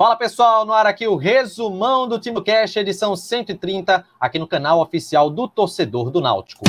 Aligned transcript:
Fala 0.00 0.16
pessoal, 0.16 0.64
no 0.64 0.72
ar 0.72 0.86
aqui 0.86 1.06
o 1.06 1.14
resumão 1.14 2.08
do 2.08 2.18
Timo 2.18 2.42
Cash, 2.42 2.76
edição 2.76 3.14
130, 3.14 4.02
aqui 4.18 4.38
no 4.38 4.46
canal 4.46 4.80
oficial 4.80 5.28
do 5.28 5.46
torcedor 5.46 6.10
do 6.10 6.22
Náutico. 6.22 6.64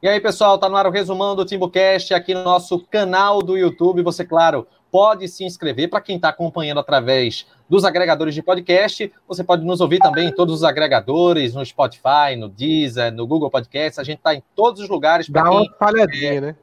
E 0.00 0.08
aí 0.08 0.20
pessoal, 0.20 0.58
tá 0.58 0.68
no 0.68 0.76
ar 0.76 0.86
o 0.86 0.90
resumão 0.90 1.34
do 1.34 1.44
TimbuCast 1.44 2.14
aqui 2.14 2.32
no 2.34 2.44
nosso 2.44 2.78
canal 2.86 3.42
do 3.42 3.58
YouTube. 3.58 4.00
Você, 4.02 4.24
claro, 4.24 4.64
pode 4.88 5.26
se 5.26 5.42
inscrever. 5.42 5.90
Para 5.90 6.00
quem 6.00 6.14
está 6.14 6.28
acompanhando 6.28 6.78
através 6.78 7.48
dos 7.68 7.84
agregadores 7.84 8.32
de 8.32 8.44
podcast, 8.44 9.12
você 9.26 9.42
pode 9.42 9.64
nos 9.64 9.80
ouvir 9.80 9.98
também 9.98 10.28
em 10.28 10.32
todos 10.32 10.54
os 10.54 10.62
agregadores, 10.62 11.52
no 11.52 11.66
Spotify, 11.66 12.36
no 12.38 12.48
Deezer, 12.48 13.12
no 13.12 13.26
Google 13.26 13.50
Podcasts. 13.50 13.98
A 13.98 14.04
gente 14.04 14.18
está 14.18 14.36
em 14.36 14.42
todos 14.54 14.80
os 14.80 14.88
lugares. 14.88 15.28
Dá 15.28 15.42
quem... 15.42 15.50
uma 15.50 15.66
falhadinha, 15.76 16.32
é... 16.34 16.40
né? 16.40 16.56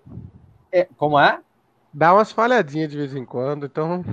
É, 0.78 0.88
como 0.96 1.20
é? 1.20 1.40
Dá 1.92 2.14
umas 2.14 2.32
falhadinhas 2.32 2.92
de 2.92 2.98
vez 2.98 3.16
em 3.16 3.26
quando, 3.26 3.66
então 3.66 4.04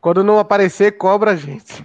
quando 0.00 0.22
não 0.22 0.38
aparecer, 0.38 0.92
cobra 0.92 1.32
a 1.32 1.36
gente. 1.36 1.82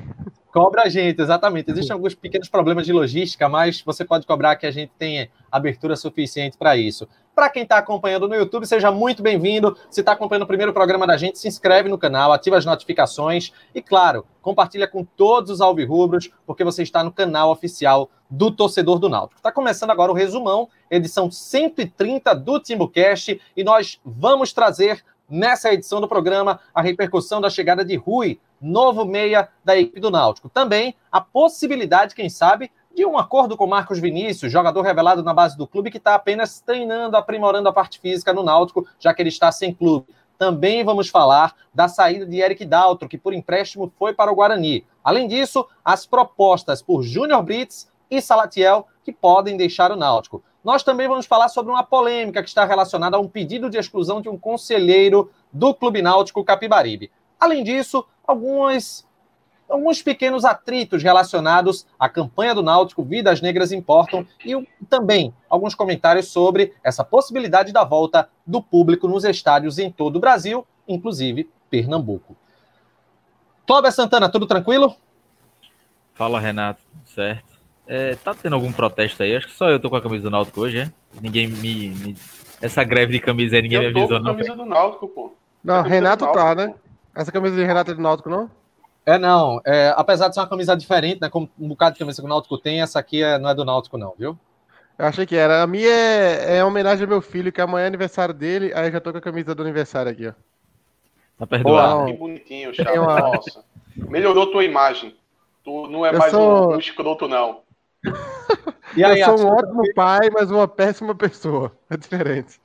Cobra 0.52 0.84
a 0.84 0.90
gente, 0.90 1.22
exatamente. 1.22 1.70
Existem 1.70 1.94
alguns 1.94 2.16
pequenos 2.16 2.50
problemas 2.50 2.84
de 2.84 2.92
logística, 2.92 3.48
mas 3.48 3.84
você 3.84 4.04
pode 4.04 4.26
cobrar 4.26 4.56
que 4.56 4.66
a 4.66 4.72
gente 4.72 4.92
tenha 4.98 5.30
abertura 5.52 5.96
suficiente 5.96 6.58
para 6.58 6.76
isso. 6.76 7.08
Para 7.36 7.50
quem 7.50 7.64
está 7.64 7.78
acompanhando 7.78 8.28
no 8.28 8.34
YouTube, 8.34 8.66
seja 8.66 8.92
muito 8.92 9.22
bem-vindo. 9.22 9.78
Se 9.92 10.00
está 10.00 10.14
acompanhando 10.14 10.44
o 10.44 10.48
primeiro 10.48 10.74
programa 10.74 11.06
da 11.06 11.18
gente, 11.18 11.38
se 11.38 11.48
inscreve 11.48 11.88
no 11.88 12.00
canal, 12.00 12.34
ativa 12.34 12.58
as 12.58 12.66
notificações 12.66 13.54
e, 13.76 13.82
claro, 13.82 14.26
compartilha 14.42 14.88
com 14.88 15.06
todos 15.06 15.52
os 15.52 15.62
alvirrubros, 15.62 16.32
porque 16.48 16.64
você 16.64 16.82
está 16.82 17.04
no 17.04 17.12
canal 17.12 17.52
oficial 17.52 18.10
do 18.28 18.50
Torcedor 18.50 18.98
do 18.98 19.08
Náutico. 19.08 19.40
Está 19.40 19.52
começando 19.52 19.92
agora 19.92 20.12
o 20.12 20.16
resumão, 20.16 20.68
edição 20.90 21.30
130 21.30 22.34
do 22.34 22.60
TimbuCast, 22.60 23.40
e 23.56 23.64
nós 23.64 24.02
vamos 24.04 24.52
trazer 24.52 25.04
nessa 25.30 25.72
edição 25.72 26.02
do 26.02 26.08
programa 26.08 26.60
a 26.74 26.82
repercussão 26.82 27.40
da 27.40 27.50
chegada 27.50 27.86
de 27.86 27.96
Rui, 27.96 28.40
novo 28.60 29.06
meia 29.06 29.50
da 29.64 29.78
equipe 29.78 30.00
do 30.00 30.12
Náutico. 30.12 30.50
Também 30.50 30.96
a 31.12 31.22
possibilidade, 31.22 32.16
quem 32.16 32.30
sabe, 32.30 32.72
de 32.96 33.06
um 33.06 33.18
acordo 33.18 33.56
com 33.56 33.68
Marcos 33.68 34.00
Vinícius, 34.00 34.52
jogador 34.52 34.82
revelado 34.82 35.24
na 35.24 35.34
base 35.34 35.58
do 35.58 35.68
clube 35.68 35.92
que 35.92 35.98
está 35.98 36.16
apenas 36.16 36.60
treinando, 36.60 37.16
aprimorando 37.16 37.70
a 37.70 37.74
parte 37.74 38.00
física 38.00 38.34
no 38.34 38.44
Náutico, 38.44 38.88
já 39.00 39.14
que 39.14 39.22
ele 39.22 39.30
está 39.30 39.52
sem 39.52 39.74
clube. 39.74 40.08
Também 40.38 40.84
vamos 40.84 41.10
falar 41.10 41.54
da 41.74 41.88
saída 41.88 42.26
de 42.26 42.40
Eric 42.40 42.66
Daltro, 42.66 43.10
que 43.10 43.18
por 43.18 43.34
empréstimo 43.34 43.92
foi 43.98 44.14
para 44.14 44.32
o 44.32 44.36
Guarani. 44.36 44.86
Além 45.04 45.28
disso, 45.28 45.68
as 45.84 46.06
propostas 46.06 46.82
por 46.82 47.04
Júnior 47.04 47.44
Brits 47.44 47.90
e 48.10 48.22
Salatiel, 48.22 48.88
que 49.04 49.12
podem 49.12 49.58
deixar 49.58 49.92
o 49.92 49.96
Náutico. 49.96 50.42
Nós 50.64 50.84
também 50.84 51.08
vamos 51.08 51.26
falar 51.26 51.48
sobre 51.48 51.72
uma 51.72 51.84
polêmica 51.84 52.44
que 52.44 52.50
está 52.50 52.66
relacionada 52.66 53.16
a 53.16 53.20
um 53.20 53.28
pedido 53.28 53.70
de 53.70 53.78
exclusão 53.78 54.22
de 54.22 54.28
um 54.28 54.38
conselheiro 54.38 55.32
do 55.52 55.74
Clube 55.74 56.02
Náutico 56.02 56.44
Capibaribe. 56.44 57.12
Além 57.40 57.64
disso, 57.64 58.06
algumas, 58.28 59.08
alguns 59.70 60.02
pequenos 60.02 60.44
atritos 60.44 61.02
relacionados 61.02 61.88
à 61.98 62.10
campanha 62.10 62.54
do 62.54 62.62
Náutico, 62.62 63.04
Vidas 63.04 63.42
Negras 63.42 63.72
Importam, 63.72 64.28
e 64.46 64.68
também 64.90 65.34
alguns 65.50 65.74
comentários 65.74 66.28
sobre 66.28 66.74
essa 66.84 67.04
possibilidade 67.06 67.72
da 67.72 67.86
volta 67.86 68.30
do 68.46 68.62
público 68.62 69.08
nos 69.08 69.24
estádios 69.24 69.80
em 69.80 69.90
todo 69.90 70.18
o 70.18 70.20
Brasil, 70.20 70.68
inclusive 70.86 71.50
Pernambuco. 71.70 72.36
Cláudia 73.66 73.92
Santana, 73.92 74.28
tudo 74.28 74.46
tranquilo? 74.46 74.96
Fala, 76.16 76.40
Renato, 76.40 76.82
certo? 77.06 77.49
É, 77.92 78.16
tá 78.18 78.36
tendo 78.36 78.54
algum 78.54 78.72
protesto 78.72 79.24
aí? 79.24 79.36
Acho 79.36 79.48
que 79.48 79.54
só 79.54 79.68
eu 79.68 79.80
tô 79.80 79.90
com 79.90 79.96
a 79.96 80.02
camisa 80.02 80.26
do 80.26 80.30
Náutico 80.30 80.62
hoje, 80.62 80.78
é? 80.78 80.92
Ninguém 81.20 81.48
me. 81.48 81.90
me... 81.90 82.16
Essa 82.62 82.84
greve 82.84 83.14
de 83.14 83.20
camisa 83.20 83.56
aí, 83.56 83.64
ninguém 83.64 83.82
eu 83.82 83.92
me 83.92 84.00
avisou, 84.00 84.20
não. 84.20 84.32
camisa 84.36 84.56
do 84.56 84.64
Náutico, 84.64 85.08
pô. 85.08 85.34
Não, 85.64 85.82
Renato 85.82 86.26
Náutico, 86.26 86.46
tá, 86.46 86.54
né? 86.54 86.76
Essa 87.16 87.32
camisa 87.32 87.56
de 87.56 87.64
Renato 87.64 87.90
é 87.90 87.94
do 87.96 88.02
Náutico, 88.02 88.30
não? 88.30 88.48
É, 89.04 89.18
não. 89.18 89.60
É, 89.66 89.92
apesar 89.98 90.28
de 90.28 90.36
ser 90.36 90.42
uma 90.42 90.48
camisa 90.48 90.78
diferente, 90.78 91.20
né? 91.20 91.30
Como 91.30 91.50
um 91.60 91.70
bocado 91.70 91.94
de 91.94 92.00
camisa 92.00 92.22
que 92.22 92.28
o 92.28 92.30
Náutico 92.30 92.60
tem, 92.60 92.80
essa 92.80 93.00
aqui 93.00 93.24
é, 93.24 93.40
não 93.40 93.50
é 93.50 93.56
do 93.56 93.66
Náutico, 93.66 93.98
não, 93.98 94.14
viu? 94.16 94.38
Eu 94.96 95.06
achei 95.06 95.26
que 95.26 95.36
era. 95.36 95.64
A 95.64 95.68
minha 95.68 95.90
é, 95.90 96.58
é 96.58 96.64
homenagem 96.64 97.06
ao 97.06 97.10
meu 97.10 97.22
filho, 97.24 97.52
que 97.52 97.60
amanhã 97.60 97.86
é 97.86 97.88
aniversário 97.88 98.36
dele, 98.36 98.72
aí 98.76 98.86
eu 98.86 98.92
já 98.92 99.00
tô 99.00 99.12
com 99.12 99.18
a 99.18 99.22
camisa 99.22 99.56
do 99.56 99.64
aniversário 99.64 100.12
aqui, 100.12 100.28
ó. 100.28 100.34
Tá 101.40 101.48
perdoado. 101.48 102.06
que 102.06 102.14
bonitinho, 102.14 102.72
Chato. 102.72 103.00
Uma... 103.00 103.20
Nossa. 103.20 103.64
Melhorou 103.96 104.52
tua 104.52 104.64
imagem. 104.64 105.16
Tu 105.64 105.88
não 105.88 106.06
é 106.06 106.14
eu 106.14 106.20
mais 106.20 106.32
sou... 106.32 106.74
um, 106.74 106.76
um 106.76 106.80
escroto, 106.80 107.28
não. 107.28 107.68
E 108.96 109.04
aí, 109.04 109.22
eu 109.22 109.38
sou 109.38 109.48
um 109.48 109.52
ótimo 109.52 109.84
pai, 109.94 110.30
mas 110.34 110.50
uma 110.50 110.68
péssima 110.68 111.14
pessoa. 111.14 111.72
É 111.90 111.98
diferente. 111.98 112.60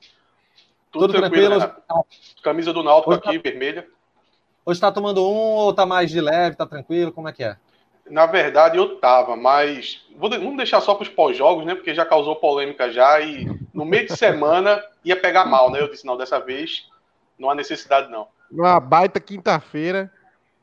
Tudo, 0.91 1.07
Tudo 1.07 1.19
tranquilo. 1.19 1.59
tranquilo. 1.59 2.05
Camisa 2.43 2.73
do 2.73 2.83
Náutico 2.83 3.11
Hoje 3.11 3.19
aqui, 3.19 3.39
tá... 3.39 3.49
vermelha. 3.49 3.87
Hoje 4.65 4.79
tá 4.79 4.91
tomando 4.91 5.21
um 5.21 5.53
ou 5.53 5.73
tá 5.73 5.85
mais 5.85 6.09
de 6.09 6.19
leve, 6.19 6.55
tá 6.55 6.65
tranquilo? 6.65 7.11
Como 7.11 7.29
é 7.29 7.33
que 7.33 7.43
é? 7.43 7.57
Na 8.09 8.25
verdade, 8.25 8.77
eu 8.77 8.97
tava, 8.97 9.35
mas 9.35 10.05
vou, 10.15 10.29
vamos 10.29 10.57
deixar 10.57 10.79
só 10.81 10.93
para 10.93 11.03
os 11.03 11.09
pós-jogos, 11.09 11.65
né? 11.65 11.75
Porque 11.75 11.93
já 11.93 12.05
causou 12.05 12.35
polêmica 12.35 12.91
já 12.91 13.19
e 13.19 13.47
no 13.73 13.85
meio 13.85 14.07
de 14.07 14.15
semana 14.15 14.83
ia 15.03 15.15
pegar 15.19 15.45
mal, 15.45 15.71
né? 15.71 15.81
Eu 15.81 15.89
disse, 15.89 16.05
não, 16.05 16.17
dessa 16.17 16.39
vez 16.39 16.87
não 17.37 17.49
há 17.49 17.55
necessidade, 17.55 18.09
não. 18.11 18.27
Uma 18.51 18.79
baita 18.79 19.19
quinta-feira. 19.19 20.11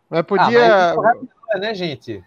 Mas 0.08 0.22
podia. 0.22 0.92
Ah, 0.92 0.96
mas 0.96 1.28
é, 1.54 1.58
né, 1.58 1.74
gente? 1.74 2.24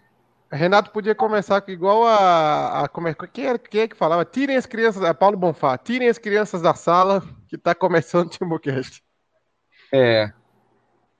Renato 0.50 0.90
podia 0.90 1.14
começar 1.14 1.62
igual 1.68 2.06
a. 2.06 2.84
a 2.84 2.88
como 2.88 3.08
é, 3.08 3.14
quem, 3.32 3.46
é, 3.46 3.58
quem 3.58 3.80
é 3.82 3.88
que 3.88 3.96
falava? 3.96 4.24
Tirem 4.24 4.56
as 4.56 4.66
crianças. 4.66 5.02
É 5.02 5.12
Paulo 5.12 5.36
Bonfá. 5.36 5.76
Tirem 5.76 6.08
as 6.08 6.18
crianças 6.18 6.62
da 6.62 6.74
sala 6.74 7.22
que 7.48 7.58
tá 7.58 7.74
começando 7.74 8.26
o 8.26 8.30
Timbucast. 8.30 9.02
É. 9.92 10.32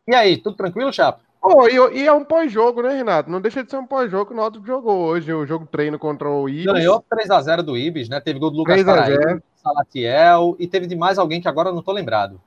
E 0.06 0.14
aí, 0.14 0.36
tudo 0.36 0.56
tranquilo, 0.56 0.92
Chapa? 0.92 1.20
Oh, 1.42 1.68
e, 1.68 2.00
e, 2.00 2.06
é 2.06 2.12
um 2.12 2.24
pós-jogo, 2.24 2.82
né, 2.82 2.96
Renato? 2.96 3.30
Não 3.30 3.40
deixa 3.40 3.62
de 3.62 3.70
ser 3.70 3.76
um 3.76 3.86
pós-jogo 3.86 4.26
que 4.26 4.32
o 4.32 4.36
Náutico 4.36 4.66
jogou 4.66 4.98
hoje, 4.98 5.32
o 5.32 5.46
jogo 5.46 5.66
treino 5.66 5.98
contra 5.98 6.28
o 6.28 6.48
Ibis. 6.48 6.64
Ganhou 6.64 7.04
3x0 7.08 7.62
do 7.62 7.76
Ibis, 7.76 8.08
né? 8.08 8.20
Teve 8.20 8.38
gol 8.38 8.50
do 8.50 8.58
Lucas 8.58 8.82
Paraíba, 8.82 9.42
Salatiel 9.54 10.56
e 10.58 10.66
teve 10.66 10.86
de 10.86 10.96
mais 10.96 11.18
alguém 11.18 11.40
que 11.40 11.46
agora 11.46 11.68
eu 11.68 11.74
não 11.74 11.82
tô 11.82 11.92
lembrado. 11.92 12.40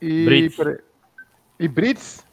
E 0.00 0.24
Brits. 0.24 0.56
E 1.60 1.68
Brits? 1.68 2.26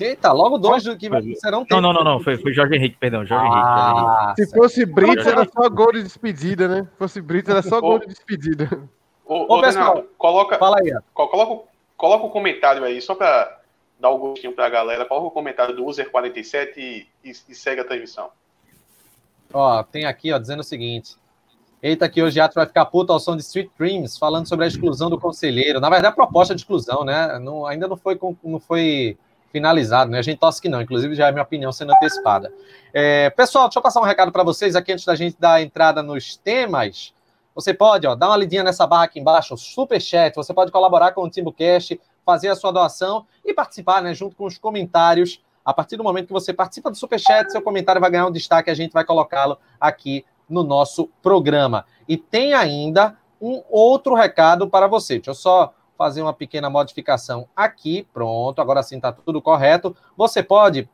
Eita, 0.00 0.32
logo 0.32 0.58
dois 0.58 0.82
do 0.82 0.96
que 0.96 1.08
serão 1.36 1.64
Não, 1.70 1.80
não, 1.80 1.92
não, 1.92 2.02
não. 2.02 2.20
Foi, 2.20 2.36
foi 2.36 2.52
Jorge 2.52 2.74
Henrique, 2.74 2.96
perdão. 2.98 3.24
Jorge 3.24 3.46
ah, 3.48 4.34
Henrique. 4.36 4.44
Se 4.44 4.56
fosse 4.56 4.84
Brits, 4.84 5.26
era 5.26 5.48
só 5.48 5.68
gol 5.68 5.92
de 5.92 6.02
despedida, 6.02 6.66
né? 6.66 6.88
Se 6.90 6.98
fosse 6.98 7.20
Brits, 7.20 7.48
era 7.48 7.62
só 7.62 7.80
gol 7.80 8.00
de 8.00 8.06
despedida. 8.06 8.68
Ô, 9.24 9.54
ô, 9.54 9.60
pessoal, 9.60 9.94
Renato, 9.94 10.08
coloca, 10.18 10.58
fala 10.58 10.80
aí. 10.80 10.92
Coloca, 11.12 11.64
coloca 11.96 12.24
o 12.24 12.26
um 12.26 12.30
comentário 12.30 12.82
aí, 12.82 13.00
só 13.00 13.14
para 13.14 13.60
dar 13.98 14.10
o 14.10 14.16
um 14.16 14.18
gostinho 14.18 14.52
para 14.52 14.66
a 14.66 14.70
galera. 14.70 15.04
Coloca 15.04 15.26
o 15.26 15.30
um 15.30 15.32
comentário 15.34 15.76
do 15.76 15.84
User47 15.84 16.72
e, 16.76 17.06
e, 17.24 17.30
e, 17.30 17.54
segue 17.54 17.80
a 17.80 17.84
transmissão. 17.84 18.30
Ó, 19.52 19.82
tem 19.84 20.06
aqui, 20.06 20.32
ó, 20.32 20.38
dizendo 20.38 20.60
o 20.60 20.64
seguinte. 20.64 21.16
Eita, 21.80 22.08
que 22.08 22.22
hoje 22.22 22.40
Ato 22.40 22.54
vai 22.54 22.66
ficar 22.66 22.86
puto 22.86 23.12
ao 23.12 23.20
som 23.20 23.36
de 23.36 23.42
Street 23.42 23.68
Dreams, 23.78 24.18
falando 24.18 24.48
sobre 24.48 24.64
a 24.64 24.68
exclusão 24.68 25.08
do 25.08 25.20
conselheiro. 25.20 25.80
Na 25.80 25.88
verdade, 25.88 26.12
a 26.12 26.16
proposta 26.16 26.54
de 26.54 26.62
exclusão, 26.62 27.04
né? 27.04 27.38
Não, 27.38 27.64
ainda 27.64 27.86
não 27.86 27.96
foi, 27.96 28.18
não 28.42 28.58
foi 28.58 29.16
finalizado, 29.54 30.10
né? 30.10 30.18
A 30.18 30.22
gente 30.22 30.38
torce 30.38 30.60
que 30.60 30.68
não, 30.68 30.82
inclusive 30.82 31.14
já 31.14 31.28
é 31.28 31.30
minha 31.30 31.44
opinião 31.44 31.70
sendo 31.70 31.92
antecipada. 31.92 32.52
É, 32.92 33.30
pessoal, 33.30 33.68
deixa 33.68 33.78
eu 33.78 33.82
passar 33.84 34.00
um 34.00 34.04
recado 34.04 34.32
para 34.32 34.42
vocês 34.42 34.74
aqui 34.74 34.92
antes 34.92 35.04
da 35.04 35.14
gente 35.14 35.36
dar 35.38 35.62
entrada 35.62 36.02
nos 36.02 36.36
temas. 36.36 37.14
Você 37.54 37.72
pode, 37.72 38.04
ó, 38.04 38.16
dar 38.16 38.30
uma 38.30 38.36
lidinha 38.36 38.64
nessa 38.64 38.84
barra 38.84 39.04
aqui 39.04 39.20
embaixo, 39.20 39.56
super 39.56 40.00
chat. 40.00 40.34
Você 40.34 40.52
pode 40.52 40.72
colaborar 40.72 41.12
com 41.12 41.22
o 41.22 41.30
TimbuCast, 41.30 42.00
fazer 42.26 42.48
a 42.48 42.56
sua 42.56 42.72
doação 42.72 43.26
e 43.44 43.54
participar, 43.54 44.02
né, 44.02 44.12
junto 44.12 44.34
com 44.34 44.44
os 44.44 44.58
comentários. 44.58 45.40
A 45.64 45.72
partir 45.72 45.96
do 45.96 46.02
momento 46.02 46.26
que 46.26 46.32
você 46.32 46.52
participa 46.52 46.90
do 46.90 46.96
super 46.96 47.20
chat, 47.20 47.52
seu 47.52 47.62
comentário 47.62 48.00
vai 48.00 48.10
ganhar 48.10 48.26
um 48.26 48.32
destaque, 48.32 48.72
a 48.72 48.74
gente 48.74 48.90
vai 48.90 49.04
colocá-lo 49.04 49.56
aqui 49.80 50.24
no 50.50 50.64
nosso 50.64 51.08
programa. 51.22 51.86
E 52.08 52.16
tem 52.16 52.54
ainda 52.54 53.16
um 53.40 53.62
outro 53.70 54.16
recado 54.16 54.68
para 54.68 54.88
você. 54.88 55.14
Deixa 55.14 55.30
eu 55.30 55.34
só 55.34 55.72
fazer 55.96 56.22
uma 56.22 56.32
pequena 56.32 56.68
modificação 56.68 57.48
aqui. 57.54 58.06
Pronto, 58.12 58.60
agora 58.60 58.82
sim 58.82 58.96
está 58.96 59.12
tudo 59.12 59.40
correto. 59.40 59.96
Você 60.16 60.42
pode 60.42 60.88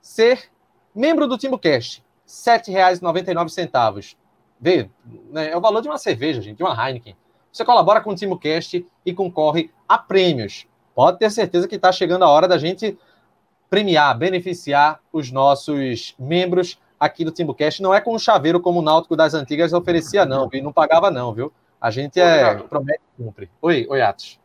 ser 0.00 0.50
membro 0.94 1.26
do 1.26 1.38
TimbuCast. 1.38 2.00
R$ 2.00 2.58
7,99. 2.58 4.16
Vê, 4.60 4.88
né, 5.30 5.50
é 5.50 5.56
o 5.56 5.60
valor 5.60 5.82
de 5.82 5.88
uma 5.88 5.98
cerveja, 5.98 6.40
gente, 6.40 6.58
de 6.58 6.62
uma 6.62 6.74
Heineken. 6.74 7.16
Você 7.52 7.64
colabora 7.64 8.00
com 8.00 8.10
o 8.10 8.14
TimbuCast 8.14 8.86
e 9.04 9.12
concorre 9.12 9.70
a 9.88 9.98
prêmios. 9.98 10.66
Pode 10.94 11.18
ter 11.18 11.30
certeza 11.30 11.68
que 11.68 11.76
está 11.76 11.90
chegando 11.90 12.24
a 12.24 12.28
hora 12.28 12.46
da 12.46 12.58
gente 12.58 12.98
premiar, 13.68 14.16
beneficiar 14.16 15.00
os 15.12 15.30
nossos 15.30 16.14
membros 16.18 16.78
aqui 16.98 17.24
do 17.24 17.32
TimbuCast. 17.32 17.82
Não 17.82 17.92
é 17.92 18.00
com 18.00 18.14
o 18.14 18.18
chaveiro 18.18 18.60
como 18.60 18.78
o 18.78 18.82
Náutico 18.82 19.16
das 19.16 19.34
Antigas 19.34 19.72
oferecia, 19.72 20.24
não, 20.24 20.48
viu? 20.48 20.62
Não 20.62 20.72
pagava, 20.72 21.10
não, 21.10 21.32
viu? 21.32 21.52
A 21.82 21.90
gente 21.90 22.20
é, 22.20 22.54
promete 22.54 23.00
e 23.18 23.24
cumpre. 23.24 23.50
Oi, 23.60 23.88
oi, 23.90 24.00
Atos. 24.00 24.38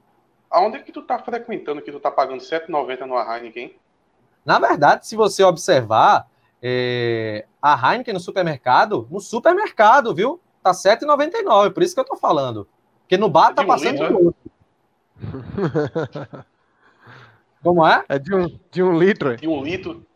Aonde 0.49 0.77
é 0.77 0.79
que 0.79 0.91
tu 0.91 1.03
tá 1.03 1.19
frequentando 1.19 1.83
que 1.83 1.91
tu 1.91 1.99
tá 1.99 2.09
pagando 2.09 2.41
7,90 2.41 3.01
no 3.05 3.15
Heineken? 3.15 3.75
Na 4.43 4.57
verdade, 4.57 5.05
se 5.05 5.15
você 5.15 5.43
observar, 5.43 6.27
é, 6.63 7.45
a 7.61 7.93
Heineken 7.93 8.15
no 8.15 8.19
supermercado, 8.19 9.07
no 9.11 9.19
supermercado, 9.19 10.15
viu? 10.15 10.41
Tá 10.63 10.71
R$7,99, 10.71 11.73
por 11.73 11.83
isso 11.83 11.93
que 11.93 11.99
eu 11.99 12.05
tô 12.05 12.15
falando. 12.15 12.67
Porque 13.01 13.17
no 13.17 13.29
bar 13.29 13.53
tá 13.53 13.63
passando 13.63 14.01
outro. 14.01 14.35
Como 17.61 17.85
é? 17.85 18.03
É 18.09 18.17
de 18.17 18.33
um, 18.33 18.59
de 18.71 18.81
um 18.81 18.97
litro. 18.97 19.37
De 19.37 19.47
um 19.47 19.61
litro. 19.63 20.06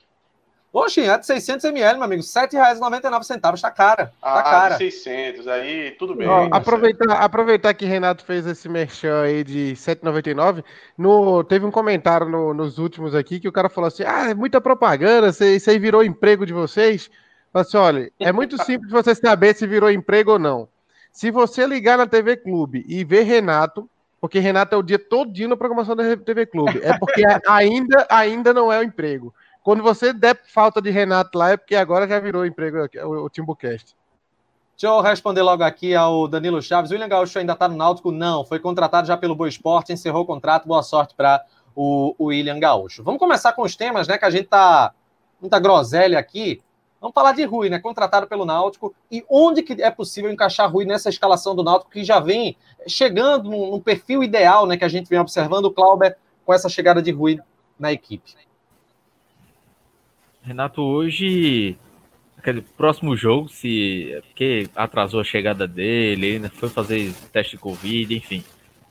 Oxe, 0.73 1.01
é 1.01 1.17
de 1.17 1.25
600 1.25 1.65
ml, 1.65 1.95
meu 1.95 2.03
amigo. 2.05 2.21
R$ 2.21 2.27
7,99. 2.27 3.61
Tá 3.61 3.69
cara. 3.71 4.05
Tá 4.07 4.13
Ah, 4.21 4.41
cara. 4.43 4.77
de 4.77 4.89
600. 4.89 5.45
Aí, 5.47 5.91
tudo 5.99 6.15
bem. 6.15 6.25
Ó, 6.27 6.47
tá 6.49 6.55
aproveitar, 6.57 7.11
aproveitar 7.15 7.73
que 7.73 7.85
Renato 7.85 8.23
fez 8.23 8.45
esse 8.47 8.69
merchan 8.69 9.21
aí 9.23 9.43
de 9.43 9.73
7,99, 9.75 10.63
no, 10.97 11.43
teve 11.43 11.65
um 11.65 11.71
comentário 11.71 12.29
no- 12.29 12.53
nos 12.53 12.77
últimos 12.77 13.13
aqui 13.13 13.39
que 13.39 13.49
o 13.49 13.51
cara 13.51 13.67
falou 13.67 13.89
assim: 13.89 14.03
ah, 14.03 14.29
é 14.29 14.33
muita 14.33 14.61
propaganda, 14.61 15.27
isso 15.29 15.69
aí- 15.69 15.79
virou 15.79 16.03
emprego 16.03 16.45
de 16.45 16.53
vocês. 16.53 17.09
Falei 17.51 17.67
assim: 17.67 17.77
olha, 17.77 18.11
é 18.17 18.31
muito 18.31 18.61
simples 18.63 18.91
você 18.91 19.13
saber 19.13 19.53
se 19.55 19.67
virou 19.67 19.91
emprego 19.91 20.31
ou 20.31 20.39
não. 20.39 20.69
Se 21.11 21.29
você 21.31 21.67
ligar 21.67 21.97
na 21.97 22.07
TV 22.07 22.37
Clube 22.37 22.85
e 22.87 23.03
ver 23.03 23.23
Renato, 23.23 23.89
porque 24.21 24.39
Renato 24.39 24.73
é 24.73 24.77
o 24.77 24.83
dia 24.83 24.97
todinho 24.97 25.49
na 25.49 25.57
programação 25.57 25.97
da 25.97 26.15
TV 26.15 26.45
Clube, 26.45 26.79
é 26.81 26.97
porque 26.97 27.21
ainda, 27.45 28.07
ainda 28.09 28.53
não 28.53 28.71
é 28.71 28.79
o 28.79 28.83
emprego. 28.83 29.33
Quando 29.63 29.83
você 29.83 30.11
der 30.11 30.41
falta 30.45 30.81
de 30.81 30.89
Renato 30.89 31.37
lá, 31.37 31.51
é 31.51 31.57
porque 31.57 31.75
agora 31.75 32.07
já 32.07 32.19
virou 32.19 32.45
emprego 32.45 32.77
o, 33.03 33.25
o 33.25 33.29
Timbucast. 33.29 33.95
Deixa 34.81 34.95
eu 34.95 35.01
responder 35.01 35.43
logo 35.43 35.63
aqui 35.63 35.93
ao 35.93 36.27
Danilo 36.27 36.59
Chaves. 36.59 36.89
O 36.89 36.93
William 36.95 37.07
Gaúcho 37.07 37.37
ainda 37.37 37.55
tá 37.55 37.67
no 37.67 37.77
Náutico? 37.77 38.11
Não. 38.11 38.43
Foi 38.43 38.57
contratado 38.57 39.07
já 39.07 39.15
pelo 39.15 39.35
Boa 39.35 39.47
Esporte, 39.47 39.93
encerrou 39.93 40.23
o 40.23 40.25
contrato. 40.25 40.67
Boa 40.67 40.81
sorte 40.81 41.13
para 41.13 41.45
o, 41.75 42.15
William 42.19 42.59
Gaúcho. 42.59 43.03
Vamos 43.03 43.19
começar 43.19 43.53
com 43.53 43.61
os 43.61 43.75
temas, 43.75 44.07
né? 44.07 44.17
Que 44.17 44.25
a 44.25 44.31
gente 44.31 44.45
tá 44.47 44.91
muita 45.39 45.59
groselha 45.59 46.17
aqui. 46.17 46.59
Vamos 46.99 47.13
falar 47.13 47.33
de 47.33 47.43
Rui, 47.43 47.69
né? 47.69 47.77
Contratado 47.77 48.25
pelo 48.25 48.43
Náutico. 48.43 48.95
E 49.11 49.23
onde 49.29 49.61
que 49.61 49.79
é 49.79 49.91
possível 49.91 50.31
encaixar 50.31 50.71
Rui 50.71 50.83
nessa 50.83 51.09
escalação 51.09 51.55
do 51.55 51.63
Náutico 51.63 51.91
que 51.91 52.03
já 52.03 52.19
vem 52.19 52.57
chegando 52.87 53.51
num 53.51 53.79
perfil 53.79 54.23
ideal, 54.23 54.65
né? 54.65 54.77
Que 54.77 54.85
a 54.85 54.89
gente 54.89 55.07
vem 55.07 55.19
observando 55.19 55.65
o 55.65 55.71
Clauber 55.71 56.17
com 56.43 56.51
essa 56.51 56.67
chegada 56.67 57.03
de 57.03 57.11
Rui 57.11 57.39
na 57.77 57.91
equipe. 57.91 58.33
Renato, 60.43 60.81
hoje, 60.81 61.77
aquele 62.37 62.61
próximo 62.61 63.15
jogo, 63.15 63.47
se 63.47 64.19
porque 64.27 64.67
atrasou 64.75 65.21
a 65.21 65.23
chegada 65.23 65.67
dele, 65.67 66.25
ele 66.25 66.35
ainda 66.35 66.49
foi 66.49 66.67
fazer 66.67 67.13
teste 67.31 67.55
de 67.55 67.61
Covid, 67.61 68.15
enfim. 68.15 68.43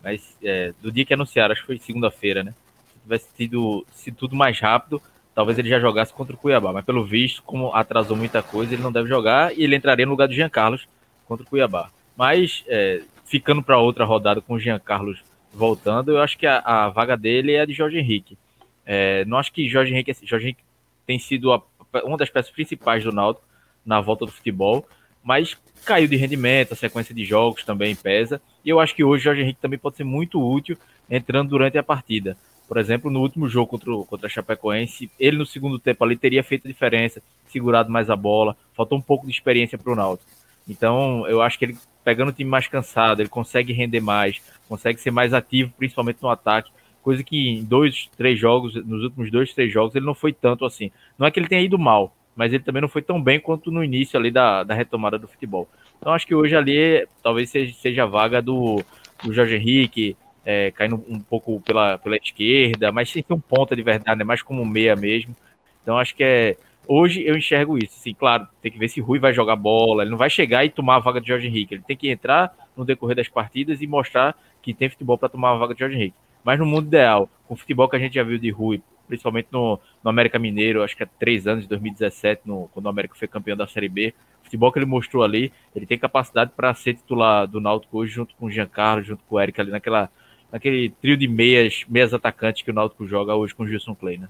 Mas 0.03 0.37
é, 0.43 0.73
do 0.81 0.93
dia 0.93 1.05
que 1.05 1.13
anunciaram, 1.13 1.53
acho 1.53 1.63
que 1.63 1.67
foi 1.67 1.79
segunda-feira, 1.79 2.45
né? 2.45 2.55
Se 2.93 3.01
tivesse 3.03 3.29
tido 3.37 3.85
se 3.93 4.13
tudo 4.13 4.37
mais 4.37 4.61
rápido, 4.61 5.03
talvez 5.35 5.59
ele 5.59 5.69
já 5.69 5.81
jogasse 5.81 6.13
contra 6.13 6.35
o 6.35 6.39
Cuiabá. 6.39 6.73
Mas 6.73 6.85
pelo 6.85 7.05
visto, 7.05 7.43
como 7.43 7.75
atrasou 7.75 8.17
muita 8.17 8.43
coisa, 8.43 8.73
ele 8.73 8.83
não 8.83 8.93
deve 8.93 9.09
jogar 9.09 9.57
e 9.57 9.65
ele 9.65 9.77
entraria 9.77 10.07
no 10.07 10.13
lugar 10.13 10.29
do 10.29 10.35
Jean 10.35 10.49
Carlos 10.49 10.87
contra 11.27 11.45
o 11.45 11.49
Cuiabá. 11.49 11.91
Mas 12.17 12.65
é, 12.69 13.03
ficando 13.25 13.63
para 13.63 13.79
outra 13.79 14.05
rodada 14.05 14.41
com 14.41 14.55
o 14.55 14.59
Jean 14.59 14.79
Carlos 14.79 15.23
voltando, 15.53 16.13
eu 16.13 16.21
acho 16.21 16.39
que 16.39 16.47
a, 16.47 16.59
a 16.59 16.89
vaga 16.89 17.17
dele 17.17 17.53
é 17.53 17.61
a 17.63 17.67
de 17.67 17.73
Jorge 17.73 17.99
Henrique. 17.99 18.39
É, 18.87 19.25
não 19.25 19.37
acho 19.37 19.53
que 19.53 19.69
Jorge 19.69 19.93
Henrique, 19.93 20.15
Jorge 20.23 20.47
Henrique 20.47 20.63
tem 21.11 21.19
sido 21.19 21.53
a, 21.53 21.61
uma 22.05 22.17
das 22.17 22.31
peças 22.31 22.53
principais 22.53 23.03
do 23.03 23.11
Náutico 23.11 23.45
na 23.85 24.01
volta 24.01 24.25
do 24.25 24.31
futebol, 24.31 24.87
mas 25.25 25.59
caiu 25.85 26.07
de 26.07 26.15
rendimento, 26.15 26.73
a 26.73 26.77
sequência 26.77 27.13
de 27.13 27.25
jogos 27.25 27.65
também 27.65 27.97
pesa, 27.97 28.41
e 28.65 28.69
eu 28.69 28.79
acho 28.79 28.95
que 28.95 29.03
hoje 29.03 29.25
Jorge 29.25 29.43
Henrique 29.43 29.61
também 29.61 29.77
pode 29.77 29.97
ser 29.97 30.05
muito 30.05 30.41
útil 30.41 30.79
entrando 31.11 31.49
durante 31.49 31.77
a 31.77 31.83
partida. 31.83 32.37
Por 32.69 32.77
exemplo, 32.77 33.11
no 33.11 33.21
último 33.21 33.49
jogo 33.49 33.67
contra, 33.67 33.93
o, 33.93 34.05
contra 34.05 34.29
a 34.29 34.31
Chapecoense, 34.31 35.11
ele 35.19 35.37
no 35.37 35.45
segundo 35.45 35.81
tempo 35.81 36.05
ali 36.05 36.17
teria 36.17 36.45
feito 36.45 36.69
a 36.69 36.71
diferença, 36.71 37.21
segurado 37.49 37.91
mais 37.91 38.09
a 38.09 38.15
bola, 38.15 38.57
faltou 38.73 38.97
um 38.97 39.03
pouco 39.03 39.27
de 39.27 39.33
experiência 39.33 39.77
para 39.77 39.93
o 39.93 39.97
Náutico. 39.97 40.31
Então, 40.69 41.27
eu 41.27 41.43
acho 41.43 41.59
que 41.59 41.65
ele, 41.65 41.79
pegando 42.05 42.29
o 42.29 42.33
time 42.33 42.49
mais 42.49 42.69
cansado, 42.69 43.21
ele 43.21 43.29
consegue 43.29 43.73
render 43.73 44.01
mais, 44.01 44.41
consegue 44.69 45.01
ser 45.01 45.11
mais 45.11 45.35
ativo, 45.35 45.73
principalmente 45.77 46.23
no 46.23 46.29
ataque, 46.31 46.71
coisa 47.03 47.23
que 47.23 47.49
em 47.49 47.65
dois, 47.65 48.09
três 48.17 48.39
jogos, 48.39 48.75
nos 48.75 49.03
últimos 49.05 49.31
dois, 49.31 49.53
três 49.55 49.73
jogos, 49.73 49.95
ele 49.95 50.07
não 50.07 50.15
foi 50.15 50.33
tanto 50.33 50.65
assim. 50.65 50.91
Não 51.19 51.27
é 51.27 51.31
que 51.31 51.39
ele 51.39 51.49
tenha 51.49 51.63
ido 51.63 51.79
mal, 51.79 52.15
mas 52.37 52.53
ele 52.53 52.63
também 52.63 52.83
não 52.83 52.89
foi 52.89 53.03
tão 53.03 53.23
bem 53.23 53.41
quanto 53.41 53.71
no 53.71 53.83
início 53.83 54.19
ali 54.19 54.31
da, 54.31 54.63
da 54.65 54.75
retomada 54.75 55.19
do 55.19 55.29
futebol. 55.29 55.69
Então 55.99 56.13
acho 56.13 56.27
que 56.27 56.35
hoje 56.35 56.57
ali 56.57 57.07
talvez 57.23 57.51
seja, 57.51 57.75
seja 57.75 58.03
a 58.05 58.07
vaga 58.07 58.41
do, 58.41 58.83
do 59.23 59.33
Jorge 59.33 59.57
Henrique, 59.57 60.17
é, 60.45 60.71
caindo 60.71 61.05
um 61.09 61.21
pouco 61.21 61.61
pela, 61.61 61.99
pela 61.99 62.17
esquerda, 62.17 62.91
mas 62.91 63.11
sem 63.11 63.23
ser 63.23 63.33
um 63.33 63.41
ponta 63.41 63.77
de 63.77 63.83
verdade, 63.83 64.19
né, 64.19 64.25
mais 64.25 64.43
como 64.43 64.65
meia 64.65 64.97
mesmo. 64.97 65.37
Então 65.83 65.99
acho 65.99 66.15
que 66.15 66.25
é. 66.25 66.57
Hoje 66.87 67.23
eu 67.25 67.37
enxergo 67.37 67.79
isso. 67.79 67.95
Sim, 68.01 68.15
claro, 68.15 68.49
tem 68.61 68.73
que 68.73 68.79
ver 68.79 68.89
se 68.89 69.01
Rui 69.01 69.19
vai 69.19 69.33
jogar 69.33 69.55
bola. 69.55 70.03
Ele 70.03 70.11
não 70.11 70.19
vai 70.19 70.31
chegar 70.31 70.65
e 70.65 70.71
tomar 70.71 70.97
a 70.97 70.99
vaga 70.99 71.21
de 71.21 71.29
Jorge 71.29 71.47
Henrique. 71.47 71.75
Ele 71.75 71.85
tem 71.87 71.97
que 71.97 72.11
entrar 72.11 72.53
no 72.77 72.85
decorrer 72.85 73.15
das 73.15 73.29
partidas 73.29 73.81
e 73.81 73.87
mostrar 73.87 74.35
que 74.61 74.75
tem 74.75 74.89
futebol 74.89 75.17
para 75.17 75.29
tomar 75.29 75.53
a 75.53 75.57
vaga 75.57 75.75
de 75.75 75.81
Jorge 75.81 75.97
Henrique. 75.97 76.17
Mas 76.45 76.59
no 76.59 76.67
mundo 76.67 76.87
ideal, 76.87 77.29
com 77.47 77.55
o 77.55 77.57
futebol 77.57 77.89
que 77.89 77.97
a 77.97 77.99
gente 77.99 78.15
já 78.15 78.23
viu 78.23 78.39
de 78.39 78.51
Rui, 78.51 78.83
principalmente 79.07 79.49
no, 79.51 79.79
no 80.03 80.11
América 80.11 80.39
Mineiro, 80.39 80.83
acho 80.83 80.97
que 80.97 81.03
há 81.03 81.07
três 81.07 81.47
anos, 81.47 81.67
2017, 81.67 82.43
no, 82.45 82.69
quando 82.73 82.87
o 82.87 82.89
América 82.89 83.15
foi 83.17 83.27
campeão 83.27 83.57
da 83.57 83.67
Série 83.67 83.89
B, 83.89 84.15
o 84.41 84.45
futebol 84.45 84.73
que 84.73 84.79
ele 84.79 84.87
mostrou 84.87 85.23
ali, 85.23 85.53
ele 85.75 85.87
tem 85.87 85.99
capacidade 85.99 86.53
para 86.57 86.73
ser 86.75 86.95
titular 86.95 87.47
do 87.47 87.61
Náutico 87.61 87.99
hoje, 87.99 88.13
junto 88.13 88.35
com 88.37 88.47
o 88.47 88.51
Giancarlo, 88.51 89.03
junto 89.03 89.23
com 89.25 89.37
o 89.37 89.41
Eric, 89.41 89.61
ali 89.61 89.71
naquela, 89.71 90.09
naquele 90.51 90.91
trio 91.01 91.17
de 91.17 91.27
meias, 91.27 91.85
meias 91.89 92.15
atacantes 92.15 92.63
que 92.63 92.71
o 92.71 92.75
Náutico 92.75 93.07
joga 93.07 93.35
hoje 93.35 93.55
com 93.55 93.65
o 93.65 93.69
Gilson 93.69 93.97
né? 94.03 94.29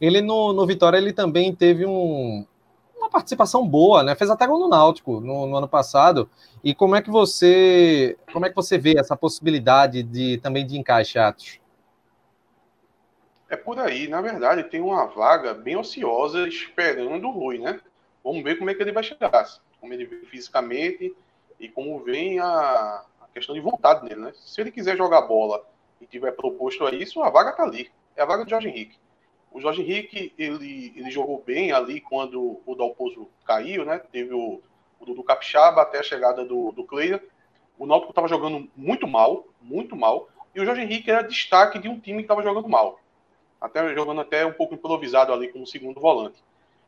Ele 0.00 0.20
no, 0.20 0.52
no 0.52 0.66
Vitória 0.66 0.96
ele 0.96 1.12
também 1.12 1.54
teve 1.54 1.84
um, 1.84 2.46
uma 2.98 3.08
participação 3.08 3.66
boa, 3.66 4.02
né? 4.02 4.14
Fez 4.14 4.28
até 4.30 4.46
gol 4.46 4.58
no 4.58 4.68
Náutico 4.68 5.20
no, 5.20 5.46
no, 5.46 5.56
ano 5.56 5.68
passado. 5.68 6.28
E 6.62 6.74
como 6.74 6.96
é 6.96 7.02
que 7.02 7.10
você 7.10 8.18
como 8.32 8.44
é 8.44 8.50
que 8.50 8.56
você 8.56 8.76
vê 8.76 8.98
essa 8.98 9.16
possibilidade 9.16 10.02
de 10.02 10.38
também 10.38 10.66
de 10.66 10.78
encaixe, 10.78 11.18
Atos? 11.18 11.60
É 13.48 13.56
por 13.56 13.78
aí, 13.78 14.08
na 14.08 14.20
verdade, 14.20 14.64
tem 14.64 14.80
uma 14.80 15.06
vaga 15.06 15.54
bem 15.54 15.76
ociosa 15.76 16.46
esperando 16.46 17.28
o 17.28 17.30
Rui, 17.30 17.58
né? 17.58 17.80
Vamos 18.22 18.44
ver 18.44 18.58
como 18.58 18.68
é 18.68 18.74
que 18.74 18.82
ele 18.82 18.92
vai 18.92 19.02
chegar, 19.02 19.46
como 19.80 19.94
ele 19.94 20.04
vem 20.04 20.24
fisicamente 20.26 21.16
e 21.58 21.66
como 21.68 21.98
vem 22.04 22.38
a, 22.40 23.02
a 23.22 23.26
questão 23.32 23.54
de 23.54 23.60
vontade 23.60 24.06
dele, 24.06 24.20
né? 24.20 24.32
Se 24.34 24.60
ele 24.60 24.70
quiser 24.70 24.98
jogar 24.98 25.22
bola 25.22 25.64
e 25.98 26.06
tiver 26.06 26.32
proposto 26.32 26.84
a 26.84 26.90
isso, 26.90 27.22
a 27.22 27.30
vaga 27.30 27.52
tá 27.52 27.62
ali. 27.62 27.90
É 28.14 28.22
a 28.22 28.26
vaga 28.26 28.44
do 28.44 28.50
Jorge 28.50 28.68
Henrique. 28.68 28.98
O 29.50 29.60
Jorge 29.60 29.82
Henrique, 29.82 30.32
ele, 30.38 30.92
ele 30.94 31.10
jogou 31.10 31.42
bem 31.44 31.72
ali 31.72 32.00
quando 32.00 32.60
o 32.64 32.74
Dalpozo 32.74 33.28
caiu, 33.44 33.84
né? 33.84 33.98
Teve 33.98 34.34
o, 34.34 34.60
o 35.00 35.06
Dudu 35.06 35.22
Capixaba 35.22 35.82
até 35.82 35.98
a 35.98 36.02
chegada 36.02 36.44
do, 36.44 36.70
do. 36.72 36.86
O 37.78 37.86
Náutico 37.86 38.10
estava 38.10 38.28
jogando 38.28 38.68
muito 38.76 39.06
mal, 39.06 39.46
muito 39.60 39.96
mal. 39.96 40.28
E 40.54 40.60
o 40.60 40.64
Jorge 40.64 40.82
Henrique 40.82 41.10
era 41.10 41.22
destaque 41.22 41.78
de 41.78 41.88
um 41.88 41.98
time 41.98 42.18
que 42.18 42.24
estava 42.24 42.42
jogando 42.42 42.68
mal. 42.68 43.00
Até 43.60 43.94
jogando 43.94 44.20
até 44.20 44.44
um 44.44 44.52
pouco 44.52 44.74
improvisado 44.74 45.32
ali 45.32 45.48
como 45.48 45.66
segundo 45.66 46.00
volante. 46.00 46.42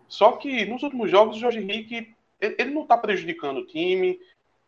Só 0.08 0.32
que 0.32 0.64
nos 0.66 0.82
últimos 0.82 1.10
jogos 1.10 1.36
o 1.36 1.40
Jorge 1.40 1.60
Henrique 1.60 2.14
ele, 2.40 2.56
ele 2.58 2.70
não 2.70 2.82
está 2.82 2.96
prejudicando 2.96 3.58
o 3.58 3.66
time, 3.66 4.18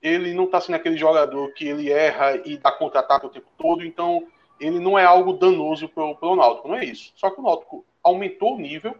ele 0.01 0.35
não 0.35 0.45
está 0.45 0.61
sendo 0.61 0.77
aquele 0.77 0.97
jogador 0.97 1.53
que 1.53 1.67
ele 1.67 1.91
erra 1.91 2.37
e 2.45 2.57
dá 2.57 2.71
contra-ataque 2.71 3.27
o 3.27 3.31
tempo 3.31 3.47
todo, 3.57 3.85
então 3.85 4.27
ele 4.63 4.79
não 4.79 4.99
é 4.99 5.05
algo 5.05 5.33
danoso 5.33 5.89
para 5.89 6.05
o 6.05 6.37
Náutico, 6.37 6.69
não 6.69 6.77
é 6.77 6.85
isso. 6.85 7.13
Só 7.17 7.31
que 7.31 7.41
o 7.41 7.43
Náutico 7.43 7.85
aumentou 8.03 8.55
o 8.55 8.61
nível, 8.61 8.95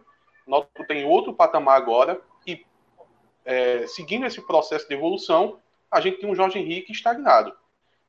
o 0.45 0.51
Náutico 0.51 0.85
tem 0.85 1.05
outro 1.05 1.33
patamar 1.33 1.77
agora, 1.77 2.19
e 2.45 2.65
é, 3.45 3.87
seguindo 3.87 4.25
esse 4.25 4.41
processo 4.41 4.87
de 4.87 4.93
evolução, 4.93 5.57
a 5.89 6.01
gente 6.01 6.19
tem 6.19 6.29
um 6.29 6.35
Jorge 6.35 6.59
Henrique 6.59 6.91
estagnado. 6.91 7.55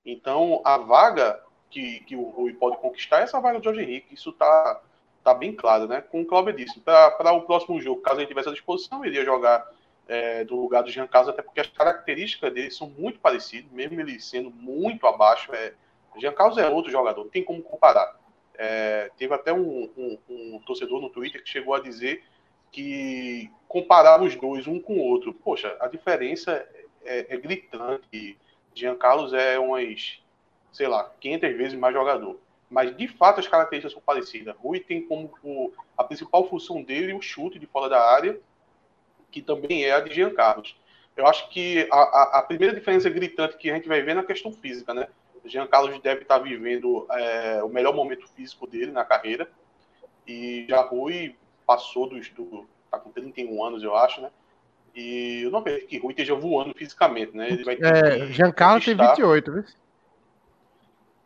Então, 0.04 0.61
a 0.64 0.76
vaga 0.76 1.40
que, 1.70 2.00
que 2.00 2.16
o 2.16 2.25
Rui 2.25 2.52
pode 2.54 2.76
conquistar 2.78 3.20
é 3.20 3.23
essa 3.23 3.40
vaga 3.40 3.58
do 3.58 3.64
Jorge 3.64 3.82
Henrique, 3.82 4.14
isso 4.14 4.30
está 4.30 4.80
tá 5.23 5.32
bem 5.32 5.54
claro, 5.54 5.87
né? 5.87 6.00
Como 6.00 6.25
o 6.25 6.26
Cláudio 6.26 6.52
disse, 6.52 6.80
para 6.80 7.32
o 7.32 7.42
próximo 7.42 7.80
jogo, 7.80 8.02
caso 8.02 8.20
ele 8.20 8.26
tivesse 8.26 8.49
à 8.49 8.52
disposição, 8.52 9.04
ele 9.04 9.16
ia 9.16 9.25
jogar 9.25 9.66
é, 10.08 10.44
do 10.44 10.56
lugar 10.56 10.82
do 10.82 10.90
Jean 10.90 11.06
Carlos, 11.06 11.30
até 11.30 11.40
porque 11.40 11.61
as 11.61 11.68
características 11.68 12.52
dele 12.52 12.70
são 12.70 12.88
muito 12.90 13.20
parecidas, 13.20 13.70
mesmo 13.70 14.00
ele 14.00 14.20
sendo 14.20 14.50
muito 14.50 15.06
abaixo, 15.06 15.54
é, 15.54 15.73
Jean 16.16 16.33
Carlos 16.33 16.59
é 16.59 16.68
outro 16.68 16.90
jogador, 16.90 17.25
não 17.25 17.30
tem 17.30 17.44
como 17.44 17.62
comparar. 17.62 18.18
É, 18.56 19.11
teve 19.16 19.35
até 19.35 19.52
um, 19.52 19.90
um, 19.97 20.18
um, 20.28 20.61
torcedor 20.64 21.00
no 21.00 21.11
Twitter 21.11 21.42
que 21.42 21.49
chegou 21.49 21.75
a 21.75 21.80
dizer 21.80 22.23
que 22.71 23.50
comparar 23.66 24.23
os 24.23 24.37
dois 24.37 24.66
um 24.66 24.78
com 24.78 24.94
o 24.94 25.02
outro, 25.02 25.35
poxa, 25.35 25.76
a 25.80 25.88
diferença 25.88 26.66
é, 27.04 27.35
é 27.35 27.37
gritante. 27.37 28.38
Jean 28.75 28.97
Carlos 28.97 29.33
é 29.33 29.59
umas, 29.59 30.21
sei 30.73 30.87
lá, 30.87 31.12
500 31.21 31.56
vezes 31.56 31.78
mais 31.78 31.94
jogador. 31.94 32.38
Mas 32.71 32.97
de 32.97 33.06
fato 33.06 33.40
as 33.40 33.49
características 33.49 33.92
são 33.92 34.02
parecidas. 34.02 34.56
Rui 34.56 34.80
tem 34.80 35.06
como 35.06 35.33
o, 35.42 35.73
a 35.97 36.02
principal 36.04 36.49
função 36.49 36.83
dele 36.83 37.12
o 37.12 37.23
chute 37.23 37.59
de 37.59 37.66
fora 37.66 37.88
da 37.88 38.00
área, 38.00 38.38
que 39.30 39.42
também 39.42 39.85
é 39.85 39.92
a 39.92 40.00
de 40.00 40.14
Jean 40.14 40.30
Carlos. 40.35 40.76
Eu 41.16 41.26
acho 41.26 41.49
que 41.50 41.88
a, 41.92 41.97
a, 41.97 42.38
a 42.38 42.42
primeira 42.42 42.75
diferença 42.75 43.09
gritante 43.09 43.56
que 43.56 43.71
a 43.71 43.75
gente 43.75 43.87
vai 43.88 44.02
ver 44.02 44.12
é 44.12 44.14
na 44.14 44.25
questão 44.25 44.52
física, 44.52 44.92
né? 44.92 45.09
Jean 45.45 45.67
Carlos 45.67 46.01
deve 46.01 46.23
estar 46.23 46.39
vivendo 46.39 47.07
é, 47.11 47.63
o 47.63 47.69
melhor 47.69 47.95
momento 47.95 48.27
físico 48.29 48.67
dele 48.67 48.93
na 48.93 49.05
carreira. 49.05 49.49
E 50.27 50.67
já 50.69 50.81
Rui 50.81 51.37
passou. 51.67 52.09
Do, 52.09 52.67
tá 52.91 52.99
com 52.99 53.11
31 53.11 53.63
anos, 53.63 53.83
eu 53.83 53.95
acho, 53.97 54.21
né? 54.21 54.31
E 54.95 55.43
eu 55.45 55.51
não 55.51 55.63
vejo 55.63 55.87
que 55.87 55.99
Rui 55.99 56.13
esteja 56.13 56.35
voando 56.35 56.75
fisicamente, 56.75 57.37
né? 57.37 57.49
Ele 57.51 57.65
vai 57.65 57.77
é, 57.81 58.27
Jean 58.27 58.53
Carlos 58.53 58.85
tem 58.85 58.97
28, 58.97 59.53
viu? 59.53 59.65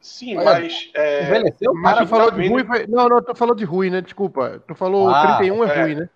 Sim, 0.01 0.37
mas. 0.37 0.91
É... 0.95 1.25
Envelheceu? 1.25 1.75
Mas 1.75 1.99
tu 1.99 2.07
falou 2.07 2.31
de 2.31 2.49
Rui. 2.49 2.65
Não, 2.89 3.09
não, 3.09 3.23
tu 3.23 3.35
falou 3.35 3.55
de 3.55 3.65
Rui, 3.65 3.91
né? 3.91 4.01
Desculpa. 4.01 4.63
Tu 4.67 4.75
falou 4.75 5.11
ah, 5.11 5.37
31 5.39 5.65
é, 5.65 5.69
é 5.69 5.83
Rui, 5.83 5.95
né? 5.95 6.09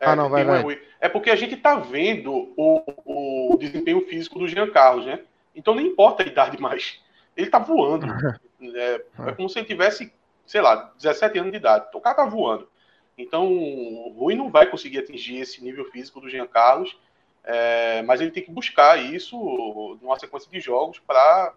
É, 0.00 0.06
ah, 0.06 0.16
não, 0.16 0.28
vai, 0.28 0.44
vai. 0.44 0.74
É, 0.74 0.78
é 1.02 1.08
porque 1.08 1.30
a 1.30 1.36
gente 1.36 1.56
tá 1.56 1.76
vendo 1.76 2.52
o, 2.56 3.52
o 3.52 3.56
desempenho 3.58 4.06
físico 4.06 4.38
do 4.38 4.48
Jean 4.48 4.70
Carlos, 4.70 5.06
né? 5.06 5.20
Então 5.58 5.74
não 5.74 5.82
importa 5.82 6.22
a 6.22 6.26
idade 6.26 6.58
mais. 6.60 7.00
Ele 7.36 7.50
tá 7.50 7.58
voando. 7.58 8.06
é, 8.62 9.04
é 9.26 9.32
como 9.32 9.48
se 9.48 9.58
ele 9.58 9.66
tivesse, 9.66 10.12
sei 10.46 10.60
lá, 10.60 10.92
17 10.96 11.36
anos 11.38 11.50
de 11.50 11.58
idade. 11.58 11.88
O 11.92 12.00
cara 12.00 12.16
tá 12.16 12.24
voando. 12.24 12.68
Então, 13.18 13.52
o 13.52 14.14
Rui 14.16 14.36
não 14.36 14.48
vai 14.48 14.66
conseguir 14.66 14.98
atingir 14.98 15.40
esse 15.40 15.62
nível 15.62 15.84
físico 15.86 16.20
do 16.20 16.30
Jean 16.30 16.46
Carlos, 16.46 16.96
é, 17.42 18.00
mas 18.02 18.20
ele 18.20 18.30
tem 18.30 18.44
que 18.44 18.50
buscar 18.52 18.96
isso 18.96 19.36
numa 20.00 20.16
sequência 20.16 20.48
de 20.48 20.60
jogos 20.60 21.00
para 21.00 21.52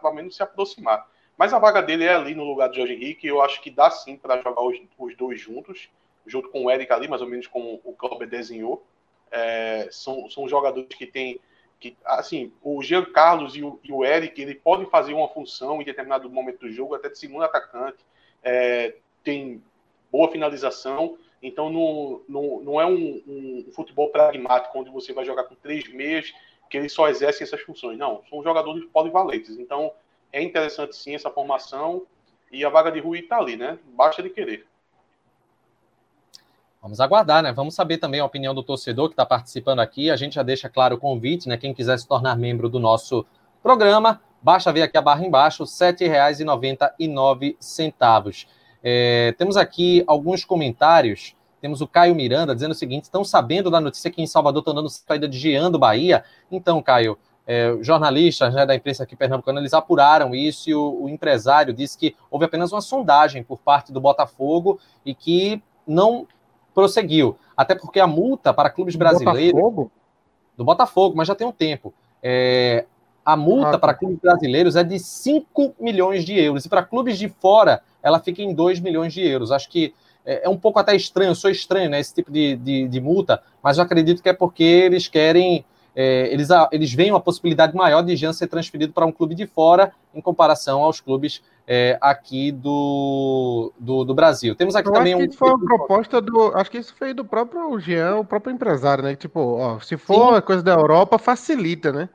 pelo 0.00 0.14
menos 0.14 0.36
se 0.36 0.44
aproximar. 0.44 1.08
Mas 1.36 1.52
a 1.52 1.58
vaga 1.58 1.82
dele 1.82 2.04
é 2.04 2.14
ali 2.14 2.36
no 2.36 2.44
lugar 2.44 2.68
do 2.68 2.76
Jorge 2.76 2.92
Henrique, 2.92 3.26
eu 3.26 3.42
acho 3.42 3.60
que 3.60 3.70
dá 3.70 3.90
sim 3.90 4.16
para 4.16 4.40
jogar 4.40 4.62
os, 4.62 4.78
os, 4.96 5.16
dois 5.16 5.40
juntos, 5.40 5.88
junto 6.24 6.48
com 6.50 6.66
o 6.66 6.70
Eric 6.70 6.92
ali, 6.92 7.08
mais 7.08 7.20
ou 7.20 7.28
menos 7.28 7.48
como 7.48 7.80
o 7.82 7.92
Klober 7.94 8.28
desenhou. 8.28 8.86
É, 9.32 9.88
são, 9.90 10.30
são 10.30 10.48
jogadores 10.48 10.96
que 10.96 11.06
têm 11.06 11.40
que 11.82 11.96
assim, 12.04 12.52
o 12.62 12.80
Jean 12.80 13.04
Carlos 13.04 13.56
e 13.56 13.64
o, 13.64 13.80
e 13.82 13.92
o, 13.92 14.04
Eric, 14.04 14.40
ele 14.40 14.54
podem 14.54 14.86
fazer 14.86 15.12
uma 15.12 15.28
função 15.28 15.82
em 15.82 15.84
determinado 15.84 16.30
momento 16.30 16.60
do 16.60 16.70
jogo, 16.70 16.94
até 16.94 17.08
de 17.08 17.18
segundo 17.18 17.42
atacante, 17.42 17.98
é, 18.40 18.94
tem 19.24 19.60
boa 20.10 20.30
finalização. 20.30 21.18
Então 21.42 21.68
não, 21.68 22.22
não, 22.28 22.60
não 22.60 22.80
é 22.80 22.86
um, 22.86 23.20
um, 23.26 23.68
futebol 23.74 24.10
pragmático 24.10 24.78
onde 24.78 24.90
você 24.90 25.12
vai 25.12 25.24
jogar 25.24 25.42
com 25.44 25.56
três 25.56 25.92
meias 25.92 26.32
que 26.70 26.78
eles 26.78 26.92
só 26.92 27.08
exercem 27.08 27.44
essas 27.44 27.60
funções. 27.62 27.98
Não, 27.98 28.22
são 28.30 28.44
jogadores 28.44 28.84
polivalentes. 28.92 29.58
Então 29.58 29.92
é 30.32 30.40
interessante 30.40 30.94
sim 30.94 31.16
essa 31.16 31.30
formação 31.30 32.06
e 32.52 32.64
a 32.64 32.68
vaga 32.68 32.92
de 32.92 33.00
Rui 33.00 33.18
está 33.18 33.38
ali, 33.38 33.56
né? 33.56 33.76
Basta 33.86 34.22
de 34.22 34.30
querer. 34.30 34.64
Vamos 36.82 36.98
aguardar, 36.98 37.44
né? 37.44 37.52
Vamos 37.52 37.76
saber 37.76 37.98
também 37.98 38.18
a 38.18 38.24
opinião 38.24 38.52
do 38.52 38.60
torcedor 38.60 39.08
que 39.08 39.12
está 39.12 39.24
participando 39.24 39.78
aqui. 39.78 40.10
A 40.10 40.16
gente 40.16 40.34
já 40.34 40.42
deixa 40.42 40.68
claro 40.68 40.96
o 40.96 40.98
convite, 40.98 41.48
né? 41.48 41.56
Quem 41.56 41.72
quiser 41.72 41.96
se 41.96 42.08
tornar 42.08 42.36
membro 42.36 42.68
do 42.68 42.80
nosso 42.80 43.24
programa, 43.62 44.20
basta 44.42 44.72
ver 44.72 44.82
aqui 44.82 44.98
a 44.98 45.00
barra 45.00 45.24
embaixo, 45.24 45.62
R$ 45.62 45.70
7,99. 45.70 48.46
É, 48.82 49.32
temos 49.38 49.56
aqui 49.56 50.02
alguns 50.08 50.44
comentários. 50.44 51.36
Temos 51.60 51.80
o 51.80 51.86
Caio 51.86 52.16
Miranda 52.16 52.52
dizendo 52.52 52.72
o 52.72 52.74
seguinte: 52.74 53.04
estão 53.04 53.22
sabendo 53.22 53.70
da 53.70 53.80
notícia 53.80 54.10
que 54.10 54.20
em 54.20 54.26
Salvador 54.26 54.62
estão 54.62 54.74
dando 54.74 54.90
saída 54.90 55.28
de 55.28 55.38
Jean 55.38 55.70
do 55.70 55.78
Bahia? 55.78 56.24
Então, 56.50 56.82
Caio, 56.82 57.16
é, 57.46 57.76
jornalistas 57.80 58.52
né, 58.54 58.66
da 58.66 58.74
imprensa 58.74 59.04
aqui 59.04 59.14
pernambucana, 59.14 59.60
eles 59.60 59.72
apuraram 59.72 60.34
isso 60.34 60.68
e 60.68 60.74
o, 60.74 61.04
o, 61.04 61.08
empresário 61.08 61.72
disse 61.72 61.96
que 61.96 62.16
houve 62.28 62.44
apenas 62.44 62.72
uma 62.72 62.80
sondagem 62.80 63.44
por 63.44 63.58
parte 63.58 63.92
do 63.92 64.00
Botafogo 64.00 64.80
e 65.06 65.14
que 65.14 65.62
não 65.86 66.26
prosseguiu. 66.74 67.36
Até 67.56 67.74
porque 67.74 68.00
a 68.00 68.06
multa 68.06 68.52
para 68.52 68.70
clubes 68.70 68.96
brasileiros. 68.96 69.52
Botafogo? 69.52 69.90
Do 70.56 70.64
Botafogo, 70.64 71.16
mas 71.16 71.28
já 71.28 71.34
tem 71.34 71.46
um 71.46 71.52
tempo. 71.52 71.94
É, 72.22 72.84
a 73.24 73.36
multa 73.36 73.68
ah, 73.68 73.72
tá. 73.72 73.78
para 73.78 73.94
clubes 73.94 74.18
brasileiros 74.18 74.76
é 74.76 74.84
de 74.84 74.98
5 74.98 75.74
milhões 75.80 76.24
de 76.24 76.38
euros. 76.38 76.64
E 76.64 76.68
para 76.68 76.82
clubes 76.82 77.18
de 77.18 77.28
fora 77.28 77.82
ela 78.02 78.18
fica 78.18 78.42
em 78.42 78.52
2 78.52 78.80
milhões 78.80 79.12
de 79.12 79.22
euros. 79.26 79.52
Acho 79.52 79.68
que 79.68 79.94
é, 80.24 80.44
é, 80.44 80.48
um 80.48 80.56
pouco 80.56 80.78
até 80.78 80.94
estranho, 80.94 81.30
eu 81.30 81.34
sou 81.34 81.50
estranho, 81.50 81.90
né, 81.90 82.00
esse 82.00 82.14
tipo 82.14 82.30
de, 82.30 82.56
de, 82.56 82.88
de 82.88 83.00
multa, 83.00 83.42
mas 83.62 83.78
eu 83.78 83.84
acredito 83.84 84.22
que 84.22 84.28
é 84.28 84.32
porque 84.32 84.62
eles 84.62 85.08
querem, 85.08 85.64
é, 85.94 86.32
eles, 86.32 86.48
eles 86.70 86.92
veem 86.92 87.10
uma 87.10 87.20
possibilidade 87.20 87.76
maior 87.76 88.02
de 88.02 88.16
Jean 88.16 88.32
ser 88.32 88.46
transferido 88.46 88.92
para 88.92 89.04
um 89.04 89.12
clube 89.12 89.34
de 89.34 89.46
fora 89.46 89.92
em 90.14 90.20
comparação 90.20 90.82
aos 90.82 91.00
clubes 91.00 91.42
é, 91.66 91.98
aqui 92.00 92.50
do, 92.50 93.72
do, 93.78 94.04
do, 94.04 94.14
Brasil. 94.14 94.54
Temos 94.54 94.74
aqui 94.74 94.88
eu 94.88 94.92
também 94.92 95.14
acho 95.14 95.28
que 95.28 95.34
um. 95.34 95.38
foi 95.38 95.50
uma 95.50 95.64
proposta 95.64 96.20
do. 96.20 96.52
Acho 96.56 96.70
que 96.70 96.78
isso 96.78 96.94
foi 96.96 97.12
do 97.12 97.24
próprio 97.24 97.78
Jean, 97.78 98.16
o 98.16 98.24
próprio 98.24 98.54
empresário, 98.54 99.04
né? 99.04 99.14
Tipo, 99.14 99.58
ó, 99.58 99.80
se 99.80 99.96
for 99.96 100.36
Sim. 100.36 100.40
coisa 100.42 100.62
da 100.62 100.72
Europa, 100.72 101.18
facilita, 101.18 101.92
né? 101.92 102.08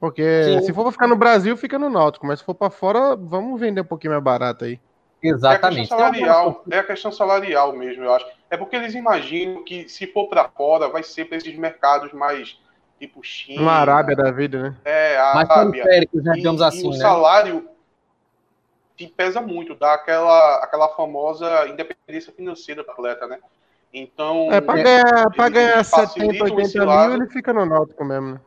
Porque 0.00 0.44
Sim. 0.44 0.62
se 0.62 0.72
for 0.72 0.82
para 0.84 0.92
ficar 0.92 1.08
no 1.08 1.16
Brasil, 1.16 1.56
fica 1.56 1.78
no 1.78 1.90
Náutico, 1.90 2.26
mas 2.26 2.38
se 2.38 2.44
for 2.44 2.54
para 2.54 2.70
fora, 2.70 3.16
vamos 3.16 3.58
vender 3.58 3.80
um 3.80 3.84
pouquinho 3.84 4.12
mais 4.12 4.22
barato 4.22 4.64
aí. 4.64 4.80
Exatamente. 5.20 5.92
É 5.92 5.94
a, 5.94 5.98
salarial, 5.98 6.64
é 6.70 6.78
a 6.78 6.84
questão 6.84 7.10
salarial 7.10 7.72
mesmo, 7.72 8.04
eu 8.04 8.14
acho. 8.14 8.24
É 8.48 8.56
porque 8.56 8.76
eles 8.76 8.94
imaginam 8.94 9.64
que 9.64 9.88
se 9.88 10.06
for 10.06 10.28
para 10.28 10.48
fora, 10.48 10.88
vai 10.88 11.02
ser 11.02 11.24
para 11.24 11.36
esses 11.36 11.56
mercados 11.56 12.12
mais 12.12 12.56
tipo 12.98 13.22
China. 13.22 13.62
Uma 13.62 13.72
Arábia 13.72 14.16
da 14.16 14.30
vida, 14.30 14.62
né? 14.62 14.76
É, 14.84 15.18
a 15.18 15.34
mais 15.34 15.50
Arábia. 15.50 15.84
né, 15.84 16.32
digamos 16.34 16.60
assim, 16.60 16.84
e 16.84 16.88
o 16.88 16.90
né? 16.90 16.96
salário 16.98 17.68
te 18.96 19.06
pesa 19.06 19.40
muito, 19.40 19.74
dá 19.74 19.94
aquela, 19.94 20.56
aquela 20.56 20.88
famosa 20.88 21.68
independência 21.68 22.32
financeira 22.32 22.82
do 22.82 22.90
atleta, 22.90 23.26
né? 23.26 23.38
Então. 23.94 24.52
É, 24.52 24.60
para 24.60 24.82
ganhar, 24.82 25.30
pra 25.30 25.48
ganhar 25.48 25.84
70, 25.84 26.44
80 26.44 26.86
mil, 26.86 27.14
ele 27.14 27.26
fica 27.28 27.52
no 27.52 27.64
Náutico 27.64 28.04
mesmo, 28.04 28.34
né? 28.34 28.40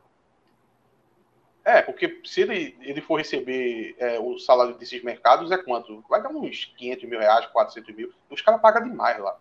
É, 1.63 1.81
porque 1.81 2.21
se 2.25 2.41
ele, 2.41 2.75
ele 2.81 3.01
for 3.01 3.17
receber 3.17 3.95
é, 3.99 4.19
o 4.19 4.39
salário 4.39 4.73
desses 4.75 5.03
mercados, 5.03 5.51
é 5.51 5.57
quanto? 5.57 6.03
Vai 6.09 6.21
dar 6.21 6.29
uns 6.29 6.73
500 6.77 7.09
mil 7.09 7.19
reais, 7.19 7.45
400 7.47 7.95
mil. 7.95 8.11
Os 8.29 8.41
caras 8.41 8.59
pagam 8.59 8.83
demais 8.83 9.19
lá. 9.19 9.37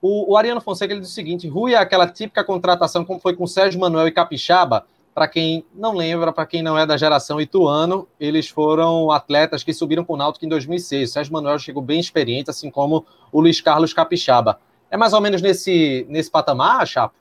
O, 0.00 0.32
o, 0.32 0.36
Ariano 0.36 0.60
Fonseca 0.60 0.92
ele 0.92 1.00
diz 1.00 1.10
o 1.10 1.14
seguinte: 1.14 1.48
Rui 1.48 1.74
é 1.74 1.76
aquela 1.76 2.06
típica 2.06 2.42
contratação 2.42 3.04
como 3.04 3.20
foi 3.20 3.34
com 3.34 3.46
Sérgio 3.46 3.80
Manuel 3.80 4.08
e 4.08 4.12
Capixaba. 4.12 4.86
Para 5.12 5.26
quem 5.26 5.64
não 5.74 5.94
lembra, 5.94 6.32
para 6.32 6.46
quem 6.46 6.62
não 6.62 6.78
é 6.78 6.86
da 6.86 6.96
geração 6.96 7.40
Ituano, 7.40 8.06
eles 8.18 8.48
foram 8.48 9.10
atletas 9.10 9.62
que 9.62 9.72
subiram 9.72 10.04
com 10.04 10.14
o 10.14 10.16
Náutico 10.16 10.46
em 10.46 10.48
2006. 10.48 11.10
O 11.10 11.12
Sérgio 11.12 11.32
Manuel 11.32 11.58
chegou 11.58 11.82
bem 11.82 11.98
experiente, 11.98 12.48
assim 12.48 12.70
como 12.70 13.04
o 13.32 13.40
Luiz 13.40 13.60
Carlos 13.60 13.92
Capixaba. 13.92 14.60
É 14.90 14.96
mais 14.96 15.12
ou 15.12 15.20
menos 15.20 15.42
nesse, 15.42 16.06
nesse 16.08 16.30
patamar, 16.30 16.86
Chapo? 16.86 17.14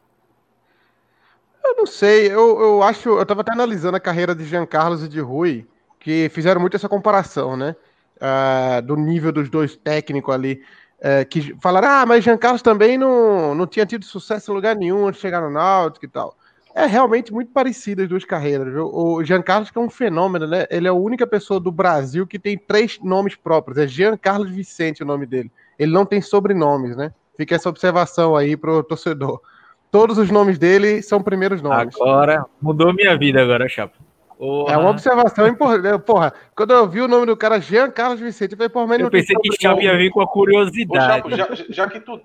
Eu 1.64 1.76
não 1.76 1.86
sei, 1.86 2.28
eu, 2.28 2.60
eu 2.60 2.84
acho. 2.84 3.10
Eu 3.10 3.26
tava 3.26 3.42
até 3.42 3.52
analisando 3.52 3.98
a 3.98 4.00
carreira 4.00 4.34
de 4.34 4.46
Jean 4.46 4.66
Carlos 4.66 5.04
e 5.04 5.08
de 5.08 5.20
Rui, 5.20 5.68
que 6.00 6.30
fizeram 6.30 6.62
muito 6.62 6.76
essa 6.76 6.90
comparação, 6.90 7.58
né? 7.58 7.76
Uh, 8.18 8.82
do 8.82 8.96
nível 8.96 9.32
dos 9.32 9.50
dois 9.50 9.76
técnicos 9.76 10.34
ali. 10.34 10.62
Uh, 11.00 11.26
que 11.30 11.56
falaram, 11.62 11.88
ah, 11.88 12.06
mas 12.06 12.26
Jean 12.26 12.38
Carlos 12.38 12.62
também 12.62 12.98
não, 12.98 13.56
não 13.56 13.66
tinha 13.66 13.86
tido 13.86 14.04
sucesso 14.04 14.52
em 14.52 14.56
lugar 14.56 14.76
nenhum 14.76 15.08
antes 15.08 15.20
de 15.20 15.22
chegar 15.22 15.42
no 15.42 15.50
Náutico 15.50 16.06
e 16.06 16.10
tal. 16.10 16.36
É 16.76 16.86
realmente 16.86 17.34
muito 17.34 17.52
parecido 17.52 18.02
as 18.02 18.10
duas 18.10 18.26
carreiras. 18.26 18.72
Viu? 18.72 18.94
O 18.94 19.24
Jean 19.24 19.42
Carlos, 19.42 19.72
que 19.72 19.78
é 19.78 19.82
um 19.82 19.90
fenômeno, 19.90 20.46
né? 20.46 20.66
Ele 20.70 20.88
é 20.88 20.90
a 20.90 20.94
única 20.94 21.26
pessoa 21.26 21.60
do 21.60 21.72
Brasil 21.72 22.28
que 22.28 22.38
tem 22.38 22.58
três 22.58 23.00
nomes 23.02 23.36
próprios. 23.36 23.78
É 23.78 23.88
Jean 23.88 24.18
Carlos 24.18 24.50
Vicente 24.50 25.02
o 25.02 25.06
nome 25.06 25.26
dele. 25.26 25.52
Ele 25.78 25.92
não 25.92 26.06
tem 26.06 26.22
sobrenomes, 26.22 26.96
né? 26.96 27.14
Fica 27.38 27.56
essa 27.56 27.70
observação 27.70 28.36
aí 28.36 28.58
pro 28.58 28.84
torcedor. 28.84 29.42
Todos 29.90 30.18
os 30.18 30.30
nomes 30.30 30.60
dele 30.60 31.02
são 31.02 31.24
primeiros 31.24 31.62
nomes. 31.62 31.96
Agora, 31.96 32.46
mudou 32.62 32.94
minha 32.94 33.18
vida 33.18 33.42
agora, 33.42 33.68
Chapa. 33.68 33.96
Porra. 34.40 34.74
É 34.74 34.78
uma 34.78 34.92
observação 34.92 35.50
importante. 35.50 36.02
Porra, 36.04 36.34
quando 36.56 36.72
eu 36.72 36.88
vi 36.88 37.02
o 37.02 37.10
nome 37.10 37.26
do 37.26 37.36
cara, 37.36 37.60
Jean 37.60 37.92
Carlos 37.92 38.22
Vicente, 38.22 38.54
eu 38.54 38.58
falei, 38.58 38.70
por 38.70 38.88
menos. 38.88 39.04
Eu 39.04 39.12
pensei 39.12 39.36
que 39.36 39.62
Chapa 39.62 39.84
ia 39.84 39.98
vir 39.98 40.10
com 40.12 40.22
a 40.22 40.28
curiosidade. 40.28 41.28
Ô, 41.28 41.30
Chapo, 41.30 41.36
já, 41.36 41.66
já, 41.68 41.90
que 41.90 42.00
tu. 42.00 42.22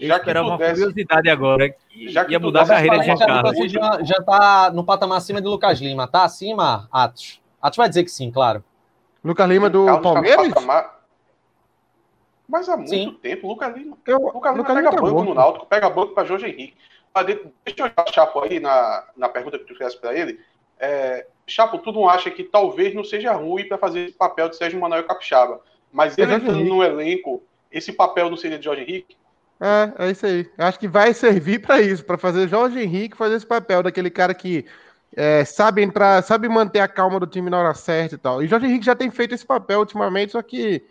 Já 0.00 0.20
que 0.20 0.30
era 0.30 0.40
uma 0.40 0.56
desse, 0.56 0.74
curiosidade 0.74 1.28
agora. 1.28 1.74
Já 2.06 2.24
que 2.24 2.30
ia 2.30 2.38
mudar 2.38 2.62
a 2.62 2.66
carreira 2.68 3.00
de 3.00 3.06
Jean 3.06 3.16
Carlos. 3.16 3.72
Já, 3.72 3.98
já 4.04 4.22
tá 4.22 4.70
no 4.72 4.84
patamar 4.84 5.18
acima 5.18 5.42
de 5.42 5.48
Lucas 5.48 5.80
Lima. 5.80 6.06
Tá 6.06 6.22
acima, 6.22 6.88
Atos? 6.92 7.42
Atos 7.60 7.76
vai 7.76 7.88
dizer 7.88 8.04
que 8.04 8.10
sim, 8.10 8.30
claro. 8.30 8.62
Lucas 9.24 9.48
Lima 9.48 9.68
do 9.68 9.86
Carlos 9.86 10.02
Palmeiras? 10.04 10.54
Tá 10.54 11.00
mas 12.48 12.68
há 12.68 12.76
muito 12.76 12.90
Sim. 12.90 13.16
tempo, 13.22 13.46
o 13.46 13.50
Lucas 13.50 13.76
Lima, 13.76 13.96
eu, 14.04 14.18
Lucas 14.18 14.52
Lima 14.52 14.64
pega 14.64 14.90
tá 14.90 15.00
banco 15.00 15.22
no 15.22 15.34
Náutico, 15.34 15.66
pega 15.66 15.88
banco 15.88 16.14
para 16.14 16.26
Jorge 16.26 16.46
Henrique. 16.46 16.76
Deixa 17.64 17.92
eu 17.96 18.12
Chapo 18.12 18.40
aí 18.40 18.58
na, 18.58 19.04
na 19.16 19.28
pergunta 19.28 19.56
que 19.56 19.64
tu 19.64 19.74
fez 19.76 19.94
para 19.94 20.16
ele. 20.16 20.40
É, 20.80 21.26
Chapo, 21.46 21.78
tu 21.78 21.92
não 21.92 22.08
acha 22.08 22.30
que 22.30 22.42
talvez 22.42 22.94
não 22.94 23.04
seja 23.04 23.32
ruim 23.32 23.68
para 23.68 23.76
fazer 23.76 24.06
esse 24.06 24.16
papel 24.16 24.48
de 24.48 24.56
Sérgio 24.56 24.80
Manuel 24.80 25.04
Capixaba, 25.04 25.60
mas 25.92 26.16
ele 26.16 26.32
entrando 26.32 26.64
no 26.64 26.82
elenco, 26.82 27.42
esse 27.70 27.92
papel 27.92 28.30
não 28.30 28.36
seria 28.36 28.58
de 28.58 28.64
Jorge 28.64 28.82
Henrique? 28.82 29.16
É, 29.60 30.06
é 30.06 30.10
isso 30.10 30.24
aí. 30.24 30.48
Acho 30.56 30.78
que 30.78 30.88
vai 30.88 31.12
servir 31.12 31.60
para 31.60 31.80
isso, 31.80 32.04
para 32.04 32.16
fazer 32.16 32.48
Jorge 32.48 32.80
Henrique 32.80 33.16
fazer 33.16 33.34
esse 33.34 33.46
papel 33.46 33.82
daquele 33.82 34.08
cara 34.08 34.32
que 34.32 34.64
é, 35.14 35.44
sabe 35.44 35.82
entrar, 35.82 36.22
sabe 36.22 36.48
manter 36.48 36.80
a 36.80 36.88
calma 36.88 37.20
do 37.20 37.26
time 37.26 37.50
na 37.50 37.58
hora 37.58 37.74
certa 37.74 38.14
e 38.14 38.18
tal. 38.18 38.42
E 38.42 38.46
Jorge 38.46 38.66
Henrique 38.66 38.86
já 38.86 38.94
tem 38.94 39.10
feito 39.10 39.34
esse 39.34 39.44
papel 39.44 39.80
ultimamente, 39.80 40.32
só 40.32 40.40
que 40.40 40.82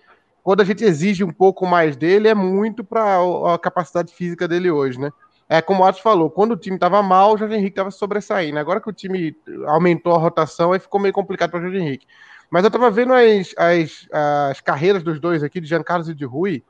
quando 0.44 0.62
a 0.62 0.66
gente 0.66 0.84
exige 0.84 1.24
um 1.24 1.32
pouco 1.32 1.66
mais 1.66 1.96
dele, 1.96 2.28
é 2.28 2.36
muito 2.36 2.84
para 2.84 3.18
a 3.54 3.58
capacidade 3.58 4.14
física 4.14 4.48
dele 4.48 4.70
hoje, 4.70 5.00
né? 5.00 5.12
É 5.52 5.64
como 5.64 5.82
o 5.82 5.86
Atos 5.86 6.02
falou, 6.02 6.30
quando 6.30 6.52
o 6.52 6.58
time 6.58 6.78
estava 6.78 7.02
mal, 7.02 7.34
o 7.34 7.38
Jorge 7.38 7.56
Henrique 7.56 7.72
estava 7.72 7.90
sobressaindo. 7.90 8.60
Agora 8.60 8.80
que 8.80 8.88
o 8.88 8.94
time 8.94 9.36
aumentou 9.66 10.14
a 10.14 10.20
rotação, 10.20 10.72
aí 10.72 10.80
ficou 10.80 11.02
meio 11.02 11.12
complicado 11.14 11.50
para 11.50 11.60
o 11.60 11.64
Jorge 11.64 11.80
Henrique. 11.80 12.06
Mas 12.52 12.64
eu 12.64 12.68
estava 12.68 12.92
vendo 12.92 13.14
as, 13.14 13.56
as, 13.58 14.08
as 14.12 14.62
carreiras 14.62 15.02
dos 15.02 15.20
dois 15.20 15.44
aqui, 15.44 15.60
de 15.60 15.68
Jean 15.68 15.82
Carlos 15.82 16.08
e 16.08 16.14
de 16.14 16.24
Rui. 16.24 16.64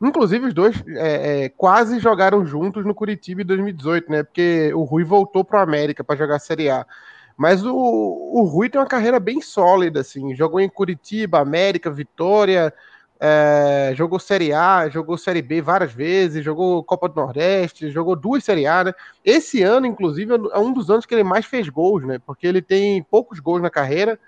Inclusive, 0.00 0.46
os 0.46 0.54
dois 0.54 0.76
é, 0.88 1.44
é, 1.44 1.48
quase 1.48 1.98
jogaram 1.98 2.44
juntos 2.44 2.84
no 2.84 2.94
Curitiba 2.94 3.40
em 3.40 3.46
2018, 3.46 4.12
né? 4.12 4.22
Porque 4.22 4.72
o 4.74 4.84
Rui 4.84 5.04
voltou 5.04 5.42
para 5.42 5.60
o 5.60 5.62
América 5.62 6.04
para 6.04 6.16
jogar 6.16 6.36
a 6.36 6.40
Série 6.40 6.68
A. 6.68 6.86
Mas 7.34 7.64
o, 7.64 7.74
o 7.74 8.42
Rui 8.42 8.68
tem 8.68 8.80
uma 8.80 8.86
carreira 8.86 9.18
bem 9.18 9.40
sólida, 9.40 10.00
assim. 10.00 10.34
Jogou 10.34 10.60
em 10.60 10.68
Curitiba, 10.68 11.40
América, 11.40 11.90
Vitória, 11.90 12.74
é, 13.20 13.92
jogou 13.96 14.20
Série 14.20 14.52
A, 14.52 14.88
jogou 14.88 15.18
Série 15.18 15.42
B 15.42 15.60
várias 15.60 15.92
vezes, 15.92 16.44
jogou 16.44 16.84
Copa 16.84 17.08
do 17.08 17.16
Nordeste, 17.16 17.90
jogou 17.90 18.14
duas 18.14 18.44
Série 18.44 18.66
A, 18.66 18.84
né? 18.84 18.92
Esse 19.24 19.62
ano, 19.62 19.86
inclusive, 19.86 20.34
é 20.52 20.58
um 20.58 20.72
dos 20.72 20.88
anos 20.90 21.04
que 21.04 21.14
ele 21.14 21.24
mais 21.24 21.44
fez 21.44 21.68
gols, 21.68 22.04
né? 22.06 22.20
Porque 22.24 22.46
ele 22.46 22.62
tem 22.62 23.02
poucos 23.02 23.40
gols 23.40 23.60
na 23.60 23.70
carreira. 23.70 24.18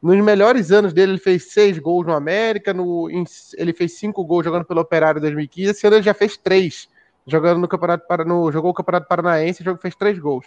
Nos 0.00 0.16
melhores 0.22 0.70
anos 0.70 0.92
dele, 0.92 1.12
ele 1.12 1.18
fez 1.18 1.52
seis 1.52 1.78
gols 1.78 2.06
no 2.06 2.12
América, 2.12 2.72
no, 2.72 3.08
ele 3.56 3.72
fez 3.72 3.98
cinco 3.98 4.24
gols 4.24 4.44
jogando 4.44 4.64
pelo 4.64 4.80
Operário 4.80 5.18
em 5.18 5.22
2015. 5.22 5.70
Esse 5.70 5.86
ano 5.86 5.96
ele 5.96 6.02
já 6.04 6.14
fez 6.14 6.36
três, 6.36 6.88
jogando 7.26 7.58
no 7.60 7.66
Campeonato 7.66 8.04
no, 8.24 8.52
jogou 8.52 8.70
o 8.70 8.74
Campeonato 8.74 9.08
Paranaense 9.08 9.64
e 9.64 9.76
fez 9.78 9.96
três 9.96 10.18
gols. 10.18 10.44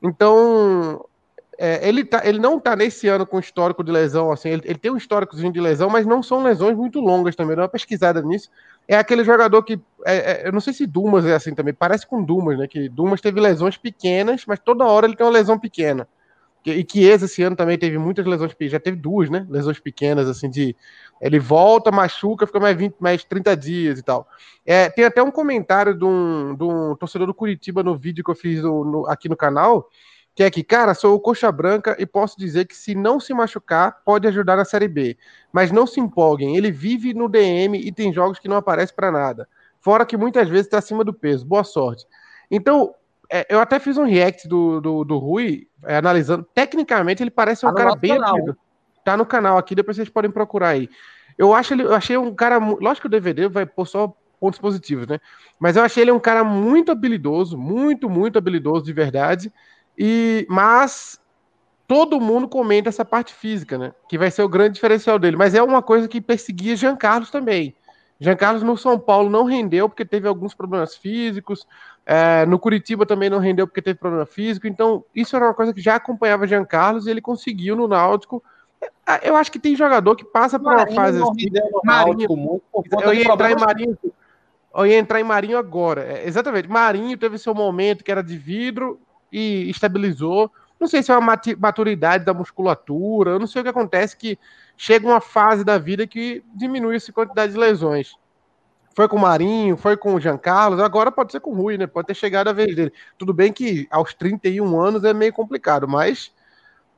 Então, 0.00 1.04
é, 1.58 1.86
ele, 1.86 2.04
tá, 2.04 2.22
ele 2.24 2.38
não 2.38 2.58
tá 2.58 2.74
nesse 2.74 3.08
ano 3.08 3.26
com 3.26 3.38
histórico 3.38 3.84
de 3.84 3.92
lesão, 3.92 4.32
assim, 4.32 4.48
ele, 4.48 4.62
ele 4.64 4.78
tem 4.78 4.90
um 4.90 4.96
históricozinho 4.96 5.52
de 5.52 5.60
lesão, 5.60 5.90
mas 5.90 6.06
não 6.06 6.22
são 6.22 6.42
lesões 6.42 6.76
muito 6.76 6.98
longas 7.00 7.36
também, 7.36 7.54
dá 7.54 7.62
uma 7.62 7.68
pesquisada 7.68 8.22
nisso. 8.22 8.50
É 8.88 8.96
aquele 8.96 9.22
jogador 9.22 9.62
que, 9.62 9.80
é, 10.04 10.16
é, 10.16 10.48
eu 10.48 10.52
não 10.52 10.60
sei 10.60 10.72
se 10.72 10.86
Dumas 10.86 11.24
é 11.26 11.34
assim 11.34 11.54
também, 11.54 11.74
parece 11.74 12.06
com 12.06 12.22
Dumas, 12.22 12.58
né, 12.58 12.66
que 12.66 12.88
Dumas 12.88 13.20
teve 13.20 13.40
lesões 13.40 13.76
pequenas, 13.76 14.44
mas 14.46 14.58
toda 14.58 14.84
hora 14.84 15.06
ele 15.06 15.16
tem 15.16 15.26
uma 15.26 15.32
lesão 15.32 15.58
pequena. 15.58 16.08
E 16.64 16.84
que 16.84 17.04
esse 17.04 17.42
ano 17.42 17.56
também 17.56 17.76
teve 17.76 17.98
muitas 17.98 18.24
lesões, 18.24 18.54
já 18.60 18.78
teve 18.78 18.96
duas, 18.96 19.28
né, 19.28 19.44
lesões 19.50 19.80
pequenas, 19.80 20.28
assim, 20.28 20.48
de 20.48 20.76
ele 21.20 21.38
volta, 21.38 21.90
machuca, 21.90 22.46
fica 22.46 22.60
mais 22.60 22.76
20, 22.76 22.94
mais 23.00 23.24
30 23.24 23.56
dias 23.56 23.98
e 23.98 24.02
tal. 24.02 24.28
É, 24.64 24.88
tem 24.88 25.04
até 25.04 25.20
um 25.22 25.30
comentário 25.30 25.92
de 25.92 26.04
um, 26.04 26.54
de 26.54 26.62
um 26.62 26.94
torcedor 26.94 27.26
do 27.26 27.34
Curitiba 27.34 27.82
no 27.82 27.96
vídeo 27.96 28.24
que 28.24 28.30
eu 28.30 28.34
fiz 28.34 28.62
no, 28.62 29.06
aqui 29.08 29.28
no 29.28 29.36
canal, 29.36 29.88
que 30.34 30.42
é 30.42 30.50
que, 30.50 30.64
cara, 30.64 30.94
sou 30.94 31.14
o 31.14 31.20
coxa 31.20 31.52
branca 31.52 31.94
e 31.98 32.06
posso 32.06 32.38
dizer 32.38 32.66
que 32.66 32.76
se 32.76 32.94
não 32.94 33.20
se 33.20 33.34
machucar, 33.34 34.00
pode 34.04 34.26
ajudar 34.26 34.56
na 34.56 34.64
Série 34.64 34.88
B. 34.88 35.16
Mas 35.52 35.70
não 35.70 35.86
se 35.86 36.00
empolguem, 36.00 36.56
ele 36.56 36.70
vive 36.70 37.12
no 37.12 37.28
DM 37.28 37.78
e 37.78 37.92
tem 37.92 38.12
jogos 38.12 38.38
que 38.38 38.48
não 38.48 38.56
aparece 38.56 38.94
para 38.94 39.12
nada. 39.12 39.46
Fora 39.80 40.06
que 40.06 40.16
muitas 40.16 40.48
vezes 40.48 40.66
está 40.66 40.78
acima 40.78 41.04
do 41.04 41.12
peso. 41.12 41.44
Boa 41.44 41.64
sorte. 41.64 42.06
Então, 42.50 42.94
é, 43.30 43.46
eu 43.48 43.60
até 43.60 43.78
fiz 43.78 43.98
um 43.98 44.04
react 44.04 44.48
do, 44.48 44.80
do, 44.80 45.04
do 45.04 45.18
Rui, 45.18 45.66
é, 45.84 45.96
analisando. 45.96 46.46
Tecnicamente, 46.54 47.22
ele 47.22 47.30
parece 47.30 47.66
um 47.66 47.70
tá 47.70 47.74
cara 47.74 47.96
bem 47.96 48.18
canal. 48.18 48.36
Tá 49.04 49.16
no 49.16 49.26
canal 49.26 49.58
aqui, 49.58 49.74
depois 49.74 49.96
vocês 49.96 50.08
podem 50.08 50.30
procurar 50.30 50.68
aí. 50.68 50.88
Eu, 51.36 51.52
acho 51.54 51.74
ele, 51.74 51.82
eu 51.82 51.94
achei 51.94 52.16
um 52.16 52.34
cara. 52.34 52.58
Lógico 52.58 53.02
que 53.02 53.06
o 53.06 53.10
DVD 53.10 53.48
vai 53.48 53.66
pôr 53.66 53.86
só 53.86 54.14
pontos 54.38 54.60
positivos, 54.60 55.06
né? 55.06 55.20
Mas 55.58 55.76
eu 55.76 55.82
achei 55.82 56.02
ele 56.02 56.12
um 56.12 56.20
cara 56.20 56.44
muito 56.44 56.92
habilidoso, 56.92 57.56
muito, 57.56 58.08
muito 58.10 58.38
habilidoso 58.38 58.84
de 58.84 58.92
verdade. 58.92 59.52
E, 59.98 60.46
mas 60.48 61.20
todo 61.86 62.20
mundo 62.20 62.48
comenta 62.48 62.88
essa 62.88 63.04
parte 63.04 63.34
física, 63.34 63.76
né? 63.76 63.92
Que 64.08 64.16
vai 64.16 64.30
ser 64.30 64.42
o 64.42 64.48
grande 64.48 64.74
diferencial 64.74 65.18
dele. 65.18 65.36
Mas 65.36 65.54
é 65.54 65.62
uma 65.62 65.82
coisa 65.82 66.08
que 66.08 66.20
perseguia 66.20 66.76
Jean 66.76 66.96
Carlos 66.96 67.30
também. 67.30 67.74
Jean 68.18 68.36
Carlos 68.36 68.62
no 68.62 68.76
São 68.76 68.98
Paulo 68.98 69.28
não 69.28 69.44
rendeu 69.44 69.88
porque 69.88 70.04
teve 70.04 70.28
alguns 70.28 70.54
problemas 70.54 70.96
físicos. 70.96 71.66
É, 72.06 72.46
no 72.46 72.58
Curitiba 72.58 73.04
também 73.04 73.28
não 73.28 73.38
rendeu 73.38 73.66
porque 73.66 73.82
teve 73.82 73.98
problema 73.98 74.24
físico. 74.24 74.66
Então, 74.66 75.04
isso 75.14 75.34
era 75.36 75.46
uma 75.46 75.54
coisa 75.54 75.74
que 75.74 75.80
já 75.80 75.96
acompanhava 75.96 76.46
Jean 76.46 76.64
Carlos 76.64 77.06
e 77.06 77.10
ele 77.10 77.20
conseguiu 77.20 77.74
no 77.76 77.88
Náutico. 77.88 78.42
É, 79.06 79.28
eu 79.28 79.36
acho 79.36 79.50
que 79.50 79.58
tem 79.58 79.74
jogador 79.74 80.14
que 80.16 80.24
passa 80.24 80.58
por 80.58 80.72
uma 80.72 80.86
fase 80.86 81.20
assim. 81.20 81.50
Marinho, 81.84 82.28
muito 82.36 82.62
eu 83.02 83.12
ia 83.12 83.22
entrar 83.22 83.50
em 83.50 83.56
Marinho. 83.56 83.98
Eu 84.74 84.86
ia 84.86 84.98
entrar 84.98 85.20
em 85.20 85.24
Marinho 85.24 85.58
agora. 85.58 86.02
É, 86.02 86.26
exatamente. 86.26 86.68
Marinho 86.68 87.18
teve 87.18 87.36
seu 87.38 87.54
momento 87.54 88.04
que 88.04 88.10
era 88.10 88.22
de 88.22 88.38
vidro, 88.38 89.00
e 89.32 89.70
estabilizou. 89.70 90.50
Não 90.78 90.86
sei 90.86 91.02
se 91.02 91.10
é 91.10 91.16
uma 91.16 91.38
maturidade 91.58 92.24
da 92.24 92.34
musculatura, 92.34 93.38
não 93.38 93.46
sei 93.46 93.60
o 93.60 93.64
que 93.64 93.70
acontece, 93.70 94.16
que 94.16 94.38
chega 94.76 95.06
uma 95.06 95.20
fase 95.20 95.64
da 95.64 95.78
vida 95.78 96.06
que 96.06 96.44
diminui 96.54 96.96
essa 96.96 97.12
quantidade 97.12 97.52
de 97.52 97.58
lesões. 97.58 98.14
Foi 98.94 99.08
com 99.08 99.16
o 99.16 99.20
Marinho, 99.20 99.76
foi 99.76 99.96
com 99.96 100.14
o 100.14 100.20
Jean 100.20 100.36
Carlos, 100.36 100.80
agora 100.80 101.10
pode 101.10 101.32
ser 101.32 101.40
com 101.40 101.50
o 101.50 101.54
Rui, 101.54 101.78
né? 101.78 101.86
Pode 101.86 102.08
ter 102.08 102.14
chegado 102.14 102.48
a 102.48 102.52
vez 102.52 102.74
dele. 102.74 102.92
Tudo 103.16 103.32
bem 103.32 103.52
que 103.52 103.86
aos 103.90 104.12
31 104.12 104.78
anos 104.80 105.04
é 105.04 105.14
meio 105.14 105.32
complicado, 105.32 105.88
mas 105.88 106.32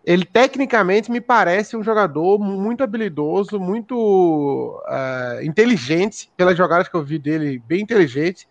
ele 0.05 0.25
tecnicamente 0.25 1.11
me 1.11 1.21
parece 1.21 1.77
um 1.77 1.83
jogador 1.83 2.39
muito 2.39 2.85
habilidoso, 2.85 3.59
muito 3.59 4.83
uh, 4.87 5.43
inteligente, 5.43 6.31
pelas 6.37 6.57
jogadas 6.57 6.89
que 6.89 6.95
eu 6.95 7.03
vi 7.03 7.19
dele, 7.19 7.63
bem 7.67 7.83
inteligente. 7.83 8.47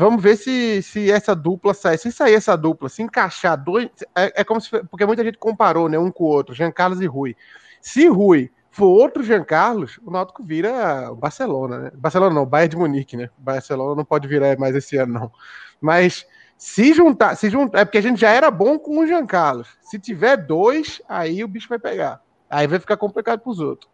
Vamos 0.00 0.22
ver 0.22 0.36
se, 0.36 0.80
se 0.82 1.10
essa 1.10 1.36
dupla 1.36 1.74
sai. 1.74 1.98
Se 1.98 2.10
sair 2.10 2.32
essa 2.32 2.56
dupla, 2.56 2.88
se 2.88 3.02
encaixar 3.02 3.62
dois. 3.62 3.90
É, 4.16 4.40
é 4.40 4.44
como 4.44 4.58
se. 4.58 4.70
Porque 4.84 5.04
muita 5.04 5.22
gente 5.22 5.36
comparou, 5.36 5.90
né? 5.90 5.98
Um 5.98 6.10
com 6.10 6.24
o 6.24 6.28
outro, 6.28 6.54
Jean 6.54 6.72
Carlos 6.72 7.02
e 7.02 7.06
Rui. 7.06 7.36
Se 7.82 8.08
Rui 8.08 8.50
for 8.70 8.86
outro 8.86 9.22
Jean 9.22 9.44
Carlos, 9.44 10.00
o 10.02 10.10
Náutico 10.10 10.42
vira 10.42 11.12
o 11.12 11.16
Barcelona, 11.16 11.78
né? 11.78 11.90
Barcelona 11.94 12.34
não, 12.34 12.46
Bayern 12.46 12.70
de 12.70 12.76
Munique, 12.78 13.14
né? 13.14 13.28
Barcelona 13.36 13.94
não 13.94 14.04
pode 14.04 14.26
virar 14.26 14.56
mais 14.58 14.74
esse 14.74 14.96
ano, 14.96 15.12
não. 15.12 15.32
Mas 15.78 16.26
se 16.56 16.94
juntar, 16.94 17.36
se 17.36 17.50
juntar, 17.50 17.80
é 17.80 17.84
porque 17.84 17.98
a 17.98 18.02
gente 18.02 18.22
já 18.22 18.30
era 18.30 18.50
bom 18.50 18.78
com 18.78 19.00
o 19.00 19.06
Jean 19.06 19.26
Carlos. 19.26 19.68
Se 19.82 19.98
tiver 19.98 20.38
dois, 20.38 21.02
aí 21.10 21.44
o 21.44 21.48
bicho 21.48 21.68
vai 21.68 21.78
pegar. 21.78 22.22
Aí 22.48 22.66
vai 22.66 22.78
ficar 22.78 22.96
complicado 22.96 23.40
para 23.40 23.50
os 23.50 23.60
outros. 23.60 23.90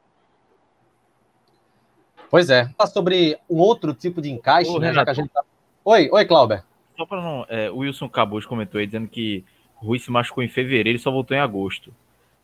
Pois 2.31 2.49
é. 2.49 2.71
Sobre 2.93 3.37
um 3.51 3.59
outro 3.59 3.93
tipo 3.93 4.23
de 4.23 4.31
encaixe, 4.31 4.71
Ô, 4.71 4.79
né? 4.79 4.93
Já 4.93 5.03
que 5.03 5.11
a 5.11 5.15
gente 5.15 5.31
tá 5.31 5.43
Oi, 5.89 6.09
oi, 6.11 6.25
Clauber. 6.25 6.65
Só 6.97 7.07
para 7.07 7.23
não. 7.23 7.47
É, 7.49 7.71
o 7.71 7.77
Wilson 7.77 8.09
Cabos 8.09 8.45
comentou 8.45 8.81
aí 8.81 8.87
dizendo 8.87 9.07
que 9.07 9.45
Rui 9.77 10.01
se 10.01 10.11
machucou 10.11 10.43
em 10.43 10.49
fevereiro 10.49 10.99
e 10.99 11.01
só 11.01 11.13
voltou 11.13 11.37
em 11.37 11.39
agosto. 11.39 11.95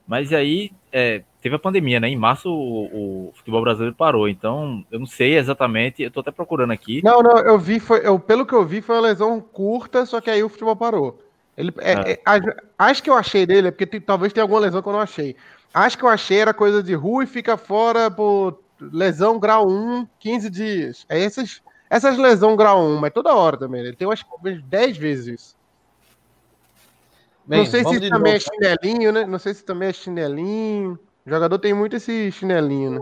Mas 0.06 0.32
aí 0.32 0.70
é, 0.92 1.24
teve 1.40 1.56
a 1.56 1.58
pandemia, 1.58 1.98
né? 1.98 2.08
Em 2.08 2.14
março 2.14 2.48
o, 2.48 3.30
o, 3.30 3.32
futebol 3.34 3.60
brasileiro 3.60 3.96
parou. 3.96 4.28
Então, 4.28 4.86
eu 4.92 5.00
não 5.00 5.06
sei 5.06 5.36
exatamente. 5.36 6.04
Eu 6.04 6.10
tô 6.12 6.20
até 6.20 6.30
procurando 6.30 6.70
aqui. 6.70 7.02
Não, 7.02 7.20
não, 7.20 7.36
eu 7.38 7.58
vi, 7.58 7.80
foi, 7.80 8.06
eu, 8.06 8.16
pelo 8.16 8.46
que 8.46 8.54
eu 8.54 8.64
vi, 8.64 8.80
foi 8.80 8.94
uma 8.94 9.08
lesão 9.08 9.40
curta, 9.40 10.06
só 10.06 10.20
que 10.20 10.30
aí 10.30 10.44
o 10.44 10.48
futebol 10.48 10.76
parou. 10.76 11.20
Ele, 11.56 11.72
é, 11.78 12.20
ah. 12.24 12.36
é, 12.36 12.56
acho 12.78 13.02
que 13.02 13.10
eu 13.10 13.16
achei 13.16 13.44
dele, 13.44 13.68
é 13.68 13.70
porque 13.72 13.86
tem, 13.86 14.00
talvez 14.00 14.32
tenha 14.32 14.44
alguma 14.44 14.60
lesão 14.60 14.80
que 14.80 14.88
eu 14.88 14.92
não 14.92 15.00
achei. 15.00 15.34
Acho 15.74 15.98
que 15.98 16.04
eu 16.04 16.08
achei 16.08 16.38
era 16.38 16.54
coisa 16.54 16.80
de 16.80 16.94
Rui 16.94 17.26
fica 17.26 17.56
fora 17.56 18.08
por 18.08 18.60
lesão 18.80 19.36
grau 19.36 19.68
1, 19.68 20.06
15 20.20 20.48
dias. 20.48 21.06
É 21.08 21.18
esses 21.18 21.60
essas 21.92 22.16
lesões 22.16 22.56
grau 22.56 22.82
1, 22.82 23.00
mas 23.00 23.12
toda 23.12 23.34
hora 23.34 23.58
também. 23.58 23.82
Né? 23.82 23.88
Ele 23.88 23.96
tem 23.96 24.08
umas 24.08 24.24
10 24.64 24.96
vezes 24.96 25.26
isso. 25.26 25.56
Bem, 27.44 27.58
não 27.58 27.66
sei 27.66 27.84
se 27.84 28.00
também 28.08 28.32
novo. 28.32 28.36
é 28.36 28.40
chinelinho, 28.40 29.12
né? 29.12 29.26
Não 29.26 29.38
sei 29.38 29.52
se 29.52 29.62
também 29.62 29.90
é 29.90 29.92
chinelinho. 29.92 30.98
O 31.26 31.28
jogador 31.28 31.58
tem 31.58 31.74
muito 31.74 31.96
esse 31.96 32.32
chinelinho, 32.32 32.90
né? 32.92 33.00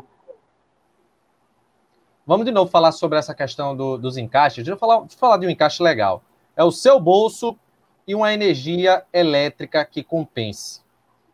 Vamos 2.27 2.45
de 2.45 2.51
novo 2.51 2.69
falar 2.69 2.91
sobre 2.91 3.17
essa 3.17 3.33
questão 3.33 3.77
do, 3.77 3.97
dos 3.97 4.17
encaixes. 4.17 4.65
Deixa 4.65 4.73
eu 4.73 4.77
falar, 4.77 4.99
deixa 5.03 5.15
eu 5.15 5.21
falar 5.21 5.37
de 5.37 5.47
um 5.47 5.51
encaixe 5.51 5.81
legal. 5.81 6.25
É 6.57 6.65
o 6.65 6.73
seu 6.73 6.99
bolso 6.99 7.57
e 8.09 8.13
uma 8.13 8.35
energia 8.35 9.05
elétrica 9.13 9.85
que 9.85 10.03
compense. 10.03 10.81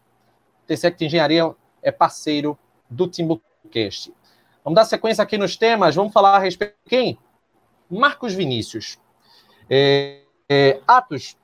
Intersect 0.65 1.05
Engenharia 1.05 1.55
é 1.83 1.93
parceiro 1.93 2.59
do 2.89 3.07
Timbucast. 3.07 4.15
Vamos 4.65 4.77
dar 4.77 4.85
sequência 4.85 5.23
aqui 5.23 5.37
nos 5.37 5.57
temas. 5.57 5.95
Vamos 5.95 6.13
falar 6.13 6.37
a 6.37 6.39
respeito 6.39 6.75
de 6.85 6.91
quem? 6.91 7.19
Marcos 7.91 8.35
Vinícius. 8.35 8.99
É, 9.69 10.21
é, 10.49 10.81
Atos 10.87 11.37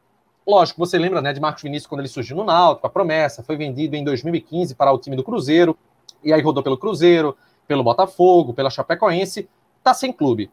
Lógico, 0.46 0.78
você 0.78 0.98
lembra 0.98 1.20
né, 1.22 1.32
de 1.32 1.40
Marcos 1.40 1.62
Vinícius 1.62 1.86
quando 1.86 2.00
ele 2.00 2.08
surgiu 2.08 2.36
no 2.36 2.44
Náutico, 2.44 2.86
a 2.86 2.90
promessa, 2.90 3.42
foi 3.44 3.56
vendido 3.56 3.94
em 3.94 4.02
2015 4.02 4.74
para 4.74 4.92
o 4.92 4.98
time 4.98 5.14
do 5.14 5.22
Cruzeiro, 5.22 5.78
e 6.22 6.32
aí 6.32 6.40
rodou 6.42 6.62
pelo 6.62 6.76
Cruzeiro, 6.76 7.36
pelo 7.66 7.84
Botafogo, 7.84 8.52
pela 8.52 8.68
Chapecoense, 8.68 9.48
está 9.78 9.94
sem 9.94 10.12
clube. 10.12 10.50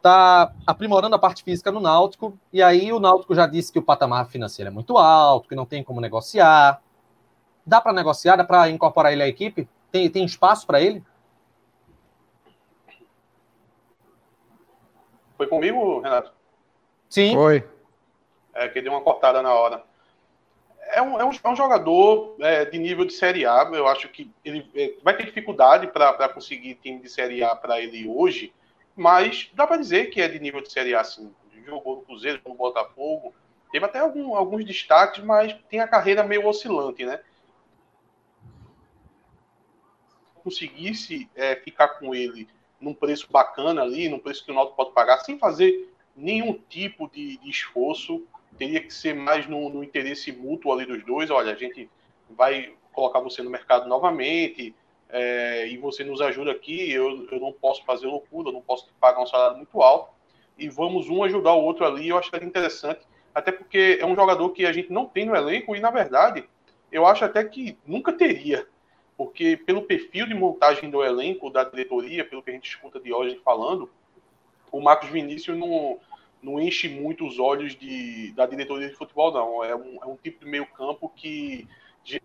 tá 0.00 0.52
aprimorando 0.66 1.16
a 1.16 1.18
parte 1.18 1.42
física 1.42 1.70
no 1.72 1.80
Náutico, 1.80 2.38
e 2.52 2.62
aí 2.62 2.92
o 2.92 3.00
Náutico 3.00 3.34
já 3.34 3.46
disse 3.46 3.72
que 3.72 3.78
o 3.78 3.82
patamar 3.82 4.26
financeiro 4.28 4.68
é 4.68 4.72
muito 4.72 4.98
alto, 4.98 5.48
que 5.48 5.54
não 5.54 5.64
tem 5.64 5.82
como 5.82 6.00
negociar. 6.00 6.82
Dá 7.66 7.80
para 7.80 7.92
negociar, 7.92 8.36
dá 8.36 8.44
para 8.44 8.68
incorporar 8.68 9.12
ele 9.12 9.22
à 9.22 9.28
equipe? 9.28 9.66
Tem, 9.90 10.10
tem 10.10 10.24
espaço 10.24 10.66
para 10.66 10.80
ele? 10.80 11.02
Foi 15.36 15.46
comigo, 15.46 16.00
Renato? 16.00 16.32
Sim. 17.08 17.34
Foi. 17.34 17.73
É, 18.54 18.68
que 18.68 18.80
deu 18.80 18.92
uma 18.92 19.00
cortada 19.00 19.42
na 19.42 19.52
hora. 19.52 19.82
É 20.88 21.02
um, 21.02 21.18
é 21.20 21.24
um, 21.24 21.30
é 21.30 21.48
um 21.48 21.56
jogador 21.56 22.36
é, 22.40 22.64
de 22.64 22.78
nível 22.78 23.04
de 23.04 23.12
Série 23.12 23.44
A. 23.44 23.68
Eu 23.72 23.88
acho 23.88 24.08
que 24.08 24.30
ele 24.44 24.70
é, 24.74 24.94
vai 25.02 25.16
ter 25.16 25.24
dificuldade 25.24 25.88
para 25.88 26.28
conseguir 26.28 26.76
time 26.76 27.00
de 27.00 27.08
Série 27.08 27.42
A 27.42 27.54
para 27.56 27.80
ele 27.80 28.06
hoje, 28.08 28.52
mas 28.94 29.50
dá 29.54 29.66
para 29.66 29.78
dizer 29.78 30.06
que 30.10 30.20
é 30.20 30.28
de 30.28 30.38
nível 30.38 30.60
de 30.60 30.70
Série 30.70 30.94
A, 30.94 31.02
sim. 31.02 31.34
Jogou 31.66 31.96
no 31.96 32.02
Cruzeiro, 32.02 32.40
no 32.46 32.54
Botafogo. 32.54 33.34
Teve 33.72 33.86
até 33.86 33.98
algum, 33.98 34.36
alguns 34.36 34.64
destaques, 34.64 35.24
mas 35.24 35.52
tem 35.68 35.80
a 35.80 35.88
carreira 35.88 36.22
meio 36.22 36.46
oscilante, 36.46 37.04
né? 37.04 37.20
Conseguisse 40.44 41.28
é, 41.34 41.56
ficar 41.56 41.88
com 41.88 42.14
ele 42.14 42.46
num 42.78 42.94
preço 42.94 43.26
bacana 43.32 43.82
ali, 43.82 44.08
num 44.08 44.18
preço 44.18 44.44
que 44.44 44.52
o 44.52 44.54
Náutico 44.54 44.76
pode 44.76 44.92
pagar, 44.92 45.18
sem 45.18 45.38
fazer 45.38 45.90
nenhum 46.14 46.52
tipo 46.68 47.08
de, 47.08 47.38
de 47.38 47.50
esforço, 47.50 48.24
teria 48.58 48.80
que 48.80 48.92
ser 48.92 49.14
mais 49.14 49.46
no, 49.46 49.68
no, 49.68 49.82
interesse 49.82 50.32
mútuo 50.32 50.72
ali 50.72 50.86
dos 50.86 51.04
dois. 51.04 51.30
Olha, 51.30 51.52
a 51.52 51.56
gente 51.56 51.90
vai 52.30 52.72
colocar 52.92 53.20
você 53.20 53.42
no 53.42 53.50
mercado 53.50 53.88
novamente 53.88 54.74
é, 55.08 55.68
e 55.68 55.76
você 55.76 56.04
nos 56.04 56.20
ajuda 56.20 56.50
aqui. 56.50 56.90
Eu, 56.90 57.26
eu 57.30 57.40
não 57.40 57.52
posso 57.52 57.84
fazer 57.84 58.06
loucura, 58.06 58.52
não 58.52 58.62
posso 58.62 58.88
pagar 59.00 59.20
um 59.20 59.26
salário 59.26 59.56
muito 59.56 59.82
alto 59.82 60.12
e 60.56 60.68
vamos 60.68 61.08
um 61.08 61.22
ajudar 61.24 61.54
o 61.54 61.62
outro 61.62 61.84
ali. 61.84 62.08
Eu 62.08 62.18
acho 62.18 62.30
que 62.30 62.36
é 62.36 62.44
interessante, 62.44 63.00
até 63.34 63.52
porque 63.52 63.98
é 64.00 64.06
um 64.06 64.14
jogador 64.14 64.48
que 64.50 64.64
a 64.64 64.72
gente 64.72 64.92
não 64.92 65.06
tem 65.06 65.26
no 65.26 65.34
elenco 65.34 65.74
e, 65.74 65.80
na 65.80 65.90
verdade, 65.90 66.44
eu 66.90 67.06
acho 67.06 67.24
até 67.24 67.42
que 67.44 67.76
nunca 67.84 68.12
teria, 68.12 68.66
porque 69.16 69.56
pelo 69.56 69.82
perfil 69.82 70.26
de 70.26 70.34
montagem 70.34 70.90
do 70.90 71.02
elenco, 71.02 71.50
da 71.50 71.64
diretoria, 71.64 72.24
pelo 72.24 72.42
que 72.42 72.50
a 72.50 72.54
gente 72.54 72.68
escuta 72.68 73.00
de 73.00 73.12
hoje 73.12 73.40
falando, 73.44 73.90
o 74.70 74.80
Marcos 74.80 75.08
Vinícius 75.08 75.56
não, 75.56 75.98
não 76.44 76.60
enche 76.60 76.88
muito 76.88 77.26
os 77.26 77.38
olhos 77.38 77.74
de, 77.74 78.32
da 78.32 78.46
diretoria 78.46 78.88
de 78.88 78.94
futebol, 78.94 79.32
não. 79.32 79.64
É 79.64 79.74
um, 79.74 79.98
é 80.02 80.06
um 80.06 80.16
tipo 80.16 80.44
de 80.44 80.50
meio 80.50 80.66
campo 80.66 81.08
que 81.08 81.66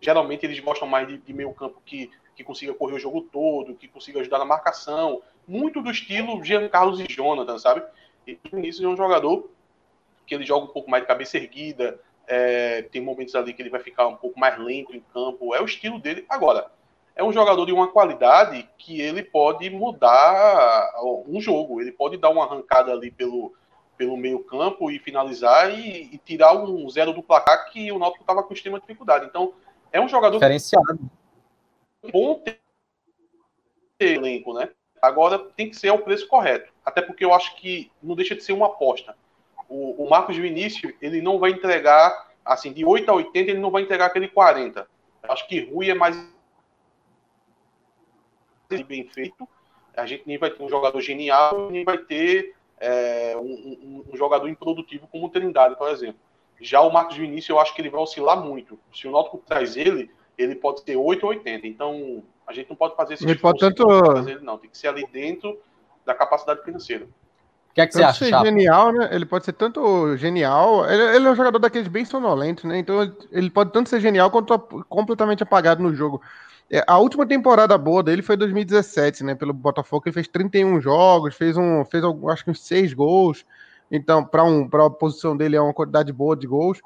geralmente 0.02 0.46
eles 0.46 0.60
gostam 0.60 0.88
mais 0.88 1.08
de, 1.08 1.18
de 1.18 1.34
meio 1.34 1.54
campo 1.54 1.82
que, 1.86 2.12
que 2.36 2.44
consiga 2.44 2.74
correr 2.74 2.96
o 2.96 3.00
jogo 3.00 3.22
todo, 3.22 3.76
que 3.76 3.88
consiga 3.88 4.20
ajudar 4.20 4.38
na 4.38 4.46
marcação. 4.46 5.22
Muito 5.48 5.82
do 5.82 5.90
estilo 5.90 6.44
Jean 6.44 6.68
Carlos 6.68 7.00
e 7.00 7.08
Jonathan, 7.08 7.58
sabe? 7.58 7.82
E 8.28 8.34
o 8.34 8.56
Vinícius 8.56 8.84
é 8.84 8.88
um 8.88 8.98
jogador 8.98 9.50
que 10.28 10.36
ele 10.36 10.46
joga 10.46 10.66
um 10.66 10.74
pouco 10.74 10.92
mais 10.92 11.02
de 11.02 11.08
cabeça 11.08 11.38
erguida, 11.38 12.00
é, 12.28 12.84
tem 12.84 13.02
momentos 13.02 13.34
ali 13.34 13.54
que 13.54 13.62
ele 13.62 13.72
vai 13.72 13.82
ficar 13.82 14.08
um 14.08 14.16
pouco 14.16 14.40
mais 14.40 14.60
lento 14.60 14.96
em 14.96 15.00
campo, 15.12 15.56
é 15.56 15.62
o 15.62 15.66
estilo 15.66 15.98
dele. 15.98 16.26
Agora, 16.30 16.70
é 17.16 17.24
um 17.24 17.34
jogador 17.34 17.66
de 17.66 17.74
uma 17.74 17.88
qualidade 17.88 18.70
que 18.78 19.02
ele 19.02 19.24
pode 19.24 19.70
mudar 19.70 20.92
um 21.28 21.42
jogo. 21.42 21.82
Ele 21.82 21.92
pode 21.92 22.18
dar 22.18 22.30
uma 22.30 22.46
arrancada 22.46 22.92
ali 22.92 23.10
pelo, 23.10 23.54
pelo 24.00 24.16
meio 24.16 24.42
campo 24.46 24.90
e 24.90 24.98
finalizar 24.98 25.78
e, 25.78 26.10
e 26.14 26.18
tirar 26.20 26.56
um 26.56 26.90
zero 26.90 27.12
do 27.12 27.22
placar 27.22 27.70
que 27.70 27.92
o 27.92 28.00
Náutico 28.00 28.24
estava 28.24 28.42
com 28.42 28.54
extrema 28.54 28.80
dificuldade. 28.80 29.26
Então, 29.26 29.54
é 29.92 30.00
um 30.00 30.08
jogador 30.08 30.38
diferenciado. 30.38 30.98
Bom 32.10 32.42
ter 32.42 32.58
elenco, 34.00 34.54
né? 34.54 34.70
Agora 35.02 35.38
tem 35.38 35.70
que 35.70 35.76
ser 35.76 35.90
ao 35.90 36.00
preço 36.00 36.30
correto. 36.30 36.72
Até 36.86 37.02
porque 37.02 37.26
eu 37.26 37.34
acho 37.34 37.58
que 37.58 37.92
não 38.02 38.16
deixa 38.16 38.34
de 38.34 38.42
ser 38.42 38.54
uma 38.54 38.68
aposta. 38.68 39.18
O, 39.68 40.06
o 40.06 40.10
Marcos 40.10 40.38
Vinícius, 40.38 40.94
ele 41.02 41.22
não 41.22 41.38
vai 41.38 41.52
entregar, 41.52 42.32
assim, 42.46 42.72
de 42.72 42.86
8 42.86 43.12
a 43.12 43.16
80, 43.16 43.52
ele 43.52 43.60
não 43.60 43.70
vai 43.70 43.82
entregar 43.82 44.06
aquele 44.06 44.30
40. 44.30 44.88
Eu 45.24 45.32
acho 45.32 45.46
que 45.46 45.60
Rui 45.60 45.90
é 45.90 45.94
mais 45.94 46.16
bem 48.88 49.10
feito, 49.10 49.46
a 49.98 50.06
gente 50.06 50.24
nem 50.26 50.38
vai 50.38 50.52
ter 50.52 50.64
um 50.64 50.70
jogador 50.70 51.02
genial, 51.02 51.70
nem 51.70 51.84
vai 51.84 51.98
ter 51.98 52.56
é, 52.80 53.36
um, 53.38 53.42
um, 53.42 54.06
um, 54.12 54.18
jogador 54.18 54.48
improdutivo 54.48 55.08
como 55.08 55.28
o 55.28 55.30
Trindade, 55.30 55.76
por 55.78 55.90
exemplo. 55.90 56.20
Já 56.62 56.82
o 56.82 56.92
Marcos 56.92 57.18
Vinícius, 57.18 57.50
eu 57.50 57.60
acho 57.60 57.74
que 57.74 57.82
ele 57.82 57.90
vai 57.90 58.02
oscilar 58.02 58.40
muito. 58.44 58.80
Se 58.94 59.08
o 59.08 59.12
Náutico 59.12 59.42
traz 59.46 59.78
ele, 59.78 60.10
ele 60.38 60.56
pode 60.56 60.84
ter 60.84 60.96
8 60.96 61.24
ou 61.24 61.30
80. 61.30 61.68
Então, 61.68 62.24
a 62.48 62.54
gente 62.54 62.70
não 62.70 62.76
pode 62.76 62.96
fazer 62.96 63.14
esse 63.14 63.26
ele 63.26 63.38
pode 63.38 63.60
tanto 63.60 63.88
ele, 64.28 64.40
não. 64.42 64.58
Tem 64.58 64.70
que 64.70 64.78
ser 64.78 64.88
ali 64.88 65.06
dentro 65.12 65.58
da 66.06 66.14
capacidade 66.14 66.64
financeira. 66.64 67.06
O 67.06 67.74
que, 67.74 67.82
é 67.82 67.88
que 67.88 67.94
você 67.94 68.04
acha? 68.04 68.26
Ser 68.26 68.40
genial, 68.44 68.92
né? 68.92 69.10
Ele 69.12 69.26
pode 69.26 69.46
ser 69.46 69.54
tanto 69.54 70.18
genial. 70.18 70.90
Ele, 70.90 71.16
ele, 71.16 71.28
é 71.28 71.32
um 71.32 71.36
jogador 71.36 71.60
daqueles 71.60 71.88
bem 71.88 72.04
sonolentos, 72.04 72.64
né? 72.64 72.80
Então 72.80 73.14
ele 73.32 73.50
pode 73.50 73.72
tanto 73.72 73.90
ser 73.90 74.02
genial 74.02 74.32
quanto 74.32 74.58
completamente 74.90 75.44
apagado 75.44 75.84
no 75.84 75.94
jogo. 75.94 76.22
É, 76.72 76.84
a 76.88 76.98
última 77.00 77.26
temporada 77.26 77.78
boa 77.78 78.04
dele 78.04 78.22
foi 78.22 78.38
2017, 78.38 79.24
né? 79.24 79.36
Pelo 79.36 79.54
Botafogo, 79.54 80.04
ele 80.06 80.14
fez 80.14 80.28
31 80.28 80.80
jogos, 80.80 81.36
fez 81.36 81.58
um, 81.58 81.84
fez 81.86 82.04
acho 82.30 82.44
que 82.44 82.52
uns 82.52 82.62
6 82.62 82.94
gols. 82.94 83.46
Então, 83.92 84.24
para 84.24 84.44
um, 84.44 84.70
a 84.72 84.90
posição 84.90 85.36
dele 85.36 85.56
é 85.56 85.62
uma 85.62 85.74
quantidade 85.74 86.14
boa 86.14 86.36
de 86.36 86.46
gols. 86.46 86.80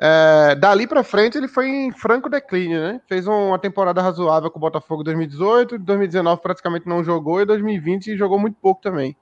É, 0.00 0.54
dali 0.54 0.86
para 0.86 1.02
frente 1.02 1.36
ele 1.36 1.48
foi 1.48 1.68
em 1.68 1.92
franco 1.92 2.28
declínio, 2.28 2.80
né? 2.80 3.00
Fez 3.06 3.26
uma 3.26 3.58
temporada 3.58 4.00
razoável 4.00 4.50
com 4.50 4.58
o 4.58 4.60
Botafogo 4.60 5.02
em 5.02 5.04
2018, 5.04 5.76
2019 5.76 6.40
praticamente 6.40 6.88
não 6.88 7.02
jogou 7.02 7.42
e 7.42 7.44
2020 7.44 8.16
jogou 8.16 8.38
muito 8.38 8.56
pouco 8.62 8.80
também. 8.80 9.16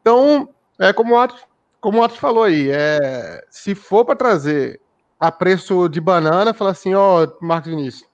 Então, 0.00 0.48
é 0.78 0.92
como 0.92 1.14
o 1.14 1.18
Atos, 1.18 1.44
como 1.80 1.98
o 1.98 2.02
Atos 2.04 2.16
falou 2.16 2.44
aí, 2.44 2.70
é, 2.70 3.44
se 3.50 3.74
for 3.74 4.04
para 4.04 4.14
trazer 4.14 4.80
a 5.18 5.32
preço 5.32 5.88
de 5.88 6.00
banana, 6.00 6.54
fala 6.54 6.70
assim, 6.70 6.94
ó, 6.94 7.24
oh, 7.24 7.44
Marcos 7.44 7.70
Vinícius, 7.70 8.08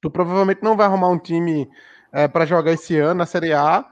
Tu 0.00 0.10
provavelmente 0.10 0.62
não 0.62 0.76
vai 0.76 0.86
arrumar 0.86 1.08
um 1.08 1.18
time 1.18 1.68
é, 2.12 2.28
para 2.28 2.46
jogar 2.46 2.72
esse 2.72 2.98
ano 2.98 3.14
na 3.14 3.26
Série 3.26 3.52
A. 3.52 3.84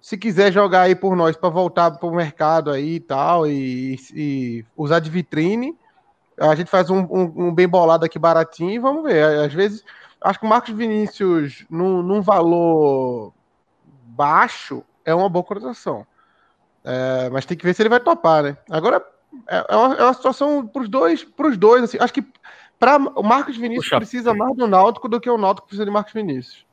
Se 0.00 0.18
quiser 0.18 0.52
jogar 0.52 0.82
aí 0.82 0.94
por 0.94 1.14
nós 1.14 1.36
para 1.36 1.48
voltar 1.48 1.90
para 1.92 2.08
o 2.08 2.14
mercado 2.14 2.70
aí 2.70 2.96
e 2.96 3.00
tal, 3.00 3.46
e, 3.46 3.96
e, 4.14 4.64
usar 4.76 4.98
de 4.98 5.08
vitrine, 5.08 5.78
a 6.38 6.54
gente 6.54 6.70
faz 6.70 6.90
um, 6.90 7.00
um, 7.02 7.46
um, 7.46 7.54
bem 7.54 7.68
bolado 7.68 8.04
aqui 8.04 8.18
baratinho 8.18 8.70
e 8.70 8.78
vamos 8.78 9.04
ver. 9.04 9.22
Às 9.44 9.52
vezes, 9.52 9.84
acho 10.20 10.40
que 10.40 10.46
o 10.46 10.48
Marcos 10.48 10.74
Vinícius, 10.74 11.64
num, 11.70 12.02
num 12.02 12.20
valor 12.20 13.32
baixo, 14.06 14.82
é 15.04 15.14
uma 15.14 15.28
boa 15.28 15.44
cotação. 15.44 16.06
É, 16.84 17.30
mas 17.30 17.46
tem 17.46 17.56
que 17.56 17.64
ver 17.64 17.74
se 17.74 17.82
ele 17.82 17.88
vai 17.88 18.00
topar, 18.00 18.42
né? 18.42 18.56
Agora, 18.68 19.04
é, 19.48 19.66
é, 19.68 19.76
uma, 19.76 19.94
é 19.94 20.02
uma 20.02 20.14
situação 20.14 20.66
para 20.66 20.82
os 20.82 20.88
dois, 20.88 21.24
pros 21.24 21.56
dois 21.56 21.84
assim, 21.84 21.98
acho 22.00 22.12
que 22.12 22.26
Pra, 22.82 22.96
o 22.96 23.22
Marcos 23.22 23.56
Vinícius 23.56 23.84
Puxa. 23.84 23.96
precisa 23.98 24.34
mais 24.34 24.56
do 24.56 24.66
Náutico 24.66 25.08
do 25.08 25.20
que 25.20 25.30
o 25.30 25.38
Náutico 25.38 25.68
precisa 25.68 25.84
de 25.84 25.90
Marcos 25.92 26.12
Vinícius. 26.12 26.66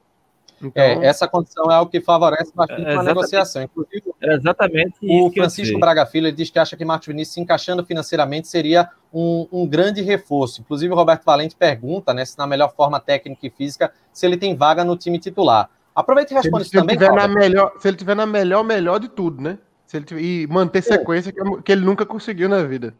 Então... 0.60 0.84
É, 0.84 1.06
essa 1.06 1.28
condição 1.28 1.72
é 1.72 1.80
o 1.80 1.86
que 1.86 2.02
favorece 2.02 2.52
bastante 2.52 2.82
é, 2.82 2.95
a 2.95 3.04
negociação. 3.04 3.62
Inclusive, 3.62 4.12
é 4.19 4.34
exatamente 4.34 4.95
o 5.04 5.32
Francisco 5.32 5.80
Braga 5.80 6.08
Filho 6.08 6.32
diz 6.32 6.50
que 6.50 6.58
acha 6.58 6.76
que 6.76 6.84
Marcos 6.84 7.06
Vinícius 7.06 7.36
se 7.36 7.39
encaixando 7.39 7.86
financeiramente 7.86 8.48
seria 8.48 8.89
um, 9.13 9.48
um, 9.52 9.67
grande 9.67 10.02
reforço. 10.02 10.62
Inclusive, 10.62 10.91
o 10.91 10.95
Roberto 10.95 11.24
Valente 11.24 11.56
pergunta 11.56 12.12
né, 12.12 12.26
se 12.26 12.36
na 12.39 12.48
melhor 12.48 12.74
forma 12.76 13.00
técnica 13.00 13.45
e 13.45 13.52
física, 13.52 13.93
se 14.12 14.26
ele 14.26 14.36
tem 14.36 14.56
vaga 14.56 14.84
no 14.84 14.98
time 14.98 15.19
titular. 15.19 15.69
Aproveita 15.93 16.34
e 16.34 16.38
responde 16.38 16.63
isso 16.63 16.72
também. 16.72 16.98
Tiver 16.98 17.13
na 17.13 17.28
melhor, 17.28 17.74
se 17.78 17.88
ele 17.88 17.98
tiver 17.98 18.15
na 18.15 18.26
melhor, 18.26 18.63
melhor 18.63 19.00
de 19.00 19.10
tudo, 19.10 19.43
né? 19.43 19.60
Se 19.86 19.98
ele 19.98 20.06
tiver, 20.06 20.22
e 20.24 20.48
manter 20.48 20.82
sequência 20.82 21.32
que, 21.32 21.39
que 21.62 21.72
ele 21.72 21.86
nunca 21.86 22.04
conseguiu 22.04 22.50
na 22.50 22.63
vida. 22.63 22.95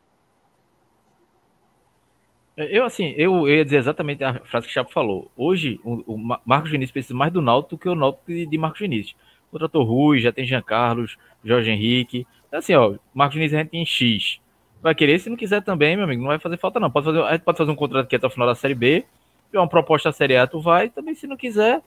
Eu, 2.68 2.84
assim, 2.84 3.14
eu, 3.16 3.48
eu, 3.48 3.56
ia 3.56 3.64
dizer 3.64 3.78
exatamente 3.78 4.22
a 4.24 4.34
frase 4.46 4.68
que 4.68 4.72
o 4.72 4.74
Chapo 4.74 4.92
falou. 4.92 5.32
Hoje, 5.38 5.80
o, 5.84 6.14
o 6.14 6.40
Marcos 6.46 6.70
Vinícius 6.70 6.92
precisa 6.92 7.16
mais 7.16 7.32
do 7.32 7.42
Náutico 7.42 7.76
do 7.76 7.80
que 7.80 7.88
o 7.88 7.96
Náutico 7.96 8.26
de, 8.28 8.46
de 8.46 8.58
Marcos 8.58 8.82
Vinícius. 8.82 9.16
Contratou 9.50 9.84
Rui, 9.84 10.20
já 10.20 10.32
tem 10.32 10.46
Jean 10.46 10.62
Carlos, 10.62 11.18
Jorge 11.44 11.72
Henrique. 11.72 12.28
Então, 12.48 12.60
assim, 12.60 12.74
ó, 12.74 12.96
Marcos 13.14 13.36
Vinícius 13.36 13.60
a 13.60 13.64
gente 13.64 13.72
tem 13.72 13.86
X. 13.86 14.42
Vai 14.82 14.94
querer, 14.94 15.20
se 15.20 15.30
não 15.30 15.38
quiser 15.38 15.62
também, 15.62 15.96
meu 15.96 16.06
amigo, 16.06 16.22
não 16.22 16.30
vai 16.30 16.40
fazer 16.40 16.58
falta 16.58 16.80
não. 16.80 16.92
Pode 16.92 17.06
fazer, 17.06 17.22
a 17.22 17.32
gente 17.32 17.44
pode 17.44 17.58
fazer 17.58 17.72
um 17.72 17.76
contrato 17.76 18.06
aqui 18.06 18.16
até 18.16 18.28
o 18.28 18.30
final 18.30 18.48
da 18.48 18.56
Série 18.56 18.76
B, 18.76 19.06
uma 19.54 19.68
proposta 19.68 20.10
da 20.10 20.14
Série 20.14 20.36
A, 20.36 20.46
tu 20.46 20.60
vai. 20.60 20.90
Também, 20.90 21.16
se 21.16 21.28
não 21.28 21.38
quiser, 21.38 21.82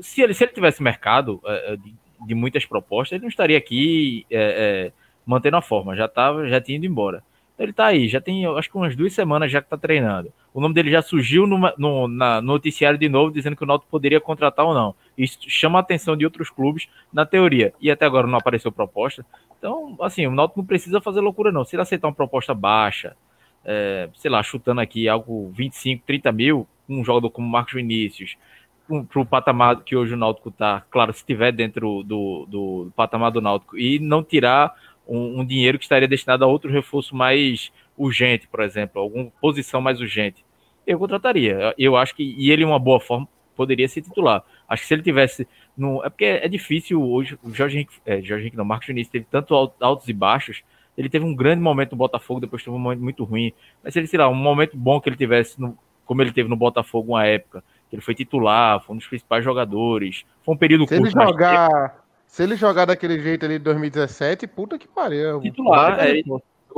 se 0.00 0.22
ele, 0.22 0.34
se 0.34 0.44
ele 0.44 0.52
tivesse 0.52 0.82
mercado 0.82 1.40
é, 1.44 1.72
é, 1.72 1.76
de, 1.76 1.94
de 2.26 2.34
muitas 2.34 2.64
propostas, 2.66 3.12
ele 3.12 3.22
não 3.22 3.28
estaria 3.28 3.56
aqui 3.56 4.26
é, 4.30 4.90
é, 4.90 4.92
mantendo 5.24 5.56
a 5.56 5.62
forma. 5.62 5.96
Já, 5.96 6.08
tava, 6.08 6.48
já 6.48 6.60
tinha 6.60 6.76
ido 6.76 6.86
embora. 6.86 7.22
Ele 7.58 7.72
tá 7.72 7.86
aí, 7.86 8.06
já 8.06 8.20
tem 8.20 8.46
acho 8.46 8.70
que 8.70 8.76
umas 8.76 8.94
duas 8.94 9.12
semanas 9.12 9.50
já 9.50 9.60
que 9.60 9.68
tá 9.68 9.76
treinando. 9.76 10.32
O 10.54 10.60
nome 10.60 10.74
dele 10.74 10.90
já 10.90 11.02
surgiu 11.02 11.46
no, 11.46 11.58
no 11.76 12.06
na, 12.06 12.40
noticiário 12.40 12.98
de 12.98 13.08
novo, 13.08 13.32
dizendo 13.32 13.56
que 13.56 13.64
o 13.64 13.66
Náutico 13.66 13.90
poderia 13.90 14.20
contratar 14.20 14.64
ou 14.64 14.72
não. 14.72 14.94
Isso 15.16 15.38
chama 15.48 15.78
a 15.78 15.80
atenção 15.80 16.16
de 16.16 16.24
outros 16.24 16.50
clubes 16.50 16.88
na 17.12 17.26
teoria. 17.26 17.74
E 17.80 17.90
até 17.90 18.06
agora 18.06 18.28
não 18.28 18.38
apareceu 18.38 18.70
proposta. 18.70 19.26
Então, 19.58 19.96
assim, 20.00 20.26
o 20.26 20.30
Náutico 20.30 20.60
não 20.60 20.66
precisa 20.66 21.00
fazer 21.00 21.20
loucura, 21.20 21.50
não. 21.50 21.64
Se 21.64 21.74
ele 21.74 21.82
aceitar 21.82 22.06
uma 22.06 22.14
proposta 22.14 22.54
baixa, 22.54 23.16
é, 23.64 24.08
sei 24.14 24.30
lá, 24.30 24.40
chutando 24.42 24.80
aqui 24.80 25.08
algo 25.08 25.50
25, 25.54 26.04
30 26.06 26.30
mil, 26.32 26.66
um 26.88 27.04
jogador 27.04 27.28
como 27.30 27.48
Marcos 27.48 27.74
Vinícius, 27.74 28.36
para 29.08 29.20
o 29.20 29.26
patamar 29.26 29.82
que 29.84 29.94
hoje 29.94 30.14
o 30.14 30.16
Náutico 30.16 30.48
está, 30.48 30.82
claro, 30.90 31.12
se 31.12 31.18
estiver 31.18 31.52
dentro 31.52 32.02
do, 32.02 32.02
do, 32.02 32.46
do, 32.48 32.92
patamar 32.96 33.30
do 33.30 33.40
Náutico, 33.40 33.76
e 33.76 33.98
não 33.98 34.24
tirar 34.24 34.74
um, 35.08 35.40
um, 35.40 35.44
dinheiro 35.44 35.78
que 35.78 35.84
estaria 35.84 36.06
destinado 36.06 36.44
a 36.44 36.46
outro 36.46 36.70
reforço 36.70 37.16
mais 37.16 37.72
urgente, 37.96 38.46
por 38.46 38.60
exemplo, 38.60 39.00
alguma 39.00 39.32
posição 39.40 39.80
mais 39.80 40.00
urgente, 40.00 40.44
eu 40.86 40.98
contrataria. 40.98 41.74
Eu 41.76 41.96
acho 41.96 42.14
que, 42.14 42.34
e 42.36 42.50
ele, 42.50 42.64
uma 42.64 42.78
boa 42.78 43.00
forma, 43.00 43.28
poderia 43.56 43.88
ser 43.88 44.02
titular. 44.02 44.44
Acho 44.68 44.82
que 44.82 44.88
se 44.88 44.94
ele 44.94 45.02
tivesse. 45.02 45.48
No, 45.76 46.04
é 46.04 46.08
porque 46.08 46.24
é 46.24 46.48
difícil 46.48 47.02
hoje. 47.02 47.38
O 47.42 47.52
Jorge 47.52 47.76
Henrique, 47.76 47.94
é, 48.06 48.22
Jorge 48.22 48.44
Henrique 48.44 48.56
não, 48.56 48.64
Marcos 48.64 48.86
Diniz 48.86 49.08
teve 49.08 49.26
tanto 49.28 49.54
altos 49.80 50.08
e 50.08 50.12
baixos. 50.12 50.62
Ele 50.96 51.08
teve 51.08 51.24
um 51.24 51.34
grande 51.34 51.60
momento 51.60 51.92
no 51.92 51.98
Botafogo, 51.98 52.40
depois 52.40 52.62
teve 52.62 52.74
um 52.74 52.78
momento 52.78 53.02
muito 53.02 53.24
ruim. 53.24 53.52
Mas 53.82 53.92
se 53.92 54.00
ele, 54.00 54.06
sei 54.06 54.18
lá, 54.18 54.28
um 54.28 54.34
momento 54.34 54.76
bom 54.76 55.00
que 55.00 55.08
ele 55.08 55.16
tivesse, 55.16 55.60
no, 55.60 55.76
como 56.04 56.22
ele 56.22 56.32
teve 56.32 56.48
no 56.48 56.56
Botafogo 56.56 57.12
uma 57.12 57.26
época, 57.26 57.62
que 57.88 57.96
ele 57.96 58.02
foi 58.02 58.14
titular, 58.14 58.80
foi 58.80 58.94
um 58.94 58.98
dos 58.98 59.06
principais 59.06 59.44
jogadores. 59.44 60.24
Foi 60.44 60.54
um 60.54 60.58
período 60.58 60.88
se 60.88 60.96
curto. 60.96 61.16
Ele 61.16 61.26
jogar, 61.26 62.04
se 62.28 62.42
ele 62.42 62.56
jogar 62.56 62.84
daquele 62.84 63.18
jeito 63.20 63.46
ali 63.46 63.54
de 63.58 63.64
2017, 63.64 64.46
puta 64.46 64.78
que 64.78 64.86
pariu. 64.86 65.40
Titular, 65.40 65.98
é, 65.98 66.20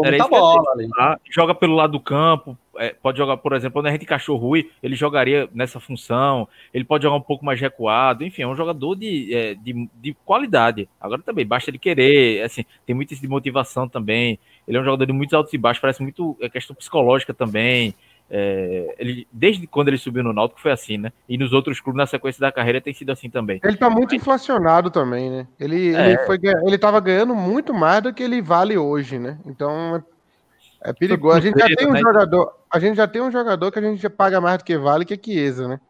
era 0.05 0.17
muita 0.17 0.29
bola 0.29 0.73
ali. 0.73 0.89
Joga 1.29 1.55
pelo 1.55 1.75
lado 1.75 1.93
do 1.93 2.01
campo, 2.01 2.57
é, 2.77 2.95
pode 2.95 3.19
jogar, 3.19 3.37
por 3.37 3.53
exemplo, 3.53 3.75
quando 3.75 3.89
a 3.89 3.91
gente 3.91 4.05
encaixou 4.05 4.37
Rui, 4.37 4.71
ele 4.81 4.95
jogaria 4.95 5.49
nessa 5.53 5.81
função, 5.81 6.49
ele 6.73 6.85
pode 6.85 7.03
jogar 7.03 7.17
um 7.17 7.21
pouco 7.21 7.45
mais 7.45 7.61
recuado, 7.61 8.25
enfim, 8.25 8.43
é 8.43 8.47
um 8.47 8.55
jogador 8.55 8.95
de, 8.95 9.35
é, 9.35 9.55
de, 9.55 9.89
de, 9.97 10.15
qualidade. 10.25 10.89
Agora 11.01 11.21
também, 11.21 11.45
basta 11.45 11.69
ele 11.69 11.79
querer, 11.79 12.43
assim, 12.43 12.65
tem 12.87 12.95
muito 12.95 13.13
isso 13.13 13.21
de 13.21 13.29
motivação 13.29 13.89
também. 13.89 14.39
Ele 14.69 14.79
é 14.79 14.81
um 14.81 14.85
jogador 14.85 15.05
de 15.05 15.13
muitos 15.13 15.35
altos 15.35 15.53
e 15.53 15.59
baixos, 15.59 15.81
parece 15.81 16.01
muito 16.01 16.37
é, 16.41 16.49
questão 16.49 16.77
psicológica 16.77 17.35
também. 17.35 17.93
É, 18.33 18.95
ele, 18.97 19.27
desde 19.33 19.66
quando 19.66 19.88
ele 19.88 19.99
subiu 19.99 20.23
no 20.23 20.33
Náutico 20.33 20.61
foi 20.61 20.71
assim, 20.71 20.97
né? 20.97 21.12
E 21.29 21.37
nos 21.37 21.53
outros 21.53 21.81
clubes 21.81 21.99
na 21.99 22.07
sequência 22.07 22.40
da 22.40 22.53
carreira 22.53 22.81
tem 22.81 22.95
sido 22.95 23.11
assim 23.11 23.29
também. 23.29 23.61
Ele 23.64 23.77
tá 23.77 23.90
muito 23.90 24.12
Mas... 24.12 24.23
inflacionado 24.23 24.88
também, 24.88 25.29
né? 25.29 25.49
Ele, 25.59 25.95
é. 25.97 26.11
ele, 26.11 26.19
foi, 26.19 26.38
ele 26.64 26.79
tava 26.79 27.01
ganhando 27.01 27.35
muito 27.35 27.75
mais 27.75 28.01
do 28.03 28.14
que 28.14 28.23
ele 28.23 28.40
vale 28.40 28.79
hoje, 28.79 29.19
né? 29.19 29.37
Então 29.45 29.97
é, 29.97 30.90
é 30.90 30.93
perigoso. 30.93 31.38
A 31.38 31.40
gente 31.40 31.59
já 31.59 31.66
tem 31.66 31.88
um 31.88 31.93
né? 31.93 31.99
jogador, 31.99 32.55
a 32.71 32.79
gente 32.79 32.97
já 32.97 33.09
tem 33.09 33.21
um 33.21 33.33
jogador 33.33 33.73
que 33.73 33.79
a 33.81 33.83
gente 33.83 34.01
já 34.01 34.11
paga 34.11 34.40
mais 34.40 34.59
do 34.59 34.64
que 34.64 34.79
vale, 34.79 35.05
que 35.05 35.14
é 35.14 35.19
Chiesa, 35.21 35.66
né? 35.66 35.81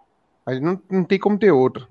A 0.46 0.55
gente 0.55 0.62
não, 0.62 0.81
não 0.90 1.05
tem 1.05 1.18
como 1.18 1.38
ter 1.38 1.50
outro. 1.50 1.87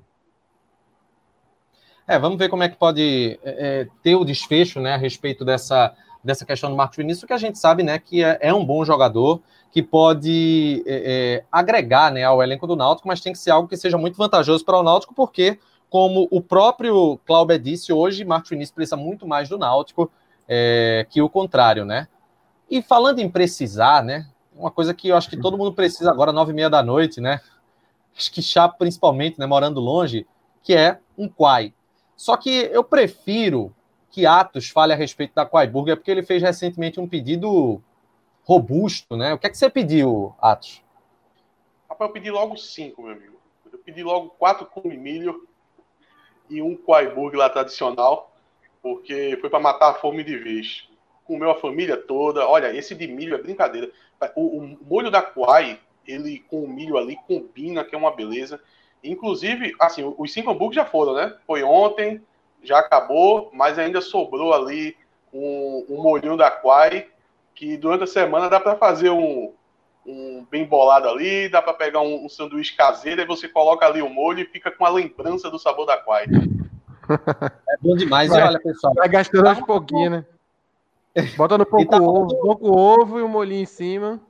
É, 2.07 2.17
vamos 2.17 2.39
ver 2.39 2.49
como 2.49 2.63
é 2.63 2.69
que 2.69 2.75
pode 2.75 3.39
é, 3.43 3.81
é 3.81 3.87
ter 4.01 4.15
o 4.15 4.25
desfecho, 4.25 4.79
né, 4.79 4.95
a 4.95 4.97
respeito 4.97 5.45
dessa, 5.45 5.95
dessa 6.23 6.45
questão 6.45 6.69
do 6.69 6.75
Marcos 6.75 6.97
Vinícius, 6.97 7.25
que 7.25 7.33
a 7.33 7.37
gente 7.37 7.57
sabe, 7.57 7.83
né, 7.83 7.97
que 7.97 8.23
é, 8.23 8.37
é 8.41 8.53
um 8.53 8.65
bom 8.65 8.83
jogador, 8.83 9.41
que 9.71 9.81
pode 9.81 10.83
é, 10.85 11.37
é, 11.37 11.45
agregar 11.51 12.11
né, 12.11 12.23
ao 12.23 12.41
elenco 12.41 12.67
do 12.67 12.75
Náutico, 12.75 13.07
mas 13.07 13.21
tem 13.21 13.33
que 13.33 13.39
ser 13.39 13.51
algo 13.51 13.67
que 13.67 13.77
seja 13.77 13.97
muito 13.97 14.17
vantajoso 14.17 14.65
para 14.65 14.77
o 14.77 14.83
Náutico, 14.83 15.13
porque, 15.13 15.59
como 15.89 16.27
o 16.31 16.41
próprio 16.41 17.19
Cláudio 17.25 17.59
disse 17.59 17.93
hoje, 17.93 18.25
Marcos 18.25 18.49
Vinícius 18.49 18.75
precisa 18.75 18.97
muito 18.97 19.27
mais 19.27 19.47
do 19.47 19.57
Náutico 19.57 20.11
é, 20.47 21.05
que 21.09 21.21
o 21.21 21.29
contrário, 21.29 21.85
né? 21.85 22.07
E 22.69 22.81
falando 22.81 23.19
em 23.19 23.29
precisar, 23.29 24.03
né? 24.03 24.27
Uma 24.55 24.71
coisa 24.71 24.93
que 24.93 25.07
eu 25.07 25.15
acho 25.15 25.29
que 25.29 25.37
todo 25.37 25.57
mundo 25.57 25.73
precisa 25.73 26.09
agora, 26.09 26.33
nove 26.33 26.51
e 26.51 26.55
meia 26.55 26.69
da 26.69 26.83
noite, 26.83 27.21
né? 27.21 27.39
Acho 28.17 28.31
que 28.31 28.41
Chapo, 28.41 28.77
principalmente, 28.77 29.39
né, 29.39 29.45
morando 29.45 29.79
longe, 29.79 30.27
que 30.63 30.75
é 30.75 30.99
um 31.17 31.29
Quai. 31.29 31.73
Só 32.17 32.35
que 32.35 32.69
eu 32.73 32.83
prefiro 32.83 33.73
que 34.11 34.25
Atos 34.25 34.69
fale 34.69 34.93
a 34.93 34.95
respeito 34.95 35.33
da 35.35 35.45
Quai 35.45 35.67
Burger, 35.67 35.95
porque 35.95 36.11
ele 36.11 36.23
fez 36.23 36.41
recentemente 36.41 36.99
um 36.99 37.07
pedido 37.07 37.81
robusto, 38.43 39.15
né? 39.15 39.33
O 39.33 39.37
que 39.37 39.47
é 39.47 39.49
que 39.49 39.57
você 39.57 39.69
pediu, 39.69 40.33
Atos? 40.41 40.83
Rapaz, 41.87 42.09
eu 42.09 42.13
pedi 42.13 42.31
logo 42.31 42.57
cinco, 42.57 43.03
meu 43.03 43.11
amigo. 43.11 43.39
Eu 43.71 43.79
pedi 43.79 44.03
logo 44.03 44.29
quatro 44.29 44.65
com 44.65 44.87
milho 44.89 45.47
e 46.49 46.61
um 46.61 46.75
quaiburg 46.75 47.35
lá 47.37 47.49
tradicional, 47.49 48.31
porque 48.81 49.37
foi 49.39 49.49
para 49.49 49.59
matar 49.59 49.91
a 49.91 49.93
fome 49.93 50.23
de 50.23 50.37
vez. 50.37 50.89
Comeu 51.25 51.51
a 51.51 51.59
família 51.59 51.95
toda. 51.95 52.47
Olha, 52.47 52.75
esse 52.75 52.95
de 52.95 53.07
milho 53.07 53.35
é 53.35 53.41
brincadeira. 53.41 53.91
O, 54.35 54.57
o 54.57 54.77
molho 54.81 55.11
da 55.11 55.21
quai, 55.21 55.79
ele 56.07 56.39
com 56.49 56.63
o 56.63 56.67
milho 56.67 56.97
ali 56.97 57.15
combina, 57.27 57.83
que 57.83 57.93
é 57.93 57.97
uma 57.97 58.15
beleza. 58.15 58.59
Inclusive, 59.03 59.75
assim, 59.79 60.13
os 60.17 60.33
cinco 60.33 60.49
hambúrgueres 60.49 60.83
já 60.83 60.85
foram, 60.85 61.13
né? 61.13 61.37
Foi 61.45 61.63
ontem, 61.63 62.21
já 62.63 62.79
acabou, 62.79 63.49
mas 63.53 63.79
ainda 63.79 64.01
sobrou 64.01 64.53
ali 64.53 64.95
um, 65.33 65.85
um 65.89 66.01
molhinho 66.01 66.37
da 66.37 66.49
quai 66.51 67.07
que 67.55 67.75
durante 67.77 68.03
a 68.03 68.07
semana 68.07 68.49
dá 68.49 68.59
para 68.59 68.75
fazer 68.75 69.09
um, 69.09 69.51
um 70.05 70.45
bem 70.49 70.65
bolado 70.65 71.09
ali, 71.09 71.49
dá 71.49 71.61
para 71.61 71.73
pegar 71.73 72.01
um, 72.01 72.25
um, 72.25 72.29
sanduíche 72.29 72.75
caseiro, 72.75 73.21
e 73.21 73.25
você 73.25 73.47
coloca 73.47 73.85
ali 73.85 74.01
o 74.01 74.09
molho 74.09 74.39
e 74.39 74.45
fica 74.45 74.71
com 74.71 74.85
a 74.85 74.89
lembrança 74.89 75.49
do 75.49 75.59
sabor 75.59 75.85
da 75.85 75.97
quai. 75.97 76.25
É 76.25 77.77
bom 77.81 77.95
demais, 77.95 78.29
vai, 78.29 78.43
olha, 78.43 78.59
pessoal. 78.59 78.93
Vai 78.93 79.09
gastando 79.09 79.49
um 79.49 79.65
pouquinho, 79.65 80.09
né? 80.09 80.25
Bota 81.35 81.57
no 81.57 81.65
pouco 81.65 81.89
tá 81.89 81.97
ovo, 81.97 82.39
pouco 82.39 82.77
ovo 82.77 83.19
e 83.19 83.23
um 83.23 83.27
molhinho 83.27 83.63
em 83.63 83.65
cima. 83.65 84.21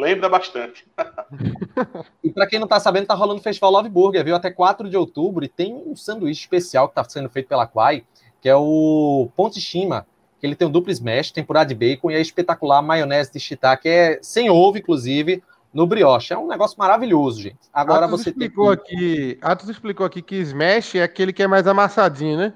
Lembra 0.00 0.28
bastante. 0.28 0.86
e 2.24 2.30
para 2.30 2.46
quem 2.46 2.58
não 2.58 2.66
tá 2.66 2.80
sabendo, 2.80 3.06
tá 3.06 3.14
rolando 3.14 3.40
o 3.40 3.42
Festival 3.42 3.70
Love 3.70 3.90
Burger, 3.90 4.24
viu? 4.24 4.34
Até 4.34 4.50
4 4.50 4.88
de 4.88 4.96
outubro 4.96 5.44
e 5.44 5.48
tem 5.48 5.74
um 5.74 5.94
sanduíche 5.94 6.40
especial 6.40 6.88
que 6.88 6.94
tá 6.94 7.04
sendo 7.04 7.28
feito 7.28 7.48
pela 7.48 7.66
Quai, 7.66 8.04
que 8.40 8.48
é 8.48 8.56
o 8.56 9.28
Ponte 9.36 9.60
Shima, 9.60 10.06
que 10.40 10.46
ele 10.46 10.56
tem 10.56 10.66
um 10.66 10.70
duplo 10.70 10.90
smash, 10.90 11.30
temporada 11.30 11.68
de 11.68 11.74
bacon 11.74 12.10
e 12.10 12.14
é 12.14 12.20
espetacular 12.20 12.80
maionese 12.80 13.30
de 13.32 13.38
shiitake, 13.38 13.88
é 13.88 14.18
sem 14.22 14.48
ovo, 14.48 14.78
inclusive, 14.78 15.42
no 15.72 15.86
brioche. 15.86 16.32
É 16.32 16.38
um 16.38 16.48
negócio 16.48 16.78
maravilhoso, 16.78 17.42
gente. 17.42 17.58
Agora 17.72 18.06
Atos 18.06 18.22
você 18.22 18.30
explicou 18.30 18.74
tem 18.74 18.86
que... 18.86 18.94
aqui, 18.94 19.38
Atos 19.42 19.68
explicou 19.68 20.06
aqui 20.06 20.22
que 20.22 20.36
smash 20.36 20.94
é 20.94 21.02
aquele 21.02 21.32
que 21.32 21.42
é 21.42 21.46
mais 21.46 21.66
amassadinho, 21.66 22.38
né? 22.38 22.54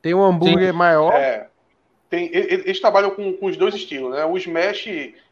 Tem 0.00 0.14
um 0.14 0.24
hambúrguer 0.24 0.70
Sim. 0.70 0.78
maior. 0.78 1.12
É, 1.12 1.48
tem, 2.08 2.30
eles 2.32 2.80
trabalham 2.80 3.10
com, 3.10 3.32
com 3.32 3.46
os 3.46 3.56
dois 3.56 3.74
estilos, 3.74 4.12
né? 4.12 4.24
O 4.24 4.36
smash, 4.38 4.86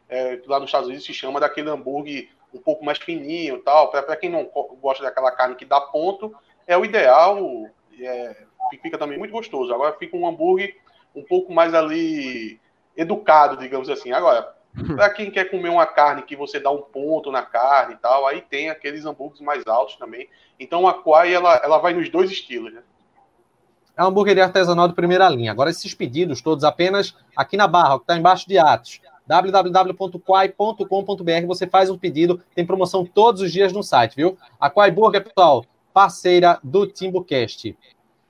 é, 0.09 0.39
lá 0.45 0.59
nos 0.59 0.69
Estados 0.69 0.87
Unidos, 0.87 1.05
se 1.05 1.13
chama 1.13 1.39
daquele 1.39 1.69
hambúrguer 1.69 2.29
um 2.53 2.59
pouco 2.59 2.83
mais 2.83 2.97
fininho 2.97 3.61
tal. 3.61 3.89
Para 3.89 4.15
quem 4.15 4.29
não 4.29 4.49
gosta 4.81 5.03
daquela 5.03 5.31
carne 5.31 5.55
que 5.55 5.65
dá 5.65 5.79
ponto, 5.81 6.33
é 6.65 6.77
o 6.77 6.85
ideal. 6.85 7.39
É, 7.99 8.43
fica 8.81 8.97
também 8.97 9.17
muito 9.17 9.31
gostoso. 9.31 9.73
Agora 9.73 9.95
fica 9.97 10.15
um 10.15 10.27
hambúrguer 10.27 10.77
um 11.15 11.23
pouco 11.23 11.53
mais 11.53 11.73
ali 11.73 12.59
educado, 12.95 13.57
digamos 13.57 13.89
assim. 13.89 14.11
Agora, 14.11 14.53
para 14.95 15.09
quem 15.13 15.31
quer 15.31 15.45
comer 15.45 15.69
uma 15.69 15.85
carne 15.85 16.21
que 16.21 16.35
você 16.35 16.59
dá 16.59 16.71
um 16.71 16.81
ponto 16.81 17.31
na 17.31 17.41
carne 17.41 17.95
e 17.95 17.97
tal, 17.97 18.25
aí 18.27 18.41
tem 18.41 18.69
aqueles 18.69 19.05
hambúrgueres 19.05 19.41
mais 19.41 19.65
altos 19.67 19.95
também. 19.95 20.29
Então 20.59 20.87
a 20.87 20.93
Quai, 20.93 21.33
ela, 21.33 21.55
ela 21.63 21.77
vai 21.77 21.93
nos 21.93 22.09
dois 22.09 22.31
estilos, 22.31 22.73
né? 22.73 22.81
É 23.95 24.03
uma 24.03 24.09
hamburgueria 24.09 24.43
artesanal 24.43 24.87
de 24.87 24.93
primeira 24.93 25.27
linha. 25.27 25.51
Agora, 25.51 25.71
esses 25.71 25.91
pedidos 25.95 26.39
todos 26.39 26.63
apenas 26.63 27.15
aqui 27.35 27.57
na 27.57 27.67
barra, 27.67 27.97
que 27.97 28.03
está 28.03 28.15
embaixo 28.15 28.47
de 28.47 28.59
Atos, 28.59 29.01
www.quai.com.br, 29.27 30.85
você 31.45 31.67
faz 31.67 31.89
um 31.89 31.97
pedido, 31.97 32.41
tem 32.55 32.65
promoção 32.65 33.05
todos 33.05 33.41
os 33.41 33.51
dias 33.51 33.73
no 33.73 33.83
site, 33.83 34.15
viu? 34.15 34.37
A 34.59 34.69
Quai 34.69 34.89
Burger, 34.89 35.23
pessoal, 35.23 35.65
parceira 35.93 36.59
do 36.63 36.87
TimbuCast. 36.87 37.77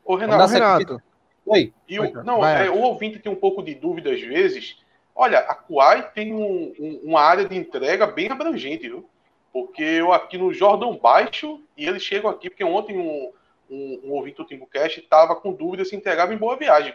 Ô, 0.04 0.16
Renato, 0.16 0.52
Renato 0.52 1.02
Oi. 1.48 1.74
E 1.88 1.98
o, 1.98 2.24
não, 2.24 2.46
é, 2.46 2.70
o 2.70 2.80
ouvinte 2.80 3.20
tem 3.20 3.32
um 3.32 3.36
pouco 3.36 3.64
de 3.64 3.74
dúvida 3.74 4.12
às 4.12 4.20
vezes. 4.20 4.78
Olha, 5.16 5.40
a 5.40 5.56
Kuai 5.56 6.12
tem 6.12 6.34
um, 6.34 6.74
um, 6.78 7.02
uma 7.06 7.22
área 7.22 7.46
de 7.46 7.56
entrega 7.56 8.06
bem 8.06 8.30
abrangente, 8.30 8.88
viu? 8.88 9.10
Porque 9.54 9.82
eu 9.82 10.12
aqui 10.12 10.38
no 10.38 10.54
Jordão 10.54 10.98
Baixo, 10.98 11.62
e 11.76 11.88
eles 11.88 12.04
chegam 12.04 12.30
aqui, 12.30 12.50
porque 12.50 12.64
ontem 12.64 12.98
um, 12.98 13.32
um, 13.70 14.02
um 14.04 14.12
ouvinte 14.12 14.38
do 14.38 14.46
Timbucast 14.46 15.00
estava 15.00 15.36
com 15.36 15.54
dúvida 15.54 15.86
se 15.86 15.96
entregava 15.96 16.34
em 16.34 16.38
Boa 16.38 16.58
Viagem. 16.58 16.94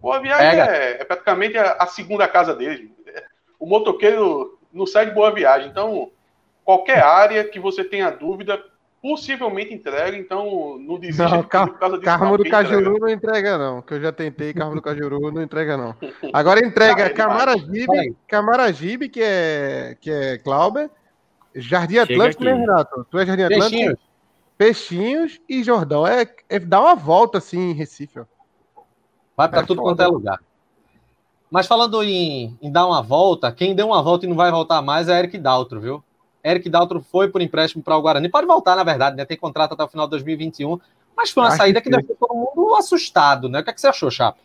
Boa 0.00 0.20
Viagem 0.20 0.60
é, 0.60 1.00
é, 1.00 1.04
praticamente 1.04 1.56
a, 1.56 1.72
a, 1.72 1.86
segunda 1.86 2.28
casa 2.28 2.54
deles. 2.54 2.90
O 3.58 3.66
motoqueiro 3.66 4.58
não 4.72 4.86
sai 4.86 5.06
de 5.06 5.14
Boa 5.14 5.32
Viagem. 5.32 5.68
Então, 5.68 6.10
qualquer 6.64 7.02
área 7.02 7.44
que 7.44 7.60
você 7.60 7.84
tenha 7.84 8.10
dúvida, 8.10 8.62
possivelmente 9.04 9.74
entrega, 9.74 10.16
então 10.16 10.78
não 10.78 10.98
desiste 10.98 11.30
não, 11.30 11.42
car 11.42 11.68
por 11.68 11.78
causa 11.78 11.98
disso. 11.98 12.06
Carmo 12.06 12.38
do 12.38 12.44
Cajuru 12.44 12.80
entrega. 12.80 12.98
não 12.98 13.08
entrega, 13.10 13.58
não. 13.58 13.82
Que 13.82 13.94
eu 13.94 14.00
já 14.00 14.10
tentei, 14.10 14.54
Carmo 14.54 14.74
do 14.74 14.80
Cajuru 14.82 15.30
não 15.30 15.42
entrega, 15.42 15.76
não. 15.76 15.94
Agora 16.32 16.64
entrega 16.64 17.10
Camaragibe, 17.10 18.16
Camaragibe, 18.26 19.08
que 19.10 19.20
é, 19.22 19.96
que 20.00 20.10
é 20.10 20.38
Clauber, 20.38 20.88
Jardim 21.54 21.98
Atlântico, 21.98 22.44
né, 22.44 22.54
Renato? 22.54 23.06
Tu 23.10 23.18
é 23.18 23.26
Jardim 23.26 23.42
Atlântico? 23.42 23.70
Peixinhos. 23.70 23.98
Peixinhos 24.56 25.40
e 25.46 25.62
Jordão. 25.62 26.06
É, 26.06 26.26
é 26.48 26.58
dar 26.58 26.80
uma 26.80 26.94
volta 26.94 27.38
assim 27.38 27.72
em 27.72 27.74
Recife, 27.74 28.20
ó. 28.20 28.24
Vai 29.36 29.48
para 29.48 29.60
é 29.60 29.66
tudo 29.66 29.82
foda. 29.82 29.96
quanto 29.96 30.02
é 30.02 30.06
lugar. 30.06 30.40
Mas 31.50 31.66
falando 31.66 32.02
em, 32.02 32.56
em 32.60 32.70
dar 32.70 32.86
uma 32.86 33.02
volta, 33.02 33.52
quem 33.52 33.74
deu 33.74 33.86
uma 33.86 34.02
volta 34.02 34.26
e 34.26 34.28
não 34.28 34.36
vai 34.36 34.50
voltar 34.50 34.82
mais 34.82 35.08
é 35.08 35.18
Eric 35.18 35.38
Daltro, 35.38 35.80
viu? 35.80 36.02
Eric 36.44 36.68
Daltro 36.68 37.00
foi 37.00 37.28
por 37.28 37.40
empréstimo 37.40 37.82
para 37.82 37.96
o 37.96 38.02
Guarani. 38.02 38.28
Pode 38.28 38.46
voltar, 38.46 38.76
na 38.76 38.84
verdade, 38.84 39.16
né? 39.16 39.24
Tem 39.24 39.36
contrato 39.36 39.72
até 39.72 39.84
o 39.84 39.88
final 39.88 40.06
de 40.06 40.10
2021. 40.10 40.78
Mas 41.16 41.30
foi 41.30 41.42
uma 41.42 41.48
Acho 41.48 41.58
saída 41.58 41.80
que, 41.80 41.88
que 41.88 41.96
deixou 41.96 42.16
todo 42.16 42.34
mundo 42.34 42.74
assustado, 42.74 43.48
né? 43.48 43.60
O 43.60 43.64
que, 43.64 43.70
é 43.70 43.72
que 43.72 43.80
você 43.80 43.86
achou, 43.86 44.10
Chapa? 44.10 44.38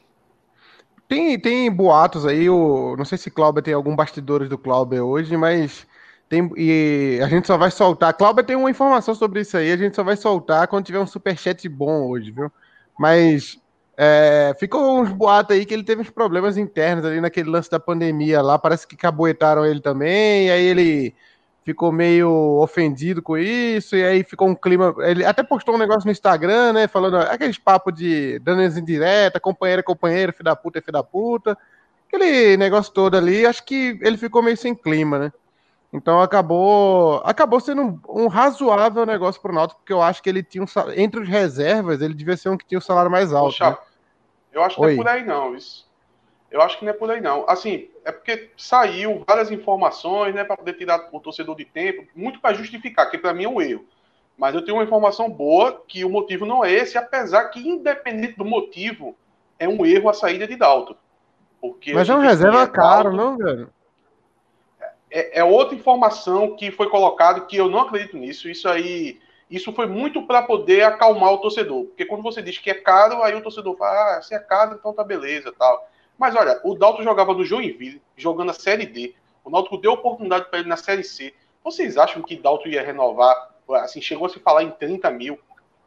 Tem, 1.07 1.39
tem 1.39 1.71
boatos 1.71 2.25
aí, 2.25 2.47
o, 2.47 2.95
não 2.95 3.03
sei 3.03 3.17
se 3.17 3.31
Cláudio 3.31 3.63
tem 3.63 3.73
algum 3.73 3.95
bastidores 3.95 4.47
do 4.47 4.59
Cláudio 4.59 5.03
hoje, 5.03 5.35
mas 5.35 5.87
Tem, 6.29 6.47
e 6.55 7.19
a 7.23 7.27
gente 7.27 7.47
só 7.47 7.57
vai 7.57 7.71
soltar. 7.71 8.11
A 8.11 8.13
Cláudia 8.13 8.43
tem 8.43 8.55
uma 8.55 8.69
informação 8.69 9.15
sobre 9.15 9.41
isso 9.41 9.57
aí, 9.57 9.71
a 9.71 9.77
gente 9.77 9.95
só 9.95 10.03
vai 10.03 10.15
soltar 10.15 10.67
quando 10.67 10.85
tiver 10.85 10.99
um 10.99 11.07
superchat 11.07 11.67
bom 11.67 12.07
hoje, 12.07 12.29
viu? 12.29 12.51
Mas 12.97 13.59
é, 14.01 14.55
ficou 14.57 15.01
uns 15.01 15.11
boatos 15.11 15.53
aí 15.53 15.65
que 15.65 15.73
ele 15.73 15.83
teve 15.83 16.01
uns 16.01 16.09
problemas 16.09 16.55
internos 16.55 17.03
ali 17.03 17.19
naquele 17.19 17.49
lance 17.49 17.69
da 17.69 17.81
pandemia 17.81 18.41
lá. 18.41 18.57
Parece 18.57 18.87
que 18.87 18.95
caboetaram 18.95 19.65
ele 19.65 19.81
também, 19.81 20.47
e 20.47 20.51
aí 20.51 20.63
ele 20.63 21.15
ficou 21.65 21.91
meio 21.91 22.61
ofendido 22.61 23.21
com 23.21 23.37
isso, 23.37 23.97
e 23.97 24.03
aí 24.05 24.23
ficou 24.23 24.47
um 24.47 24.55
clima. 24.55 24.95
Ele 24.99 25.25
até 25.25 25.43
postou 25.43 25.75
um 25.75 25.77
negócio 25.77 26.05
no 26.05 26.13
Instagram, 26.13 26.71
né? 26.71 26.87
Falando 26.87 27.17
aqueles 27.17 27.57
papos 27.57 27.93
de 27.93 28.39
dando 28.39 28.63
indireta, 28.63 29.37
companheiro, 29.37 29.83
companheiro, 29.83 30.31
filho 30.31 30.45
da 30.45 30.55
puta, 30.55 30.81
filho 30.81 30.93
da 30.93 31.03
puta. 31.03 31.57
Aquele 32.07 32.55
negócio 32.55 32.93
todo 32.93 33.17
ali, 33.17 33.45
acho 33.45 33.65
que 33.65 33.99
ele 34.01 34.15
ficou 34.15 34.41
meio 34.41 34.55
sem 34.55 34.73
clima, 34.73 35.19
né? 35.19 35.33
Então 35.91 36.21
acabou 36.21 37.21
acabou 37.25 37.59
sendo 37.59 37.81
um, 37.81 37.99
um 38.07 38.27
razoável 38.27 39.05
negócio 39.05 39.41
para 39.41 39.51
o 39.51 39.55
Náutico, 39.55 39.81
porque 39.81 39.91
eu 39.91 40.01
acho 40.01 40.23
que 40.23 40.29
ele 40.29 40.41
tinha 40.41 40.63
um 40.63 40.67
entre 40.95 41.19
os 41.19 41.27
reservas, 41.27 41.99
ele 41.99 42.13
devia 42.13 42.37
ser 42.37 42.47
um 42.47 42.55
que 42.55 42.65
tinha 42.65 42.77
o 42.77 42.81
um 42.81 42.85
salário 42.85 43.11
mais 43.11 43.33
alto. 43.33 43.57
Poxa, 43.57 43.71
né? 43.71 43.77
Eu 44.59 44.63
acho 44.65 44.75
que 44.75 44.81
Oi. 44.81 44.95
não 44.95 45.01
é 45.01 45.03
por 45.03 45.07
aí 45.07 45.25
não, 45.25 45.55
isso. 45.55 45.89
Eu 46.51 46.61
acho 46.61 46.77
que 46.77 46.85
não 46.85 46.91
é 46.91 46.95
por 46.95 47.11
aí 47.11 47.21
não. 47.21 47.45
Assim, 47.47 47.89
é 48.03 48.11
porque 48.11 48.49
saiu 48.57 49.23
várias 49.27 49.51
informações, 49.51 50.33
né, 50.33 50.43
para 50.43 50.57
poder 50.57 50.73
tirar 50.73 51.09
o 51.11 51.19
torcedor 51.19 51.55
de 51.55 51.65
tempo, 51.65 52.07
muito 52.15 52.39
para 52.39 52.55
justificar, 52.55 53.09
que 53.09 53.17
para 53.17 53.33
mim 53.33 53.45
é 53.45 53.49
um 53.49 53.61
erro. 53.61 53.85
Mas 54.37 54.55
eu 54.55 54.63
tenho 54.63 54.77
uma 54.77 54.83
informação 54.83 55.29
boa 55.29 55.83
que 55.87 56.03
o 56.03 56.09
motivo 56.09 56.45
não 56.45 56.63
é 56.63 56.71
esse, 56.71 56.97
apesar 56.97 57.45
que 57.49 57.59
independente 57.59 58.37
do 58.37 58.45
motivo, 58.45 59.15
é 59.57 59.67
um 59.67 59.85
erro 59.85 60.09
a 60.09 60.13
saída 60.13 60.47
de 60.47 60.55
Dalton. 60.55 60.95
Porque 61.61 61.93
Mas 61.93 62.09
é 62.09 62.15
um 62.15 62.21
reserva 62.21 62.65
caro, 62.67 63.11
não, 63.11 63.37
velho? 63.37 63.69
é, 65.11 65.39
é, 65.39 65.43
outra 65.43 65.75
informação 65.75 66.55
que 66.55 66.71
foi 66.71 66.89
colocada 66.89 67.41
que 67.41 67.57
eu 67.57 67.69
não 67.69 67.79
acredito 67.81 68.17
nisso. 68.17 68.49
Isso 68.49 68.67
aí, 68.69 69.19
isso 69.49 69.73
foi 69.73 69.87
muito 69.87 70.21
para 70.27 70.43
poder 70.43 70.83
acalmar 70.83 71.33
o 71.33 71.39
torcedor, 71.39 71.85
porque 71.85 72.05
quando 72.05 72.21
você 72.21 72.41
diz 72.41 72.57
que 72.57 72.69
é 72.69 72.75
caro, 72.75 73.23
aí 73.23 73.33
o 73.33 73.41
torcedor 73.41 73.75
fala, 73.75 74.17
ah, 74.17 74.21
se 74.21 74.35
é 74.35 74.39
caro, 74.39 74.75
então 74.79 74.93
tá 74.93 75.03
beleza, 75.03 75.53
tal. 75.57 75.89
Mas 76.17 76.35
olha, 76.35 76.59
o 76.63 76.75
Dalton 76.75 77.03
jogava 77.03 77.33
no 77.33 77.45
Joinville, 77.45 78.01
jogando 78.17 78.51
a 78.51 78.53
Série 78.53 78.85
D. 78.85 79.15
O 79.43 79.49
Náutico 79.49 79.77
deu 79.77 79.93
oportunidade 79.93 80.45
para 80.49 80.59
ele 80.59 80.67
na 80.67 80.75
Série 80.75 81.03
C. 81.03 81.33
Vocês 81.63 81.97
acham 81.97 82.21
que 82.21 82.35
Dalton 82.35 82.67
ia 82.67 82.83
renovar? 82.83 83.51
Assim, 83.75 84.01
chegou 84.01 84.25
a 84.27 84.29
se 84.29 84.39
falar 84.39 84.63
em 84.63 84.71
30 84.71 85.09
mil. 85.11 85.39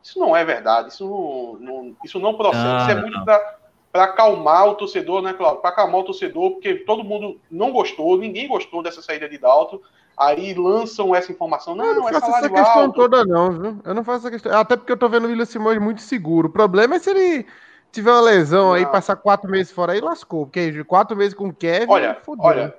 Isso 0.02 0.18
não 0.18 0.34
é 0.34 0.42
verdade. 0.42 0.88
Isso 0.88 1.04
não, 1.04 1.58
não 1.60 1.96
isso 2.02 2.18
não 2.18 2.34
procede. 2.34 2.82
Isso 2.82 2.90
é 2.90 2.94
muito 2.94 3.22
para 3.24 4.04
acalmar 4.04 4.68
o 4.68 4.74
torcedor, 4.74 5.20
né, 5.20 5.34
Cláudio? 5.34 5.60
Para 5.60 5.70
acalmar 5.70 6.00
o 6.00 6.04
torcedor, 6.04 6.52
porque 6.52 6.76
todo 6.76 7.04
mundo 7.04 7.38
não 7.50 7.70
gostou, 7.70 8.16
ninguém 8.16 8.48
gostou 8.48 8.82
dessa 8.82 9.02
saída 9.02 9.28
de 9.28 9.36
Dalton. 9.36 9.80
Aí 10.16 10.54
lançam 10.54 11.14
essa 11.14 11.32
informação. 11.32 11.74
Não, 11.74 11.86
eu 11.86 11.94
não, 11.96 12.08
é 12.08 12.12
faço 12.12 12.36
essa 12.36 12.50
questão 12.50 12.82
alto. 12.82 12.94
toda, 12.94 13.24
não, 13.24 13.50
viu? 13.50 13.78
Eu 13.84 13.94
não 13.94 14.04
faço 14.04 14.18
essa 14.18 14.30
questão. 14.30 14.58
Até 14.58 14.76
porque 14.76 14.92
eu 14.92 14.96
tô 14.96 15.08
vendo 15.08 15.24
o 15.24 15.28
William 15.28 15.44
Simões 15.44 15.78
muito 15.78 16.02
seguro. 16.02 16.48
O 16.48 16.52
problema 16.52 16.96
é 16.96 16.98
se 16.98 17.10
ele 17.10 17.46
tiver 17.90 18.10
uma 18.10 18.20
lesão 18.20 18.68
não. 18.68 18.74
aí, 18.74 18.86
passar 18.86 19.16
quatro 19.16 19.50
meses 19.50 19.72
fora 19.72 19.92
aí, 19.92 20.00
lascou. 20.00 20.46
Porque 20.46 20.84
quatro 20.84 21.16
meses 21.16 21.34
com 21.34 21.48
o 21.48 21.54
Kevin, 21.54 21.90
olha, 21.90 22.18
fodeu. 22.22 22.44
Olha, 22.44 22.74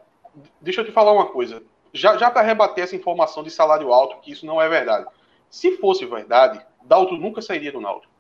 deixa 0.62 0.82
eu 0.82 0.86
te 0.86 0.92
falar 0.92 1.12
uma 1.12 1.28
coisa. 1.28 1.62
Já, 1.94 2.18
já 2.18 2.32
para 2.32 2.42
rebater 2.42 2.84
essa 2.84 2.96
informação 2.96 3.44
de 3.44 3.52
salário 3.52 3.94
alto, 3.94 4.20
que 4.22 4.32
isso 4.32 4.46
não 4.46 4.62
é 4.62 4.68
verdade. 4.68 5.06
Se 5.50 5.78
fosse 5.78 6.06
verdade, 6.06 6.60
Dalton 6.84 7.18
nunca 7.18 7.42
sairia 7.42 7.72
do 7.72 7.80
Náutico. 7.80 8.12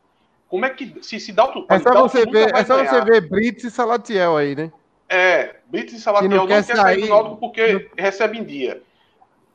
Como 0.47 0.65
é 0.65 0.69
que. 0.69 0.95
Se, 1.01 1.19
se 1.19 1.31
Dalton. 1.31 1.65
É 1.67 1.79
só, 1.79 1.89
Dalton 1.89 2.09
você, 2.09 2.25
ver, 2.25 2.55
é 2.55 2.63
só 2.63 2.83
você 2.83 3.01
ver 3.01 3.27
Brits 3.27 3.63
e 3.63 3.71
Salatiel 3.71 4.37
aí, 4.37 4.55
né? 4.55 4.71
É, 5.09 5.55
Brits 5.65 5.93
e 5.93 5.99
Salatiel 5.99 6.29
não, 6.29 6.37
não 6.37 6.47
quer 6.47 6.63
sair, 6.63 6.77
sair 6.77 7.01
do 7.01 7.07
Náutico 7.07 7.37
porque 7.37 7.73
não... 7.73 7.81
recebe 7.97 8.37
em 8.37 8.43
dia. 8.43 8.81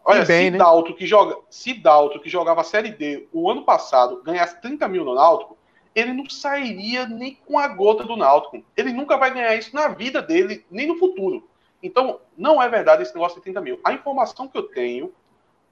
Olha, 0.08 0.24
bem, 0.24 0.46
se, 0.46 0.50
né? 0.52 0.58
Dalton, 0.58 0.94
que 0.94 1.06
joga, 1.06 1.36
se 1.50 1.74
Dalton, 1.74 2.18
que 2.18 2.30
jogava 2.30 2.62
a 2.62 2.64
Série 2.64 2.92
D 2.92 3.28
o 3.30 3.50
ano 3.50 3.62
passado, 3.62 4.22
ganhasse 4.22 4.58
30 4.62 4.88
mil 4.88 5.04
no 5.04 5.14
Náutico, 5.14 5.58
ele 5.94 6.14
não 6.14 6.26
sairia 6.30 7.06
nem 7.06 7.34
com 7.46 7.58
a 7.58 7.68
gota 7.68 8.04
do 8.04 8.16
Náutico. 8.16 8.64
Ele 8.74 8.90
nunca 8.90 9.18
vai 9.18 9.34
ganhar 9.34 9.54
isso 9.54 9.74
na 9.74 9.88
vida 9.88 10.22
dele, 10.22 10.64
nem 10.70 10.86
no 10.86 10.96
futuro. 10.96 11.46
Então, 11.82 12.20
não 12.38 12.62
é 12.62 12.66
verdade 12.70 13.02
esse 13.02 13.12
negócio 13.14 13.36
de 13.36 13.42
30 13.42 13.60
mil. 13.60 13.80
A 13.84 13.92
informação 13.92 14.48
que 14.48 14.56
eu 14.56 14.62
tenho 14.62 15.12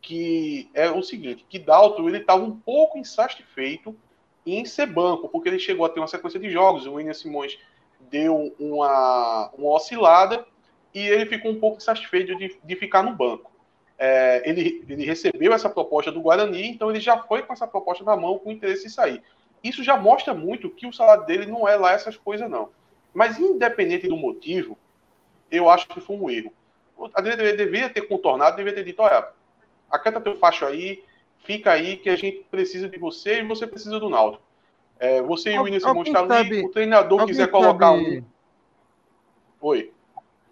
que 0.03 0.69
é 0.75 0.91
o 0.91 1.03
seguinte, 1.03 1.47
que 1.49 1.59
Dalton 1.59 2.07
ele 2.07 2.19
estava 2.19 2.45
um 2.45 2.61
pouco 2.61 2.99
insatisfeito 2.99 3.97
em 4.45 4.67
ser 4.67 4.87
banco, 4.87 5.31
porque 5.31 5.49
ele 5.49 5.59
chegou 5.59 5.87
a 5.87 5.89
ter 5.89 5.99
uma 5.99 6.07
sequência 6.07 6.39
de 6.39 6.51
jogos. 6.51 6.85
O 6.85 6.93
William 6.93 7.15
Simões 7.15 7.59
deu 8.11 8.55
uma, 8.61 9.51
uma 9.57 9.71
oscilada 9.71 10.47
e 10.95 11.01
ele 11.01 11.25
ficou 11.25 11.51
um 11.51 11.59
pouco 11.59 11.79
insatisfeito 11.79 12.37
de, 12.37 12.57
de 12.63 12.77
ficar 12.77 13.03
no 13.03 13.17
banco. 13.17 13.56
É, 13.99 14.49
ele, 14.49 14.85
ele 14.89 15.05
recebeu 15.05 15.53
essa 15.53 15.71
proposta 15.71 16.13
do 16.13 16.21
Guarani, 16.21 16.69
então 16.69 16.91
ele 16.91 17.01
já 17.01 17.19
foi 17.19 17.43
com 17.43 17.53
essa 17.53 17.67
proposta 17.67 18.05
na 18.05 18.17
mão 18.17 18.39
com 18.39 18.53
interesse 18.53 18.87
em 18.87 18.91
sair. 18.91 19.23
Isso 19.65 19.83
já 19.83 19.97
mostra 19.97 20.35
muito 20.35 20.71
que 20.71 20.87
o 20.87 20.93
salário 20.93 21.25
dele 21.25 21.47
não 21.47 21.67
é 21.67 21.77
lá 21.77 21.93
essas 21.93 22.17
coisas, 22.17 22.49
não. 22.49 22.69
Mas 23.15 23.39
independente 23.39 24.07
do 24.07 24.17
motivo, 24.17 24.77
eu 25.51 25.71
acho 25.71 25.89
que 25.89 26.01
foi 26.01 26.17
um 26.17 26.29
erro. 26.29 26.53
A 27.15 27.21
diretoria 27.21 27.57
deveria 27.57 27.89
ter 27.89 28.03
contornado, 28.03 28.57
deveria 28.57 28.79
ter 28.79 28.85
dito, 28.85 29.03
olha, 29.03 29.29
aquieta 29.91 30.21
teu 30.21 30.37
facho 30.37 30.67
aí, 30.67 31.03
fica 31.45 31.73
aí 31.73 31.97
que 31.97 32.11
a 32.11 32.17
gente 32.17 32.45
precisa 32.51 32.89
de 32.89 32.99
você 32.99 33.41
e 33.41 33.47
você 33.47 33.67
precisa 33.67 33.99
do 33.99 34.09
Naldo. 34.09 34.39
É, 34.99 35.21
você 35.23 35.53
e 35.53 35.59
o 35.59 35.63
William 35.63 35.81
Simões 35.81 36.09
estão 36.09 36.31
ali, 36.31 36.65
o 36.65 36.71
treinador 36.71 37.27
quiser 37.27 37.49
colocar 37.51 37.93
sabe... 37.93 38.21
um. 38.21 38.25
Oi. 39.61 39.93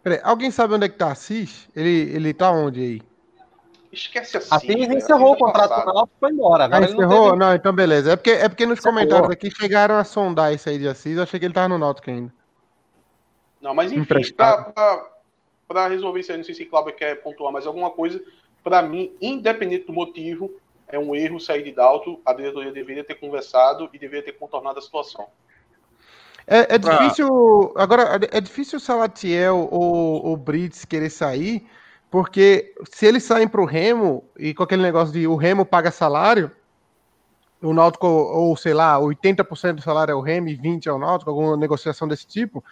Peraí, 0.02 0.20
alguém 0.22 0.50
sabe 0.50 0.74
onde 0.74 0.87
é 0.87 0.88
que 0.88 0.98
tá 0.98 1.12
Assis? 1.12 1.68
Ele, 1.74 2.14
ele 2.14 2.35
tá 2.35 2.50
onde 2.50 2.80
aí? 2.80 3.02
Esquece 3.94 4.37
assim. 4.37 4.48
Assis 4.50 4.88
encerrou 4.88 5.33
o 5.33 5.37
contrato 5.37 5.74
com 5.74 5.90
o 5.90 5.94
Náutico 5.94 6.16
e 6.16 6.20
foi 6.20 6.30
embora. 6.30 6.68
Ah, 6.70 6.80
encerrou? 6.80 7.09
Não, 7.09 7.24
teve... 7.24 7.37
não, 7.38 7.54
então 7.54 7.72
beleza. 7.72 8.12
É 8.12 8.16
porque, 8.16 8.30
é 8.30 8.48
porque 8.48 8.66
nos 8.66 8.78
encerrou. 8.78 8.98
comentários 8.98 9.30
aqui 9.30 9.50
chegaram 9.50 9.96
a 9.96 10.04
sondar 10.04 10.52
isso 10.52 10.68
aí 10.68 10.78
de 10.78 10.88
Assis. 10.88 11.16
Eu 11.16 11.22
achei 11.22 11.38
que 11.38 11.46
ele 11.46 11.54
tava 11.54 11.68
no 11.68 11.78
Náutico 11.78 12.11
ainda. 12.11 12.33
Não, 13.61 13.74
mas 13.74 13.92
enfim, 13.92 14.35
para 14.35 15.88
resolver 15.88 16.20
isso 16.20 16.33
aí, 16.33 16.37
não 16.37 16.44
sei 16.44 16.54
se 16.54 16.64
o 16.64 16.68
Cláudio 16.68 16.94
quer 16.94 17.22
pontuar 17.22 17.52
mais 17.52 17.66
alguma 17.66 17.90
coisa. 17.90 18.20
Para 18.62 18.83
mim, 18.83 19.12
independente 19.20 19.87
do 19.87 19.92
motivo, 19.92 20.50
é 20.88 20.98
um 20.98 21.14
erro 21.14 21.40
sair 21.40 21.62
de 21.62 21.72
Dalto, 21.72 22.20
a 22.24 22.33
diretoria 22.33 22.72
deveria 22.72 23.04
ter 23.04 23.14
conversado 23.14 23.88
e 23.92 23.98
deveria 23.98 24.24
ter 24.24 24.33
contornado 24.33 24.78
a 24.78 24.83
situação. 24.83 25.26
É, 26.46 26.74
é 26.74 26.78
difícil. 26.78 27.72
Ah. 27.74 27.83
Agora, 27.83 28.20
é 28.30 28.40
difícil 28.40 28.76
o 28.76 28.80
Salatiel 28.80 29.68
ou 29.70 30.33
o 30.33 30.37
Brits 30.37 30.85
querer 30.85 31.11
sair, 31.11 31.66
porque 32.14 32.72
se 32.92 33.07
eles 33.07 33.24
saem 33.24 33.48
para 33.48 33.61
o 33.61 33.64
Remo 33.64 34.22
e 34.38 34.55
com 34.55 34.62
aquele 34.62 34.83
negócio 34.83 35.12
de 35.12 35.27
o 35.27 35.35
Remo 35.35 35.66
paga 35.66 35.90
salário, 35.90 36.48
o 37.61 37.74
Náutico, 37.74 38.07
ou 38.07 38.57
sei 38.57 38.72
lá, 38.72 39.00
80% 39.00 39.72
do 39.72 39.83
salário 39.83 40.12
é 40.12 40.14
o 40.14 40.20
Remo 40.20 40.46
e 40.46 40.57
20% 40.57 40.87
é 40.87 40.92
o 40.92 40.98
Náutico, 41.00 41.29
alguma 41.29 41.57
negociação 41.57 42.07
desse 42.07 42.24
tipo, 42.24 42.62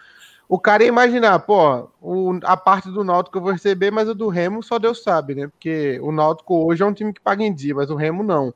o 0.47 0.57
cara 0.57 0.83
ia 0.83 0.87
imaginar, 0.87 1.39
pô, 1.39 1.89
o, 2.01 2.39
a 2.45 2.55
parte 2.55 2.89
do 2.89 3.03
Náutico 3.03 3.37
eu 3.37 3.41
vou 3.41 3.51
receber, 3.51 3.91
mas 3.91 4.07
o 4.07 4.15
do 4.15 4.29
Remo 4.29 4.63
só 4.63 4.79
Deus 4.79 5.03
sabe, 5.03 5.35
né? 5.35 5.49
Porque 5.49 5.99
o 6.01 6.13
Náutico 6.13 6.65
hoje 6.65 6.81
é 6.81 6.85
um 6.85 6.93
time 6.93 7.11
que 7.11 7.19
paga 7.19 7.43
em 7.43 7.53
dia, 7.53 7.75
mas 7.75 7.89
o 7.89 7.97
Remo 7.97 8.23
não. 8.23 8.53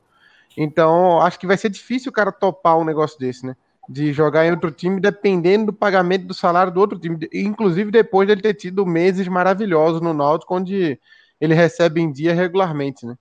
Então, 0.56 1.20
acho 1.20 1.38
que 1.38 1.46
vai 1.46 1.58
ser 1.58 1.68
difícil 1.68 2.08
o 2.08 2.14
cara 2.14 2.32
topar 2.32 2.78
um 2.78 2.84
negócio 2.84 3.18
desse, 3.18 3.44
né? 3.44 3.54
De 3.88 4.12
jogar 4.12 4.44
em 4.44 4.50
outro 4.50 4.70
time 4.70 5.00
dependendo 5.00 5.66
do 5.66 5.72
pagamento 5.72 6.26
do 6.26 6.34
salário 6.34 6.70
do 6.70 6.78
outro 6.78 6.98
time. 6.98 7.28
Inclusive 7.32 7.90
depois 7.90 8.28
dele 8.28 8.42
ter 8.42 8.54
tido 8.54 8.84
meses 8.84 9.26
maravilhosos 9.28 10.00
no 10.02 10.12
Náutico, 10.12 10.54
onde 10.54 11.00
ele 11.40 11.54
recebe 11.54 12.00
em 12.00 12.12
dia 12.12 12.34
regularmente, 12.34 13.06
né? 13.06 13.16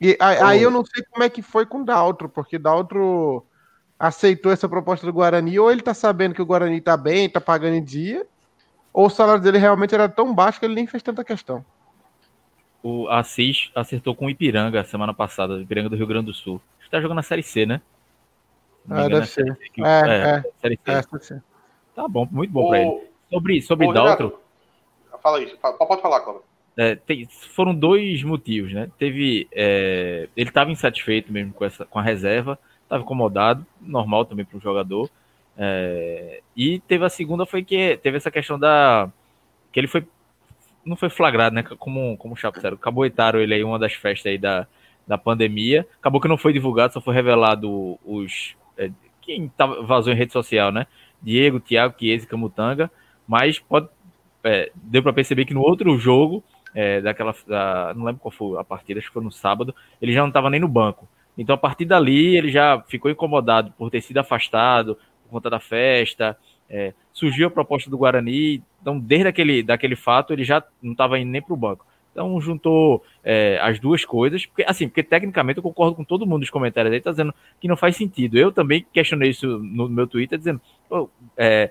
E 0.00 0.16
aí, 0.20 0.62
eu 0.62 0.70
não 0.70 0.84
sei 0.84 1.04
como 1.10 1.24
é 1.24 1.28
que 1.28 1.42
foi 1.42 1.66
com 1.66 1.82
o 1.82 1.84
Daltro, 1.84 2.28
porque 2.28 2.56
Daltro 2.58 3.44
aceitou 3.98 4.52
essa 4.52 4.68
proposta 4.68 5.04
do 5.04 5.12
Guarani, 5.12 5.58
ou 5.58 5.72
ele 5.72 5.82
tá 5.82 5.92
sabendo 5.92 6.34
que 6.34 6.42
o 6.42 6.46
Guarani 6.46 6.80
tá 6.80 6.96
bem, 6.96 7.28
tá 7.28 7.40
pagando 7.40 7.74
em 7.74 7.82
dia, 7.82 8.24
ou 8.92 9.06
o 9.06 9.10
salário 9.10 9.42
dele 9.42 9.58
realmente 9.58 9.94
era 9.94 10.08
tão 10.08 10.32
baixo 10.32 10.60
que 10.60 10.66
ele 10.66 10.74
nem 10.76 10.86
fez 10.86 11.02
tanta 11.02 11.24
questão. 11.24 11.64
O 12.80 13.08
Assis 13.08 13.72
acertou 13.74 14.14
com 14.14 14.26
o 14.26 14.30
Ipiranga 14.30 14.84
semana 14.84 15.12
passada, 15.12 15.60
Ipiranga 15.60 15.88
do 15.88 15.96
Rio 15.96 16.06
Grande 16.06 16.26
do 16.26 16.34
Sul. 16.34 16.60
Está 16.80 17.00
jogando 17.00 17.16
na 17.16 17.22
Série 17.22 17.42
C, 17.42 17.66
né? 17.66 17.80
Ah, 18.90 19.08
deve 19.08 19.26
ser. 19.26 19.56
Que, 19.72 19.84
é, 19.84 19.86
é, 19.86 20.44
é. 20.64 20.72
É, 20.92 21.40
tá 21.94 22.08
bom, 22.08 22.26
muito 22.30 22.52
bom 22.52 22.68
para 22.68 22.80
ele. 22.80 23.00
Sobre, 23.30 23.62
sobre 23.62 23.86
o 23.86 23.92
Daltro. 23.92 24.40
Fala 25.22 25.42
isso, 25.42 25.56
pode 25.58 26.00
falar, 26.00 26.20
Cláudio. 26.20 26.42
É, 26.76 26.94
tem, 26.94 27.26
foram 27.26 27.74
dois 27.74 28.22
motivos, 28.22 28.72
né? 28.72 28.88
Teve. 28.98 29.48
É, 29.52 30.28
ele 30.36 30.48
estava 30.48 30.70
insatisfeito 30.70 31.32
mesmo 31.32 31.52
com, 31.52 31.64
essa, 31.64 31.84
com 31.84 31.98
a 31.98 32.02
reserva 32.02 32.58
estava 32.88 33.02
incomodado, 33.02 33.64
normal 33.80 34.24
também 34.24 34.44
para 34.44 34.56
um 34.56 34.60
jogador. 34.60 35.08
É, 35.56 36.40
e 36.56 36.80
teve 36.80 37.04
a 37.04 37.08
segunda 37.08 37.44
foi 37.44 37.62
que 37.62 37.98
teve 38.02 38.16
essa 38.16 38.30
questão 38.30 38.58
da 38.58 39.10
que 39.72 39.78
ele 39.78 39.88
foi 39.88 40.06
não 40.84 40.96
foi 40.96 41.10
flagrado, 41.10 41.54
né? 41.54 41.62
Como 41.62 42.16
como 42.16 42.34
o 42.34 42.36
Chapo 42.36 42.56
disseram, 42.56 42.76
caboetaram 42.76 43.40
ele 43.40 43.54
aí 43.54 43.62
uma 43.62 43.78
das 43.78 43.92
festas 43.92 44.30
aí 44.30 44.38
da, 44.38 44.66
da 45.06 45.18
pandemia. 45.18 45.86
Acabou 45.98 46.20
que 46.20 46.28
não 46.28 46.38
foi 46.38 46.52
divulgado, 46.52 46.94
só 46.94 47.00
foi 47.00 47.14
revelado 47.14 47.98
os 48.04 48.56
quem 49.20 49.48
tava, 49.48 49.82
vazou 49.82 50.12
em 50.12 50.16
rede 50.16 50.32
social, 50.32 50.72
né? 50.72 50.86
Diego, 51.22 51.60
Thiago, 51.60 51.94
Chiesa 51.98 52.24
e 52.24 52.28
Camutanga, 52.28 52.90
mas 53.26 53.58
pode 53.58 53.88
é, 54.44 54.70
deu 54.74 55.02
para 55.02 55.12
perceber 55.12 55.44
que 55.44 55.54
no 55.54 55.60
outro 55.60 55.98
jogo 55.98 56.42
é, 56.74 57.00
daquela. 57.00 57.34
Da, 57.46 57.92
não 57.94 58.04
lembro 58.04 58.20
qual 58.20 58.32
foi 58.32 58.58
a 58.58 58.64
partida, 58.64 58.98
acho 58.98 59.08
que 59.08 59.14
foi 59.14 59.22
no 59.22 59.32
sábado, 59.32 59.74
ele 60.00 60.12
já 60.12 60.20
não 60.20 60.28
estava 60.28 60.50
nem 60.50 60.60
no 60.60 60.68
banco. 60.68 61.08
Então, 61.36 61.54
a 61.54 61.58
partir 61.58 61.84
dali, 61.84 62.36
ele 62.36 62.50
já 62.50 62.82
ficou 62.88 63.10
incomodado 63.10 63.72
por 63.76 63.90
ter 63.90 64.00
sido 64.00 64.18
afastado 64.18 64.96
por 65.22 65.30
conta 65.30 65.50
da 65.50 65.60
festa. 65.60 66.36
É, 66.70 66.92
surgiu 67.12 67.48
a 67.48 67.50
proposta 67.50 67.88
do 67.88 67.96
Guarani, 67.96 68.62
então, 68.80 68.98
desde 68.98 69.28
aquele 69.28 69.62
daquele 69.62 69.96
fato, 69.96 70.32
ele 70.32 70.44
já 70.44 70.62
não 70.82 70.92
estava 70.92 71.18
indo 71.18 71.30
nem 71.30 71.40
para 71.40 71.54
o 71.54 71.56
banco. 71.56 71.86
Então, 72.18 72.40
juntou 72.40 73.04
é, 73.22 73.60
as 73.62 73.78
duas 73.78 74.04
coisas, 74.04 74.44
porque, 74.44 74.64
assim, 74.66 74.88
porque 74.88 75.04
tecnicamente 75.04 75.58
eu 75.58 75.62
concordo 75.62 75.94
com 75.94 76.02
todo 76.02 76.26
mundo 76.26 76.40
nos 76.40 76.50
comentários 76.50 76.92
aí, 76.92 77.00
tá 77.00 77.12
dizendo 77.12 77.32
que 77.60 77.68
não 77.68 77.76
faz 77.76 77.94
sentido. 77.94 78.36
Eu 78.36 78.50
também 78.50 78.84
questionei 78.92 79.30
isso 79.30 79.46
no 79.46 79.88
meu 79.88 80.04
Twitter, 80.04 80.36
dizendo, 80.36 80.60
oh, 80.90 81.08
é, 81.36 81.70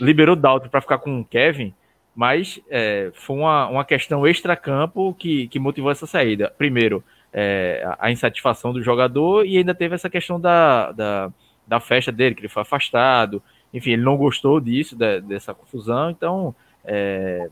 liberou 0.00 0.36
Dalton 0.36 0.68
para 0.68 0.80
ficar 0.80 0.98
com 0.98 1.20
o 1.20 1.24
Kevin, 1.24 1.74
mas 2.14 2.60
é, 2.70 3.10
foi 3.12 3.38
uma, 3.38 3.66
uma 3.66 3.84
questão 3.84 4.24
extra-campo 4.24 5.12
que, 5.14 5.48
que 5.48 5.58
motivou 5.58 5.90
essa 5.90 6.06
saída. 6.06 6.54
Primeiro, 6.56 7.02
é, 7.32 7.84
a 7.98 8.12
insatisfação 8.12 8.72
do 8.72 8.80
jogador 8.80 9.44
e 9.44 9.58
ainda 9.58 9.74
teve 9.74 9.96
essa 9.96 10.08
questão 10.08 10.40
da, 10.40 10.92
da, 10.92 11.32
da, 11.66 11.80
festa 11.80 12.12
dele, 12.12 12.36
que 12.36 12.42
ele 12.42 12.48
foi 12.48 12.62
afastado. 12.62 13.42
Enfim, 13.74 13.94
ele 13.94 14.02
não 14.02 14.16
gostou 14.16 14.60
disso, 14.60 14.94
de, 14.94 15.20
dessa 15.22 15.52
confusão, 15.52 16.08
então 16.08 16.54
é, 16.84 17.48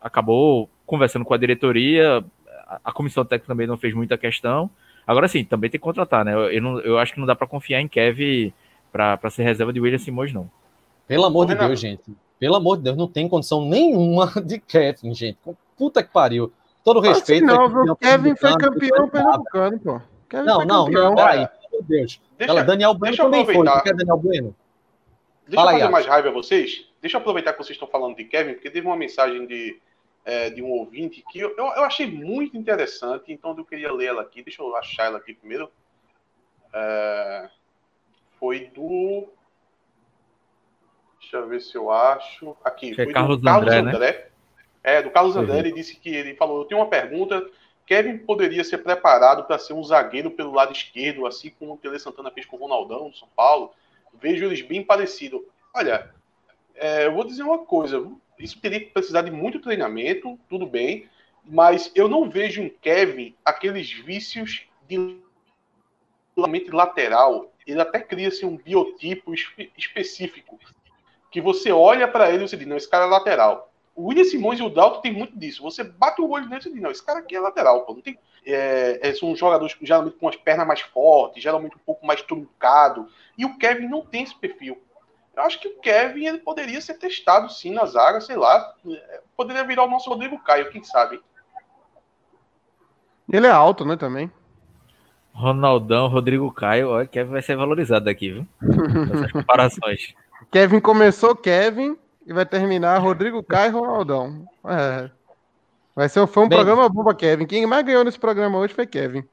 acabou 0.00 0.68
conversando 0.86 1.24
com 1.24 1.34
a 1.34 1.38
diretoria. 1.38 2.24
A, 2.66 2.80
a, 2.84 2.92
comissão 2.92 3.24
técnica 3.24 3.52
também 3.52 3.66
não 3.66 3.76
fez 3.76 3.94
muita 3.94 4.16
questão. 4.16 4.70
Agora 5.06 5.28
sim, 5.28 5.44
também 5.44 5.70
tem 5.70 5.78
que 5.78 5.84
contratar, 5.84 6.24
né? 6.24 6.34
Eu, 6.34 6.50
eu, 6.50 6.62
não, 6.62 6.80
eu 6.80 6.98
acho 6.98 7.12
que 7.12 7.20
não 7.20 7.26
dá 7.26 7.34
para 7.34 7.46
confiar 7.46 7.80
em 7.80 7.88
Kevin 7.88 8.52
para 8.92 9.30
ser 9.30 9.42
reserva 9.42 9.72
de 9.72 9.80
William 9.80 9.98
Simões, 9.98 10.32
não. 10.32 10.50
Pelo 11.06 11.24
amor 11.24 11.46
de 11.46 11.54
Deus, 11.54 11.78
gente. 11.78 12.04
Pelo 12.38 12.56
amor 12.56 12.76
de 12.76 12.84
Deus, 12.84 12.96
não 12.96 13.08
tem 13.08 13.28
condição 13.28 13.64
nenhuma 13.64 14.32
de 14.44 14.58
Kevin, 14.58 15.14
gente. 15.14 15.38
Puta 15.76 16.02
que 16.02 16.12
pariu. 16.12 16.52
Todo 16.82 17.00
respeito. 17.00 17.44
Assim, 17.44 17.56
não, 17.56 17.92
o 17.92 17.96
Kevin 17.96 18.34
foi 18.34 18.56
campeão 18.56 19.08
pernambucano, 19.08 19.78
pô. 19.80 20.00
Kevin 20.28 20.46
não, 20.46 20.64
não, 20.64 20.88
não, 20.88 21.14
peraí. 21.14 21.48
Meu 21.70 21.82
Deus. 21.82 22.20
Deixa, 22.38 22.64
Daniel 22.64 22.94
Bueno 22.94 23.16
deixa 23.16 23.22
também 23.24 23.44
foi. 23.44 23.82
Quer 23.82 23.94
Daniel 23.94 24.16
Bueno? 24.16 24.56
Deixa 25.46 25.56
Fala 25.56 25.72
eu 25.72 25.74
fazer 25.74 25.84
aí, 25.86 25.92
mais 25.92 26.06
raiva 26.06 26.28
a 26.28 26.32
vocês. 26.32 26.86
Deixa 27.02 27.16
eu 27.16 27.20
aproveitar 27.20 27.52
que 27.52 27.58
vocês 27.58 27.74
estão 27.74 27.88
falando 27.88 28.16
de 28.16 28.24
Kevin, 28.24 28.54
porque 28.54 28.70
teve 28.70 28.86
uma 28.86 28.96
mensagem 28.96 29.46
de, 29.46 29.78
é, 30.24 30.50
de 30.50 30.62
um 30.62 30.70
ouvinte 30.70 31.24
que 31.30 31.40
eu, 31.40 31.56
eu, 31.56 31.84
achei 31.84 32.06
muito 32.06 32.56
interessante, 32.56 33.32
então 33.32 33.54
eu 33.56 33.64
queria 33.64 33.92
ler 33.92 34.06
ela 34.06 34.22
aqui. 34.22 34.42
Deixa 34.42 34.62
eu 34.62 34.76
achar 34.76 35.06
ela 35.06 35.18
aqui 35.18 35.34
primeiro. 35.34 35.70
É, 36.72 37.48
foi 38.38 38.66
do. 38.66 39.28
Deixa 41.20 41.36
eu 41.38 41.48
ver 41.48 41.60
se 41.60 41.76
eu 41.76 41.90
acho. 41.90 42.56
Aqui, 42.64 42.94
foi 42.94 43.12
Carlos 43.12 43.38
do 43.38 43.44
Carlos 43.44 43.72
André. 43.72 43.82
Né? 43.82 43.90
André 43.90 44.12
né? 44.12 44.30
É, 44.82 45.02
do 45.02 45.10
Carlos 45.10 45.36
André, 45.36 45.58
ele 45.58 45.72
disse 45.72 45.96
que 45.96 46.08
ele 46.10 46.34
falou: 46.34 46.62
Eu 46.62 46.64
tenho 46.64 46.80
uma 46.80 46.88
pergunta. 46.88 47.48
Kevin 47.86 48.18
poderia 48.18 48.62
ser 48.62 48.78
preparado 48.78 49.44
para 49.44 49.58
ser 49.58 49.72
um 49.72 49.82
zagueiro 49.82 50.30
pelo 50.30 50.52
lado 50.52 50.72
esquerdo, 50.72 51.26
assim 51.26 51.50
como 51.50 51.74
o 51.74 51.76
Tele 51.76 51.98
Santana 51.98 52.30
fez 52.30 52.46
com 52.46 52.56
o 52.56 52.60
Ronaldão, 52.60 53.10
do 53.10 53.16
São 53.16 53.26
Paulo. 53.34 53.72
Vejo 54.14 54.44
eles 54.44 54.62
bem 54.62 54.84
parecidos. 54.84 55.40
Olha, 55.74 56.08
é, 56.76 57.06
eu 57.06 57.12
vou 57.12 57.24
dizer 57.24 57.42
uma 57.42 57.58
coisa: 57.58 58.06
isso 58.40 58.60
teria 58.60 58.80
que 58.80 58.86
precisar 58.86 59.22
de 59.22 59.30
muito 59.30 59.60
treinamento, 59.60 60.38
tudo 60.48 60.66
bem, 60.66 61.08
mas 61.44 61.90
eu 61.94 62.08
não 62.08 62.28
vejo 62.28 62.62
em 62.62 62.68
Kevin 62.68 63.34
aqueles 63.44 63.90
vícios 63.92 64.66
de 64.88 65.18
lateral. 66.70 67.52
Ele 67.66 67.80
até 67.80 68.00
cria-se 68.00 68.44
um 68.44 68.56
biotipo 68.56 69.32
específico 69.76 70.58
que 71.30 71.40
você 71.40 71.70
olha 71.70 72.08
para 72.08 72.30
ele 72.30 72.44
e 72.44 72.48
você 72.48 72.56
diz: 72.56 72.66
Não, 72.66 72.76
esse 72.76 72.88
cara 72.88 73.04
é 73.04 73.08
lateral 73.08 73.70
o 74.00 74.06
William 74.06 74.24
Simões 74.24 74.58
e 74.58 74.62
o 74.62 74.70
Dalton 74.70 75.00
tem 75.02 75.12
muito 75.12 75.38
disso. 75.38 75.62
Você 75.62 75.84
bate 75.84 76.22
o 76.22 76.30
olho 76.30 76.48
nele 76.48 76.62
e 76.64 76.72
diz, 76.72 76.80
não, 76.80 76.90
esse 76.90 77.04
cara 77.04 77.18
aqui 77.18 77.36
é 77.36 77.40
lateral, 77.40 77.84
pô. 77.84 77.94
Não 77.94 78.00
tem, 78.00 78.18
é, 78.46 78.98
é, 79.02 79.14
são 79.14 79.36
jogadores 79.36 79.76
geralmente 79.82 80.16
com 80.16 80.26
as 80.26 80.36
pernas 80.36 80.66
mais 80.66 80.80
fortes, 80.80 81.42
geralmente 81.42 81.76
um 81.76 81.84
pouco 81.84 82.06
mais 82.06 82.22
truncado. 82.22 83.08
E 83.36 83.44
o 83.44 83.58
Kevin 83.58 83.88
não 83.88 84.00
tem 84.00 84.22
esse 84.22 84.34
perfil. 84.34 84.80
Eu 85.36 85.42
acho 85.44 85.60
que 85.60 85.68
o 85.68 85.78
Kevin 85.80 86.26
ele 86.26 86.38
poderia 86.38 86.80
ser 86.80 86.94
testado 86.94 87.50
sim 87.52 87.72
na 87.72 87.86
zaga, 87.86 88.20
sei 88.20 88.36
lá. 88.36 88.74
É, 88.88 89.20
poderia 89.36 89.64
virar 89.64 89.84
o 89.84 89.90
nosso 89.90 90.10
Rodrigo 90.10 90.38
Caio, 90.42 90.70
quem 90.70 90.82
sabe. 90.82 91.20
Ele 93.32 93.46
é 93.46 93.50
alto, 93.50 93.84
né, 93.84 93.96
também. 93.96 94.30
Ronaldão, 95.32 96.08
Rodrigo 96.08 96.52
Caio, 96.52 96.88
olha, 96.88 97.06
Kevin 97.06 97.30
vai 97.30 97.42
ser 97.42 97.56
valorizado 97.56 98.10
aqui, 98.10 98.32
viu? 98.32 98.46
Essas 99.14 99.32
comparações. 99.32 100.14
Kevin 100.50 100.80
começou 100.80 101.36
Kevin, 101.36 101.96
e 102.26 102.32
vai 102.32 102.44
terminar 102.44 102.98
Rodrigo 102.98 103.42
Caio 103.42 103.70
e 103.70 103.74
Ronaldão. 103.74 104.44
É. 104.64 105.10
Vai 105.94 106.08
ser, 106.08 106.26
foi 106.26 106.44
um 106.44 106.48
Bem, 106.48 106.58
programa 106.58 106.88
bom 106.88 107.02
pra 107.02 107.14
Kevin. 107.14 107.46
Quem 107.46 107.66
mais 107.66 107.84
ganhou 107.84 108.04
nesse 108.04 108.18
programa 108.18 108.58
hoje 108.58 108.74
foi 108.74 108.86
Kevin. 108.86 109.24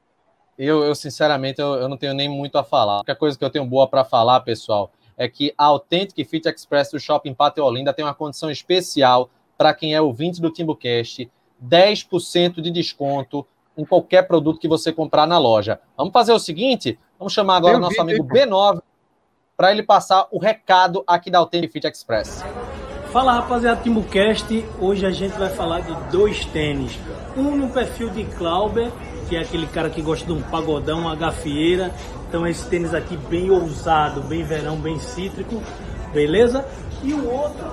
Eu, 0.58 0.82
eu 0.82 0.94
sinceramente, 0.94 1.60
eu, 1.60 1.74
eu, 1.74 1.88
não 1.88 1.96
tenho 1.96 2.12
nem 2.12 2.28
muito 2.28 2.58
a 2.58 2.64
falar. 2.64 2.94
A 2.94 2.96
única 2.98 3.14
coisa 3.14 3.38
que 3.38 3.44
eu 3.44 3.50
tenho 3.50 3.64
boa 3.64 3.86
para 3.86 4.04
falar, 4.04 4.40
pessoal, 4.40 4.90
é 5.18 5.28
que 5.28 5.52
a 5.58 5.64
Authentic 5.64 6.24
Fit 6.26 6.48
Express 6.48 6.92
do 6.92 7.00
Shopping 7.00 7.34
Pátio 7.34 7.64
Olinda 7.64 7.92
tem 7.92 8.04
uma 8.04 8.14
condição 8.14 8.50
especial 8.50 9.28
para 9.58 9.74
quem 9.74 9.92
é 9.92 10.00
ouvinte 10.00 10.40
do 10.40 10.50
TimbuCast. 10.50 11.28
10% 11.62 12.60
de 12.60 12.70
desconto 12.70 13.44
em 13.76 13.84
qualquer 13.84 14.22
produto 14.28 14.60
que 14.60 14.68
você 14.68 14.92
comprar 14.92 15.26
na 15.26 15.38
loja. 15.38 15.80
Vamos 15.96 16.12
fazer 16.12 16.32
o 16.32 16.38
seguinte? 16.38 16.96
Vamos 17.18 17.32
chamar 17.32 17.56
agora 17.56 17.76
o 17.76 17.80
nosso 17.80 18.00
amigo 18.00 18.24
B9 18.24 18.80
para 19.56 19.72
ele 19.72 19.82
passar 19.82 20.28
o 20.30 20.38
recado 20.38 21.02
aqui 21.04 21.30
da 21.30 21.38
Authentic 21.38 21.72
Fit 21.72 21.86
Express. 21.88 22.44
Fala 23.12 23.32
rapaziada 23.32 23.80
Timbucast, 23.80 24.64
hoje 24.78 25.04
a 25.04 25.10
gente 25.10 25.36
vai 25.36 25.48
falar 25.48 25.80
de 25.80 25.94
dois 26.12 26.44
tênis. 26.44 26.96
Um 27.36 27.56
no 27.56 27.68
perfil 27.70 28.10
de 28.10 28.24
Clauber, 28.24 28.92
que 29.28 29.34
é 29.34 29.40
aquele 29.40 29.66
cara 29.66 29.90
que 29.90 30.02
gosta 30.02 30.26
de 30.26 30.32
um 30.32 30.42
pagodão, 30.42 31.00
uma 31.00 31.16
gafieira. 31.16 31.92
Então 32.28 32.46
esse 32.46 32.68
tênis 32.68 32.92
aqui 32.92 33.16
bem 33.16 33.50
ousado, 33.50 34.20
bem 34.20 34.44
verão, 34.44 34.76
bem 34.76 34.98
cítrico, 34.98 35.62
beleza? 36.12 36.64
E 37.02 37.14
o 37.14 37.26
outro 37.26 37.64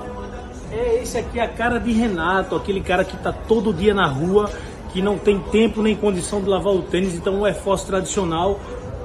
é 0.72 1.02
esse 1.02 1.18
aqui, 1.18 1.40
a 1.40 1.48
cara 1.48 1.78
de 1.78 1.92
Renato, 1.92 2.56
aquele 2.56 2.82
cara 2.82 3.04
que 3.04 3.18
tá 3.18 3.34
todo 3.34 3.74
dia 3.74 3.94
na 3.94 4.08
rua, 4.08 4.50
que 4.94 5.02
não 5.02 5.18
tem 5.18 5.40
tempo 5.40 5.82
nem 5.82 5.96
condição 5.96 6.42
de 6.42 6.48
lavar 6.48 6.74
o 6.74 6.82
tênis, 6.82 7.16
então 7.16 7.36
um 7.36 7.46
Air 7.46 7.56
Force 7.56 7.86
tradicional, 7.86 8.60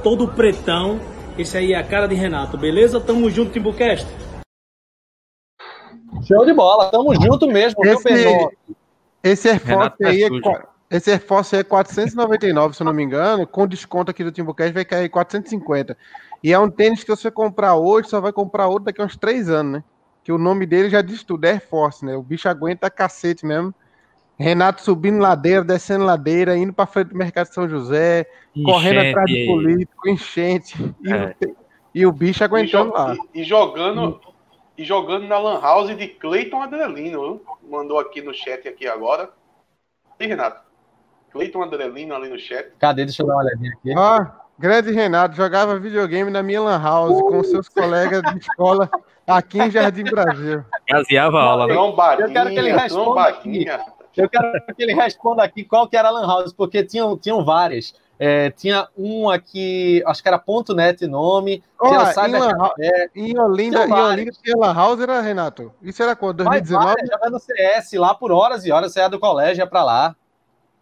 todo 0.04 0.28
pretão. 0.28 1.00
Esse 1.36 1.58
aí 1.58 1.72
é 1.72 1.78
a 1.78 1.82
cara 1.82 2.06
de 2.06 2.14
Renato, 2.14 2.56
beleza? 2.56 3.00
Tamo 3.00 3.28
junto, 3.28 3.50
Timbucast! 3.52 4.06
Show 6.26 6.44
de 6.44 6.52
bola, 6.52 6.90
tamo 6.90 7.14
junto 7.14 7.46
mesmo, 7.48 7.84
esse, 7.84 8.12
viu, 8.12 8.52
Esse 9.22 9.48
Air 9.48 9.60
Force 9.60 9.98
tá 9.98 10.08
aí 10.08 10.22
é, 10.22 10.28
esse 10.90 11.10
Air 11.10 11.24
Force 11.24 11.54
é 11.54 11.62
499, 11.62 12.74
se 12.74 12.82
eu 12.82 12.84
não 12.84 12.92
me 12.92 13.04
engano, 13.04 13.46
com 13.46 13.66
desconto 13.66 14.10
aqui 14.10 14.24
do 14.24 14.32
Timbucast 14.32 14.72
vai 14.72 14.84
cair 14.84 15.08
450. 15.08 15.96
E 16.42 16.52
é 16.52 16.58
um 16.58 16.68
tênis 16.68 17.04
que 17.04 17.10
você 17.10 17.30
comprar 17.30 17.76
hoje, 17.76 18.08
só 18.08 18.20
vai 18.20 18.32
comprar 18.32 18.66
outro 18.66 18.86
daqui 18.86 19.00
a 19.00 19.04
uns 19.04 19.16
3 19.16 19.48
anos, 19.50 19.72
né? 19.74 19.84
Que 20.24 20.32
o 20.32 20.38
nome 20.38 20.66
dele 20.66 20.90
já 20.90 21.00
diz 21.00 21.22
tudo, 21.22 21.44
é 21.44 21.52
Air 21.52 21.68
Force, 21.68 22.04
né? 22.04 22.16
O 22.16 22.22
bicho 22.22 22.48
aguenta 22.48 22.90
cacete 22.90 23.46
mesmo. 23.46 23.72
Renato 24.36 24.82
subindo 24.82 25.20
ladeira, 25.20 25.62
descendo 25.62 26.04
ladeira, 26.04 26.56
indo 26.56 26.72
para 26.72 26.86
frente 26.86 27.08
do 27.08 27.16
mercado 27.16 27.48
de 27.48 27.54
São 27.54 27.68
José, 27.68 28.26
enchente, 28.56 28.72
correndo 28.72 29.00
atrás 29.00 29.26
de 29.26 29.46
político, 29.46 30.08
enchente. 30.08 30.94
E, 31.04 31.12
é. 31.12 31.36
o, 31.46 31.56
e 31.94 32.06
o 32.06 32.12
bicho 32.12 32.42
aguentando 32.42 32.90
e, 32.90 32.92
lá. 32.94 33.16
E, 33.34 33.40
e 33.42 33.44
jogando, 33.44 34.18
e 34.78 34.84
jogando 34.84 35.28
na 35.28 35.38
Lan 35.38 35.60
House 35.60 35.94
de 35.94 36.08
Cleiton 36.08 36.62
Adelino. 36.62 37.42
Mandou 37.70 37.98
aqui 37.98 38.22
no 38.22 38.32
chat 38.34 38.66
aqui 38.66 38.88
agora. 38.88 39.30
E 40.18 40.26
Renato? 40.26 40.69
Cleiton 41.30 41.62
Adelino 41.62 42.14
ali 42.14 42.28
no 42.28 42.38
chat. 42.38 42.72
Cadê? 42.78 43.04
Deixa 43.04 43.22
eu 43.22 43.26
dar 43.26 43.34
uma 43.34 43.42
olhadinha 43.42 43.72
aqui. 43.72 43.92
Ah, 43.96 44.36
grande 44.58 44.92
Renato, 44.92 45.36
jogava 45.36 45.78
videogame 45.78 46.30
na 46.30 46.42
minha 46.42 46.60
Lan 46.60 46.82
House 46.82 47.18
uh! 47.18 47.26
com 47.26 47.42
seus 47.44 47.68
colegas 47.68 48.22
de 48.22 48.38
escola 48.38 48.90
aqui 49.26 49.58
em 49.60 49.70
Jardim 49.70 50.04
Brasil. 50.04 50.64
Gaseava 50.88 51.38
a 51.38 51.42
aula, 51.42 51.66
né? 51.66 51.74
Eu 51.74 52.32
quero 52.32 52.50
que 52.50 52.58
ele 52.58 52.72
responda 52.72 53.22
aqui. 53.22 53.66
Eu 54.16 54.28
quero 54.28 54.52
que 54.76 54.82
ele 54.82 54.94
responda 54.94 55.42
aqui 55.42 55.64
qual 55.64 55.88
que 55.88 55.96
era 55.96 56.08
a 56.08 56.10
Lan 56.10 56.26
House, 56.26 56.52
porque 56.52 56.84
tinham, 56.84 57.16
tinham 57.16 57.44
várias. 57.44 57.94
É, 58.22 58.50
tinha 58.50 58.86
um 58.98 59.30
aqui, 59.30 60.02
acho 60.04 60.22
que 60.22 60.28
era 60.28 60.38
ponto 60.38 60.74
.net 60.74 61.06
nome. 61.06 61.62
Oh, 61.80 61.88
tinha 61.88 63.08
em, 63.14 63.30
em 63.30 63.38
Olinda, 63.38 63.86
em 63.86 63.92
Olinda 63.92 64.32
tinha 64.42 64.56
Lan 64.58 64.74
House, 64.74 65.00
era, 65.00 65.22
Renato? 65.22 65.72
Isso 65.80 66.02
era 66.02 66.14
quando? 66.14 66.44
2019? 66.44 66.96
Já 67.06 67.16
vai 67.16 67.30
no 67.30 67.38
CS, 67.38 67.92
lá 67.94 68.12
por 68.12 68.30
horas 68.30 68.66
e 68.66 68.70
horas, 68.70 68.92
você 68.92 69.00
é 69.00 69.08
do 69.08 69.18
colégio, 69.18 69.62
é 69.62 69.66
pra 69.66 69.82
lá. 69.82 70.14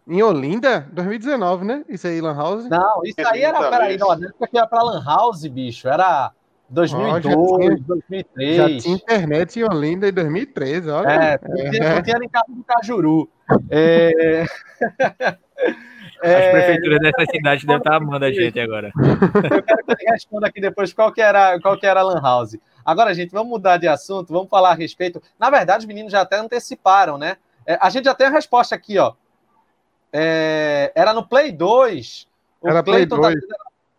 Em 0.09 0.23
Olinda? 0.23 0.87
2019, 0.91 1.63
né? 1.63 1.85
Isso 1.87 2.07
aí, 2.07 2.19
Lan 2.19 2.35
House? 2.35 2.67
Não, 2.67 3.01
isso 3.05 3.21
aí 3.31 3.43
era, 3.43 3.69
peraí, 3.69 3.95
não, 3.95 4.15
na 4.17 4.27
época 4.27 4.47
que 4.47 4.57
era 4.57 4.65
pra 4.65 4.81
Lan 4.81 5.03
House, 5.05 5.45
bicho, 5.45 5.87
era 5.87 6.31
2002, 6.67 7.35
oh, 7.37 7.61
já 7.61 7.67
tinha, 7.67 7.77
2003. 7.85 8.55
Já 8.57 8.79
tinha 8.79 8.95
internet 8.95 9.59
em 9.59 9.63
Olinda 9.63 10.09
em 10.09 10.13
2013, 10.13 10.89
olha. 10.89 11.07
É, 11.07 11.37
tinha, 11.37 11.83
é. 11.83 12.01
tinha 12.01 12.17
em 12.17 12.27
casa 12.27 12.45
do 12.49 12.63
Cajuru. 12.63 13.29
É... 13.69 14.45
As 16.21 16.29
é, 16.29 16.51
prefeituras 16.51 16.99
dessa 16.99 17.31
cidade 17.31 17.65
devem 17.65 17.77
estar 17.77 17.95
amando 17.95 18.25
a 18.25 18.31
gente 18.31 18.59
agora. 18.59 18.91
Eu 18.97 19.63
quero 19.63 19.85
que 19.85 19.91
ele 19.91 20.11
responda 20.11 20.47
aqui 20.47 20.59
depois 20.59 20.91
qual 20.91 21.13
que 21.13 21.21
era, 21.21 21.57
qual 21.61 21.77
que 21.77 21.85
era 21.85 22.01
a 22.01 22.03
Lan 22.03 22.21
House. 22.21 22.57
Agora, 22.83 23.13
gente, 23.13 23.31
vamos 23.31 23.49
mudar 23.49 23.77
de 23.77 23.87
assunto, 23.87 24.33
vamos 24.33 24.49
falar 24.49 24.71
a 24.71 24.75
respeito. 24.75 25.21
Na 25.39 25.49
verdade, 25.49 25.79
os 25.79 25.85
meninos 25.85 26.11
já 26.11 26.21
até 26.21 26.37
anteciparam, 26.37 27.17
né? 27.17 27.37
É, 27.65 27.77
a 27.79 27.89
gente 27.89 28.05
já 28.05 28.13
tem 28.13 28.27
a 28.27 28.31
resposta 28.31 28.75
aqui, 28.75 28.97
ó. 28.97 29.13
É, 30.11 30.91
era 30.95 31.13
no 31.13 31.27
Play 31.27 31.51
2. 31.51 32.27
O 32.61 32.69
era 32.69 32.83
Play 32.83 33.05
2. 33.05 33.35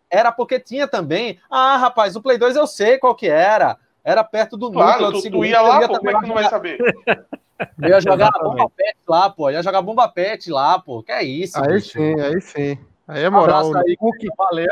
Era 0.09 0.31
porque 0.31 0.59
tinha 0.59 0.87
também. 0.87 1.39
Ah, 1.49 1.77
rapaz, 1.77 2.15
o 2.15 2.21
Play 2.21 2.37
2 2.37 2.55
eu 2.55 2.67
sei 2.67 2.97
qual 2.97 3.15
que 3.15 3.27
era. 3.27 3.77
Era 4.03 4.23
perto 4.23 4.57
do 4.57 4.71
claro, 4.71 5.03
núcleo. 5.03 5.21
Tu, 5.21 5.31
tu 5.31 5.45
ia 5.45 5.61
lá, 5.61 5.87
pô, 5.87 5.97
como 5.97 6.09
é 6.09 6.13
que 6.13 6.21
tu 6.21 6.27
não 6.27 6.35
vai 6.35 6.49
saber? 6.49 6.77
Eu 7.79 7.89
ia 7.89 8.01
jogar 8.01 8.31
bomba 8.31 8.67
pet 8.75 8.97
lá, 9.07 9.29
pô. 9.29 9.49
Eu 9.49 9.53
ia 9.53 9.63
jogar 9.63 9.83
bomba 9.83 10.09
pet 10.09 10.49
lá, 10.49 10.79
pô. 10.79 11.03
Que 11.03 11.11
é 11.11 11.23
isso? 11.23 11.63
Aí 11.63 11.73
bicho. 11.73 11.91
sim, 11.91 12.19
aí 12.19 12.41
sim. 12.41 12.77
Aí 13.07 13.23
é 13.23 13.29
moral. 13.29 13.69
Um 13.69 13.77
aí, 13.77 13.95
Cook, 13.97 14.17
valeu. 14.35 14.67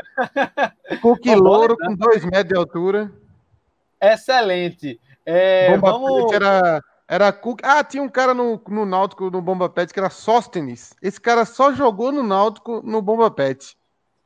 Cook 0.99 1.25
louro 1.35 1.77
com 1.77 1.95
dois 1.95 2.25
metros 2.25 2.47
de 2.47 2.55
altura. 2.55 3.11
Excelente. 4.01 4.99
É, 5.23 5.77
bomba 5.77 5.91
vamos... 5.91 6.31
pet 6.31 6.35
era, 6.35 6.83
era 7.09 7.33
Cook. 7.33 7.61
Ah, 7.63 7.83
tinha 7.83 8.03
um 8.03 8.07
cara 8.07 8.35
no, 8.35 8.61
no 8.67 8.85
Náutico, 8.85 9.31
no 9.31 9.41
Bomba 9.41 9.67
Pet, 9.67 9.91
que 9.91 9.99
era 9.99 10.11
Sóstenes. 10.11 10.93
Esse 11.01 11.19
cara 11.19 11.43
só 11.43 11.73
jogou 11.73 12.11
no 12.11 12.21
Náutico 12.21 12.83
no 12.85 13.01
Bomba 13.01 13.31
Pet. 13.31 13.75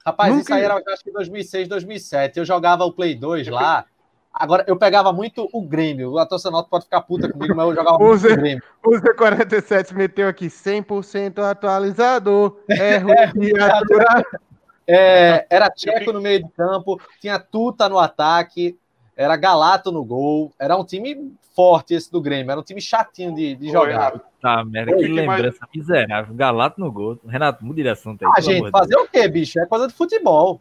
Rapaz, 0.05 0.29
Nunca... 0.29 0.41
isso 0.41 0.53
aí 0.53 0.63
era 0.63 0.75
acho 0.75 1.03
que 1.03 1.11
2006, 1.11 1.69
2007. 1.69 2.39
Eu 2.39 2.45
jogava 2.45 2.83
o 2.83 2.91
Play 2.91 3.15
2 3.15 3.47
lá. 3.47 3.85
Agora, 4.33 4.65
eu 4.67 4.75
pegava 4.75 5.13
muito 5.13 5.47
o 5.53 5.61
Grêmio. 5.61 6.11
O 6.11 6.25
torcedor 6.25 6.67
pode 6.67 6.83
ficar 6.83 7.01
puta 7.01 7.31
comigo, 7.31 7.55
mas 7.55 7.67
eu 7.69 7.75
jogava 7.75 7.97
muito 7.97 8.17
Z, 8.17 8.33
o 8.33 8.35
Grêmio. 8.35 8.63
O 8.83 8.89
Z47 8.89 9.93
meteu 9.93 10.27
aqui 10.27 10.47
100% 10.47 11.39
atualizador. 11.39 12.57
É, 12.67 12.95
é, 14.85 15.47
era 15.49 15.69
Tcheco 15.69 16.11
no 16.11 16.19
meio 16.19 16.43
de 16.43 16.49
campo, 16.51 16.99
tinha 17.21 17.39
Tuta 17.39 17.87
no 17.87 17.97
ataque, 17.97 18.77
era 19.15 19.35
Galato 19.35 19.91
no 19.91 20.03
gol. 20.03 20.51
Era 20.59 20.75
um 20.75 20.83
time 20.83 21.33
forte 21.55 21.93
esse 21.93 22.11
do 22.11 22.21
Grêmio. 22.21 22.51
Era 22.51 22.59
um 22.59 22.63
time 22.63 22.81
chatinho 22.81 23.33
de, 23.33 23.55
de 23.55 23.71
jogar. 23.71 24.19
Tá, 24.41 24.63
merda, 24.65 24.95
que 24.95 25.07
lembrança 25.07 25.59
mais... 25.61 25.75
miserável. 25.75 26.33
Galato 26.35 26.79
no 26.79 26.91
gol. 26.91 27.19
Renato, 27.27 27.63
muda 27.63 27.75
direção. 27.75 28.17
Tá 28.17 28.27
aí, 28.27 28.33
ah, 28.37 28.41
gente, 28.41 28.71
fazer 28.71 28.97
o 28.97 29.07
quê, 29.07 29.27
bicho? 29.27 29.59
É 29.59 29.65
coisa 29.65 29.87
de 29.87 29.93
futebol. 29.93 30.59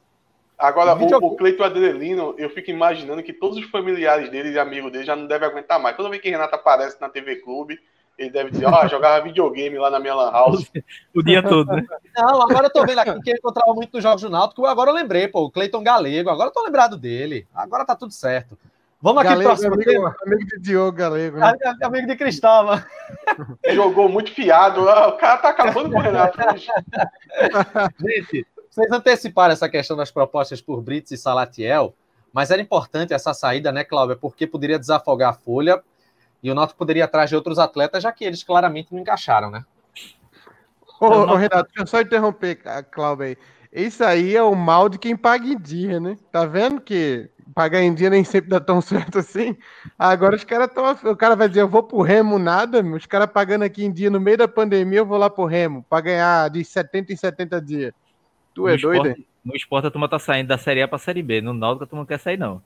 Agora, 0.58 0.94
o, 0.94 1.02
o, 1.02 1.32
o 1.32 1.36
Cleito 1.36 1.64
Adelino, 1.64 2.34
eu 2.38 2.48
fico 2.50 2.70
imaginando 2.70 3.22
que 3.22 3.32
todos 3.32 3.58
os 3.58 3.64
familiares 3.64 4.30
dele 4.30 4.50
e 4.50 4.58
amigos 4.58 4.92
dele 4.92 5.04
já 5.04 5.16
não 5.16 5.26
devem 5.26 5.48
aguentar 5.48 5.80
mais. 5.80 5.96
Toda 5.96 6.08
vez 6.08 6.22
que 6.22 6.30
Renato 6.30 6.54
aparece 6.54 7.00
na 7.00 7.08
TV 7.08 7.36
Clube, 7.36 7.80
ele 8.18 8.30
deve 8.30 8.50
dizer, 8.50 8.66
ó, 8.66 8.84
oh, 8.84 8.88
jogava 8.88 9.24
videogame 9.24 9.78
lá 9.78 9.90
na 9.90 9.98
minha 9.98 10.14
lan 10.14 10.30
house. 10.30 10.70
o 11.14 11.22
dia 11.22 11.42
todo, 11.42 11.72
né? 11.72 11.84
Não, 12.16 12.42
agora 12.42 12.66
eu 12.66 12.70
tô 12.70 12.84
vendo 12.84 12.98
aqui 12.98 13.20
que 13.22 13.30
ele 13.30 13.38
encontrava 13.38 13.74
muito 13.74 13.94
nos 13.94 14.02
jogos 14.02 14.22
do 14.22 14.30
Náutico, 14.30 14.66
agora 14.66 14.90
eu 14.90 14.94
lembrei, 14.94 15.28
pô, 15.28 15.44
o 15.44 15.50
Cleiton 15.50 15.82
Galego, 15.82 16.30
agora 16.30 16.48
eu 16.48 16.52
tô 16.52 16.62
lembrado 16.62 16.96
dele. 16.96 17.46
Agora 17.54 17.84
tá 17.84 17.96
tudo 17.96 18.12
certo. 18.12 18.56
Vamos 19.00 19.20
aqui 19.20 19.30
Galego, 19.30 19.50
próximo 19.50 19.74
amigo, 19.74 20.14
amigo 20.24 20.46
de 20.46 20.60
Diogo 20.60 20.96
Galego. 20.96 21.36
Né? 21.36 21.52
Amigo 21.82 22.06
de 22.06 22.14
Cristóvão. 22.14 22.80
Jogou 23.72 24.08
muito 24.08 24.30
fiado. 24.30 24.82
O 24.82 25.12
cara 25.16 25.38
tá 25.38 25.48
acabando 25.48 25.90
com 25.90 25.98
o 25.98 26.00
Renato. 26.00 26.38
Gente, 27.98 28.46
vocês 28.70 28.92
anteciparam 28.92 29.52
essa 29.52 29.68
questão 29.68 29.96
das 29.96 30.12
propostas 30.12 30.60
por 30.60 30.80
Brits 30.80 31.10
e 31.10 31.16
Salatiel, 31.16 31.94
mas 32.32 32.52
era 32.52 32.62
importante 32.62 33.12
essa 33.12 33.34
saída, 33.34 33.72
né, 33.72 33.82
Cláudia? 33.82 34.14
Porque 34.14 34.46
poderia 34.46 34.78
desafogar 34.78 35.30
a 35.30 35.34
folha 35.34 35.82
e 36.42 36.50
o 36.50 36.54
Náutico 36.54 36.78
poderia 36.78 37.02
ir 37.02 37.04
atrás 37.04 37.30
de 37.30 37.36
outros 37.36 37.58
atletas, 37.58 38.02
já 38.02 38.10
que 38.10 38.24
eles 38.24 38.42
claramente 38.42 38.92
não 38.92 39.00
encaixaram, 39.00 39.50
né? 39.50 39.64
Ô, 41.00 41.06
ô 41.06 41.34
Renato, 41.34 41.68
deixa 41.68 41.82
eu 41.82 41.86
só 41.86 42.00
interromper, 42.00 42.60
Cláudia 42.90 43.26
aí. 43.26 43.36
Isso 43.72 44.04
aí 44.04 44.36
é 44.36 44.42
o 44.42 44.54
mal 44.54 44.88
de 44.88 44.98
quem 44.98 45.16
paga 45.16 45.46
em 45.46 45.58
dia, 45.58 45.98
né? 45.98 46.16
Tá 46.30 46.44
vendo 46.44 46.80
que 46.80 47.30
pagar 47.54 47.82
em 47.82 47.94
dia 47.94 48.10
nem 48.10 48.22
sempre 48.22 48.50
dá 48.50 48.60
tão 48.60 48.80
certo 48.82 49.18
assim? 49.18 49.56
Agora 49.98 50.36
os 50.36 50.44
caras 50.44 50.68
estão. 50.68 51.10
O 51.10 51.16
cara 51.16 51.34
vai 51.34 51.48
dizer, 51.48 51.62
eu 51.62 51.68
vou 51.68 51.82
pro 51.82 52.02
Remo 52.02 52.38
nada, 52.38 52.82
os 52.82 53.06
caras 53.06 53.30
pagando 53.30 53.62
aqui 53.62 53.84
em 53.84 53.92
dia 53.92 54.10
no 54.10 54.20
meio 54.20 54.36
da 54.36 54.48
pandemia, 54.48 54.98
eu 54.98 55.06
vou 55.06 55.18
lá 55.18 55.30
pro 55.30 55.44
Remo, 55.44 55.84
para 55.88 56.02
ganhar 56.02 56.50
de 56.50 56.64
70 56.64 57.12
em 57.12 57.16
70 57.16 57.60
dias. 57.60 57.94
Tu 58.54 58.68
é 58.68 58.76
doido, 58.76 59.08
hein? 59.08 59.26
No 59.44 59.56
esporte 59.56 59.88
a 59.88 59.90
turma 59.90 60.08
tá 60.08 60.18
saindo 60.18 60.48
da 60.48 60.58
Série 60.58 60.82
A 60.82 60.88
pra 60.88 60.98
Série 60.98 61.22
B. 61.22 61.40
No 61.40 61.52
Náutico 61.52 61.84
a 61.84 61.86
turma 61.86 62.02
não 62.02 62.06
quer 62.06 62.18
sair, 62.18 62.36
não. 62.36 62.62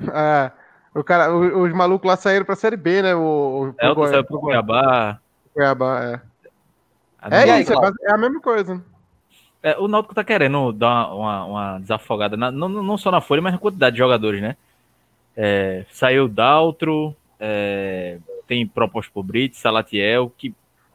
É. 0.00 0.50
O 0.94 1.04
cara, 1.04 1.34
os, 1.34 1.52
os 1.54 1.72
malucos 1.72 2.08
lá 2.08 2.16
saíram 2.16 2.44
pra 2.44 2.56
Série 2.56 2.76
B, 2.76 3.02
né? 3.02 3.14
O, 3.14 3.20
o 3.20 3.74
é, 3.78 3.90
o 3.90 4.06
saiu 4.06 4.24
pro 4.24 4.40
Cuiabá. 4.40 5.18
Cuiabá, 5.54 6.04
é. 6.04 6.20
é 7.30 7.60
isso, 7.60 7.72
é, 7.72 7.92
é 8.02 8.12
a 8.12 8.18
mesma 8.18 8.40
coisa. 8.40 8.82
É, 9.62 9.76
o 9.76 9.88
Náutico 9.88 10.14
tá 10.14 10.22
querendo 10.22 10.72
dar 10.72 11.12
uma, 11.12 11.44
uma 11.44 11.78
desafogada, 11.78 12.36
na, 12.36 12.50
não, 12.50 12.68
não 12.68 12.96
só 12.96 13.10
na 13.10 13.20
folha, 13.20 13.42
mas 13.42 13.52
na 13.52 13.58
quantidade 13.58 13.94
de 13.94 13.98
jogadores, 13.98 14.40
né? 14.40 14.56
É, 15.36 15.84
saiu 15.90 16.28
Daltro, 16.28 17.14
é, 17.40 18.18
tem 18.46 18.66
proposta 18.66 19.10
por 19.12 19.22
Brits, 19.22 19.58
Salatiel, 19.58 20.32
que 20.36 20.54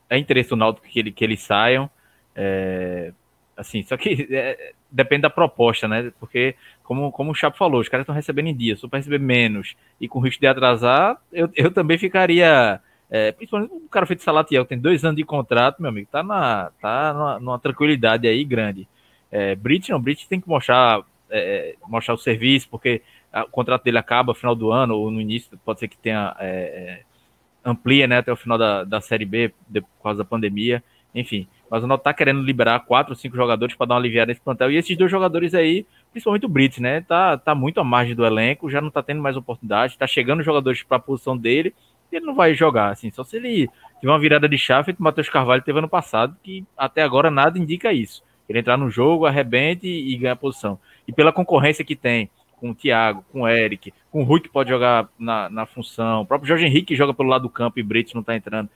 é 0.09 0.17
interesse 0.17 0.49
do 0.49 0.55
Náutico 0.55 0.87
que, 0.87 0.99
ele, 0.99 1.11
que 1.11 1.23
eles 1.23 1.41
saiam. 1.41 1.89
É, 2.35 3.11
Assim, 3.55 3.83
só 3.83 3.95
que 3.95 4.27
é, 4.31 4.73
depende 4.89 5.21
da 5.21 5.29
proposta, 5.29 5.87
né? 5.87 6.11
Porque, 6.19 6.55
como, 6.83 7.11
como 7.11 7.31
o 7.31 7.35
Chapo 7.35 7.57
falou, 7.57 7.81
os 7.81 7.89
caras 7.89 8.03
estão 8.03 8.15
recebendo 8.15 8.47
em 8.47 8.55
dia, 8.55 8.75
só 8.75 8.87
para 8.87 8.99
receber 8.99 9.19
menos 9.19 9.75
e 10.01 10.07
com 10.07 10.19
risco 10.19 10.41
de 10.41 10.47
atrasar, 10.47 11.17
eu, 11.31 11.49
eu 11.55 11.71
também 11.71 11.97
ficaria. 11.97 12.81
É, 13.09 13.31
principalmente 13.31 13.71
um 13.71 13.87
cara 13.87 14.07
feito 14.07 14.23
Salatiel, 14.23 14.65
tem 14.65 14.79
dois 14.79 15.05
anos 15.05 15.17
de 15.17 15.23
contrato, 15.23 15.79
meu 15.79 15.89
amigo, 15.89 16.07
tá, 16.11 16.23
na, 16.23 16.71
tá 16.81 17.13
numa, 17.13 17.39
numa 17.39 17.59
tranquilidade 17.59 18.27
aí 18.27 18.43
grande. 18.43 18.87
É, 19.31 19.55
Brit 19.55 19.91
não, 19.91 20.01
Brit 20.01 20.27
tem 20.27 20.41
que 20.41 20.49
mostrar, 20.49 21.03
é, 21.29 21.75
mostrar 21.87 22.15
o 22.15 22.17
serviço, 22.17 22.67
porque 22.69 23.03
a, 23.31 23.43
o 23.43 23.49
contrato 23.49 23.83
dele 23.83 23.99
acaba 23.99 24.31
no 24.31 24.35
final 24.35 24.55
do 24.55 24.71
ano, 24.71 24.95
ou 24.95 25.11
no 25.11 25.21
início, 25.21 25.57
pode 25.63 25.79
ser 25.79 25.87
que 25.87 25.97
tenha. 25.97 26.35
É, 26.39 26.47
é, 26.47 27.03
amplia 27.65 28.07
né, 28.07 28.17
até 28.17 28.31
o 28.31 28.35
final 28.35 28.57
da, 28.57 28.83
da 28.83 28.99
Série 28.99 29.25
B, 29.25 29.53
por 29.71 30.03
causa 30.03 30.17
da 30.17 30.25
pandemia. 30.25 30.83
Enfim, 31.13 31.47
mas 31.69 31.83
o 31.83 31.87
Náutico 31.87 32.05
tá 32.05 32.13
querendo 32.13 32.41
liberar 32.41 32.79
quatro 32.81 33.15
cinco 33.15 33.35
jogadores 33.35 33.75
para 33.75 33.87
dar 33.87 33.95
uma 33.95 33.99
aliviada 33.99 34.29
nesse 34.29 34.41
plantel. 34.41 34.71
E 34.71 34.77
esses 34.77 34.97
dois 34.97 35.11
jogadores 35.11 35.53
aí, 35.53 35.85
principalmente 36.11 36.45
o 36.45 36.49
Brits, 36.49 36.79
né? 36.79 37.01
Tá, 37.01 37.37
tá 37.37 37.53
muito 37.53 37.79
à 37.79 37.83
margem 37.83 38.15
do 38.15 38.25
elenco, 38.25 38.69
já 38.69 38.81
não 38.81 38.89
tá 38.89 39.03
tendo 39.03 39.21
mais 39.21 39.37
oportunidade, 39.37 39.97
tá 39.97 40.07
chegando 40.07 40.43
jogadores 40.43 40.81
para 40.83 40.97
a 40.97 40.99
posição 40.99 41.37
dele, 41.37 41.73
e 42.11 42.15
ele 42.15 42.25
não 42.25 42.35
vai 42.35 42.53
jogar, 42.53 42.91
assim, 42.91 43.09
só 43.09 43.23
se 43.23 43.37
ele 43.37 43.67
tiver 43.99 44.11
uma 44.11 44.19
virada 44.19 44.47
de 44.47 44.57
chave 44.57 44.93
que 44.93 44.99
o 44.99 45.03
Matheus 45.03 45.29
Carvalho 45.29 45.63
teve 45.63 45.79
ano 45.79 45.89
passado, 45.89 46.35
que 46.43 46.63
até 46.77 47.01
agora 47.01 47.31
nada 47.31 47.57
indica 47.57 47.91
isso. 47.91 48.23
Ele 48.47 48.59
entrar 48.59 48.77
no 48.77 48.89
jogo, 48.89 49.25
arrebente 49.25 49.87
e, 49.87 50.13
e 50.13 50.17
ganhar 50.17 50.35
posição. 50.35 50.77
E 51.07 51.11
pela 51.11 51.31
concorrência 51.31 51.83
que 51.83 51.95
tem 51.95 52.29
com 52.59 52.69
o 52.69 52.75
Thiago, 52.75 53.25
com 53.31 53.41
o 53.41 53.47
Eric, 53.47 53.93
com 54.11 54.21
o 54.21 54.23
Rui 54.23 54.39
que 54.39 54.49
pode 54.49 54.69
jogar 54.69 55.09
na, 55.17 55.49
na 55.49 55.65
função, 55.65 56.21
o 56.21 56.25
próprio 56.25 56.47
Jorge 56.47 56.65
Henrique 56.65 56.95
joga 56.95 57.13
pelo 57.13 57.29
lado 57.29 57.41
do 57.41 57.49
campo 57.49 57.79
e 57.79 57.83
Brits 57.83 58.13
não 58.13 58.23
tá 58.23 58.35
entrando. 58.35 58.69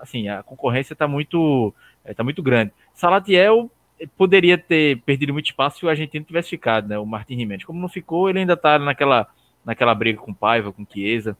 Assim, 0.00 0.28
a 0.28 0.42
concorrência 0.42 0.96
tá 0.96 1.06
muito 1.06 1.74
é, 2.04 2.14
tá 2.14 2.24
muito 2.24 2.42
grande. 2.42 2.72
Salatiel 2.94 3.70
poderia 4.16 4.58
ter 4.58 5.00
perdido 5.02 5.32
muito 5.32 5.46
espaço 5.46 5.78
se 5.78 5.86
o 5.86 5.88
argentino 5.88 6.24
tivesse 6.24 6.50
ficado, 6.50 6.88
né? 6.88 6.98
O 6.98 7.06
Martin 7.06 7.38
Jimenez. 7.38 7.64
Como 7.64 7.80
não 7.80 7.88
ficou, 7.88 8.28
ele 8.28 8.40
ainda 8.40 8.56
tá 8.56 8.78
naquela, 8.78 9.28
naquela 9.64 9.94
briga 9.94 10.20
com 10.20 10.34
Paiva, 10.34 10.72
com 10.72 10.86
Chiesa. 10.86 11.36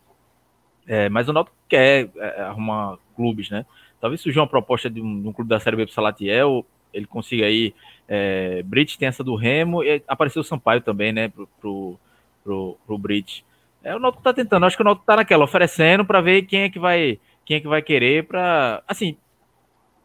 É, 0.87 1.09
mas 1.09 1.29
o 1.29 1.33
Náutico 1.33 1.57
quer 1.69 2.11
é, 2.17 2.43
arrumar 2.43 2.99
clubes, 3.15 3.51
né? 3.51 3.67
Talvez 4.01 4.21
surja 4.21 4.41
uma 4.41 4.47
proposta 4.47 4.91
de 4.91 5.01
um, 5.01 5.23
de 5.23 5.29
um 5.29 5.33
clube 5.33 5.49
da 5.49 5.61
Série 5.61 5.77
B 5.77 5.87
pro 5.87 5.95
Salatiel, 5.95 6.67
ele 6.93 7.07
consiga 7.07 7.47
aí. 7.47 7.75
É, 8.09 8.63
Brit 8.65 8.99
tem 8.99 9.09
essa 9.09 9.23
do 9.23 9.37
Remo, 9.37 9.83
e 9.83 10.03
apareceu 10.09 10.43
o 10.43 10.45
Sampaio 10.45 10.81
também, 10.81 11.13
né? 11.13 11.29
Pro, 11.29 11.49
pro, 11.61 11.99
pro, 12.43 12.79
pro 12.87 12.99
Brit. 12.99 13.45
É, 13.83 13.95
o 13.95 13.99
Náutico 13.99 14.23
tá 14.23 14.33
tentando, 14.33 14.67
acho 14.67 14.77
que 14.77 14.83
o 14.83 14.85
Náutico 14.85 15.07
tá 15.07 15.17
naquela, 15.17 15.45
oferecendo 15.45 16.05
para 16.05 16.21
ver 16.21 16.43
quem 16.43 16.63
é 16.63 16.69
que 16.69 16.79
vai 16.79 17.19
quem 17.45 17.57
é 17.57 17.61
que 17.61 17.69
vai 17.69 17.83
querer 17.83 18.27
para 18.27 18.83
assim 18.87 19.17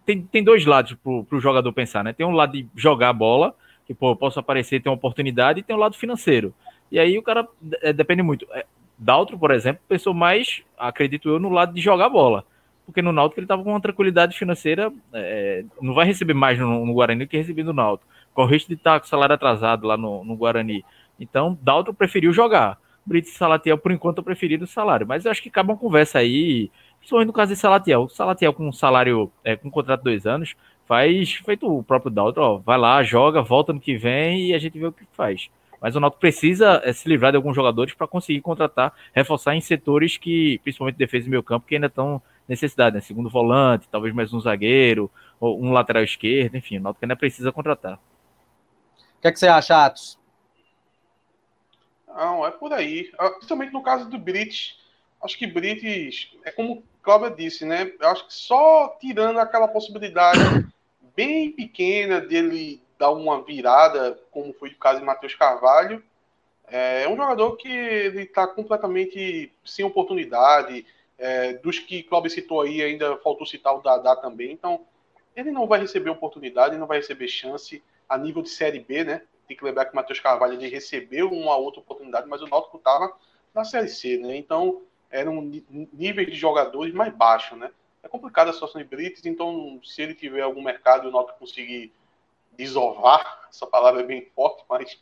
tem, 0.07 0.21
tem 0.21 0.41
dois 0.41 0.65
lados 0.65 0.93
pro, 1.03 1.25
pro 1.25 1.39
jogador 1.41 1.71
pensar, 1.73 2.01
né? 2.01 2.13
Tem 2.13 2.25
um 2.25 2.31
lado 2.31 2.53
de 2.53 2.65
jogar 2.73 3.09
a 3.09 3.13
bola, 3.13 3.53
que 3.85 3.93
pô, 3.93 4.11
eu 4.11 4.15
posso 4.15 4.39
aparecer, 4.39 4.81
ter 4.81 4.87
uma 4.87 4.95
oportunidade, 4.95 5.59
e 5.59 5.63
tem 5.63 5.75
um 5.75 5.79
lado 5.79 5.97
financeiro. 5.97 6.53
E 6.89 6.97
aí 6.97 7.17
o 7.17 7.21
cara 7.21 7.45
é, 7.81 7.91
depende 7.91 8.23
muito. 8.23 8.47
É, 8.53 8.65
Daltro, 8.97 9.37
por 9.37 9.51
exemplo, 9.51 9.81
pensou 9.85 10.13
mais, 10.13 10.63
acredito 10.77 11.27
eu, 11.27 11.39
no 11.39 11.49
lado 11.49 11.73
de 11.73 11.81
jogar 11.81 12.05
a 12.05 12.09
bola. 12.09 12.45
Porque 12.85 13.01
no 13.01 13.11
Náutico 13.11 13.41
ele 13.41 13.45
estava 13.45 13.61
com 13.61 13.71
uma 13.71 13.81
tranquilidade 13.81 14.37
financeira, 14.37 14.93
é, 15.13 15.65
não 15.81 15.93
vai 15.93 16.05
receber 16.05 16.33
mais 16.33 16.57
no, 16.57 16.85
no 16.85 16.93
Guarani 16.93 17.25
do 17.25 17.29
que 17.29 17.35
receber 17.35 17.63
no 17.63 17.73
Náutico. 17.73 18.09
Corre 18.33 18.53
risco 18.53 18.69
de 18.69 18.75
estar 18.75 18.93
tá 18.93 18.99
com 19.01 19.05
o 19.05 19.09
salário 19.09 19.35
atrasado 19.35 19.85
lá 19.85 19.97
no, 19.97 20.23
no 20.23 20.37
Guarani. 20.37 20.85
Então, 21.19 21.57
Daltro 21.61 21.93
preferiu 21.93 22.31
jogar. 22.31 22.79
Brito 23.05 23.29
Salatiel, 23.29 23.77
por 23.77 23.91
enquanto, 23.91 24.19
eu 24.19 24.23
preferi 24.23 24.55
o 24.55 24.65
salário. 24.65 25.05
Mas 25.05 25.25
eu 25.25 25.31
acho 25.31 25.43
que 25.43 25.49
cabe 25.49 25.69
uma 25.69 25.77
conversa 25.77 26.19
aí 26.19 26.71
Principalmente 27.07 27.27
no 27.27 27.33
caso 27.33 27.53
de 27.53 27.57
Salatiel. 27.57 28.09
Salatiel 28.09 28.53
com 28.53 28.67
um 28.67 28.73
salário, 28.73 29.31
é, 29.41 29.55
com 29.55 29.69
um 29.69 29.71
contrato 29.71 29.99
de 30.01 30.03
dois 30.03 30.27
anos, 30.27 30.55
faz 30.85 31.35
feito 31.35 31.65
o 31.65 31.81
próprio 31.81 32.11
Dalton, 32.11 32.41
ó, 32.41 32.57
vai 32.57 32.77
lá, 32.77 33.01
joga, 33.01 33.41
volta 33.41 33.71
no 33.71 33.79
que 33.79 33.95
vem 33.95 34.47
e 34.47 34.53
a 34.53 34.59
gente 34.59 34.77
vê 34.77 34.87
o 34.87 34.91
que 34.91 35.05
faz. 35.13 35.49
Mas 35.79 35.95
o 35.95 36.01
Náutico 36.01 36.19
precisa 36.19 36.81
é, 36.83 36.91
se 36.91 37.07
livrar 37.07 37.31
de 37.31 37.37
alguns 37.37 37.55
jogadores 37.55 37.93
para 37.93 38.07
conseguir 38.07 38.41
contratar, 38.41 38.93
reforçar 39.13 39.55
em 39.55 39.61
setores 39.61 40.17
que, 40.17 40.59
principalmente 40.63 40.97
defesa 40.97 41.27
e 41.27 41.29
meio 41.29 41.41
campo, 41.41 41.65
que 41.65 41.75
ainda 41.75 41.87
estão 41.87 42.21
necessidade, 42.45 42.97
né? 42.97 43.01
Segundo 43.01 43.29
volante, 43.29 43.87
talvez 43.89 44.13
mais 44.13 44.33
um 44.33 44.41
zagueiro, 44.41 45.09
ou 45.39 45.63
um 45.63 45.71
lateral 45.71 46.03
esquerdo, 46.03 46.55
enfim, 46.55 46.77
o 46.77 46.81
Náutico 46.81 47.05
ainda 47.05 47.15
precisa 47.15 47.53
contratar. 47.53 47.93
O 49.17 49.21
que, 49.21 49.29
é 49.29 49.31
que 49.31 49.39
você 49.39 49.47
acha, 49.47 49.85
Atos? 49.85 50.19
Não, 52.05 52.45
é 52.45 52.51
por 52.51 52.73
aí. 52.73 53.09
Ah, 53.17 53.29
principalmente 53.29 53.71
no 53.71 53.81
caso 53.81 54.09
do 54.09 54.17
Brits, 54.17 54.75
acho 55.23 55.37
que 55.37 55.47
Brites, 55.47 56.35
é 56.43 56.51
como 56.51 56.83
Cláudia 57.07 57.31
disse, 57.31 57.63
né? 57.63 57.89
Eu 58.01 58.09
acho 58.09 58.27
que 58.27 58.33
só 58.33 58.97
tirando 58.99 59.39
aquela 59.39 59.65
possibilidade 59.65 60.41
bem 61.15 61.49
pequena 61.53 62.19
dele 62.19 62.81
dar 62.99 63.11
uma 63.11 63.41
virada, 63.41 64.19
como 64.29 64.51
foi 64.51 64.71
o 64.71 64.75
caso 64.75 64.99
de 64.99 65.05
Matheus 65.05 65.33
Carvalho. 65.33 66.03
É 66.67 67.07
um 67.07 67.15
jogador 67.15 67.55
que 67.55 67.69
ele 67.69 68.23
está 68.23 68.45
completamente 68.45 69.53
sem 69.63 69.85
oportunidade. 69.85 70.85
É, 71.17 71.53
dos 71.53 71.79
que 71.79 72.03
Cláudio 72.03 72.29
citou 72.29 72.59
aí, 72.59 72.83
ainda 72.83 73.15
faltou 73.19 73.47
citar 73.47 73.73
o 73.73 73.81
Dadá 73.81 74.13
também. 74.17 74.51
Então, 74.51 74.81
ele 75.33 75.49
não 75.49 75.65
vai 75.65 75.79
receber 75.79 76.09
oportunidade, 76.09 76.77
não 76.77 76.87
vai 76.87 76.97
receber 76.97 77.29
chance 77.29 77.81
a 78.09 78.17
nível 78.17 78.41
de 78.41 78.49
Série 78.49 78.81
B, 78.81 79.05
né? 79.05 79.21
Tem 79.47 79.55
que 79.55 79.63
lembrar 79.63 79.85
que 79.85 79.93
o 79.93 79.95
Matheus 79.95 80.19
Carvalho 80.19 80.55
ele 80.55 80.67
recebeu 80.67 81.31
uma 81.31 81.55
outra 81.55 81.79
oportunidade, 81.79 82.27
mas 82.27 82.41
o 82.41 82.47
Náutico 82.47 82.75
estava 82.75 83.13
na 83.55 83.63
Série 83.63 83.87
C, 83.87 84.17
né? 84.17 84.35
Então, 84.35 84.81
era 85.09 85.29
um 85.29 85.41
nível 85.93 86.25
de 86.25 86.35
jogadores 86.35 86.93
mais 86.93 87.13
baixo, 87.13 87.55
né? 87.55 87.71
É 88.03 88.07
complicada 88.07 88.49
a 88.49 88.53
situação 88.53 88.81
de 88.81 88.87
Brites, 88.87 89.25
então 89.25 89.79
se 89.83 90.01
ele 90.01 90.13
tiver 90.13 90.41
algum 90.41 90.61
mercado 90.61 91.05
e 91.05 91.09
o 91.09 91.11
Náutico 91.11 91.39
conseguir 91.39 91.91
desovar, 92.53 93.47
essa 93.49 93.65
palavra 93.65 94.01
é 94.01 94.05
bem 94.05 94.27
forte, 94.35 94.63
mas 94.69 94.99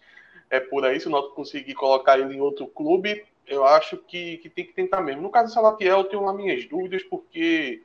é 0.49 0.59
por 0.59 0.85
aí, 0.85 0.99
se 0.99 1.07
o 1.07 1.11
Náutico 1.11 1.35
conseguir 1.35 1.73
colocar 1.73 2.19
ele 2.19 2.35
em 2.35 2.41
outro 2.41 2.67
clube, 2.67 3.25
eu 3.47 3.65
acho 3.65 3.97
que, 3.97 4.37
que 4.37 4.49
tem 4.49 4.65
que 4.65 4.73
tentar 4.73 5.01
mesmo. 5.01 5.21
No 5.21 5.29
caso 5.29 5.47
do 5.47 5.53
Salatiel, 5.53 5.99
eu 5.99 6.03
tenho 6.05 6.23
lá 6.23 6.33
minhas 6.33 6.65
dúvidas, 6.65 7.03
porque 7.03 7.83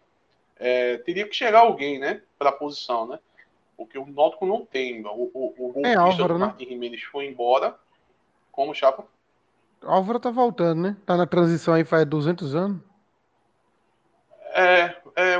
é, 0.56 0.98
teria 0.98 1.26
que 1.26 1.34
chegar 1.34 1.60
alguém, 1.60 1.98
né, 1.98 2.22
para 2.38 2.50
a 2.50 2.52
posição, 2.52 3.06
né? 3.06 3.18
Porque 3.76 3.98
o 3.98 4.06
Náutico 4.06 4.44
não 4.44 4.64
tem. 4.64 5.04
O, 5.06 5.30
o, 5.32 5.54
o 5.58 5.72
golpista 5.72 5.88
é, 5.88 5.96
Álvaro, 5.96 6.34
do 6.34 6.38
né? 6.38 6.46
Martin 6.46 6.66
Jimenez 6.66 7.02
foi 7.04 7.26
embora. 7.26 7.78
Como, 8.52 8.74
Chapa? 8.74 9.06
Álvaro 9.82 10.20
tá 10.20 10.30
voltando, 10.30 10.82
né? 10.82 10.96
Tá 11.06 11.16
na 11.16 11.26
transição 11.26 11.74
aí 11.74 11.84
faz 11.84 12.04
200 12.06 12.54
anos. 12.54 12.80
É, 14.52 14.96
é, 15.16 15.34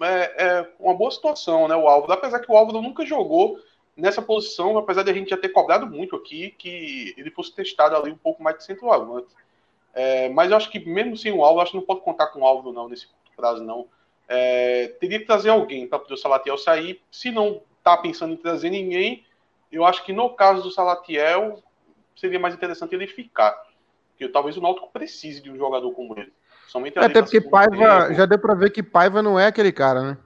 é, 0.00 0.46
é 0.46 0.72
uma 0.78 0.94
boa 0.94 1.10
situação, 1.10 1.68
né, 1.68 1.76
o 1.76 1.88
Álvaro. 1.88 2.12
Apesar 2.12 2.40
que 2.40 2.50
o 2.50 2.56
Álvaro 2.56 2.82
nunca 2.82 3.06
jogou 3.06 3.58
nessa 3.96 4.22
posição, 4.22 4.76
apesar 4.78 5.02
de 5.02 5.10
a 5.10 5.14
gente 5.14 5.30
já 5.30 5.36
ter 5.36 5.48
cobrado 5.48 5.86
muito 5.86 6.14
aqui, 6.16 6.54
que 6.58 7.14
ele 7.16 7.30
fosse 7.30 7.54
testado 7.54 7.96
ali 7.96 8.12
um 8.12 8.16
pouco 8.16 8.42
mais 8.42 8.58
de 8.58 8.64
centroavante. 8.64 9.28
É, 9.94 10.28
mas 10.28 10.50
eu 10.50 10.56
acho 10.56 10.70
que 10.70 10.78
mesmo 10.78 11.16
sem 11.16 11.32
o 11.32 11.42
Álvaro, 11.42 11.62
acho 11.62 11.72
que 11.72 11.78
não 11.78 11.84
pode 11.84 12.02
contar 12.02 12.28
com 12.28 12.40
o 12.40 12.46
Álvaro 12.46 12.72
não, 12.72 12.88
nesse 12.88 13.08
prazo, 13.36 13.62
não. 13.64 13.86
É, 14.28 14.88
teria 15.00 15.18
que 15.18 15.24
trazer 15.24 15.48
alguém 15.48 15.88
para 15.88 15.98
poder 15.98 16.14
o 16.14 16.18
Salatiel 16.18 16.58
sair. 16.58 17.00
Se 17.10 17.30
não 17.30 17.62
está 17.78 17.96
pensando 17.96 18.34
em 18.34 18.36
trazer 18.36 18.70
ninguém, 18.70 19.24
eu 19.72 19.84
acho 19.84 20.04
que 20.04 20.12
no 20.12 20.30
caso 20.30 20.62
do 20.62 20.70
Salatiel, 20.70 21.62
seria 22.14 22.38
mais 22.38 22.54
interessante 22.54 22.94
ele 22.94 23.06
ficar. 23.06 23.56
Porque 24.18 24.32
talvez 24.32 24.56
o 24.56 24.60
Náutico 24.60 24.90
precise 24.92 25.40
de 25.40 25.48
um 25.48 25.56
jogador 25.56 25.92
como 25.92 26.18
ele. 26.18 26.32
Somente 26.66 26.98
Até 26.98 27.22
porque 27.22 27.40
Paiva, 27.40 28.02
tempo. 28.02 28.14
já 28.14 28.26
deu 28.26 28.38
para 28.38 28.54
ver 28.54 28.70
que 28.70 28.82
Paiva 28.82 29.22
não 29.22 29.38
é 29.38 29.46
aquele 29.46 29.70
cara, 29.70 30.02
né? 30.02 30.18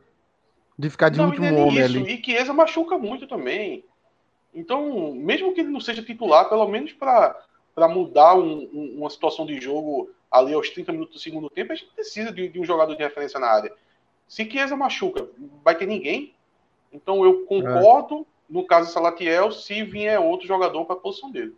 De 0.78 0.88
ficar 0.88 1.10
de 1.10 1.18
não, 1.18 1.26
último 1.26 1.46
é 1.46 1.52
homem 1.52 1.84
isso. 1.84 1.98
ali. 1.98 2.14
E 2.14 2.24
Chiesa 2.24 2.54
machuca 2.54 2.96
muito 2.96 3.26
também. 3.26 3.84
Então, 4.54 5.14
mesmo 5.14 5.52
que 5.52 5.60
ele 5.60 5.68
não 5.68 5.78
seja 5.78 6.02
titular, 6.02 6.48
pelo 6.48 6.66
menos 6.66 6.92
para 6.94 7.44
mudar 7.90 8.34
um, 8.34 8.68
um, 8.72 8.94
uma 8.98 9.10
situação 9.10 9.44
de 9.44 9.60
jogo 9.60 10.10
ali 10.30 10.54
aos 10.54 10.70
30 10.70 10.90
minutos 10.92 11.14
do 11.14 11.20
segundo 11.20 11.50
tempo, 11.50 11.72
a 11.72 11.74
gente 11.76 11.92
precisa 11.94 12.32
de, 12.32 12.48
de 12.48 12.58
um 12.58 12.64
jogador 12.64 12.96
de 12.96 13.02
referência 13.02 13.38
na 13.38 13.48
área. 13.48 13.72
Se 14.26 14.50
Chiesa 14.50 14.74
machuca, 14.74 15.28
vai 15.62 15.74
ter 15.74 15.86
ninguém. 15.86 16.34
Então 16.90 17.22
eu 17.24 17.44
concordo, 17.44 18.20
é. 18.20 18.24
no 18.48 18.66
caso 18.66 18.88
do 18.88 18.92
Salatiel, 18.92 19.52
se 19.52 19.84
vier 19.84 20.18
outro 20.18 20.48
jogador 20.48 20.86
para 20.86 20.96
a 20.96 20.98
posição 20.98 21.30
dele. 21.30 21.54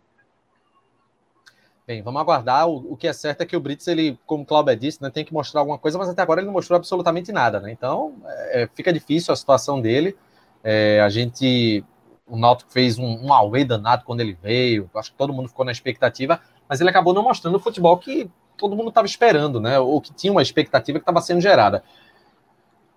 Bem, 1.87 2.01
vamos 2.01 2.19
aguardar. 2.19 2.67
O, 2.67 2.93
o, 2.93 2.97
que 2.97 3.07
é 3.07 3.13
certo 3.13 3.41
é 3.41 3.45
que 3.45 3.55
o 3.55 3.59
Brits, 3.59 3.87
ele, 3.87 4.17
como 4.25 4.43
o 4.43 4.45
Cláudio 4.45 4.75
disse, 4.75 5.01
né, 5.01 5.09
tem 5.11 5.23
que 5.23 5.33
mostrar 5.33 5.61
alguma 5.61 5.77
coisa, 5.77 5.97
mas 5.99 6.09
até 6.09 6.21
agora 6.21 6.39
ele 6.39 6.47
não 6.47 6.53
mostrou 6.53 6.77
absolutamente 6.77 7.31
nada, 7.31 7.59
né? 7.59 7.71
Então, 7.71 8.15
é, 8.51 8.67
fica 8.73 8.91
difícil 8.91 9.31
a 9.31 9.35
situação 9.35 9.79
dele. 9.79 10.17
É, 10.63 10.99
a 11.01 11.09
gente. 11.09 11.83
O 12.27 12.35
Náutico 12.35 12.71
fez 12.71 12.97
um, 12.97 13.27
um 13.27 13.31
away 13.31 13.63
danado 13.63 14.03
quando 14.03 14.21
ele 14.21 14.35
veio. 14.41 14.89
Acho 14.95 15.11
que 15.11 15.17
todo 15.17 15.31
mundo 15.31 15.47
ficou 15.47 15.63
na 15.63 15.71
expectativa, 15.71 16.41
mas 16.67 16.81
ele 16.81 16.89
acabou 16.89 17.13
não 17.13 17.21
mostrando 17.21 17.55
o 17.55 17.59
futebol 17.59 17.95
que 17.99 18.27
todo 18.57 18.75
mundo 18.75 18.89
estava 18.89 19.05
esperando, 19.05 19.61
né? 19.61 19.77
Ou 19.77 20.01
que 20.01 20.11
tinha 20.11 20.31
uma 20.31 20.41
expectativa 20.41 20.97
que 20.97 21.03
estava 21.03 21.21
sendo 21.21 21.39
gerada. 21.39 21.83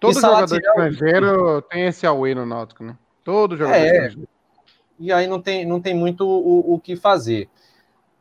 Todo 0.01 0.19
jogador 0.19 0.57
estrangeiro 0.57 1.61
tem 1.63 1.87
esse 1.87 2.07
away 2.07 2.35
no 2.35 2.47
Náutico, 2.47 2.83
né? 2.83 2.97
Todo 3.23 3.55
jogador 3.55 3.77
é, 3.77 3.87
estrangeiro. 3.87 4.29
E 4.99 5.13
aí 5.13 5.27
não 5.27 5.43
tem, 5.43 5.67
não 5.67 5.79
tem 5.79 5.95
muito 5.95 6.27
o, 6.27 6.75
o 6.75 6.81
que 6.81 6.97
fazer. 6.97 7.51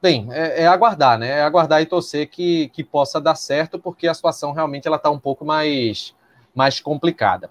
Bem, 0.01 0.27
é, 0.31 0.63
é, 0.63 0.67
aguardar, 0.67 1.17
né? 1.17 1.39
É 1.39 1.41
aguardar 1.41 1.81
e 1.81 1.85
torcer 1.85 2.29
que, 2.29 2.69
que 2.69 2.83
possa 2.83 3.19
dar 3.19 3.35
certo, 3.35 3.79
porque 3.79 4.07
a 4.07 4.13
situação 4.13 4.51
realmente 4.51 4.87
ela 4.87 4.97
está 4.97 5.09
um 5.09 5.19
pouco 5.19 5.43
mais, 5.43 6.13
mais 6.53 6.79
complicada. 6.79 7.49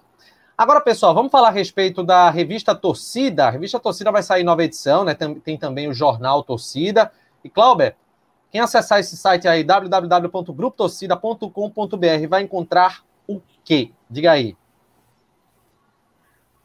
Agora, 0.57 0.81
pessoal, 0.81 1.13
vamos 1.13 1.31
falar 1.31 1.49
a 1.49 1.51
respeito 1.51 2.03
da 2.03 2.29
revista 2.29 2.73
Torcida. 2.73 3.47
A 3.47 3.49
revista 3.49 3.79
Torcida 3.79 4.11
vai 4.11 4.23
sair 4.23 4.43
nova 4.43 4.63
edição, 4.63 5.03
né? 5.03 5.13
Tem, 5.13 5.35
tem 5.35 5.57
também 5.57 5.87
o 5.87 5.93
jornal 5.93 6.41
Torcida. 6.41 7.11
E, 7.43 7.49
Clauber, 7.49 7.95
quem 8.51 8.61
acessar 8.61 8.99
esse 8.99 9.17
site 9.17 9.47
aí, 9.47 9.63
www.grupotorcida.com.br, 9.63 12.27
vai 12.29 12.41
encontrar 12.41 13.03
o 13.27 13.39
quê? 13.63 13.91
Diga 14.09 14.31
aí. 14.31 14.55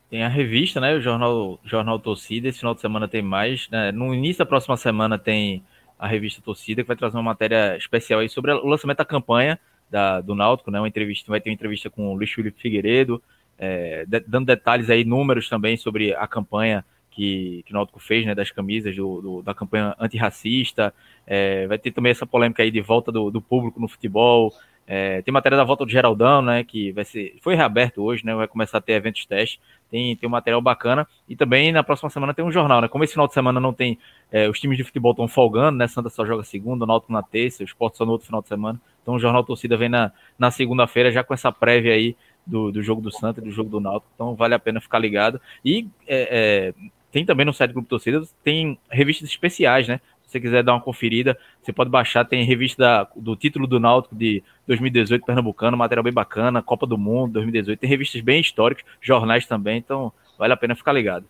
Tem 0.09 0.25
a 0.25 0.29
revista, 0.29 0.81
né? 0.81 0.95
O 0.95 1.01
jornal, 1.01 1.59
jornal 1.65 1.99
Torcida. 1.99 2.49
Esse 2.49 2.61
final 2.61 2.75
de 2.75 2.81
semana 2.81 3.09
tem 3.09 3.21
mais. 3.21 3.69
Né? 3.69 3.93
No 3.93 4.15
início 4.15 4.39
da 4.39 4.47
próxima 4.47 4.77
semana 4.77 5.19
tem 5.19 5.63
a 6.03 6.09
revista 6.09 6.43
Torcida, 6.43 6.83
que 6.83 6.89
vai 6.89 6.97
trazer 6.97 7.17
uma 7.17 7.23
matéria 7.23 7.77
especial 7.77 8.19
aí 8.19 8.29
sobre 8.29 8.51
o 8.51 8.67
lançamento 8.67 8.99
da 8.99 9.05
campanha 9.05 9.57
da, 9.89 10.21
do 10.21 10.35
Náutico, 10.35 10.69
né? 10.69 10.81
Uma 10.81 10.89
entrevista, 10.89 11.31
vai 11.31 11.41
ter 11.41 11.49
uma 11.49 11.55
entrevista 11.55 11.89
com 11.89 12.09
o 12.09 12.15
Luiz 12.17 12.33
Felipe 12.33 12.61
Figueiredo, 12.61 13.23
é, 13.57 14.05
de, 14.05 14.19
dando 14.27 14.47
detalhes 14.47 14.91
aí, 14.91 15.05
números 15.05 15.49
também 15.49 15.77
sobre 15.77 16.13
a 16.13 16.27
campanha 16.27 16.85
que, 17.09 17.63
que 17.65 17.73
o 17.73 17.75
Náutico 17.75 18.01
fez, 18.01 18.27
né? 18.27 18.35
Das 18.35 18.51
camisas 18.51 18.97
do, 18.97 19.21
do 19.23 19.43
da 19.43 19.55
campanha 19.55 19.95
antirracista. 19.97 20.93
É, 21.25 21.69
vai 21.69 21.79
ter 21.79 21.93
também 21.93 22.11
essa 22.11 22.27
polêmica 22.27 22.65
aí 22.65 22.73
de 22.73 22.81
volta 22.81 23.13
do, 23.13 23.31
do 23.31 23.41
público 23.41 23.81
no 23.81 23.87
futebol. 23.87 24.53
É, 24.87 25.23
tem 25.23 25.33
matéria 25.33 25.57
da 25.57 25.65
volta 25.65 25.85
do 25.85 25.91
Geraldão, 25.91 26.43
né? 26.43 26.65
Que 26.65 26.93
vai 26.93 27.05
ser. 27.05 27.37
Foi 27.41 27.55
reaberto 27.55 28.03
hoje, 28.03 28.25
né? 28.25 28.35
Vai 28.35 28.49
começar 28.49 28.79
a 28.79 28.81
ter 28.81 28.93
eventos 28.93 29.25
teste. 29.25 29.61
Tem, 29.91 30.17
tem 30.17 30.29
um 30.29 30.33
material 30.33 30.61
bacana. 30.61 31.07
E 31.29 31.37
também 31.37 31.71
na 31.73 31.83
próxima 31.83 32.11
semana 32.11 32.35
tem 32.35 32.45
um 32.45 32.51
jornal, 32.51 32.81
né? 32.81 32.89
Como 32.89 33.05
esse 33.05 33.13
final 33.13 33.29
de 33.29 33.35
semana 33.35 33.61
não 33.61 33.73
tem. 33.73 33.99
É, 34.31 34.49
os 34.49 34.59
times 34.59 34.77
de 34.77 34.85
futebol 34.85 35.13
estão 35.13 35.29
folgando, 35.29 35.79
né? 35.79 35.87
Santa 35.87 36.11
só 36.11 36.27
joga 36.27 36.43
segunda, 36.43 36.85
Náutico 36.85 37.13
na 37.13 37.23
terça, 37.23 37.63
o 37.63 37.67
Sport 37.67 37.95
só 37.95 38.05
no 38.05 38.13
outro 38.13 38.27
final 38.27 38.43
de 38.43 38.49
semana. 38.49 38.81
Então 39.03 39.15
o 39.15 39.19
Jornal 39.19 39.45
Torcida 39.45 39.77
vem 39.77 39.89
na, 39.89 40.13
na 40.39 40.51
segunda-feira, 40.51 41.11
já 41.11 41.23
com 41.23 41.35
essa 41.35 41.53
prévia 41.53 41.95
aí 41.95 42.17
do, 42.47 42.73
do 42.73 42.83
jogo 42.83 43.01
do 43.01 43.11
Santa 43.11 43.41
e 43.41 43.45
do 43.45 43.51
jogo 43.51 43.71
do 43.71 43.81
Náutico. 43.81 44.11
Então 44.15 44.35
vale 44.35 44.55
a 44.55 44.59
pena 44.59 44.81
ficar 44.81 44.99
ligado. 44.99 45.41
E 45.65 45.87
é, 46.07 46.73
é, 46.79 46.91
tem 47.11 47.27
também 47.27 47.45
no 47.45 47.53
site 47.53 47.71
do 47.71 47.75
Grupo 47.75 47.89
Torcida, 47.89 48.23
tem 48.43 48.79
revistas 48.91 49.29
especiais, 49.29 49.87
né? 49.87 50.01
Você 50.33 50.41
quiser 50.41 50.63
dar 50.63 50.73
uma 50.73 50.81
conferida, 50.81 51.39
você 51.63 51.73
pode 51.73 51.91
baixar, 51.91 52.25
tem 52.25 52.45
revista 52.45 52.83
da, 52.83 53.09
do 53.15 53.37
título 53.37 53.67
do 53.67 53.79
Náutico 53.79 54.15
de 54.15 54.43
2018 54.67 55.25
Pernambucano, 55.25 55.77
material 55.77 56.03
bem 56.03 56.13
bacana, 56.13 56.63
Copa 56.63 56.87
do 56.87 56.99
Mundo 56.99 57.35
2018, 57.35 57.79
tem 57.79 57.89
revistas 57.89 58.21
bem 58.21 58.41
históricas, 58.41 58.85
jornais 59.01 59.47
também, 59.47 59.79
então 59.79 60.13
vale 60.39 60.53
a 60.53 60.57
pena 60.57 60.75
ficar 60.75 60.93
ligado. 60.93 61.27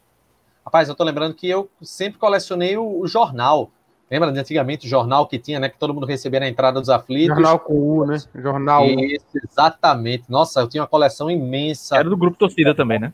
Rapaz, 0.64 0.88
eu 0.88 0.94
tô 0.94 1.03
lembrando 1.05 1.34
que 1.34 1.48
eu 1.48 1.68
sempre 1.82 2.18
colecionei 2.18 2.76
o, 2.76 3.00
o 3.00 3.07
jornal. 3.07 3.70
Lembra 4.09 4.30
de 4.30 4.38
antigamente 4.38 4.86
o 4.86 4.90
jornal 4.90 5.26
que 5.26 5.38
tinha, 5.38 5.59
né? 5.59 5.68
Que 5.68 5.78
todo 5.78 5.94
mundo 5.94 6.07
recebia 6.07 6.38
na 6.38 6.48
entrada 6.48 6.78
dos 6.78 6.90
aflitos. 6.90 7.34
Jornal 7.34 7.59
com 7.59 7.72
U, 7.72 8.07
né? 8.07 8.18
Jornal. 8.34 8.84
Isso, 8.84 9.24
exatamente. 9.34 10.24
Nossa, 10.28 10.61
eu 10.61 10.68
tinha 10.68 10.82
uma 10.82 10.86
coleção 10.86 11.30
imensa. 11.30 11.96
Era 11.96 12.09
do 12.09 12.16
grupo 12.16 12.36
torcida 12.36 12.74
também, 12.74 12.98
né? 13.00 13.12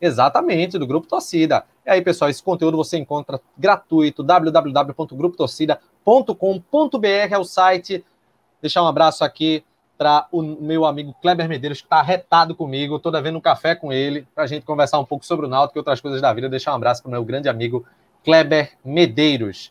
Exatamente, 0.00 0.78
do 0.78 0.86
Grupo 0.86 1.06
Torcida. 1.06 1.64
E 1.84 1.90
aí, 1.90 2.00
pessoal, 2.00 2.30
esse 2.30 2.42
conteúdo 2.42 2.76
você 2.76 2.96
encontra 2.96 3.40
gratuito, 3.56 4.22
www.grupotorcida.com.br 4.22 7.06
é 7.30 7.38
o 7.38 7.44
site. 7.44 8.04
Deixar 8.62 8.82
um 8.82 8.86
abraço 8.86 9.24
aqui 9.24 9.62
para 9.98 10.26
o 10.32 10.40
meu 10.40 10.86
amigo 10.86 11.14
Kleber 11.20 11.46
Medeiros, 11.46 11.80
que 11.80 11.86
está 11.86 12.00
retado 12.00 12.54
comigo. 12.54 12.96
Estou 12.96 13.12
devendo 13.12 13.36
um 13.36 13.40
café 13.40 13.74
com 13.74 13.92
ele 13.92 14.26
para 14.34 14.44
a 14.44 14.46
gente 14.46 14.64
conversar 14.64 14.98
um 14.98 15.04
pouco 15.04 15.26
sobre 15.26 15.44
o 15.44 15.48
Náutico 15.48 15.78
e 15.78 15.80
outras 15.80 16.00
coisas 16.00 16.22
da 16.22 16.32
vida. 16.32 16.48
Deixar 16.48 16.72
um 16.72 16.76
abraço 16.76 17.02
para 17.02 17.08
o 17.08 17.12
meu 17.12 17.22
grande 17.22 17.50
amigo 17.50 17.84
Kleber 18.24 18.72
Medeiros. 18.82 19.70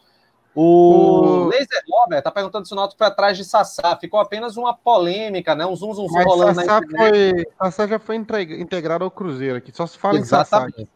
O, 0.55 0.61
o... 0.61 1.47
Laser 1.47 1.83
Lover 1.87 2.21
tá 2.21 2.31
perguntando 2.31 2.67
se 2.67 2.73
o 2.73 2.75
Náutico 2.75 2.97
foi 2.97 3.07
atrás 3.07 3.37
de 3.37 3.45
Sassá. 3.45 3.95
Ficou 3.95 4.19
apenas 4.19 4.57
uma 4.57 4.73
polêmica, 4.73 5.55
né? 5.55 5.65
Um 5.65 5.75
zum 5.75 5.93
zum 5.93 6.07
zum 6.07 6.23
rolando 6.23 6.55
Sassá 6.55 6.81
na 6.81 6.97
foi, 6.97 7.47
Sassá 7.57 7.87
já 7.87 7.99
foi 7.99 8.15
integrado 8.15 9.03
ao 9.03 9.11
Cruzeiro 9.11 9.57
aqui. 9.57 9.71
Só 9.71 9.85
se 9.85 9.97
fala 9.97 10.17
Exatamente. 10.17 10.81
em 10.81 10.85
Sassá. 10.85 10.91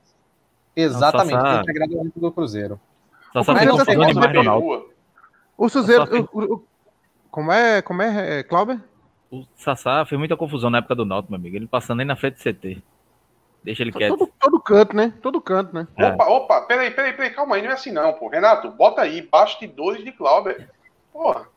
Exatamente, 0.75 1.31
Sassá... 1.31 1.51
foi 1.51 1.61
integrado 1.61 1.97
ao 1.97 2.05
do 2.05 2.31
Cruzeiro. 2.31 2.79
Sassá 3.31 3.53
demais, 3.53 4.35
Ronaldo. 4.35 4.89
O 5.57 5.69
Cruzeiro... 5.69 6.67
Como 7.29 7.51
é, 7.51 7.81
como 7.81 8.01
é, 8.03 8.39
é 8.39 8.43
Cláudio? 8.43 8.79
O 9.31 9.43
Sassá 9.55 10.05
fez 10.05 10.19
muita 10.19 10.37
confusão 10.37 10.69
na 10.69 10.77
época 10.77 10.93
do 10.93 11.05
Náutico, 11.05 11.31
meu 11.31 11.39
amigo. 11.39 11.55
Ele 11.55 11.67
passando 11.67 11.97
nem 11.97 12.05
na 12.05 12.15
frente 12.15 12.35
do 12.35 12.43
CT. 12.43 12.83
Deixa 13.63 13.81
ele 13.83 13.91
quieto. 13.91 14.17
Todo, 14.17 14.31
todo 14.39 14.59
canto, 14.59 14.95
né? 14.95 15.13
Todo 15.21 15.39
canto, 15.41 15.73
né? 15.73 15.87
É. 15.97 16.07
Opa, 16.09 16.25
opa, 16.25 16.61
peraí, 16.61 16.91
peraí, 16.91 17.13
peraí, 17.13 17.29
calma 17.31 17.55
aí, 17.55 17.61
não 17.61 17.69
é 17.69 17.73
assim 17.73 17.91
não, 17.91 18.11
pô. 18.13 18.27
Renato, 18.27 18.69
bota 18.71 19.01
aí, 19.01 19.21
bastidores 19.21 20.03
de 20.03 20.11
Clauber. 20.11 20.69
Porra, 21.13 21.47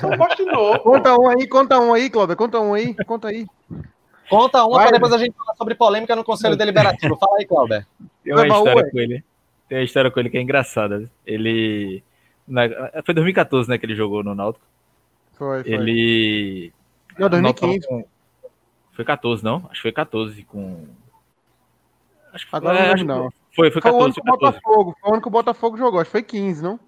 são 0.00 0.16
bastidores. 0.16 0.82
conta 0.82 1.14
um 1.18 1.28
aí, 1.28 1.46
conta 1.48 1.78
um 1.80 1.92
aí, 1.92 2.08
Clauber, 2.08 2.36
conta 2.36 2.60
um 2.60 2.72
aí, 2.72 2.94
conta 3.04 3.28
aí. 3.28 3.46
Conta 4.30 4.64
uma 4.64 4.76
Vai, 4.76 4.86
para 4.86 4.92
depois 4.96 5.12
a 5.12 5.18
gente 5.18 5.36
falar 5.36 5.54
sobre 5.56 5.74
polêmica 5.74 6.16
no 6.16 6.24
Conselho 6.24 6.56
Deliberativo. 6.56 7.16
Fala 7.16 7.36
aí, 7.38 7.44
Clauber. 7.44 7.86
Tem 8.24 8.32
uma 8.32 8.46
história 8.46 8.90
com 8.90 8.98
ele. 8.98 9.24
Tem 9.68 9.78
uma 9.78 9.84
história 9.84 10.10
com 10.10 10.20
ele 10.20 10.30
que 10.30 10.38
é 10.38 10.40
engraçada. 10.40 11.10
Ele. 11.26 12.02
na- 12.48 12.62
foi 13.04 13.14
2014, 13.14 13.68
né, 13.68 13.76
que 13.76 13.84
ele 13.84 13.94
jogou 13.94 14.22
no 14.24 14.34
Náutico. 14.34 14.64
Foi, 15.34 15.62
foi. 15.64 15.72
Ele. 15.72 16.72
Não, 17.18 17.26
o 17.26 17.30
Náutico 17.30 17.66
2015. 17.66 17.86
tava 17.88 18.02
com- 18.02 18.08
Foi 18.92 19.04
14, 19.04 19.44
não? 19.44 19.56
Acho 19.66 19.74
que 19.74 19.82
foi 19.82 19.92
14 19.92 20.42
com. 20.44 20.86
Acho 22.32 22.48
que 22.48 22.56
Agora 22.56 22.78
é, 22.78 22.82
não 22.86 22.92
acho 22.94 22.96
lembro, 23.04 23.14
que 23.14 23.20
não. 23.22 23.30
Foi, 23.54 23.70
foi 23.70 23.82
Foi 23.82 23.90
o 23.90 23.94
14, 23.94 24.04
ano 24.04 24.14
que 24.14 24.20
foi 24.22 24.30
o 24.30 24.38
14. 24.38 24.60
Botafogo. 24.62 24.96
Foi 25.00 25.10
o 25.10 25.12
ano 25.12 25.22
que 25.22 25.28
o 25.28 25.30
Botafogo 25.30 25.76
jogou. 25.76 26.00
Acho 26.00 26.08
que 26.08 26.12
foi 26.12 26.22
15, 26.22 26.62
não? 26.62 26.80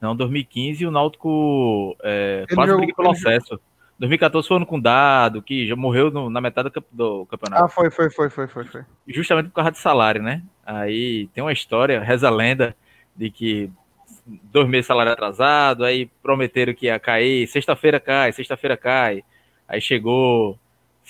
Não, 0.00 0.14
2015 0.16 0.86
o 0.86 0.90
Náutico 0.90 1.96
é, 2.02 2.44
Ele 2.48 2.54
quase 2.56 2.70
jogou- 2.70 2.84
briga 2.84 2.96
pelo 2.96 3.10
acesso. 3.12 3.60
2014 3.98 4.48
foi 4.48 4.54
o 4.54 4.58
ano 4.58 4.66
com 4.66 4.80
Dado, 4.80 5.40
que 5.40 5.66
já 5.66 5.76
morreu 5.76 6.10
no- 6.10 6.28
na 6.28 6.40
metade 6.40 6.70
do, 6.70 6.84
do 6.90 7.26
campeonato. 7.26 7.64
Ah, 7.64 7.68
foi, 7.68 7.88
foi, 7.90 8.10
foi, 8.10 8.28
foi, 8.28 8.48
foi, 8.48 8.64
foi. 8.64 8.82
justamente 9.06 9.46
por 9.48 9.54
causa 9.54 9.70
de 9.70 9.78
salário, 9.78 10.20
né? 10.22 10.42
Aí 10.66 11.28
tem 11.28 11.42
uma 11.42 11.52
história, 11.52 12.00
reza 12.00 12.26
a 12.26 12.30
lenda, 12.30 12.74
de 13.16 13.30
que 13.30 13.70
dois 14.26 14.66
meses 14.68 14.84
de 14.84 14.88
salário 14.88 15.12
atrasado, 15.12 15.84
aí 15.84 16.10
prometeram 16.22 16.74
que 16.74 16.86
ia 16.86 16.98
cair, 16.98 17.46
sexta-feira 17.46 18.00
cai, 18.00 18.32
sexta-feira 18.32 18.76
cai. 18.76 19.22
Aí 19.68 19.80
chegou 19.80 20.58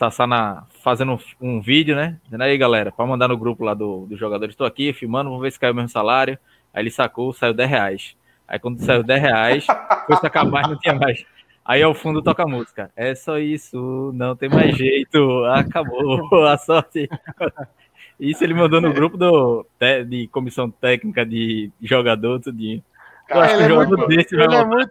Sassá 0.03 0.27
na, 0.27 0.65
fazendo 0.83 1.13
um, 1.13 1.19
um 1.57 1.61
vídeo, 1.61 1.95
né? 1.95 2.19
Dizendo 2.25 2.43
aí, 2.43 2.59
galera, 2.59 2.91
para 2.91 3.07
mandar 3.07 3.29
no 3.29 3.37
grupo 3.37 3.63
lá 3.65 3.73
do, 3.73 4.05
do 4.07 4.17
jogador, 4.17 4.49
estou 4.49 4.67
aqui 4.67 4.93
filmando, 4.93 5.31
vamos 5.31 5.41
ver 5.45 5.53
se 5.53 5.61
caiu 5.61 5.73
o 5.73 5.77
mesmo 5.77 5.91
salário. 5.91 6.37
Aí 6.75 6.83
ele 6.83 6.91
sacou, 6.91 7.33
saiu 7.33 7.55
10 7.55 7.71
reais. 7.71 8.17
Aí 8.49 8.59
quando 8.59 8.81
saiu 8.81 9.05
10 9.05 9.23
reais, 9.23 9.65
foi 10.07 10.17
sacar 10.17 10.45
mais, 10.45 10.67
não 10.69 10.77
tinha 10.77 10.95
mais. 10.97 11.25
Aí 11.65 11.81
ao 11.85 11.95
fundo 11.95 12.21
toca 12.21 12.43
a 12.43 12.49
música. 12.49 12.91
É 12.97 13.15
só 13.15 13.39
isso, 13.39 14.11
não 14.13 14.35
tem 14.35 14.49
mais 14.49 14.77
jeito, 14.77 15.45
acabou 15.45 16.21
a 16.47 16.59
sorte. 16.59 17.09
Isso 18.19 18.43
ele 18.45 18.55
mandou 18.55 18.81
no 18.81 18.93
grupo 18.93 19.17
do, 19.17 19.67
de 20.09 20.29
comissão 20.29 20.71
técnica 20.71 21.25
de 21.27 21.71
jogador, 21.81 22.41
tudinho. 22.41 22.83
Eu 23.29 23.41
acho 23.41 23.57
que 23.57 23.63
ele 23.65 23.73
o 23.73 23.83
é 23.83 23.87
muito- 23.87 24.07
desse 24.07 24.37
vai 24.37 24.45
Ele 24.47 24.55
é 24.55 24.65
muito, 24.65 24.91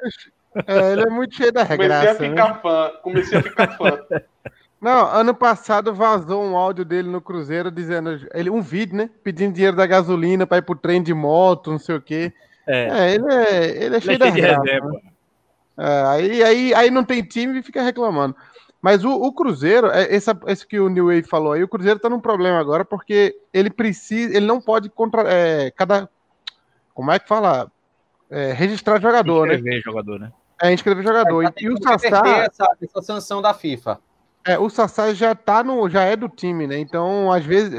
é, 0.67 0.91
ele 0.93 1.01
é 1.01 1.09
muito 1.09 1.35
cheio 1.35 1.51
da 1.51 1.65
Comecei 1.65 1.85
a 1.87 1.97
regraça. 1.97 2.19
né? 2.23 2.29
ficar 2.29 2.53
fã. 2.55 2.91
Comecei 3.01 3.37
a 3.37 3.41
ficar 3.43 3.67
fã. 3.77 3.99
Não, 4.81 5.05
ano 5.05 5.35
passado 5.35 5.93
vazou 5.93 6.43
um 6.43 6.57
áudio 6.57 6.83
dele 6.83 7.07
no 7.07 7.21
Cruzeiro 7.21 7.69
dizendo, 7.69 8.27
ele, 8.33 8.49
um 8.49 8.63
vídeo, 8.63 8.97
né? 8.97 9.11
Pedindo 9.23 9.53
dinheiro 9.53 9.77
da 9.77 9.85
gasolina 9.85 10.47
pra 10.47 10.57
ir 10.57 10.63
pro 10.63 10.75
trem 10.75 11.03
de 11.03 11.13
moto, 11.13 11.69
não 11.69 11.77
sei 11.77 11.95
o 11.95 12.01
quê. 12.01 12.33
É, 12.65 12.87
É, 12.89 13.13
ele 13.13 13.31
é, 13.31 13.65
ele 13.65 13.79
é 13.79 13.85
ele 13.85 13.95
é 13.95 13.99
cheio 13.99 14.17
da 14.17 14.31
cheio 14.31 14.35
de 14.35 14.41
reserva. 14.41 14.89
né? 14.89 14.99
É, 15.77 16.03
aí, 16.07 16.43
aí, 16.43 16.73
aí 16.73 16.91
não 16.91 17.03
tem 17.03 17.21
time 17.21 17.59
e 17.59 17.63
fica 17.63 17.83
reclamando. 17.83 18.35
Mas 18.81 19.05
o, 19.05 19.11
o 19.11 19.31
Cruzeiro, 19.31 19.87
é, 19.91 20.13
essa, 20.13 20.35
esse 20.47 20.65
que 20.65 20.79
o 20.79 20.89
New 20.89 21.05
Wave 21.05 21.23
falou 21.23 21.53
aí, 21.53 21.63
o 21.63 21.67
Cruzeiro 21.67 21.99
tá 21.99 22.09
num 22.09 22.19
problema 22.19 22.59
agora 22.59 22.83
porque 22.83 23.35
ele 23.53 23.69
precisa, 23.69 24.35
ele 24.35 24.47
não 24.47 24.59
pode 24.59 24.89
contra, 24.89 25.31
é, 25.31 25.69
cada, 25.69 26.09
como 26.91 27.11
é 27.11 27.19
que 27.19 27.27
fala? 27.27 27.71
É, 28.31 28.51
registrar 28.53 28.99
jogador, 28.99 29.45
né? 29.45 29.55
Inscrever 29.55 29.81
jogador, 29.83 30.19
né? 30.19 30.31
É, 30.59 30.73
inscrever 30.73 31.03
jogador. 31.03 31.43
E, 31.43 31.63
e 31.63 31.69
o 31.69 31.77
Sassá, 31.77 32.45
essa, 32.45 32.77
essa 32.81 33.01
sanção 33.03 33.41
da 33.41 33.53
FIFA. 33.53 33.99
É, 34.45 34.57
o 34.57 34.69
Sassá 34.69 35.13
já 35.13 35.35
tá 35.35 35.63
no, 35.63 35.89
já 35.89 36.03
é 36.03 36.15
do 36.15 36.29
time, 36.29 36.67
né? 36.67 36.77
Então, 36.79 37.31
às 37.31 37.45
vezes, 37.45 37.73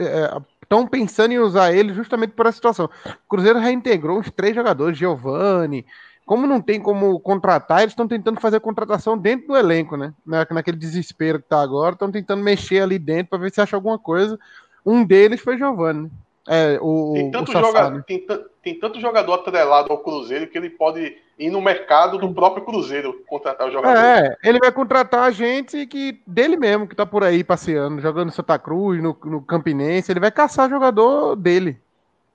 estão 0.63 0.87
pensando 0.87 1.33
em 1.33 1.39
usar 1.39 1.73
ele 1.73 1.93
justamente 1.93 2.33
por 2.33 2.47
essa 2.47 2.57
situação. 2.57 2.89
O 3.07 3.29
Cruzeiro 3.29 3.59
reintegrou 3.59 4.19
uns 4.19 4.31
três 4.31 4.55
jogadores, 4.55 4.97
Giovani. 4.97 5.85
Como 6.25 6.47
não 6.47 6.61
tem 6.61 6.81
como 6.81 7.19
contratar, 7.21 7.81
eles 7.81 7.93
estão 7.93 8.09
tentando 8.09 8.41
fazer 8.41 8.57
a 8.57 8.61
contratação 8.61 9.19
dentro 9.19 9.49
do 9.49 9.57
elenco, 9.57 9.97
né? 9.97 10.15
Na, 10.25 10.47
naquele 10.51 10.77
desespero 10.77 11.41
que 11.41 11.49
tá 11.49 11.61
agora, 11.61 11.95
estão 11.95 12.11
tentando 12.11 12.43
mexer 12.43 12.81
ali 12.81 12.99
dentro 12.99 13.31
para 13.31 13.39
ver 13.39 13.53
se 13.53 13.61
acha 13.61 13.77
alguma 13.77 13.99
coisa. 13.99 14.39
Um 14.87 15.05
deles 15.05 15.41
foi 15.41 15.59
Giovani. 15.59 16.11
Né? 16.47 16.75
É, 16.75 16.79
o, 16.81 17.13
Tem 17.15 17.29
o 17.29 17.33
tanto, 17.33 17.53
Sassá, 17.53 17.67
joga- 17.67 17.91
né? 17.91 18.05
tem, 18.07 18.27
tem 18.63 18.79
tanto 18.79 19.01
jogador 19.01 19.35
atrelado 19.35 19.93
ao 19.93 19.99
Cruzeiro 19.99 20.49
que 20.49 20.59
ele 20.59 20.71
pode 20.71 21.17
ir 21.39 21.51
no 21.51 21.61
mercado 21.61 22.19
do 22.19 22.33
próprio 22.35 22.65
Cruzeiro 22.65 23.23
contratar 23.27 23.69
o 23.69 23.71
jogador. 23.71 23.97
É, 23.99 24.37
ele 24.43 24.59
vai 24.59 24.73
contratar 24.73 25.23
a 25.25 25.31
gente 25.31 25.87
que 25.87 26.21
dele 26.27 26.57
mesmo, 26.57 26.87
que 26.89 26.97
tá 26.97 27.07
por 27.07 27.23
aí 27.25 27.45
passeando, 27.45 28.01
jogando 28.01 28.27
no 28.27 28.33
Santa 28.33 28.59
Cruz, 28.59 29.03
no, 29.03 29.17
no 29.25 29.43
Campinense, 29.43 30.11
ele 30.11 30.21
vai 30.21 30.31
caçar 30.31 30.69
jogador 30.69 31.37
dele. 31.37 31.81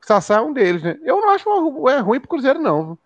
O 0.02 0.06
Sassá 0.06 0.36
é 0.38 0.42
um 0.42 0.54
deles, 0.54 0.82
né? 0.84 0.98
Eu 1.04 1.20
não 1.20 1.30
acho 1.32 1.50
uma- 1.50 1.92
é 1.92 2.00
ruim 2.00 2.20
pro 2.20 2.30
Cruzeiro, 2.30 2.60
não. 2.60 2.98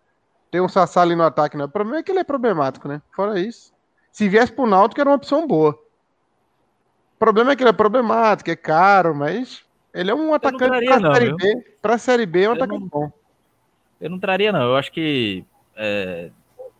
Ter 0.52 0.62
um 0.62 0.70
Sassá 0.70 1.02
ali 1.02 1.16
no 1.16 1.24
ataque, 1.24 1.58
não. 1.58 1.66
O 1.66 1.70
problema 1.70 2.00
é 2.00 2.04
que 2.04 2.12
ele 2.12 2.20
é 2.20 2.24
problemático, 2.24 2.88
né? 2.88 3.02
Fora 3.16 3.40
isso. 3.40 3.74
Se 4.12 4.28
viesse 4.30 4.52
pro 4.52 4.68
Náutico, 4.68 5.00
era 5.02 5.10
uma 5.10 5.16
opção 5.16 5.48
boa. 5.48 5.72
O 5.72 7.18
problema 7.18 7.52
é 7.52 7.56
que 7.56 7.64
ele 7.64 7.70
é 7.70 7.74
problemático, 7.74 8.52
é 8.52 8.56
caro, 8.56 9.16
mas 9.16 9.64
ele 9.94 10.12
é 10.12 10.16
um 10.16 10.34
atacante 10.34 10.66
traria, 10.68 10.90
pra 10.90 11.00
não, 11.00 11.14
Série? 11.14 11.36
B. 11.36 11.56
Pra 11.82 11.98
Série 11.98 12.26
B 12.26 12.44
é 12.44 12.50
um 12.50 12.52
Eu 12.52 12.56
atacante 12.56 12.80
não- 12.82 12.88
bom. 12.88 13.12
Eu 14.00 14.10
não 14.10 14.20
traria, 14.20 14.52
não. 14.52 14.62
Eu 14.64 14.76
acho 14.76 14.92
que 14.92 15.44
é, 15.76 16.30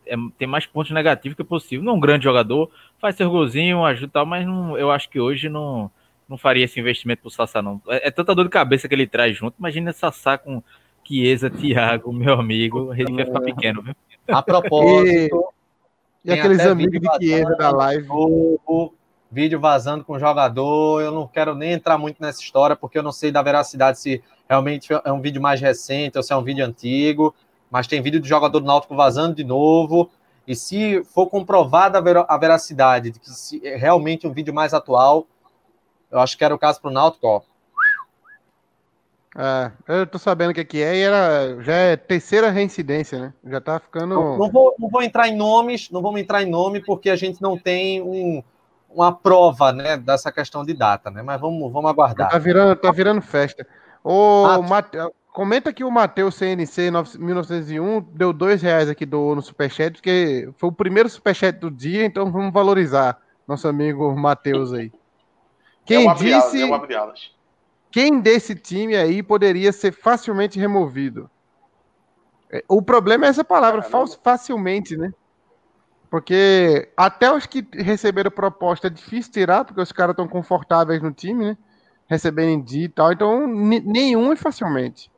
é- 0.06 0.16
tem 0.38 0.48
mais 0.48 0.66
pontos 0.66 0.90
negativos 0.92 1.36
que 1.36 1.44
possível. 1.44 1.84
Não 1.84 1.92
é 1.92 1.96
um 1.96 2.00
grande 2.00 2.24
jogador, 2.24 2.70
faz 2.98 3.14
seu 3.16 3.30
golzinho, 3.30 3.84
ajuda 3.84 4.06
e 4.06 4.10
tal, 4.10 4.26
mas 4.26 4.46
não, 4.46 4.76
eu 4.76 4.90
acho 4.90 5.08
que 5.08 5.20
hoje 5.20 5.48
não, 5.48 5.90
não 6.28 6.36
faria 6.36 6.64
esse 6.64 6.80
investimento 6.80 7.22
pro 7.22 7.30
Sassá, 7.30 7.62
não. 7.62 7.80
É, 7.88 8.08
é 8.08 8.10
tanta 8.10 8.34
dor 8.34 8.44
de 8.44 8.50
cabeça 8.50 8.88
que 8.88 8.94
ele 8.94 9.06
traz 9.06 9.36
junto. 9.36 9.54
Imagina 9.58 9.92
Sassá 9.92 10.36
com 10.36 10.62
Chiesa, 11.04 11.48
Thiago, 11.50 12.12
meu 12.12 12.34
amigo. 12.34 12.90
A 12.90 12.96
gente 12.96 13.12
vai 13.12 13.24
ficar 13.24 13.40
pequeno, 13.40 13.82
viu? 13.82 13.94
A 14.28 14.42
propósito, 14.42 15.44
E 16.24 16.28
Tem 16.30 16.38
aqueles 16.38 16.60
amigos 16.60 17.00
de 17.00 17.08
Chiesa 17.26 17.56
da 17.56 17.70
live. 17.70 18.06
jogo, 18.06 18.94
vídeo 19.32 19.58
vazando 19.58 20.04
com 20.04 20.12
o 20.12 20.18
jogador. 20.18 21.00
Eu 21.00 21.10
não 21.10 21.26
quero 21.26 21.54
nem 21.54 21.72
entrar 21.72 21.96
muito 21.96 22.20
nessa 22.20 22.40
história, 22.40 22.76
porque 22.76 22.98
eu 22.98 23.02
não 23.02 23.10
sei 23.12 23.32
da 23.32 23.42
veracidade 23.42 23.98
se 23.98 24.22
realmente 24.48 24.92
é 24.92 25.10
um 25.10 25.20
vídeo 25.20 25.40
mais 25.40 25.60
recente 25.60 26.18
ou 26.18 26.22
se 26.22 26.32
é 26.32 26.36
um 26.36 26.42
vídeo 26.44 26.64
antigo. 26.64 27.34
Mas 27.70 27.86
tem 27.86 28.02
vídeo 28.02 28.20
de 28.20 28.28
jogador 28.28 28.60
do 28.60 28.66
Náutico 28.66 28.94
vazando 28.94 29.34
de 29.34 29.42
novo. 29.44 30.10
E 30.46 30.54
se 30.54 31.02
for 31.04 31.26
comprovada 31.28 31.98
a 31.98 32.00
ver- 32.00 32.24
a 32.28 32.36
veracidade 32.36 33.10
de 33.10 33.18
que 33.18 33.30
se 33.30 33.66
é 33.66 33.76
realmente 33.76 34.26
um 34.26 34.32
vídeo 34.32 34.52
mais 34.52 34.74
atual, 34.74 35.26
eu 36.10 36.20
acho 36.20 36.36
que 36.36 36.44
era 36.44 36.54
o 36.54 36.58
caso 36.58 36.80
para 36.80 36.90
o 36.90 36.92
Náutico, 36.92 37.26
ó. 37.26 37.40
É, 39.34 39.72
eu 39.88 40.06
tô 40.06 40.18
sabendo 40.18 40.50
o 40.50 40.54
que, 40.54 40.62
que 40.62 40.82
é 40.82 40.94
e 40.94 41.00
era, 41.00 41.62
já 41.62 41.72
é 41.72 41.96
terceira 41.96 42.50
reincidência, 42.50 43.18
né? 43.18 43.34
Já 43.46 43.62
tá 43.62 43.80
ficando. 43.80 44.14
Não, 44.14 44.38
não 44.38 44.50
vou, 44.50 44.74
não 44.78 44.90
vou 44.90 45.02
entrar 45.02 45.26
em 45.26 45.34
nomes, 45.34 45.88
não 45.90 46.02
vamos 46.02 46.20
entrar 46.20 46.42
em 46.42 46.50
nome, 46.50 46.80
porque 46.80 47.08
a 47.08 47.16
gente 47.16 47.40
não 47.40 47.56
tem 47.56 48.02
um- 48.02 48.42
uma 48.94 49.12
prova 49.12 49.72
né, 49.72 49.96
dessa 49.96 50.30
questão 50.30 50.64
de 50.64 50.74
data, 50.74 51.10
né? 51.10 51.22
Mas 51.22 51.40
vamos, 51.40 51.72
vamos 51.72 51.90
aguardar. 51.90 52.30
tá 52.30 52.38
virando, 52.38 52.76
tá 52.76 52.90
virando 52.90 53.20
festa. 53.20 53.66
Ô, 54.04 54.62
Mato. 54.62 54.62
Mate- 54.68 54.98
comenta 55.32 55.72
que 55.72 55.82
o 55.82 55.90
Matheus 55.90 56.34
CNC 56.34 56.90
9- 56.90 57.18
1901 57.18 58.00
deu 58.12 58.32
dois 58.32 58.60
reais 58.60 58.88
aqui 58.88 59.06
do, 59.06 59.34
no 59.34 59.42
Superchat, 59.42 59.92
porque 59.94 60.50
foi 60.56 60.68
o 60.68 60.72
primeiro 60.72 61.08
Superchat 61.08 61.58
do 61.58 61.70
dia, 61.70 62.04
então 62.04 62.30
vamos 62.30 62.52
valorizar 62.52 63.18
nosso 63.48 63.66
amigo 63.66 64.14
Matheus 64.14 64.72
aí. 64.72 64.86
é 64.86 64.98
Quem 65.86 66.06
alas, 66.06 66.18
disse 66.20 66.62
é 66.62 66.66
quem 67.90 68.20
desse 68.20 68.54
time 68.54 68.96
aí 68.96 69.22
poderia 69.22 69.70
ser 69.72 69.92
facilmente 69.92 70.58
removido? 70.58 71.30
É, 72.50 72.64
O 72.68 72.80
problema 72.82 73.26
é 73.26 73.28
essa 73.28 73.44
palavra, 73.44 73.82
fa- 73.82 74.06
facilmente, 74.22 74.96
né? 74.96 75.12
Porque 76.12 76.90
até 76.94 77.34
os 77.34 77.46
que 77.46 77.66
receberam 77.72 78.30
proposta 78.30 78.88
é 78.88 78.90
difícil 78.90 79.32
tirar, 79.32 79.64
porque 79.64 79.80
os 79.80 79.92
caras 79.92 80.12
estão 80.12 80.28
confortáveis 80.28 81.00
no 81.00 81.10
time, 81.10 81.42
né? 81.42 81.56
Recebendo 82.06 82.66
de 82.66 82.82
e 82.82 82.88
tal, 82.90 83.12
então 83.14 83.46
nenhum 83.46 84.30
é 84.30 84.36
facilmente. 84.36 85.10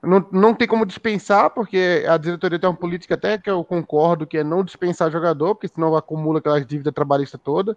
Não, 0.00 0.24
não 0.30 0.54
tem 0.54 0.68
como 0.68 0.86
dispensar, 0.86 1.50
porque 1.50 2.04
a 2.08 2.16
diretoria 2.16 2.60
tem 2.60 2.70
uma 2.70 2.76
política 2.76 3.16
até 3.16 3.38
que 3.38 3.50
eu 3.50 3.64
concordo, 3.64 4.24
que 4.24 4.38
é 4.38 4.44
não 4.44 4.62
dispensar 4.62 5.10
jogador, 5.10 5.56
porque 5.56 5.66
senão 5.66 5.96
acumula 5.96 6.38
aquelas 6.38 6.64
dívidas 6.64 6.94
trabalhistas 6.94 7.40
todas. 7.42 7.74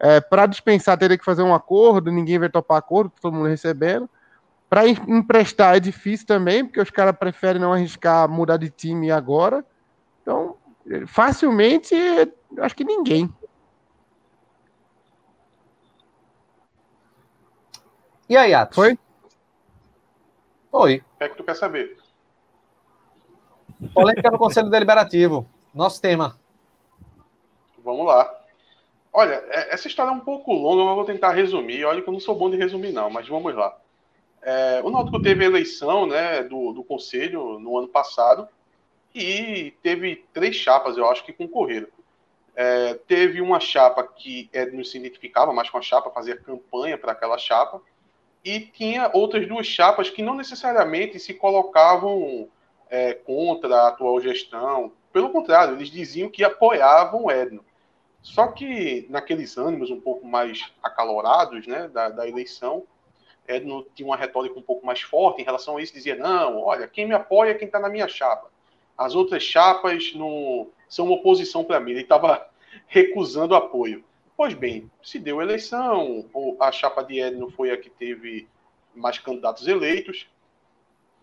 É, 0.00 0.20
para 0.20 0.46
dispensar, 0.46 0.98
teria 0.98 1.16
que 1.16 1.24
fazer 1.24 1.44
um 1.44 1.54
acordo, 1.54 2.10
ninguém 2.10 2.40
vai 2.40 2.48
topar 2.48 2.78
acordo, 2.78 3.12
todo 3.22 3.32
mundo 3.32 3.46
recebendo. 3.46 4.10
Para 4.68 4.88
emprestar 4.88 5.76
é 5.76 5.78
difícil 5.78 6.26
também, 6.26 6.64
porque 6.64 6.80
os 6.80 6.90
caras 6.90 7.16
preferem 7.16 7.62
não 7.62 7.72
arriscar 7.72 8.28
mudar 8.28 8.56
de 8.56 8.70
time 8.70 9.12
agora. 9.12 9.64
Facilmente, 11.06 11.94
acho 12.58 12.76
que 12.76 12.84
ninguém. 12.84 13.28
E 18.28 18.36
aí, 18.36 18.54
Atos? 18.54 18.76
Foi? 18.76 18.98
Foi. 20.70 20.96
O 20.96 21.18
que 21.18 21.24
é 21.24 21.28
que 21.28 21.36
tu 21.36 21.44
quer 21.44 21.54
saber? 21.54 21.96
Polêmica 23.92 24.30
no 24.30 24.38
Conselho 24.38 24.70
Deliberativo. 24.70 25.48
Nosso 25.74 26.00
tema. 26.00 26.38
Vamos 27.84 28.06
lá. 28.06 28.32
Olha, 29.12 29.44
é- 29.48 29.74
essa 29.74 29.88
história 29.88 30.10
é 30.10 30.14
um 30.14 30.20
pouco 30.20 30.52
longa, 30.52 30.82
mas 30.82 30.90
eu 30.90 30.96
vou 30.96 31.04
tentar 31.04 31.32
resumir. 31.32 31.84
Olha 31.84 32.02
que 32.02 32.08
eu 32.08 32.12
não 32.12 32.20
sou 32.20 32.34
bom 32.34 32.50
de 32.50 32.56
resumir, 32.56 32.92
não, 32.92 33.08
mas 33.10 33.28
vamos 33.28 33.54
lá. 33.54 33.76
É, 34.42 34.80
o 34.84 34.90
Náutico 34.90 35.20
teve 35.20 35.44
a 35.44 35.48
eleição 35.48 36.06
né, 36.06 36.42
do, 36.42 36.72
do 36.72 36.84
Conselho 36.84 37.58
no 37.58 37.78
ano 37.78 37.88
passado 37.88 38.48
e 39.16 39.70
teve 39.82 40.24
três 40.32 40.56
chapas, 40.56 40.96
eu 40.96 41.08
acho, 41.08 41.24
que 41.24 41.32
concorreram. 41.32 41.88
é, 42.54 42.94
teve 43.06 43.40
uma 43.40 43.60
chapa 43.60 44.02
que 44.02 44.48
Edno 44.52 44.84
se 44.84 44.96
identificava 44.96 45.52
mais 45.52 45.68
com 45.68 45.78
a 45.78 45.82
chapa, 45.82 46.10
fazia 46.10 46.36
campanha 46.36 46.96
para 46.96 47.12
aquela 47.12 47.36
chapa, 47.36 47.82
e 48.44 48.60
tinha 48.60 49.10
outras 49.12 49.46
duas 49.46 49.66
chapas 49.66 50.08
que 50.08 50.22
não 50.22 50.34
necessariamente 50.34 51.18
se 51.18 51.34
colocavam 51.34 52.48
é, 52.88 53.12
contra 53.12 53.74
a 53.74 53.88
atual 53.88 54.20
gestão. 54.20 54.92
Pelo 55.12 55.30
contrário, 55.30 55.74
eles 55.74 55.90
diziam 55.90 56.30
que 56.30 56.44
apoiavam 56.44 57.30
Edno. 57.30 57.64
Só 58.22 58.48
que 58.48 59.06
naqueles 59.10 59.56
ânimos 59.56 59.90
um 59.90 60.00
pouco 60.00 60.26
mais 60.26 60.72
acalorados 60.82 61.66
né, 61.66 61.88
da, 61.88 62.08
da 62.08 62.28
eleição, 62.28 62.84
Edno 63.46 63.86
tinha 63.94 64.06
uma 64.06 64.16
retórica 64.16 64.58
um 64.58 64.62
pouco 64.62 64.84
mais 64.84 65.00
forte 65.00 65.42
em 65.42 65.44
relação 65.44 65.76
a 65.76 65.82
isso, 65.82 65.92
dizia, 65.92 66.16
não, 66.16 66.62
olha, 66.62 66.88
quem 66.88 67.06
me 67.06 67.14
apoia 67.14 67.50
é 67.50 67.54
quem 67.54 67.66
está 67.66 67.78
na 67.78 67.88
minha 67.88 68.08
chapa. 68.08 68.50
As 68.96 69.14
outras 69.14 69.42
chapas 69.42 70.12
não 70.14 70.68
são 70.88 71.06
uma 71.06 71.16
oposição 71.16 71.64
para 71.64 71.80
mim. 71.80 71.92
Ele 71.92 72.00
estava 72.02 72.48
recusando 72.86 73.54
apoio. 73.54 74.04
Pois 74.36 74.54
bem, 74.54 74.90
se 75.02 75.18
deu 75.18 75.40
eleição, 75.40 76.26
a 76.60 76.70
chapa 76.70 77.02
de 77.02 77.18
Edno 77.18 77.50
foi 77.50 77.70
a 77.70 77.76
que 77.76 77.88
teve 77.88 78.46
mais 78.94 79.18
candidatos 79.18 79.66
eleitos, 79.66 80.28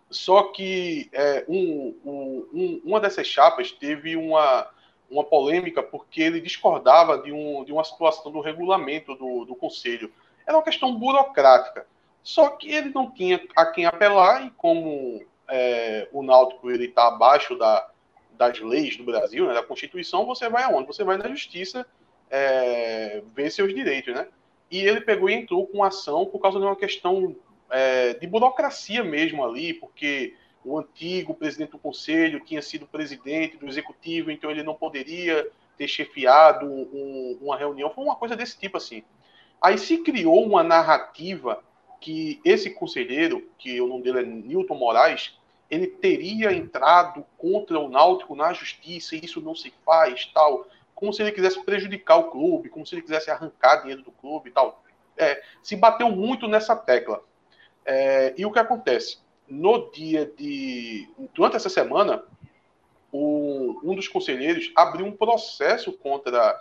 só 0.10 0.44
que 0.52 1.10
é, 1.12 1.44
um, 1.48 1.96
um, 2.06 2.82
uma 2.84 3.00
dessas 3.00 3.28
chapas 3.28 3.72
teve 3.72 4.16
uma, 4.16 4.68
uma 5.10 5.24
polêmica 5.24 5.82
porque 5.82 6.22
ele 6.22 6.40
discordava 6.40 7.18
de, 7.18 7.32
um, 7.32 7.64
de 7.64 7.72
uma 7.72 7.84
situação 7.84 8.32
do 8.32 8.40
regulamento 8.40 9.16
do, 9.16 9.46
do 9.46 9.56
conselho. 9.56 10.12
Era 10.46 10.58
uma 10.58 10.64
questão 10.64 10.96
burocrática. 10.96 11.88
Só 12.22 12.50
que 12.50 12.72
ele 12.72 12.90
não 12.90 13.12
tinha 13.12 13.44
a 13.56 13.66
quem 13.66 13.86
apelar, 13.86 14.46
e 14.46 14.50
como 14.52 15.26
é, 15.56 16.08
o 16.12 16.24
Náutico 16.24 16.72
está 16.72 17.10
abaixo 17.10 17.56
da, 17.56 17.88
das 18.32 18.60
leis 18.60 18.98
do 18.98 19.04
Brasil, 19.04 19.46
né, 19.46 19.54
da 19.54 19.62
Constituição, 19.62 20.26
você 20.26 20.50
vai 20.50 20.64
aonde? 20.64 20.88
Você 20.88 21.04
vai 21.04 21.16
na 21.16 21.30
justiça 21.30 21.86
é, 22.28 23.22
ver 23.36 23.52
seus 23.52 23.72
direitos, 23.72 24.16
né? 24.16 24.28
E 24.72 24.80
ele 24.80 25.02
pegou 25.02 25.30
e 25.30 25.34
entrou 25.36 25.68
com 25.68 25.84
ação 25.84 26.26
por 26.26 26.40
causa 26.40 26.58
de 26.58 26.66
uma 26.66 26.76
questão 26.76 27.36
é, 27.70 28.16
de 28.16 28.26
burocracia 28.26 29.04
mesmo 29.04 29.46
ali, 29.46 29.76
porque 29.76 30.36
o 30.66 30.80
antigo 30.80 31.36
presidente 31.36 31.70
do 31.72 31.78
conselho 31.78 32.44
tinha 32.44 32.62
sido 32.62 32.88
presidente 32.88 33.56
do 33.56 33.68
executivo, 33.68 34.32
então 34.32 34.50
ele 34.50 34.64
não 34.64 34.74
poderia 34.74 35.48
ter 35.78 35.88
chefiado 35.88 36.66
um, 36.66 37.38
uma 37.40 37.56
reunião. 37.56 37.92
Foi 37.92 38.04
uma 38.04 38.16
coisa 38.16 38.36
desse 38.36 38.58
tipo 38.58 38.78
assim. 38.78 39.04
Aí 39.62 39.78
se 39.78 40.00
criou 40.00 40.44
uma 40.44 40.64
narrativa 40.64 41.64
que 42.02 42.42
esse 42.44 42.72
conselheiro, 42.72 43.48
que 43.60 43.80
o 43.80 43.88
nome 43.88 44.02
dele 44.02 44.20
é 44.20 44.24
Newton 44.24 44.76
Moraes, 44.76 45.38
ele 45.74 45.88
teria 45.88 46.54
entrado 46.54 47.26
contra 47.38 47.80
o 47.80 47.90
Náutico 47.90 48.36
na 48.36 48.54
justiça 48.54 49.16
e 49.16 49.22
isso 49.24 49.42
não 49.42 49.56
se 49.56 49.74
faz, 49.84 50.26
tal, 50.28 50.68
como 50.94 51.12
se 51.12 51.22
ele 51.22 51.32
quisesse 51.32 51.64
prejudicar 51.64 52.18
o 52.18 52.30
clube, 52.30 52.70
como 52.70 52.86
se 52.86 52.94
ele 52.94 53.02
quisesse 53.02 53.32
arrancar 53.32 53.78
dinheiro 53.78 54.04
do 54.04 54.12
clube 54.12 54.52
tal. 54.52 54.84
É, 55.18 55.42
se 55.62 55.76
bateu 55.76 56.10
muito 56.10 56.48
nessa 56.48 56.76
tecla. 56.76 57.24
É, 57.86 58.34
e 58.38 58.46
o 58.46 58.52
que 58.52 58.60
acontece? 58.60 59.18
No 59.48 59.92
dia 59.92 60.32
de. 60.38 61.10
Durante 61.34 61.56
essa 61.56 61.70
semana, 61.70 62.24
o, 63.12 63.80
um 63.84 63.96
dos 63.96 64.08
conselheiros 64.08 64.72
abriu 64.76 65.06
um 65.06 65.12
processo 65.12 65.92
contra, 65.92 66.60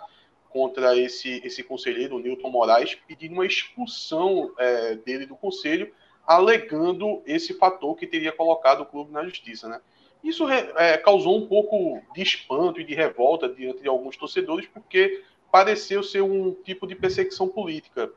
contra 0.49 0.97
esse, 0.97 1.41
esse 1.43 1.63
conselheiro, 1.63 2.17
o 2.17 2.19
Newton 2.19 2.49
Moraes, 2.49 2.95
pedindo 3.07 3.33
uma 3.33 3.45
expulsão 3.45 4.53
é, 4.57 4.95
dele 4.95 5.25
do 5.25 5.35
conselho 5.35 5.93
alegando 6.25 7.21
esse 7.25 7.53
fator 7.53 7.95
que 7.95 8.07
teria 8.07 8.31
colocado 8.31 8.81
o 8.81 8.85
clube 8.85 9.11
na 9.11 9.23
justiça, 9.23 9.67
né? 9.67 9.81
Isso 10.23 10.47
é, 10.49 10.97
causou 10.97 11.37
um 11.37 11.47
pouco 11.47 12.01
de 12.13 12.21
espanto 12.21 12.79
e 12.79 12.85
de 12.85 12.95
revolta 12.95 13.49
diante 13.49 13.81
de 13.81 13.89
alguns 13.89 14.15
torcedores, 14.15 14.67
porque 14.67 15.21
pareceu 15.51 16.01
ser 16.01 16.21
um 16.21 16.53
tipo 16.53 16.87
de 16.87 16.95
perseguição 16.95 17.47
política 17.47 18.09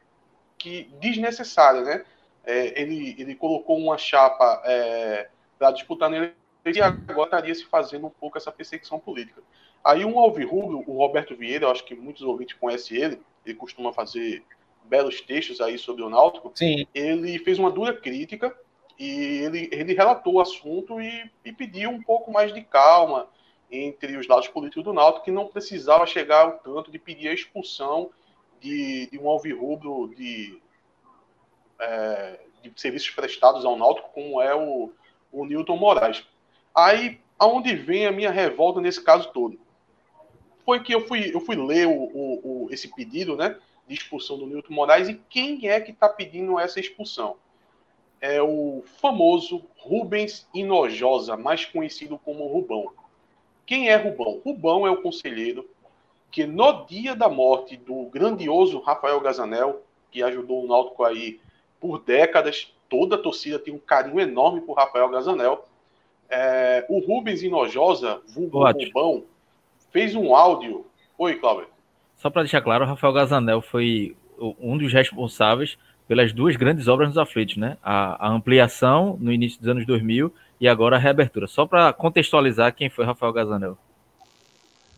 que 0.56 0.84
desnecessária, 1.00 1.82
né? 1.82 2.04
É, 2.44 2.80
ele, 2.80 3.16
ele 3.18 3.34
colocou 3.34 3.76
uma 3.76 3.98
chapa 3.98 4.62
é, 4.64 5.28
para 5.58 5.72
disputar 5.72 6.08
nele 6.08 6.32
e 6.64 6.80
agora 6.80 7.24
estaria 7.24 7.54
se 7.54 7.64
fazendo 7.64 8.06
um 8.06 8.10
pouco 8.10 8.38
essa 8.38 8.50
perseguição 8.50 8.98
política. 8.98 9.42
Aí 9.84 10.04
um 10.04 10.18
alvirrubro, 10.18 10.82
o 10.86 10.98
Roberto 10.98 11.36
Vieira, 11.36 11.66
eu 11.66 11.70
acho 11.70 11.84
que 11.84 11.94
muitos 11.94 12.22
ouvintes 12.22 12.56
conhecem 12.56 12.98
ele, 12.98 13.20
ele 13.44 13.54
costuma 13.54 13.92
fazer 13.92 14.42
belos 14.86 15.20
textos 15.20 15.60
aí 15.60 15.78
sobre 15.78 16.02
o 16.02 16.10
Náutico, 16.10 16.52
Sim. 16.54 16.86
ele 16.94 17.38
fez 17.38 17.58
uma 17.58 17.70
dura 17.70 17.94
crítica 17.94 18.56
e 18.98 19.10
ele, 19.44 19.68
ele 19.72 19.94
relatou 19.94 20.34
o 20.34 20.40
assunto 20.40 21.00
e, 21.00 21.30
e 21.44 21.52
pediu 21.52 21.90
um 21.90 22.02
pouco 22.02 22.32
mais 22.32 22.52
de 22.52 22.62
calma 22.62 23.28
entre 23.70 24.16
os 24.16 24.26
lados 24.26 24.48
políticos 24.48 24.84
do 24.84 24.92
Náutico, 24.92 25.24
que 25.24 25.30
não 25.30 25.48
precisava 25.48 26.06
chegar 26.06 26.42
ao 26.42 26.52
tanto 26.58 26.90
de 26.90 26.98
pedir 26.98 27.28
a 27.28 27.34
expulsão 27.34 28.10
de, 28.60 29.08
de 29.10 29.18
um 29.18 29.28
alvirrubro 29.28 30.14
de, 30.16 30.60
é, 31.78 32.40
de 32.62 32.72
serviços 32.80 33.10
prestados 33.10 33.64
ao 33.64 33.76
Náutico, 33.76 34.10
como 34.14 34.40
é 34.40 34.54
o, 34.54 34.92
o 35.32 35.44
Newton 35.44 35.76
Moraes. 35.76 36.24
Aí, 36.74 37.20
aonde 37.38 37.74
vem 37.74 38.06
a 38.06 38.12
minha 38.12 38.30
revolta 38.30 38.80
nesse 38.80 39.02
caso 39.02 39.30
todo? 39.32 39.58
Foi 40.64 40.82
que 40.82 40.94
eu 40.94 41.06
fui, 41.06 41.34
eu 41.34 41.40
fui 41.40 41.56
ler 41.56 41.86
o, 41.86 41.92
o, 41.92 42.64
o 42.64 42.68
esse 42.70 42.92
pedido, 42.94 43.36
né? 43.36 43.56
De 43.86 43.94
expulsão 43.94 44.38
do 44.38 44.46
Newton 44.46 44.74
Moraes. 44.74 45.08
E 45.08 45.14
quem 45.28 45.68
é 45.68 45.80
que 45.80 45.92
está 45.92 46.08
pedindo 46.08 46.58
essa 46.58 46.80
expulsão? 46.80 47.36
É 48.20 48.42
o 48.42 48.82
famoso 49.00 49.64
Rubens 49.76 50.48
Inojosa, 50.54 51.36
mais 51.36 51.64
conhecido 51.64 52.18
como 52.18 52.46
Rubão. 52.46 52.92
Quem 53.64 53.88
é 53.88 53.96
Rubão? 53.96 54.40
Rubão 54.44 54.86
é 54.86 54.90
o 54.90 55.02
conselheiro 55.02 55.68
que 56.30 56.46
no 56.46 56.84
dia 56.84 57.16
da 57.16 57.28
morte 57.28 57.76
do 57.76 58.04
grandioso 58.10 58.80
Rafael 58.80 59.20
Gazanel, 59.20 59.82
que 60.10 60.22
ajudou 60.22 60.64
o 60.64 60.68
Náutico 60.68 61.02
aí 61.04 61.40
por 61.80 62.02
décadas, 62.02 62.72
toda 62.88 63.16
a 63.16 63.18
torcida 63.18 63.58
tem 63.58 63.72
um 63.72 63.78
carinho 63.78 64.20
enorme 64.20 64.60
por 64.60 64.74
Rafael 64.74 65.08
Gazanel. 65.08 65.66
É, 66.28 66.84
o 66.88 66.98
Rubens 66.98 67.42
Inojosa, 67.42 68.20
vulgo 68.26 68.64
Rubão, 68.70 69.24
fez 69.90 70.14
um 70.14 70.34
áudio. 70.34 70.84
Oi, 71.16 71.36
Cláudio. 71.36 71.68
Só 72.26 72.30
para 72.30 72.42
deixar 72.42 72.60
claro, 72.60 72.84
o 72.84 72.88
Rafael 72.88 73.12
Gazanel 73.12 73.62
foi 73.62 74.16
um 74.36 74.76
dos 74.76 74.92
responsáveis 74.92 75.78
pelas 76.08 76.32
duas 76.32 76.56
grandes 76.56 76.88
obras 76.88 77.10
nos 77.10 77.18
aflitos, 77.18 77.56
né? 77.56 77.76
A, 77.80 78.26
a, 78.26 78.28
ampliação 78.28 79.16
no 79.20 79.32
início 79.32 79.60
dos 79.60 79.68
anos 79.68 79.86
2000 79.86 80.34
e 80.60 80.66
agora 80.66 80.96
a 80.96 80.98
reabertura. 80.98 81.46
Só 81.46 81.66
para 81.66 81.92
contextualizar 81.92 82.74
quem 82.74 82.90
foi 82.90 83.04
Rafael 83.04 83.32
Gazanel. 83.32 83.78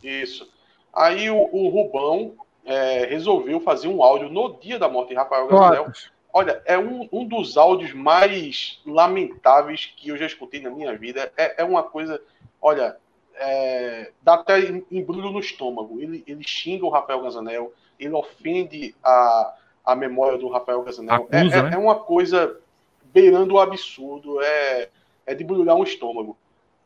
Isso. 0.03 0.51
Aí 0.91 1.29
o, 1.29 1.37
o 1.37 1.69
Rubão 1.69 2.33
é, 2.65 3.05
resolveu 3.05 3.61
fazer 3.61 3.89
um 3.89 4.03
áudio 4.03 4.31
no 4.31 4.59
dia 4.59 4.79
da 4.79 4.89
morte 4.89 5.11
de 5.11 5.17
Rafael 5.17 5.49
Gazanel. 5.49 5.93
Olha, 6.33 6.63
é 6.65 6.79
um, 6.79 7.11
um 7.13 7.27
dos 7.27 7.59
áudios 7.59 7.93
mais 7.93 8.81
lamentáveis 8.87 9.93
que 9.99 10.09
eu 10.09 10.17
já 10.17 10.25
escutei 10.25 10.63
na 10.63 10.71
minha 10.71 10.97
vida. 10.97 11.31
É, 11.37 11.61
é 11.61 11.65
uma 11.65 11.83
coisa. 11.83 12.23
Olha, 12.59 12.97
é, 13.39 14.11
dá 14.23 14.35
até 14.35 14.61
embrulho 14.91 15.31
no 15.31 15.41
estômago. 15.41 16.01
Ele, 16.01 16.25
ele 16.27 16.43
xinga 16.47 16.85
o 16.85 16.91
Rafael 16.91 17.23
Gazanel, 17.23 17.73
ele 17.99 18.15
ofende 18.15 18.95
a, 19.03 19.55
a 19.85 19.95
memória 19.95 20.39
do 20.39 20.49
Rafael 20.49 20.83
Gazanel. 20.83 21.29
É, 21.31 21.41
Acusa, 21.41 21.57
é, 21.57 21.63
né? 21.63 21.71
é, 21.75 21.79
uma 21.79 21.97
coisa 21.97 22.61
beirando 23.13 23.55
o 23.55 23.61
absurdo, 23.61 24.41
é, 24.43 24.89
é 25.27 25.35
de 25.35 25.45
embrulhar 25.45 25.77
um 25.77 25.85
estômago. 25.85 26.37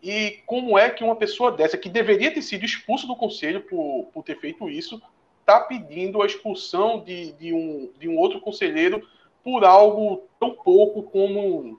E 0.03 0.43
como 0.47 0.77
é 0.77 0.91
que 0.91 1.05
uma 1.05 1.17
pessoa 1.17 1.53
dessa, 1.53 1.79
que 1.79 1.89
deveria 1.89 2.33
ter 2.33 2.43
sido 2.43 2.65
expulso 2.65 3.07
do 3.07 3.17
conselho 3.17 3.61
por, 3.63 4.09
por 4.13 4.23
ter 4.25 4.39
feito 4.39 4.69
isso, 4.69 5.01
está 5.41 5.61
pedindo 5.61 6.23
a 6.23 6.27
expulsão 6.27 7.01
de, 7.01 7.33
de, 7.33 7.53
um, 7.53 7.91
de 7.99 8.09
um 8.09 8.17
outro 8.17 8.41
conselheiro 8.41 9.07
por 9.45 9.65
algo 9.65 10.25
tão 10.39 10.51
pouco 10.51 11.03
como 11.05 11.79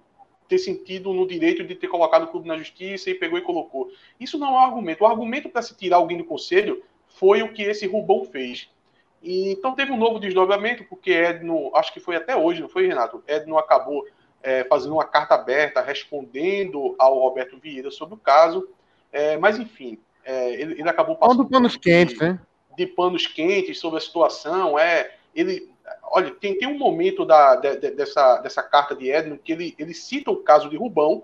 ter 0.54 0.60
sentido 0.60 1.12
no 1.14 1.28
direito 1.28 1.64
de 1.64 1.74
ter 1.74 1.88
colocado 1.88 2.24
o 2.24 2.28
clube 2.28 2.48
na 2.48 2.58
justiça 2.58 3.10
e 3.10 3.16
pegou 3.16 3.40
e 3.40 3.42
colocou. 3.42 3.92
Isso 4.20 4.38
não 4.38 4.50
é 4.50 4.52
um 4.52 4.60
argumento. 4.60 5.04
O 5.04 5.08
argumento 5.08 5.50
para 5.50 5.64
se 5.64 5.76
tirar 5.76 5.98
alguém 5.98 6.18
do 6.18 6.24
conselho 6.24 6.84
foi 7.08 7.42
o 7.42 7.52
que 7.52 7.64
esse 7.64 7.88
Rubão 7.88 8.24
fez. 8.26 8.70
E, 9.22 9.52
então 9.52 9.74
teve 9.74 9.92
um 9.92 9.98
novo 9.98 10.20
desdobramento, 10.20 10.84
porque 10.84 11.12
Edno, 11.12 11.72
acho 11.76 11.92
que 11.92 12.00
foi 12.00 12.16
até 12.16 12.36
hoje, 12.36 12.62
não 12.62 12.70
foi, 12.70 12.86
Renato? 12.86 13.24
Edno 13.28 13.58
acabou 13.58 14.06
é, 14.44 14.64
fazendo 14.66 14.94
uma 14.94 15.06
carta 15.06 15.34
aberta 15.34 15.82
respondendo 15.82 16.94
ao 17.00 17.18
Roberto 17.18 17.58
Vieira 17.58 17.90
sobre 17.90 18.14
o 18.14 18.18
caso. 18.18 18.68
É, 19.12 19.38
mas, 19.38 19.58
enfim, 19.58 19.98
é, 20.24 20.54
ele, 20.54 20.74
ele, 20.80 20.90
acabou 20.90 21.16
passando. 21.16 21.46
de 21.46 21.50
panos 21.50 21.76
quentes, 21.78 22.20
né? 22.20 22.40
De 22.78 22.86
panos 22.86 23.26
quentes 23.26 23.80
sobre 23.80 23.98
a 23.98 24.02
situação. 24.02 24.78
É, 24.78 25.16
ele 25.34 25.73
olha, 26.04 26.32
tem, 26.32 26.58
tem 26.58 26.68
um 26.68 26.78
momento 26.78 27.26
da, 27.26 27.56
de, 27.56 27.78
de, 27.78 27.92
dessa, 27.92 28.38
dessa 28.38 28.64
carta 28.64 28.96
de 28.96 29.10
Edno 29.10 29.38
que 29.38 29.52
ele, 29.52 29.76
ele 29.78 29.94
cita 29.94 30.32
o 30.32 30.38
caso 30.38 30.70
de 30.70 30.78
Rubão, 30.78 31.24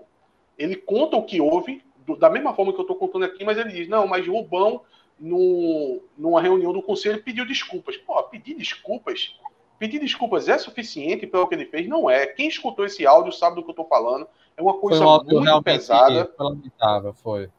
ele 0.58 0.76
conta 0.76 1.16
o 1.16 1.24
que 1.24 1.40
houve, 1.40 1.82
do, 2.06 2.16
da 2.16 2.28
mesma 2.28 2.54
forma 2.54 2.72
que 2.72 2.78
eu 2.78 2.82
estou 2.82 2.96
contando 2.96 3.24
aqui, 3.24 3.44
mas 3.44 3.58
ele 3.58 3.72
diz: 3.72 3.88
não, 3.88 4.06
mas 4.06 4.26
Rubão, 4.26 4.82
no, 5.18 6.02
numa 6.16 6.40
reunião 6.40 6.72
do 6.72 6.82
conselho, 6.82 7.22
pediu 7.22 7.46
desculpas. 7.46 7.96
Pô, 7.96 8.22
pedir 8.24 8.54
desculpas. 8.54 9.36
Pedir 9.78 9.98
desculpas 9.98 10.48
é 10.48 10.58
suficiente 10.58 11.26
pelo 11.26 11.46
que 11.46 11.54
ele 11.54 11.64
fez? 11.64 11.88
Não 11.88 12.10
é. 12.10 12.26
Quem 12.26 12.48
escutou 12.48 12.84
esse 12.84 13.06
áudio 13.06 13.32
sabe 13.32 13.56
do 13.56 13.62
que 13.62 13.68
eu 13.68 13.72
estou 13.72 13.86
falando. 13.86 14.26
É 14.54 14.60
uma 14.60 14.74
coisa 14.74 15.02
muito 15.02 15.62
pesada. 15.62 16.30
Foi 16.36 16.46
lamentável, 16.46 17.14
foi. 17.14 17.50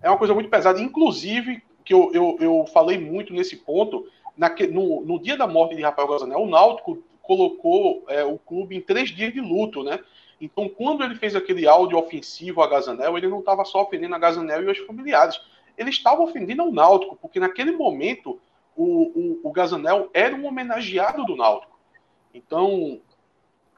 É 0.00 0.08
uma 0.08 0.16
coisa 0.16 0.32
muito 0.32 0.48
pesada. 0.48 0.80
Inclusive, 0.80 1.62
que 1.84 1.92
eu, 1.92 2.10
eu, 2.14 2.36
eu 2.40 2.66
falei 2.72 2.98
muito 2.98 3.34
nesse 3.34 3.56
ponto, 3.56 4.06
naque, 4.36 4.66
no, 4.66 5.02
no 5.02 5.18
dia 5.18 5.36
da 5.36 5.46
morte 5.46 5.76
de 5.76 5.82
Rafael 5.82 6.08
Gazanel, 6.08 6.40
o 6.40 6.48
Náutico 6.48 7.02
colocou 7.22 8.04
é, 8.08 8.24
o 8.24 8.38
clube 8.38 8.76
em 8.76 8.80
três 8.80 9.10
dias 9.10 9.32
de 9.32 9.40
luto, 9.40 9.82
né? 9.82 9.98
Então, 10.40 10.68
quando 10.68 11.04
ele 11.04 11.14
fez 11.14 11.34
aquele 11.34 11.66
áudio 11.66 11.98
ofensivo 11.98 12.60
a 12.60 12.66
Gazanel, 12.66 13.16
ele 13.16 13.28
não 13.28 13.38
estava 13.38 13.64
só 13.64 13.82
ofendendo 13.82 14.14
a 14.14 14.18
Gazanel 14.18 14.62
e 14.62 14.70
os 14.70 14.78
familiares. 14.78 15.40
Ele 15.76 15.90
estava 15.90 16.22
ofendendo 16.22 16.62
ao 16.62 16.70
Náutico, 16.70 17.16
porque 17.16 17.40
naquele 17.40 17.72
momento 17.72 18.40
o, 18.76 19.40
o, 19.44 19.48
o 19.48 19.52
Gazanel 19.52 20.10
era 20.12 20.34
um 20.34 20.46
homenageado 20.46 21.24
do 21.24 21.36
Náutico. 21.36 21.78
Então, 22.32 23.00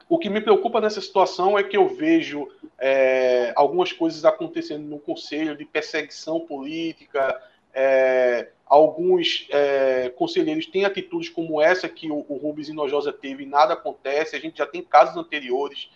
o 0.09 0.17
que 0.17 0.29
me 0.29 0.41
preocupa 0.41 0.81
nessa 0.81 0.99
situação 0.99 1.57
é 1.57 1.63
que 1.63 1.77
eu 1.77 1.87
vejo 1.87 2.47
é, 2.77 3.53
algumas 3.55 3.91
coisas 3.91 4.25
acontecendo 4.25 4.83
no 4.83 4.99
Conselho 4.99 5.55
de 5.55 5.65
perseguição 5.65 6.39
política. 6.39 7.41
É, 7.79 8.49
alguns 8.65 9.45
é, 9.51 10.09
conselheiros 10.15 10.65
têm 10.65 10.83
atitudes 10.83 11.29
como 11.29 11.61
essa 11.61 11.87
que 11.87 12.09
o, 12.09 12.25
o 12.27 12.37
Rubens 12.37 12.69
Inojosa 12.69 13.13
teve 13.13 13.43
e 13.43 13.45
nada 13.45 13.73
acontece. 13.73 14.35
A 14.35 14.39
gente 14.39 14.57
já 14.57 14.65
tem 14.65 14.81
casos 14.81 15.15
anteriores 15.15 15.91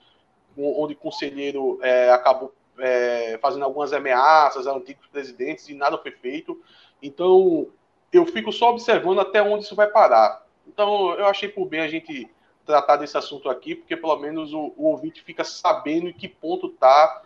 onde 0.55 0.93
o 0.93 0.97
conselheiro 0.97 1.79
é, 1.82 2.11
acabou 2.11 2.53
é, 2.77 3.39
fazendo 3.41 3.65
algumas 3.65 3.93
ameaças 3.93 4.67
a 4.67 4.73
antigos 4.73 5.07
presidentes 5.07 5.69
e 5.69 5.73
nada 5.73 5.97
foi 5.97 6.11
feito. 6.11 6.61
Então, 7.01 7.67
eu 8.13 8.27
fico 8.27 8.51
só 8.51 8.69
observando 8.69 9.19
até 9.19 9.41
onde 9.41 9.63
isso 9.63 9.75
vai 9.75 9.88
parar. 9.88 10.45
Então, 10.67 11.15
eu 11.15 11.25
achei 11.25 11.49
por 11.49 11.65
bem 11.65 11.79
a 11.79 11.88
gente 11.88 12.29
tratar 12.63 12.97
desse 12.97 13.17
assunto 13.17 13.49
aqui, 13.49 13.73
porque 13.73 13.97
pelo 13.97 14.17
menos 14.17 14.53
o, 14.53 14.71
o 14.77 14.86
ouvinte 14.86 15.23
fica 15.23 15.43
sabendo 15.43 16.09
em 16.09 16.13
que 16.13 16.27
ponto 16.27 16.67
está 16.67 17.23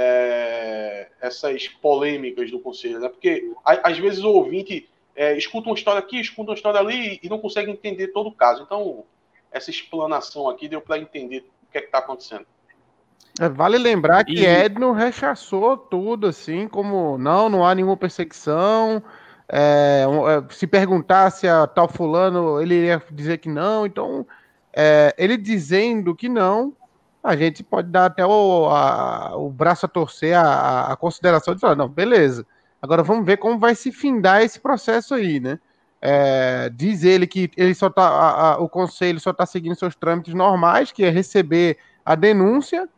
é, 0.00 1.08
essas 1.20 1.66
polêmicas 1.66 2.52
do 2.52 2.60
conselho. 2.60 3.00
Né? 3.00 3.08
Porque 3.08 3.52
a, 3.64 3.90
às 3.90 3.98
vezes 3.98 4.22
o 4.22 4.30
ouvinte 4.30 4.88
é, 5.16 5.36
escuta 5.36 5.68
uma 5.68 5.74
história 5.74 5.98
aqui, 5.98 6.20
escuta 6.20 6.52
uma 6.52 6.54
história 6.54 6.78
ali 6.78 7.18
e 7.20 7.28
não 7.28 7.40
consegue 7.40 7.68
entender 7.68 8.08
todo 8.08 8.28
o 8.28 8.32
caso. 8.32 8.62
Então, 8.62 9.04
essa 9.50 9.70
explanação 9.70 10.48
aqui 10.48 10.68
deu 10.68 10.80
para 10.80 10.98
entender 10.98 11.44
o 11.68 11.72
que 11.72 11.78
é 11.78 11.80
está 11.80 11.98
acontecendo. 11.98 12.46
É, 13.40 13.48
vale 13.48 13.76
lembrar 13.76 14.24
que 14.24 14.34
e... 14.34 14.46
Edno 14.46 14.92
rechaçou 14.92 15.76
tudo, 15.76 16.28
assim, 16.28 16.68
como 16.68 17.18
não, 17.18 17.48
não 17.48 17.66
há 17.66 17.74
nenhuma 17.74 17.96
perseguição. 17.96 19.02
É, 19.48 20.04
é, 20.04 20.54
se 20.54 20.66
perguntasse 20.66 21.48
a 21.48 21.66
tal 21.66 21.88
fulano, 21.88 22.62
ele 22.62 22.74
iria 22.76 23.02
dizer 23.10 23.38
que 23.38 23.48
não. 23.48 23.84
Então, 23.84 24.24
é, 24.72 25.12
ele 25.18 25.36
dizendo 25.36 26.14
que 26.14 26.28
não, 26.28 26.72
a 27.22 27.36
gente 27.36 27.62
pode 27.62 27.88
dar 27.88 28.06
até 28.06 28.24
o, 28.24 28.66
a, 28.70 29.36
o 29.36 29.50
braço 29.50 29.86
a 29.86 29.88
torcer 29.88 30.36
a, 30.36 30.92
a, 30.92 30.96
consideração 30.96 31.54
de 31.54 31.60
falar, 31.60 31.76
não, 31.76 31.88
beleza. 31.88 32.46
Agora 32.80 33.02
vamos 33.02 33.26
ver 33.26 33.38
como 33.38 33.58
vai 33.58 33.74
se 33.74 33.90
findar 33.90 34.42
esse 34.42 34.60
processo 34.60 35.14
aí, 35.14 35.40
né? 35.40 35.58
É, 36.00 36.70
diz 36.72 37.02
ele 37.02 37.26
que 37.26 37.50
ele 37.56 37.74
só 37.74 37.90
tá, 37.90 38.06
a, 38.08 38.52
a, 38.52 38.58
o 38.58 38.68
conselho 38.68 39.18
só 39.18 39.30
está 39.30 39.44
seguindo 39.44 39.74
seus 39.74 39.96
trâmites 39.96 40.32
normais, 40.32 40.92
que 40.92 41.04
é 41.04 41.10
receber 41.10 41.76
a 42.04 42.14
denúncia, 42.14 42.88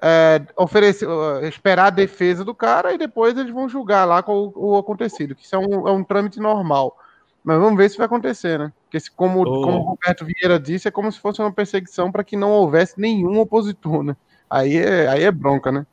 é, 0.00 0.40
oferecer, 0.56 1.08
esperar 1.42 1.86
a 1.86 1.90
defesa 1.90 2.44
do 2.44 2.54
cara 2.54 2.92
e 2.92 2.98
depois 2.98 3.36
eles 3.36 3.52
vão 3.52 3.68
julgar 3.68 4.04
lá 4.04 4.22
com 4.22 4.52
o, 4.54 4.70
o 4.70 4.76
acontecido, 4.78 5.34
que 5.34 5.44
isso 5.44 5.56
é 5.56 5.58
um, 5.58 5.88
é 5.88 5.92
um 5.92 6.04
trâmite 6.04 6.38
normal. 6.38 6.96
Mas 7.42 7.58
vamos 7.58 7.76
ver 7.76 7.90
se 7.90 7.96
vai 7.98 8.06
acontecer, 8.06 8.56
né? 8.56 8.72
Porque, 8.88 9.00
se, 9.00 9.10
como, 9.10 9.42
oh. 9.42 9.62
como 9.62 9.78
o 9.78 9.82
Roberto 9.82 10.24
Vieira 10.24 10.58
disse, 10.58 10.88
é 10.88 10.90
como 10.90 11.12
se 11.12 11.20
fosse 11.20 11.40
uma 11.42 11.52
perseguição 11.52 12.10
para 12.10 12.24
que 12.24 12.36
não 12.36 12.50
houvesse 12.50 12.98
nenhum 12.98 13.38
opositor, 13.38 14.02
né? 14.02 14.16
Aí 14.48 14.78
é, 14.78 15.06
aí 15.06 15.24
é 15.24 15.30
bronca, 15.30 15.70
né? 15.70 15.86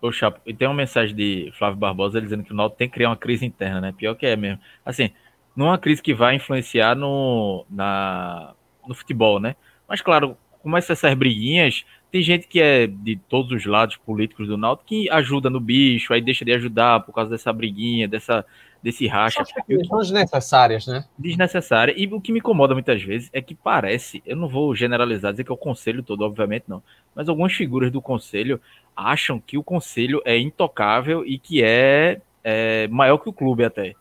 Ô, 0.00 0.12
Chapo, 0.12 0.38
e 0.46 0.52
tem 0.52 0.68
uma 0.68 0.74
mensagem 0.74 1.16
de 1.16 1.50
Flávio 1.58 1.78
Barbosa 1.78 2.20
dizendo 2.20 2.44
que 2.44 2.52
o 2.52 2.54
Náutico 2.54 2.78
tem 2.78 2.88
que 2.88 2.94
criar 2.94 3.08
uma 3.08 3.16
crise 3.16 3.46
interna, 3.46 3.80
né? 3.80 3.94
Pior 3.96 4.14
que 4.14 4.26
é 4.26 4.36
mesmo. 4.36 4.60
Assim, 4.84 5.10
não 5.56 5.66
é 5.66 5.70
uma 5.70 5.78
crise 5.78 6.02
que 6.02 6.12
vai 6.12 6.36
influenciar 6.36 6.94
no, 6.94 7.64
na, 7.68 8.54
no 8.86 8.94
futebol, 8.94 9.40
né? 9.40 9.56
Mas, 9.88 10.02
claro, 10.02 10.36
começa 10.62 10.92
essas 10.92 11.14
briguinhas, 11.14 11.84
tem 12.12 12.20
gente 12.22 12.46
que 12.46 12.60
é 12.60 12.86
de 12.86 13.16
todos 13.28 13.50
os 13.52 13.64
lados 13.64 13.96
políticos 13.96 14.46
do 14.46 14.58
Náutico 14.58 14.88
que 14.88 15.10
ajuda 15.10 15.48
no 15.48 15.60
bicho, 15.60 16.12
aí 16.12 16.20
deixa 16.20 16.44
de 16.44 16.52
ajudar 16.52 17.00
por 17.00 17.14
causa 17.14 17.30
dessa 17.30 17.52
briguinha, 17.52 18.06
dessa 18.06 18.44
desse 18.82 19.06
racha. 19.06 19.44
São 19.86 19.98
desnecessárias, 19.98 20.86
né? 20.86 21.04
Desnecessária. 21.18 21.94
E 21.96 22.06
o 22.06 22.20
que 22.20 22.32
me 22.32 22.38
incomoda 22.38 22.74
muitas 22.74 23.02
vezes 23.02 23.30
é 23.32 23.40
que 23.40 23.54
parece, 23.54 24.22
eu 24.24 24.36
não 24.36 24.48
vou 24.48 24.74
generalizar, 24.74 25.32
dizer 25.32 25.44
que 25.44 25.50
é 25.50 25.54
o 25.54 25.58
conselho 25.58 26.02
todo, 26.02 26.22
obviamente 26.22 26.64
não, 26.68 26.82
mas 27.14 27.28
algumas 27.28 27.52
figuras 27.52 27.90
do 27.90 28.00
conselho 28.00 28.60
acham 28.96 29.40
que 29.40 29.58
o 29.58 29.62
conselho 29.62 30.22
é 30.24 30.38
intocável 30.38 31.24
e 31.26 31.38
que 31.38 31.62
é, 31.62 32.20
é 32.42 32.88
maior 32.88 33.18
que 33.18 33.28
o 33.28 33.32
clube 33.32 33.64
até. 33.64 33.94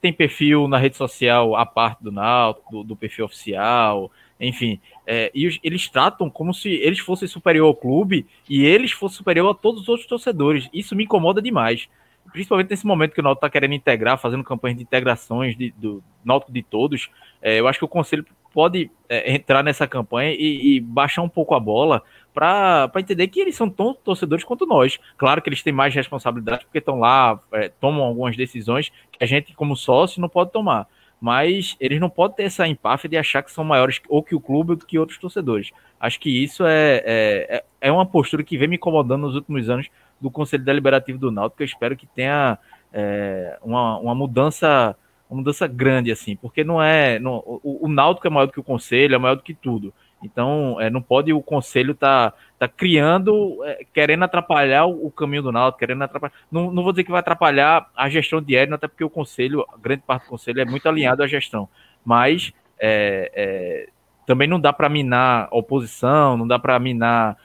Tem 0.00 0.12
perfil 0.12 0.68
na 0.68 0.78
rede 0.78 0.96
social 0.96 1.54
a 1.54 1.66
parte 1.66 2.02
do 2.02 2.10
Náutico, 2.10 2.70
do, 2.70 2.84
do 2.84 2.96
perfil 2.96 3.26
oficial, 3.26 4.10
enfim, 4.40 4.80
é, 5.06 5.30
e 5.34 5.60
eles 5.62 5.88
tratam 5.88 6.30
como 6.30 6.54
se 6.54 6.70
eles 6.70 6.98
fossem 6.98 7.28
superior 7.28 7.66
ao 7.66 7.74
clube 7.74 8.26
e 8.48 8.64
eles 8.64 8.92
fossem 8.92 9.18
superior 9.18 9.50
a 9.50 9.54
todos 9.54 9.82
os 9.82 9.88
outros 9.88 10.08
torcedores. 10.08 10.68
Isso 10.72 10.96
me 10.96 11.04
incomoda 11.04 11.42
demais 11.42 11.88
principalmente 12.30 12.70
nesse 12.70 12.86
momento 12.86 13.12
que 13.12 13.20
o 13.20 13.22
Náutico 13.22 13.46
está 13.46 13.50
querendo 13.50 13.74
integrar, 13.74 14.18
fazendo 14.18 14.44
campanhas 14.44 14.76
de 14.76 14.82
integrações 14.84 15.56
de, 15.56 15.72
do 15.76 16.02
Náutico 16.24 16.52
de 16.52 16.62
todos, 16.62 17.10
é, 17.40 17.58
eu 17.58 17.66
acho 17.66 17.78
que 17.78 17.84
o 17.84 17.88
Conselho 17.88 18.24
pode 18.52 18.90
é, 19.08 19.34
entrar 19.34 19.62
nessa 19.62 19.86
campanha 19.86 20.32
e, 20.32 20.76
e, 20.76 20.80
baixar 20.80 21.22
um 21.22 21.28
pouco 21.28 21.54
a 21.54 21.60
bola 21.60 22.02
para 22.34 22.90
entender 22.98 23.28
que 23.28 23.40
eles 23.40 23.56
são 23.56 23.68
tão 23.68 23.94
torcedores 23.94 24.44
quanto 24.44 24.66
nós. 24.66 24.98
Claro 25.16 25.40
que 25.42 25.48
eles 25.48 25.62
têm 25.62 25.72
mais 25.72 25.94
responsabilidade 25.94 26.64
porque 26.64 26.78
estão 26.78 26.98
lá, 26.98 27.40
é, 27.52 27.68
tomam 27.68 28.04
algumas 28.04 28.36
decisões 28.36 28.90
que 29.10 29.22
a 29.22 29.26
gente, 29.26 29.54
como 29.54 29.76
sócio, 29.76 30.20
não 30.20 30.28
pode 30.28 30.52
tomar. 30.52 30.86
Mas 31.22 31.76
eles 31.78 32.00
não 32.00 32.10
podem 32.10 32.38
ter 32.38 32.42
essa 32.42 32.66
empáfia 32.66 33.08
de 33.08 33.16
achar 33.16 33.44
que 33.44 33.52
são 33.52 33.62
maiores 33.62 34.00
ou 34.08 34.24
que 34.24 34.34
o 34.34 34.40
clube 34.40 34.72
ou 34.72 34.76
que 34.76 34.98
outros 34.98 35.18
torcedores. 35.18 35.70
Acho 36.00 36.18
que 36.18 36.28
isso 36.28 36.66
é, 36.66 36.96
é, 36.96 37.46
é, 37.48 37.64
é 37.80 37.92
uma 37.92 38.04
postura 38.04 38.42
que 38.42 38.58
vem 38.58 38.66
me 38.66 38.74
incomodando 38.74 39.20
nos 39.20 39.36
últimos 39.36 39.70
anos 39.70 39.88
do 40.20 40.32
Conselho 40.32 40.64
Deliberativo 40.64 41.20
do 41.20 41.30
Náutico, 41.30 41.62
eu 41.62 41.66
espero 41.66 41.96
que 41.96 42.08
tenha 42.08 42.58
é, 42.92 43.56
uma, 43.62 43.98
uma 43.98 44.16
mudança 44.16 44.96
uma 45.30 45.38
mudança 45.38 45.66
grande, 45.68 46.10
assim, 46.10 46.34
porque 46.34 46.64
não 46.64 46.82
é. 46.82 47.20
Não, 47.20 47.36
o, 47.46 47.86
o 47.86 47.88
Náutico 47.88 48.26
é 48.26 48.30
maior 48.30 48.46
do 48.46 48.52
que 48.52 48.60
o 48.60 48.64
Conselho, 48.64 49.14
é 49.14 49.18
maior 49.18 49.36
do 49.36 49.42
que 49.42 49.54
tudo. 49.54 49.94
Então, 50.22 50.76
é, 50.80 50.90
não 50.90 51.00
pode 51.00 51.32
o 51.32 51.40
Conselho 51.40 51.94
tá, 51.94 52.34
tá 52.62 52.68
criando, 52.68 53.58
é, 53.64 53.84
querendo 53.92 54.22
atrapalhar 54.22 54.86
o, 54.86 55.10
caminho 55.10 55.42
do 55.42 55.50
Náutico, 55.50 55.80
querendo 55.80 56.02
atrapalhar. 56.02 56.32
Não, 56.50 56.70
não 56.70 56.84
vou 56.84 56.92
dizer 56.92 57.02
que 57.02 57.10
vai 57.10 57.18
atrapalhar 57.18 57.90
a 57.96 58.08
gestão 58.08 58.40
de 58.40 58.54
Edno, 58.54 58.76
até 58.76 58.86
porque 58.86 59.02
o 59.02 59.10
Conselho, 59.10 59.66
grande 59.80 60.02
parte 60.06 60.26
do 60.26 60.28
Conselho 60.28 60.60
é 60.60 60.64
muito 60.64 60.88
alinhado 60.88 61.24
à 61.24 61.26
gestão. 61.26 61.68
Mas 62.04 62.52
é, 62.78 63.32
é 63.34 63.88
também 64.24 64.46
não 64.46 64.60
dá 64.60 64.72
para 64.72 64.88
minar 64.88 65.48
oposição, 65.50 66.36
não 66.36 66.46
dá 66.46 66.56
para 66.56 66.78
minar 66.78 67.36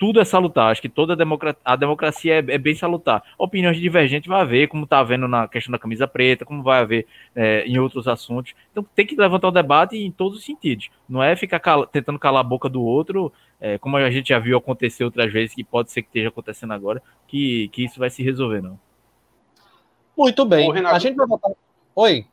tudo 0.00 0.18
é 0.18 0.24
salutar. 0.24 0.72
Acho 0.72 0.80
que 0.80 0.88
toda 0.88 1.12
a, 1.12 1.16
democracia, 1.16 1.60
a 1.62 1.76
democracia 1.76 2.34
é, 2.36 2.38
é, 2.38 2.56
bem 2.56 2.74
salutar. 2.74 3.22
Opiniões 3.36 3.76
divergentes 3.76 4.26
vai 4.26 4.40
haver, 4.40 4.66
como 4.66 4.84
está 4.84 4.98
havendo 4.98 5.28
na 5.28 5.46
questão 5.46 5.70
da 5.70 5.78
camisa 5.78 6.08
preta, 6.08 6.46
como 6.46 6.62
vai 6.62 6.80
haver 6.80 7.06
é, 7.36 7.66
em 7.66 7.78
outros 7.78 8.08
assuntos. 8.08 8.54
Então 8.72 8.82
tem 8.94 9.06
que 9.06 9.14
levantar 9.14 9.48
o 9.48 9.52
debate 9.52 9.98
em 9.98 10.10
todos 10.10 10.38
os 10.38 10.44
sentidos. 10.44 10.88
Não 11.06 11.22
é 11.22 11.36
ficar 11.36 11.60
cala, 11.60 11.86
tentando 11.86 12.18
calar 12.18 12.40
a 12.40 12.48
boca 12.48 12.66
do 12.66 12.82
outro, 12.82 13.30
é, 13.60 13.76
como 13.76 13.98
a 13.98 14.10
gente 14.10 14.30
já 14.30 14.38
viu 14.38 14.56
acontecer 14.56 15.04
outras 15.04 15.30
vezes, 15.30 15.54
que 15.54 15.62
pode 15.62 15.92
ser 15.92 16.00
que 16.00 16.08
esteja 16.08 16.28
acontecendo 16.28 16.72
agora, 16.72 17.02
que, 17.28 17.68
que 17.68 17.84
isso 17.84 17.98
vai 17.98 18.08
se 18.08 18.22
resolver, 18.22 18.62
não. 18.62 18.80
Muito 20.16 20.46
bem. 20.46 20.66
Ô, 20.66 20.72
Renato, 20.72 20.96
a 20.96 20.98
gente 20.98 21.14
vai 21.14 21.26
voltar. 21.26 21.50
Oi. 21.94 22.24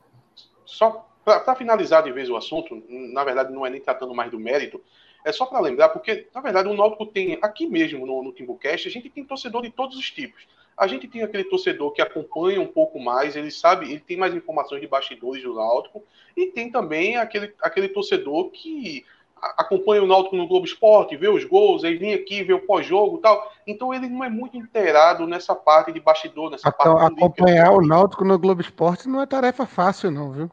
Só 0.66 1.06
para 1.26 1.56
finalizar 1.56 2.02
de 2.02 2.14
vez 2.14 2.30
o 2.30 2.38
assunto, 2.38 2.82
na 2.90 3.26
verdade 3.26 3.52
não 3.52 3.66
é 3.66 3.70
nem 3.70 3.82
tratando 3.82 4.16
mais 4.16 4.32
do 4.32 4.40
mérito, 4.40 4.82
é 5.28 5.32
só 5.34 5.46
para 5.46 5.60
lembrar, 5.60 5.90
porque, 5.90 6.28
na 6.34 6.40
verdade, 6.40 6.70
o 6.70 6.74
Náutico 6.74 7.06
tem, 7.06 7.38
aqui 7.42 7.68
mesmo 7.68 8.06
no, 8.06 8.24
no 8.24 8.32
Timbucast, 8.32 8.88
a 8.88 8.92
gente 8.92 9.10
tem 9.10 9.26
torcedor 9.26 9.62
de 9.62 9.70
todos 9.70 9.98
os 9.98 10.10
tipos. 10.10 10.48
A 10.78 10.88
gente 10.88 11.08
tem 11.08 11.22
aquele 11.22 11.44
torcedor 11.44 11.92
que 11.92 12.02
acompanha 12.02 12.62
um 12.62 12.68
pouco 12.68 12.98
mais, 12.98 13.36
ele 13.36 13.52
sabe, 13.52 13.92
ele 13.92 14.00
tem 14.00 14.16
mais 14.16 14.34
informações 14.34 14.80
de 14.80 14.88
bastidores 14.88 15.44
do 15.44 15.54
Náutico, 15.54 16.02
e 16.36 16.46
tem 16.46 16.72
também 16.72 17.18
aquele, 17.18 17.54
aquele 17.62 17.90
torcedor 17.90 18.52
que 18.52 19.06
acompanha 19.42 20.02
o 20.02 20.08
Náutico 20.08 20.38
no 20.38 20.48
Globo 20.48 20.66
Esporte, 20.66 21.18
vê 21.18 21.28
os 21.28 21.44
gols, 21.44 21.84
aí 21.84 21.98
vem 21.98 22.14
aqui, 22.14 22.42
vê 22.44 22.54
o 22.54 22.66
pós-jogo 22.66 23.18
tal. 23.18 23.52
Então 23.68 23.94
ele 23.94 24.08
não 24.08 24.24
é 24.24 24.30
muito 24.30 24.56
inteirado 24.56 25.28
nessa 25.28 25.54
parte 25.54 25.92
de 25.92 26.00
bastidor, 26.00 26.52
nessa 26.52 26.70
então, 26.70 26.96
parte 26.96 27.18
Acompanhar 27.18 27.72
o 27.72 27.86
Náutico 27.86 28.24
no 28.24 28.40
Globo 28.40 28.62
Esporte 28.62 29.10
não 29.10 29.22
é 29.22 29.26
tarefa 29.26 29.66
fácil, 29.66 30.10
não, 30.10 30.32
viu? 30.32 30.52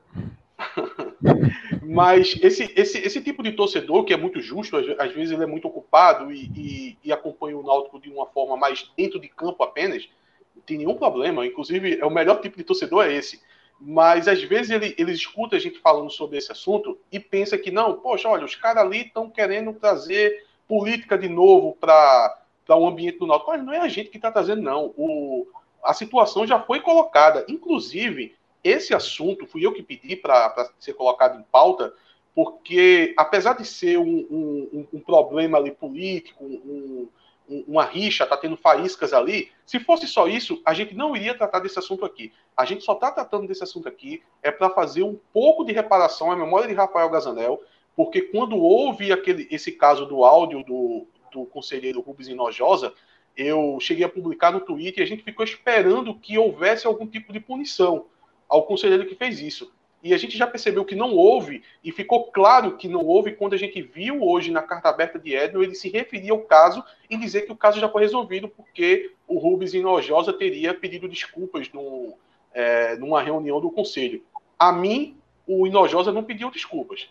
Mas 1.85 2.39
esse, 2.43 2.73
esse, 2.77 2.99
esse 2.99 3.21
tipo 3.21 3.43
de 3.43 3.53
torcedor, 3.53 4.05
que 4.05 4.13
é 4.13 4.17
muito 4.17 4.41
justo, 4.41 4.77
às, 4.77 4.87
às 4.99 5.13
vezes 5.13 5.33
ele 5.33 5.43
é 5.43 5.47
muito 5.47 5.69
ocupado 5.69 6.33
e, 6.33 6.51
e, 6.57 6.99
e, 7.05 7.13
acompanha 7.13 7.59
o 7.59 7.63
Náutico 7.63 8.01
de 8.01 8.11
uma 8.11 8.27
forma 8.27 8.57
mais 8.57 8.91
dentro 8.97 9.21
de 9.21 9.29
campo 9.29 9.63
apenas, 9.63 10.09
não 10.55 10.63
tem 10.63 10.79
nenhum 10.79 10.95
problema. 10.95 11.47
Inclusive, 11.47 11.99
é 12.01 12.05
o 12.05 12.11
melhor 12.11 12.41
tipo 12.41 12.57
de 12.57 12.65
torcedor 12.65 13.05
é 13.05 13.13
esse. 13.13 13.41
Mas 13.81 14.29
às 14.29 14.43
vezes 14.43 14.71
ele, 14.71 14.95
ele 14.97 15.13
escuta 15.13 15.57
a 15.57 15.59
gente 15.59 15.79
falando 15.81 16.11
sobre 16.11 16.39
esse 16.39 16.51
assunto 16.51 16.99
e 17.11 17.19
pensa 17.19 17.59
que 17.59 17.71
não, 17.71 17.95
poxa, 17.95 18.29
olha, 18.29 18.45
os 18.45 18.55
caras 18.55 18.85
ali 18.85 19.03
estão 19.03 19.29
querendo 19.29 19.73
trazer 19.73 20.47
política 20.67 21.19
de 21.19 21.29
novo 21.29 21.77
para 21.79 22.39
o 22.69 22.75
um 22.77 22.87
ambiente 22.87 23.19
do 23.19 23.27
Náutico. 23.27 23.51
Mas 23.51 23.65
não 23.65 23.73
é 23.73 23.81
a 23.81 23.89
gente 23.89 24.11
que 24.11 24.17
está 24.17 24.31
trazendo, 24.31 24.63
não. 24.63 24.95
O, 24.97 25.47
a 25.83 25.93
situação 25.93 26.47
já 26.47 26.61
foi 26.61 26.81
colocada. 26.81 27.45
Inclusive, 27.49 28.35
esse 28.65 28.95
assunto 28.95 29.47
fui 29.47 29.65
eu 29.65 29.73
que 29.73 29.83
pedi 29.83 30.17
para 30.17 30.73
ser 30.81 30.95
colocado 30.95 31.39
em 31.39 31.43
pauta, 31.45 31.93
porque 32.35 33.15
apesar 33.17 33.53
de 33.53 33.65
ser 33.65 33.99
um, 33.99 34.27
um, 34.31 34.87
um 34.95 35.01
problema 35.01 35.59
ali 35.59 35.71
político, 35.71 36.43
um, 36.45 37.07
uma 37.47 37.85
rixa, 37.85 38.25
está 38.25 38.37
tendo 38.37 38.57
faíscas 38.57 39.13
ali, 39.13 39.51
se 39.67 39.79
fosse 39.79 40.09
só 40.09 40.27
isso, 40.27 40.61
a 40.65 40.73
gente 40.73 40.95
não 40.95 41.15
iria 41.15 41.37
tratar 41.37 41.61
desse 41.61 41.79
assunto 41.79 42.05
aqui. 42.05 42.33
A 42.57 42.65
gente 42.65 42.83
só 42.83 42.95
está 42.95 43.13
tratando 43.13 43.47
desse 43.47 43.63
assunto 43.63 43.87
aqui 43.87 44.23
é 44.43 44.51
para 44.51 44.71
fazer 44.71 45.03
um 45.03 45.19
pouco 45.33 45.65
de 45.65 45.73
reparação 45.73 46.33
à 46.33 46.37
memória 46.37 46.67
de 46.67 46.75
Rafael 46.75 47.11
Gazanel, 47.11 47.63
porque 47.95 48.23
quando 48.23 48.57
houve 48.57 49.13
aquele, 49.13 49.47
esse 49.51 49.71
caso 49.73 50.07
do 50.07 50.25
áudio 50.25 50.65
do, 50.65 51.07
do 51.31 51.45
conselheiro 51.45 52.01
Rubens 52.01 52.29
Inojosa, 52.29 52.95
eu 53.37 53.79
cheguei 53.79 54.05
a 54.05 54.09
publicar 54.09 54.51
no 54.51 54.61
Twitter 54.61 55.01
e 55.01 55.05
a 55.05 55.09
gente 55.09 55.23
ficou 55.23 55.45
esperando 55.45 56.15
que 56.15 56.39
houvesse 56.39 56.87
algum 56.87 57.07
tipo 57.07 57.33
de 57.33 57.41
punição 57.41 58.07
ao 58.49 58.65
conselheiro 58.65 59.07
que 59.07 59.15
fez 59.15 59.41
isso. 59.41 59.73
E 60.05 60.13
a 60.13 60.19
gente 60.19 60.37
já 60.37 60.47
percebeu 60.47 60.85
que 60.85 60.95
não 60.95 61.15
houve, 61.15 61.63
e 61.83 61.91
ficou 61.91 62.31
claro 62.31 62.77
que 62.77 62.87
não 62.87 63.07
houve 63.07 63.33
quando 63.33 63.55
a 63.55 63.57
gente 63.57 63.81
viu 63.81 64.23
hoje 64.23 64.51
na 64.51 64.61
carta 64.61 64.91
aberta 64.91 65.19
de 65.19 65.35
Edno 65.35 65.63
ele 65.63 65.75
se 65.75 65.89
referir 65.89 66.31
ao 66.31 66.41
caso 66.41 66.85
e 67.09 67.17
dizer 67.17 67.43
que 67.43 67.53
o 67.53 67.57
caso 67.57 67.81
já 67.81 67.89
foi 67.89 68.03
resolvido 68.03 68.47
porque 68.47 69.13
o 69.27 69.39
Rubens 69.39 69.73
Inojosa 69.73 70.31
teria 70.35 70.75
pedido 70.75 71.09
desculpas 71.09 71.73
no, 71.73 72.19
é, 72.53 72.97
numa 72.97 73.23
reunião 73.23 73.63
do 73.63 73.71
conselho. 73.71 74.23
A 74.59 74.71
mim, 74.71 75.17
o 75.47 75.67
Inojosa 75.67 76.13
não 76.13 76.23
pediu 76.23 76.51
desculpas. 76.51 77.09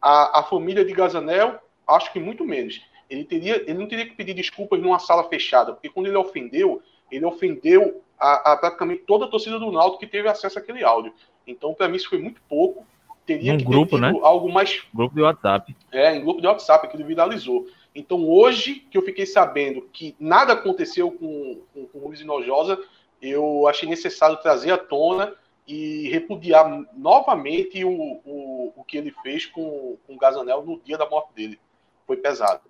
A, 0.00 0.40
a 0.40 0.42
família 0.42 0.86
de 0.86 0.94
Gazanel, 0.94 1.60
acho 1.86 2.10
que 2.14 2.18
muito 2.18 2.46
menos. 2.46 2.80
Ele, 3.10 3.24
teria, 3.24 3.56
ele 3.56 3.74
não 3.74 3.86
teria 3.86 4.06
que 4.06 4.16
pedir 4.16 4.32
desculpas 4.32 4.80
numa 4.80 4.98
sala 4.98 5.28
fechada, 5.28 5.74
porque 5.74 5.90
quando 5.90 6.06
ele 6.06 6.16
ofendeu, 6.16 6.80
ele 7.10 7.26
ofendeu 7.26 8.02
a, 8.22 8.52
a, 8.52 8.56
praticamente 8.56 9.02
toda 9.02 9.24
a 9.24 9.28
torcida 9.28 9.58
do 9.58 9.72
Náutico 9.72 9.98
que 9.98 10.06
teve 10.06 10.28
acesso 10.28 10.58
àquele 10.58 10.84
áudio. 10.84 11.12
Então, 11.44 11.74
para 11.74 11.88
mim, 11.88 11.96
isso 11.96 12.08
foi 12.08 12.18
muito 12.18 12.40
pouco. 12.48 12.86
Teria 13.26 13.52
um 13.52 13.58
que 13.58 13.64
grupo, 13.64 13.98
né? 13.98 14.12
algo 14.22 14.50
mais. 14.52 14.82
Grupo 14.94 15.14
de 15.14 15.22
WhatsApp. 15.22 15.76
É, 15.90 16.14
em 16.14 16.22
grupo 16.22 16.40
de 16.40 16.46
WhatsApp, 16.46 16.86
aquilo 16.86 17.04
viralizou. 17.04 17.66
Então, 17.94 18.28
hoje 18.28 18.86
que 18.90 18.96
eu 18.96 19.02
fiquei 19.02 19.26
sabendo 19.26 19.82
que 19.92 20.14
nada 20.18 20.52
aconteceu 20.52 21.10
com, 21.10 21.60
com, 21.74 21.86
com 21.86 21.98
o 21.98 22.06
Luiz 22.06 22.20
Inojosa, 22.20 22.78
eu 23.20 23.66
achei 23.68 23.88
necessário 23.88 24.36
trazer 24.38 24.72
à 24.72 24.78
tona 24.78 25.34
e 25.66 26.08
repudiar 26.08 26.68
novamente 26.96 27.84
o, 27.84 28.20
o, 28.24 28.72
o 28.76 28.84
que 28.84 28.96
ele 28.96 29.12
fez 29.22 29.46
com, 29.46 29.96
com 30.06 30.14
o 30.14 30.18
Gazanel 30.18 30.64
no 30.64 30.80
dia 30.80 30.98
da 30.98 31.08
morte 31.08 31.32
dele. 31.34 31.60
Foi 32.06 32.16
pesado. 32.16 32.62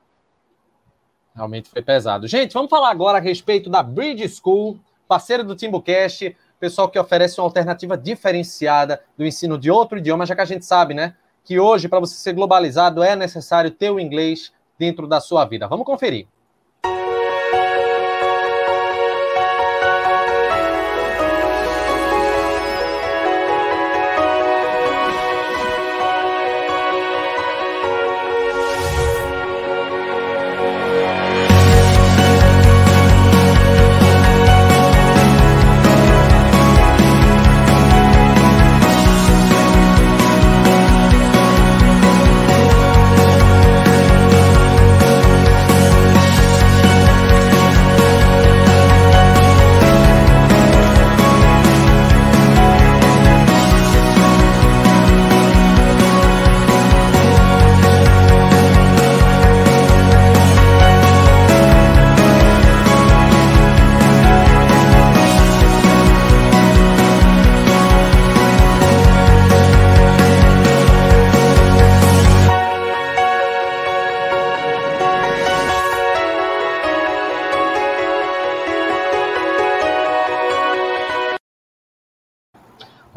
Realmente 1.34 1.70
foi 1.70 1.80
pesado. 1.80 2.26
Gente, 2.26 2.53
vamos 2.53 2.68
falar 2.68 2.90
agora 2.90 3.18
a 3.18 3.20
respeito 3.20 3.70
da 3.70 3.82
Bridge 3.82 4.28
School, 4.28 4.78
parceira 5.12 5.44
do 5.44 5.54
TimbuCast, 5.54 6.34
pessoal 6.58 6.88
que 6.88 6.98
oferece 6.98 7.38
uma 7.38 7.46
alternativa 7.46 7.98
diferenciada 7.98 9.02
do 9.14 9.26
ensino 9.26 9.58
de 9.58 9.70
outro 9.70 9.98
idioma, 9.98 10.24
já 10.24 10.34
que 10.34 10.40
a 10.40 10.46
gente 10.46 10.64
sabe, 10.64 10.94
né, 10.94 11.14
que 11.44 11.60
hoje, 11.60 11.86
para 11.86 12.00
você 12.00 12.14
ser 12.14 12.32
globalizado, 12.32 13.02
é 13.02 13.14
necessário 13.14 13.70
ter 13.70 13.90
o 13.90 14.00
inglês 14.00 14.54
dentro 14.78 15.06
da 15.06 15.20
sua 15.20 15.44
vida. 15.44 15.68
Vamos 15.68 15.84
conferir. 15.84 16.26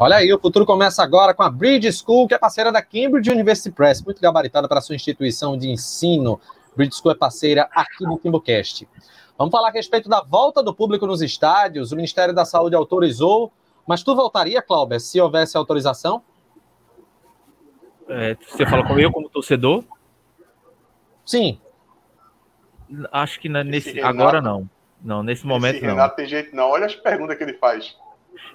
Olha 0.06 0.18
aí, 0.18 0.32
o 0.32 0.38
futuro 0.38 0.64
começa 0.64 1.02
agora 1.02 1.34
com 1.34 1.42
a 1.42 1.50
Bridge 1.50 1.92
School, 1.92 2.28
que 2.28 2.34
é 2.34 2.38
parceira 2.38 2.70
da 2.70 2.80
Cambridge 2.80 3.28
University 3.28 3.72
Press, 3.72 4.00
muito 4.00 4.20
gabaritada 4.20 4.68
para 4.68 4.80
sua 4.80 4.94
instituição 4.94 5.58
de 5.58 5.68
ensino. 5.68 6.40
Bridge 6.76 6.94
School 6.94 7.10
é 7.10 7.16
parceira 7.16 7.68
aqui 7.72 8.04
do 8.04 8.16
TimbuCast. 8.16 8.88
Vamos 9.36 9.50
falar 9.50 9.66
a 9.66 9.72
respeito 9.72 10.08
da 10.08 10.22
volta 10.22 10.62
do 10.62 10.72
público 10.72 11.08
nos 11.08 11.22
estádios. 11.22 11.90
O 11.90 11.96
Ministério 11.96 12.32
da 12.32 12.44
Saúde 12.44 12.76
autorizou, 12.76 13.52
mas 13.84 14.04
tu 14.04 14.14
voltaria, 14.14 14.62
Cláudio, 14.62 15.00
se 15.00 15.20
houvesse 15.20 15.56
autorização? 15.56 16.22
É, 18.08 18.36
você 18.46 18.64
fala 18.64 18.86
com 18.86 18.96
eu 19.00 19.10
como 19.10 19.28
torcedor? 19.28 19.82
Sim. 21.24 21.60
Acho 23.10 23.40
que 23.40 23.48
nesse, 23.48 23.90
Renato, 23.90 24.20
agora 24.20 24.40
não. 24.40 24.70
Não, 25.02 25.24
nesse 25.24 25.44
momento 25.44 25.80
Renato 25.80 25.86
não. 25.88 25.94
Renato 25.96 26.14
tem 26.14 26.26
jeito 26.28 26.54
não. 26.54 26.70
Olha 26.70 26.86
as 26.86 26.94
perguntas 26.94 27.36
que 27.36 27.42
ele 27.42 27.54
faz. 27.54 27.96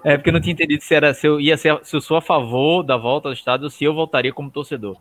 É 0.04 0.18
porque 0.18 0.30
eu 0.30 0.34
não 0.34 0.42
tinha 0.42 0.54
entendido 0.54 0.84
se 0.84 0.94
era 0.94 1.14
se 1.14 1.28
eu 1.28 1.40
ia 1.40 1.58
ser 1.58 1.80
se 1.84 1.96
eu 1.96 2.02
sou 2.02 2.18
a 2.18 2.22
favor 2.22 2.84
da 2.84 2.98
volta 2.98 3.28
ao 3.28 3.34
estádio 3.34 3.66
ou 3.66 3.70
se 3.70 3.84
eu 3.84 3.94
voltaria 3.94 4.34
como 4.34 4.50
torcedor. 4.50 4.98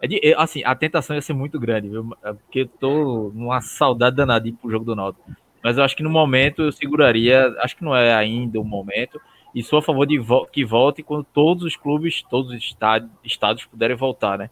É 0.00 0.06
de, 0.06 0.34
assim, 0.36 0.62
a 0.64 0.74
tentação 0.74 1.16
ia 1.16 1.22
ser 1.22 1.32
muito 1.32 1.58
grande, 1.58 1.88
viu? 1.88 2.14
É 2.22 2.32
porque 2.32 2.60
eu 2.60 2.68
tô 2.68 3.32
numa 3.34 3.60
saudade 3.60 4.16
danada 4.16 4.50
pro 4.60 4.70
jogo 4.70 4.84
do 4.84 4.94
Náutico. 4.94 5.30
Mas 5.62 5.78
eu 5.78 5.84
acho 5.84 5.96
que 5.96 6.02
no 6.02 6.10
momento 6.10 6.62
eu 6.62 6.72
seguraria, 6.72 7.54
acho 7.60 7.74
que 7.74 7.84
não 7.84 7.96
é 7.96 8.14
ainda 8.14 8.60
o 8.60 8.64
momento, 8.64 9.18
e 9.54 9.62
sou 9.62 9.78
a 9.78 9.82
favor 9.82 10.06
de 10.06 10.18
vo 10.18 10.46
que 10.46 10.62
volte 10.62 11.02
quando 11.02 11.24
todos 11.24 11.64
os 11.64 11.74
clubes, 11.74 12.22
todos 12.28 12.50
os 12.50 12.58
estádios, 12.58 13.10
estádios 13.24 13.66
puderem 13.66 13.96
voltar, 13.96 14.36
né? 14.36 14.50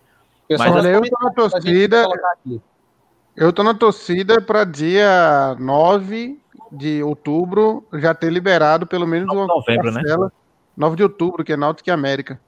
Mas 0.48 0.74
olha, 0.74 0.88
eu 0.88 1.02
tô 1.02 1.18
na 1.22 1.30
torcida. 1.32 2.08
Eu 3.36 3.52
tô 3.52 3.62
na 3.62 3.74
torcida 3.74 4.40
para 4.40 4.64
dia 4.64 5.56
9 5.58 6.40
de 6.72 7.02
outubro 7.02 7.86
já 7.92 8.14
ter 8.14 8.32
liberado 8.32 8.86
pelo 8.86 9.06
menos 9.06 9.26
9 9.26 9.40
uma 9.40 9.46
novembro, 9.46 9.92
parcela. 9.92 10.26
Né? 10.26 10.32
9 10.76 10.96
de 10.96 11.02
outubro, 11.02 11.44
que 11.44 11.52
é 11.52 11.56
Náutico 11.56 11.88
e 11.88 11.92
América. 11.92 12.40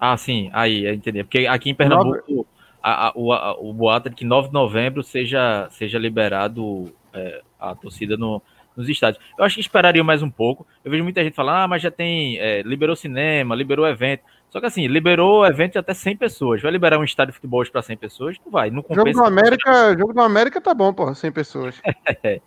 Ah, 0.00 0.16
sim, 0.16 0.50
aí, 0.52 0.92
entendi. 0.92 1.22
Porque 1.22 1.46
aqui 1.46 1.70
em 1.70 1.74
Pernambuco, 1.74 2.46
a, 2.82 3.08
a, 3.08 3.12
o, 3.14 3.32
a, 3.32 3.58
o 3.60 3.72
boato 3.72 4.08
é 4.08 4.12
que 4.12 4.24
9 4.24 4.48
de 4.48 4.54
novembro 4.54 5.02
seja, 5.02 5.68
seja 5.70 5.98
liberado 5.98 6.92
é, 7.12 7.42
a 7.58 7.74
torcida 7.74 8.16
no, 8.16 8.42
nos 8.76 8.88
estádios. 8.88 9.22
Eu 9.36 9.44
acho 9.44 9.56
que 9.56 9.60
esperaria 9.60 10.02
mais 10.02 10.22
um 10.22 10.30
pouco. 10.30 10.66
Eu 10.84 10.90
vejo 10.90 11.04
muita 11.04 11.22
gente 11.22 11.34
falando, 11.34 11.56
ah, 11.56 11.68
mas 11.68 11.82
já 11.82 11.90
tem, 11.90 12.38
é, 12.38 12.62
liberou 12.62 12.96
cinema, 12.96 13.54
liberou 13.54 13.86
evento. 13.86 14.22
Só 14.50 14.60
que 14.60 14.66
assim, 14.66 14.86
liberou 14.86 15.44
evento 15.44 15.72
de 15.72 15.78
até 15.78 15.92
100 15.92 16.16
pessoas. 16.16 16.62
Vai 16.62 16.70
liberar 16.72 16.98
um 16.98 17.04
estádio 17.04 17.32
de 17.32 17.36
futebol 17.36 17.62
para 17.70 17.82
100 17.82 17.96
pessoas? 17.98 18.36
Não 18.44 18.50
vai, 18.50 18.70
não 18.70 18.82
compensa. 18.82 19.12
Jogo 19.12 19.20
do 19.20 19.24
América, 19.24 19.98
jogo 19.98 20.12
do 20.14 20.22
América 20.22 20.60
tá 20.60 20.72
bom, 20.72 20.92
pô, 20.92 21.14
100 21.14 21.32
pessoas. 21.32 21.80
é. 22.22 22.40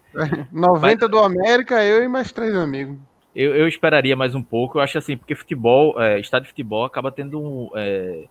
90 0.52 0.82
Mas... 0.82 1.12
do 1.12 1.20
América, 1.20 1.84
eu 1.84 2.04
e 2.04 2.08
mais 2.08 2.32
três 2.32 2.56
amigos. 2.56 2.98
Eu, 3.36 3.56
eu 3.56 3.68
esperaria 3.68 4.16
mais 4.16 4.34
um 4.34 4.42
pouco. 4.42 4.78
Eu 4.78 4.82
acho 4.82 4.98
assim, 4.98 5.16
porque 5.16 5.36
futebol, 5.36 6.02
é, 6.02 6.20
estádio 6.20 6.46
de 6.46 6.50
futebol 6.50 6.84
acaba 6.86 7.12
tendo 7.12 7.72
é, 7.76 8.26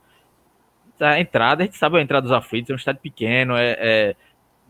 a 0.98 1.20
entrada, 1.20 1.62
a 1.62 1.66
gente 1.66 1.78
sabe 1.78 1.96
a 1.96 2.02
entrada 2.02 2.22
dos 2.22 2.32
aflitos, 2.32 2.70
é 2.70 2.74
um 2.74 2.76
estádio 2.76 3.00
pequeno, 3.00 3.56
é, 3.56 3.76
é, 3.78 4.16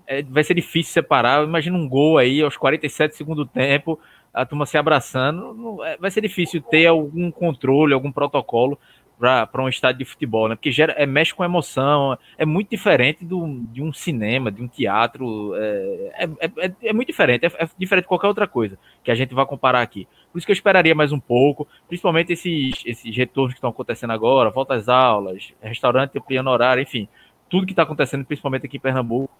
é 0.07 0.23
vai 0.23 0.45
ser 0.45 0.55
difícil 0.55 0.93
separar. 0.93 1.43
Imagina 1.43 1.77
um 1.77 1.89
gol 1.89 2.19
aí 2.19 2.43
aos 2.43 2.57
47 2.57 3.17
segundos 3.17 3.47
do 3.47 3.51
tempo 3.51 3.99
a 4.33 4.47
turma 4.47 4.67
se 4.67 4.79
abraçando, 4.79 5.55
não, 5.55 5.85
é, 5.85 5.97
vai 5.97 6.11
ser 6.11 6.21
difícil 6.21 6.63
ter 6.63 6.87
algum 6.87 7.31
controle, 7.31 7.93
algum 7.93 8.13
protocolo 8.13 8.79
para 9.19 9.63
um 9.63 9.69
estádio 9.69 9.99
de 9.99 10.05
futebol, 10.07 10.49
né? 10.49 10.55
Porque 10.55 10.73
gera, 10.73 10.95
é, 10.95 11.05
mexe 11.05 11.35
com 11.35 11.45
emoção, 11.45 12.17
é 12.39 12.47
muito 12.47 12.71
diferente 12.71 13.23
do, 13.23 13.61
de 13.71 13.83
um 13.83 13.93
cinema, 13.93 14.51
de 14.51 14.63
um 14.63 14.67
teatro, 14.67 15.55
é, 15.57 16.27
é, 16.41 16.51
é, 16.67 16.73
é 16.85 16.93
muito 16.95 17.09
diferente, 17.09 17.45
é, 17.45 17.49
é, 17.59 17.69
diferente 17.79 18.05
de 18.05 18.09
qualquer 18.09 18.29
outra 18.29 18.49
coisa 18.49 18.79
que 19.05 19.11
a 19.11 19.15
gente 19.15 19.35
vai 19.35 19.45
comparar 19.45 19.83
aqui. 19.83 20.09
Por 20.33 20.39
isso 20.39 20.47
que 20.47 20.53
eu 20.53 20.55
esperaria 20.55 20.95
mais 20.95 21.13
um 21.13 21.21
pouco, 21.21 21.69
principalmente 21.87 22.33
esses, 22.33 22.83
esses 22.87 23.15
retornos 23.15 23.53
que 23.53 23.59
estão 23.59 23.69
acontecendo 23.69 24.13
agora, 24.13 24.49
volta 24.49 24.73
às 24.75 24.89
aulas, 24.89 25.53
restaurante 25.61 26.17
ampliando 26.17 26.49
horário, 26.49 26.83
enfim, 26.83 27.07
tudo 27.51 27.67
que 27.67 27.73
está 27.73 27.83
acontecendo, 27.83 28.25
principalmente 28.25 28.65
aqui 28.65 28.79
em 28.79 28.81
Pernambuco. 28.81 29.31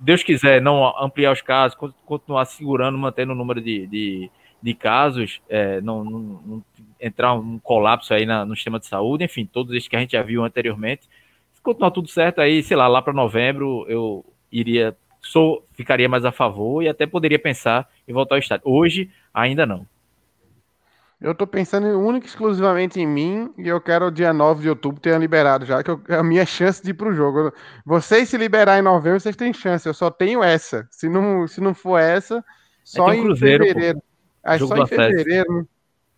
Deus 0.00 0.22
quiser 0.22 0.62
não 0.62 0.86
ampliar 0.98 1.32
os 1.32 1.42
casos, 1.42 1.76
continuar 2.06 2.46
segurando, 2.46 2.96
mantendo 2.96 3.32
o 3.32 3.34
número 3.34 3.60
de, 3.60 3.86
de, 3.86 4.30
de 4.62 4.74
casos, 4.74 5.42
é, 5.48 5.80
não, 5.82 6.02
não, 6.02 6.20
não, 6.20 6.64
entrar 6.98 7.34
um 7.34 7.58
colapso 7.58 8.14
aí 8.14 8.24
na, 8.24 8.44
no 8.44 8.54
sistema 8.54 8.80
de 8.80 8.86
saúde, 8.86 9.24
enfim, 9.24 9.44
todos 9.44 9.74
esses 9.74 9.88
que 9.88 9.96
a 9.96 10.00
gente 10.00 10.12
já 10.12 10.22
viu 10.22 10.42
anteriormente. 10.42 11.02
Se 11.52 11.60
continuar 11.60 11.90
tudo 11.90 12.08
certo 12.08 12.40
aí, 12.40 12.62
sei 12.62 12.76
lá, 12.76 12.88
lá 12.88 13.02
para 13.02 13.12
novembro 13.12 13.84
eu 13.88 14.24
iria, 14.50 14.96
sou, 15.20 15.66
ficaria 15.74 16.08
mais 16.08 16.24
a 16.24 16.32
favor 16.32 16.82
e 16.82 16.88
até 16.88 17.06
poderia 17.06 17.38
pensar 17.38 17.86
em 18.08 18.12
voltar 18.12 18.36
ao 18.36 18.38
estádio. 18.38 18.66
Hoje, 18.66 19.10
ainda 19.34 19.66
não. 19.66 19.86
Eu 21.20 21.34
tô 21.34 21.46
pensando 21.46 21.86
única 22.00 22.26
e 22.26 22.30
exclusivamente 22.30 22.98
em 22.98 23.06
mim 23.06 23.52
e 23.58 23.68
eu 23.68 23.78
quero 23.78 24.06
o 24.06 24.10
dia 24.10 24.32
9 24.32 24.62
de 24.62 24.70
outubro 24.70 25.00
ter 25.00 25.18
liberado 25.20 25.66
já, 25.66 25.82
que 25.82 25.90
eu, 25.90 26.00
é 26.08 26.14
a 26.14 26.22
minha 26.22 26.46
chance 26.46 26.82
de 26.82 26.90
ir 26.90 26.94
pro 26.94 27.12
jogo. 27.12 27.52
Vocês 27.84 28.30
se 28.30 28.38
liberar 28.38 28.78
em 28.78 28.82
novembro, 28.82 29.20
vocês 29.20 29.36
têm 29.36 29.52
chance. 29.52 29.86
Eu 29.86 29.92
só 29.92 30.10
tenho 30.10 30.42
essa. 30.42 30.88
Se 30.90 31.10
não, 31.10 31.46
se 31.46 31.60
não 31.60 31.74
for 31.74 31.98
essa, 31.98 32.42
só 32.82 33.12
em 33.12 33.22
cruzeiro, 33.22 33.64
fevereiro. 33.64 34.02
Aí 34.42 34.58
só 34.60 34.74
em 34.74 34.86
fevereiro. 34.86 35.52
Né? 35.52 35.64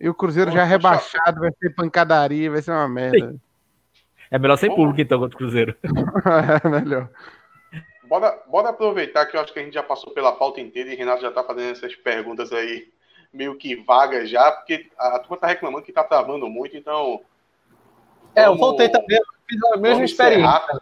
E 0.01 0.09
o 0.09 0.15
Cruzeiro 0.15 0.51
Pô, 0.51 0.57
já 0.57 0.65
rebaixado, 0.65 1.41
vai 1.41 1.51
ser 1.53 1.71
pancadaria, 1.75 2.51
vai 2.51 2.63
ser 2.63 2.71
uma 2.71 2.89
merda. 2.89 3.35
É 4.31 4.39
melhor 4.39 4.57
sem 4.57 4.73
público 4.75 5.01
então 5.01 5.19
contra 5.19 5.35
o 5.35 5.39
Cruzeiro. 5.39 5.77
é 6.65 6.69
melhor. 6.69 7.09
Bora, 8.09 8.41
bora 8.49 8.69
aproveitar 8.71 9.27
que 9.27 9.37
eu 9.37 9.41
acho 9.41 9.53
que 9.53 9.59
a 9.59 9.65
gente 9.65 9.75
já 9.75 9.83
passou 9.83 10.13
pela 10.13 10.33
pauta 10.33 10.61
inteira 10.61 10.93
e 10.93 10.97
Renato 10.97 11.23
já 11.23 11.31
tá 11.31 11.43
fazendo 11.43 11.73
essas 11.73 11.95
perguntas 11.97 12.53
aí 12.53 12.89
meio 13.33 13.57
que 13.57 13.77
vaga 13.77 14.27
já, 14.27 14.51
porque 14.53 14.91
a 14.99 15.19
turma 15.19 15.37
tá 15.37 15.47
reclamando 15.47 15.85
que 15.85 15.93
tá 15.93 16.05
travando 16.05 16.49
muito, 16.49 16.77
então. 16.77 17.21
É, 18.35 18.47
eu 18.47 18.57
voltei 18.57 18.89
também, 18.89 19.21
fiz 19.49 19.61
a 19.73 19.77
mesma 19.77 20.05
experiência. 20.05 20.81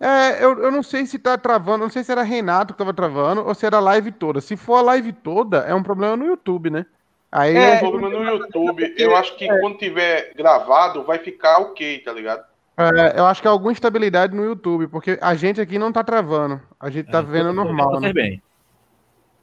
É, 0.00 0.44
eu, 0.44 0.62
eu 0.62 0.70
não 0.70 0.82
sei 0.82 1.06
se 1.06 1.18
tá 1.18 1.36
travando, 1.36 1.84
não 1.84 1.90
sei 1.90 2.04
se 2.04 2.12
era 2.12 2.22
Renato 2.22 2.72
que 2.72 2.78
tava 2.78 2.94
travando 2.94 3.44
ou 3.44 3.52
se 3.54 3.66
era 3.66 3.78
a 3.78 3.80
live 3.80 4.12
toda. 4.12 4.40
Se 4.40 4.56
for 4.56 4.76
a 4.76 4.82
live 4.82 5.12
toda, 5.12 5.58
é 5.58 5.74
um 5.74 5.82
problema 5.82 6.16
no 6.16 6.24
YouTube, 6.24 6.70
né? 6.70 6.86
Aí 7.32 7.56
é, 7.56 7.74
é 7.74 7.76
um 7.76 7.90
problema 7.90 8.08
no 8.08 8.22
YouTube. 8.24 8.94
Eu 8.96 9.16
acho 9.16 9.36
que 9.36 9.50
é. 9.50 9.58
quando 9.58 9.76
tiver 9.76 10.32
gravado, 10.34 11.02
vai 11.02 11.18
ficar 11.18 11.58
ok, 11.58 11.98
tá 11.98 12.12
ligado? 12.12 12.44
É, 12.76 13.18
eu 13.18 13.26
acho 13.26 13.42
que 13.42 13.48
é 13.48 13.50
alguma 13.50 13.72
instabilidade 13.72 14.36
no 14.36 14.44
YouTube, 14.44 14.86
porque 14.86 15.18
a 15.20 15.34
gente 15.34 15.60
aqui 15.60 15.80
não 15.80 15.92
tá 15.92 16.04
travando. 16.04 16.60
A 16.78 16.88
gente 16.88 17.10
tá 17.10 17.18
é, 17.18 17.22
vendo 17.22 17.52
normal. 17.52 18.00
Né? 18.00 18.12
Bem. 18.12 18.42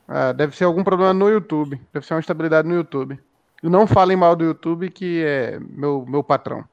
É, 0.08 0.34
deve 0.34 0.56
ser 0.56 0.66
algum 0.66 0.84
problema 0.84 1.14
no 1.14 1.30
YouTube. 1.30 1.80
Deve 1.94 2.06
ser 2.06 2.14
uma 2.14 2.20
instabilidade 2.20 2.68
no 2.68 2.76
YouTube. 2.76 3.20
E 3.64 3.70
não 3.70 3.88
falem 3.88 4.16
mal 4.16 4.36
do 4.36 4.44
YouTube, 4.44 4.90
que 4.92 5.24
é 5.24 5.60
meu, 5.60 6.06
meu 6.08 6.24
patrão. 6.24 6.64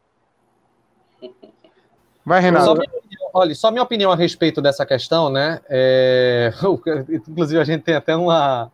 Vai, 2.24 2.40
Renato. 2.40 2.66
Só 2.66 2.74
minha, 2.74 2.88
olha, 3.32 3.54
só 3.54 3.70
minha 3.70 3.82
opinião 3.82 4.12
a 4.12 4.16
respeito 4.16 4.60
dessa 4.60 4.84
questão, 4.84 5.30
né? 5.30 5.60
É... 5.68 6.52
Inclusive, 7.28 7.60
a 7.60 7.64
gente 7.64 7.82
tem 7.82 7.94
até 7.94 8.14
uma... 8.14 8.70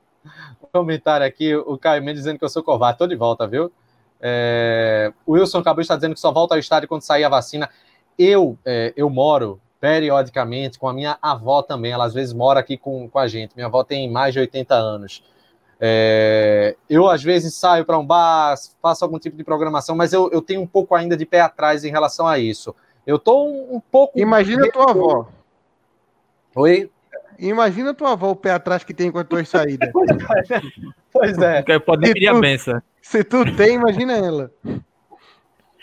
um 0.63 0.67
comentário 0.73 1.27
aqui, 1.27 1.55
o 1.55 1.79
Caio 1.79 2.03
Mendes 2.03 2.23
dizendo 2.23 2.39
que 2.39 2.45
eu 2.45 2.49
sou 2.49 2.63
covarde. 2.63 2.99
Tô 2.99 3.07
de 3.07 3.17
volta, 3.17 3.47
viu? 3.47 3.71
É... 4.21 5.13
O 5.25 5.33
Wilson 5.33 5.59
acabou 5.59 5.81
estar 5.81 5.97
dizendo 5.97 6.15
que 6.15 6.21
só 6.21 6.33
volta 6.33 6.55
ao 6.55 6.59
estádio 6.59 6.89
quando 6.89 7.03
sair 7.03 7.25
a 7.25 7.29
vacina. 7.29 7.71
Eu, 8.19 8.59
é, 8.65 8.93
eu 8.97 9.09
moro 9.09 9.61
periodicamente 9.81 10.79
com 10.79 10.89
a 10.89 10.93
minha 10.93 11.19
avó 11.23 11.63
também. 11.63 11.93
Ela 11.93 12.05
às 12.05 12.15
vezes 12.15 12.33
mora 12.33 12.61
aqui 12.61 12.77
com, 12.77 13.09
com 13.09 13.19
a 13.19 13.27
gente. 13.27 13.55
Minha 13.55 13.67
avó 13.67 13.85
tem 13.85 14.11
mais 14.11 14.33
de 14.33 14.41
80 14.41 14.75
anos. 14.75 15.23
É, 15.81 16.77
eu 16.91 17.09
às 17.09 17.23
vezes 17.23 17.55
saio 17.55 17.85
para 17.85 17.99
um 17.99 18.05
bar, 18.05 18.57
faço 18.83 19.05
algum 19.05 19.19
tipo 19.19 19.37
de 19.37 19.45
programação, 19.45 19.95
mas 19.95 20.13
eu, 20.13 20.29
eu 20.33 20.43
tenho 20.43 20.61
um 20.61 20.67
pouco 20.67 20.95
ainda 20.95 21.17
de 21.17 21.25
pé 21.25 21.41
atrás 21.41 21.85
em 21.85 21.91
relação 21.91 22.27
a 22.27 22.39
isso. 22.39 22.75
Eu 23.07 23.17
estou 23.17 23.49
um, 23.49 23.77
um, 23.77 23.81
pouco. 23.81 24.19
Imagina 24.19 24.67
a 24.67 24.73
tua 24.73 24.91
avó. 24.91 25.29
Oi? 26.57 26.91
Imagina 27.39 27.91
a 27.91 27.95
tua 27.95 28.13
avó 28.13 28.31
o 28.31 28.37
pé 28.37 28.51
atrás 28.51 28.83
que 28.83 28.93
tem 28.93 29.13
com 29.13 29.19
as 29.19 29.27
tuas 29.27 29.49
saídas. 29.49 29.91
pois 31.13 31.39
é. 31.39 31.63
Pode 31.79 32.03
nem 32.03 32.13
pedir 32.13 32.29
a 32.29 32.35
benção. 32.35 32.83
Se 33.01 33.23
tu 33.23 33.45
tem, 33.57 33.77
imagina 33.77 34.15
ela. 34.15 34.51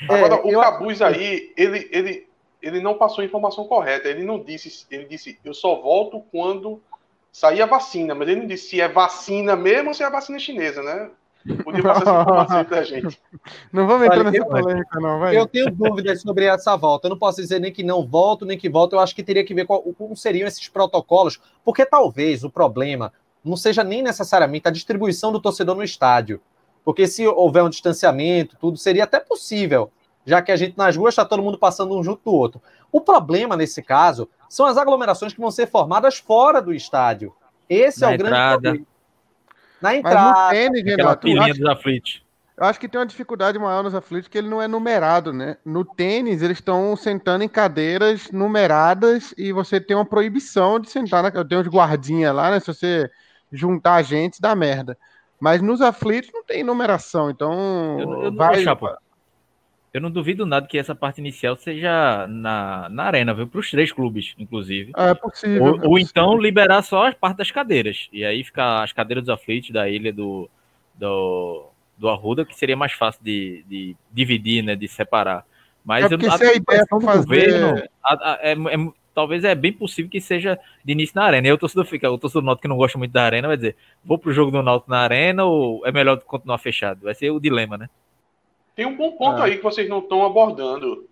Agora, 0.10 0.36
é, 0.36 0.42
o 0.44 0.52
eu... 0.52 0.60
Cabuz 0.60 1.02
aí, 1.02 1.54
ele, 1.56 1.88
ele, 1.92 2.25
ele 2.66 2.82
não 2.82 2.96
passou 2.96 3.22
a 3.22 3.26
informação 3.26 3.66
correta. 3.66 4.10
Ele 4.10 4.24
não 4.24 4.44
disse, 4.44 4.88
ele 4.90 5.06
disse, 5.06 5.38
eu 5.46 5.54
só 5.54 5.76
volto 5.76 6.24
quando 6.32 6.82
sair 7.32 7.62
a 7.62 7.68
vacina, 7.68 8.16
mas 8.16 8.28
ele 8.28 8.40
não 8.42 8.48
disse 8.48 8.70
se 8.70 8.82
é 8.82 8.88
vacina 8.88 9.56
mesmo 9.56 9.90
ou 9.90 9.94
se 9.94 10.02
é 10.02 10.10
vacina 10.10 10.40
chinesa, 10.40 10.82
né? 10.82 11.12
Podia 11.64 11.84
passar 11.84 12.02
essa 12.02 12.22
informação 12.22 12.66
pra 12.66 12.84
gente. 12.84 13.22
Não 13.72 13.86
vamos 13.86 14.08
entrar 14.08 14.24
nessa 14.24 14.44
polêmica, 14.46 15.00
não, 15.00 15.20
vai. 15.20 15.38
Eu 15.38 15.46
tenho 15.46 15.70
dúvidas 15.70 16.20
sobre 16.20 16.46
essa 16.46 16.76
volta. 16.76 17.06
Eu 17.06 17.12
não 17.12 17.20
posso 17.20 17.40
dizer 17.40 17.60
nem 17.60 17.72
que 17.72 17.84
não 17.84 18.04
volto, 18.08 18.48
nem 18.48 18.58
que 18.58 18.68
volto. 18.68 18.94
Eu 18.94 19.00
acho 19.00 19.14
que 19.14 19.22
teria 19.22 19.46
que 19.46 19.54
ver 19.54 19.68
qual, 19.68 19.84
como 19.94 20.18
seriam 20.18 20.48
esses 20.48 20.68
protocolos, 20.68 21.40
porque 21.64 21.86
talvez 21.86 22.44
o 22.44 22.50
problema 22.50 23.14
não 23.44 23.56
seja 23.56 23.84
nem 23.84 24.02
necessariamente 24.02 24.68
a 24.68 24.72
distribuição 24.72 25.32
do 25.32 25.40
torcedor 25.40 25.76
no 25.76 25.84
estádio. 25.84 26.42
Porque 26.84 27.06
se 27.06 27.28
houver 27.28 27.64
um 27.64 27.70
distanciamento, 27.70 28.58
tudo 28.60 28.76
seria 28.76 29.04
até 29.04 29.20
possível 29.20 29.92
já 30.26 30.42
que 30.42 30.52
a 30.52 30.56
gente 30.56 30.78
nas 30.78 30.96
ruas 30.96 31.14
está 31.14 31.24
todo 31.24 31.44
mundo 31.44 31.58
passando 31.58 31.98
um 31.98 32.04
junto 32.04 32.22
do 32.24 32.34
outro. 32.34 32.62
O 32.92 33.00
problema 33.00 33.56
nesse 33.56 33.82
caso 33.82 34.28
são 34.50 34.66
as 34.66 34.78
aglomerações 34.78 35.34
que 35.34 35.40
vão 35.40 35.52
ser 35.52 35.68
formadas 35.68 36.18
fora 36.18 36.62
do 36.62 36.74
estádio. 36.74 37.34
Esse 37.70 38.02
Na 38.02 38.08
é 38.08 38.12
o 38.12 38.14
entrada. 38.16 38.32
grande 38.32 38.62
problema. 38.62 38.86
Na 39.82 39.96
entrada. 39.96 40.32
Mas 40.32 40.44
no 40.44 40.50
tênis, 40.50 40.84
Renato, 40.84 41.28
eu 41.28 41.42
acho, 41.42 41.60
dos 41.60 41.70
aflitos. 41.70 42.24
eu 42.58 42.66
acho 42.66 42.80
que 42.80 42.88
tem 42.88 43.00
uma 43.00 43.06
dificuldade 43.06 43.60
maior 43.60 43.84
nos 43.84 43.94
aflitos 43.94 44.28
que 44.28 44.38
ele 44.38 44.50
não 44.50 44.62
é 44.62 44.68
numerado, 44.68 45.32
né? 45.32 45.58
No 45.64 45.86
tênis, 45.86 46.42
eles 46.42 46.58
estão 46.58 46.96
sentando 46.96 47.44
em 47.44 47.50
cadeiras 47.50 48.32
numeradas 48.32 49.34
e 49.38 49.52
você 49.52 49.80
tem 49.80 49.96
uma 49.96 50.06
proibição 50.06 50.80
de 50.80 50.90
sentar 50.90 51.22
na. 51.22 51.30
Eu 51.30 51.46
tenho 51.46 51.62
uns 51.62 51.68
guardinhas 51.68 52.34
lá, 52.34 52.50
né? 52.50 52.60
Se 52.60 52.68
você 52.68 53.10
juntar 53.52 54.02
gente, 54.02 54.42
dá 54.42 54.56
merda. 54.56 54.98
Mas 55.40 55.62
nos 55.62 55.82
aflitos 55.82 56.32
não 56.34 56.44
tem 56.44 56.64
numeração, 56.64 57.30
então. 57.30 58.00
Eu, 58.00 58.24
eu 58.24 58.36
vai, 58.36 58.64
não 58.64 58.76
vou 58.76 58.96
eu 59.96 60.02
não 60.02 60.12
duvido 60.12 60.46
nada 60.46 60.68
que 60.68 60.78
essa 60.78 60.94
parte 60.94 61.22
inicial 61.22 61.56
seja 61.56 62.28
na, 62.28 62.90
na 62.90 63.04
arena, 63.04 63.34
viu? 63.34 63.48
Para 63.48 63.62
os 63.62 63.72
três 63.72 63.94
clubes, 63.94 64.36
inclusive. 64.38 64.92
É 64.94 65.14
possível. 65.14 65.64
Ou, 65.64 65.70
é 65.70 65.72
possível. 65.72 65.90
ou, 65.90 65.98
então 65.98 66.38
liberar 66.38 66.82
só 66.82 67.08
a 67.08 67.14
parte 67.14 67.38
das 67.38 67.50
cadeiras. 67.50 68.10
E 68.12 68.26
aí 68.26 68.44
ficar 68.44 68.84
as 68.84 68.92
cadeiras 68.92 69.24
dos 69.24 69.34
aflitos 69.34 69.70
da 69.70 69.88
ilha 69.88 70.12
do, 70.12 70.50
do, 70.96 71.70
do 71.98 72.10
Arruda, 72.10 72.44
que 72.44 72.54
seria 72.54 72.76
mais 72.76 72.92
fácil 72.92 73.24
de, 73.24 73.64
de 73.70 73.96
dividir, 74.12 74.62
né? 74.62 74.76
De 74.76 74.86
separar. 74.86 75.46
Mas 75.82 76.12
é 76.12 76.16
eu, 76.16 76.20
se 76.20 76.44
a 76.44 76.54
ideia 76.56 76.86
fazer... 76.90 77.26
governo, 77.26 77.84
a, 78.04 78.32
a, 78.32 78.40
é, 78.42 78.52
é, 78.52 78.92
talvez 79.14 79.46
é 79.46 79.56
bem 79.56 79.72
possível 79.72 80.12
que 80.12 80.20
seja 80.20 80.60
de 80.84 80.92
início 80.92 81.16
na 81.16 81.24
arena. 81.24 81.48
E 81.48 81.54
o 81.54 81.58
torcedor 81.58 81.86
fica, 81.86 82.12
o 82.12 82.18
torcedor 82.18 82.42
do 82.42 82.48
Náutico 82.48 82.64
que 82.64 82.68
não 82.68 82.76
gosta 82.76 82.98
muito 82.98 83.14
da 83.14 83.24
arena 83.24 83.48
vai 83.48 83.56
dizer, 83.56 83.78
vou 84.04 84.18
pro 84.18 84.34
jogo 84.34 84.52
do 84.52 84.62
Náutico 84.62 84.92
na 84.92 85.00
arena 85.00 85.46
ou 85.46 85.88
é 85.88 85.92
melhor 85.94 86.20
continuar 86.20 86.58
fechado? 86.58 87.04
Vai 87.04 87.16
ser 87.16 87.32
o 87.32 87.40
dilema, 87.40 87.78
né? 87.78 87.88
Tem 88.76 88.86
um 88.86 88.96
bom 88.96 89.14
ponto 89.14 89.42
ah. 89.42 89.46
aí 89.46 89.58
que 89.58 89.64
vocês 89.64 89.88
não 89.88 90.00
estão 90.00 90.26
abordando. 90.26 91.08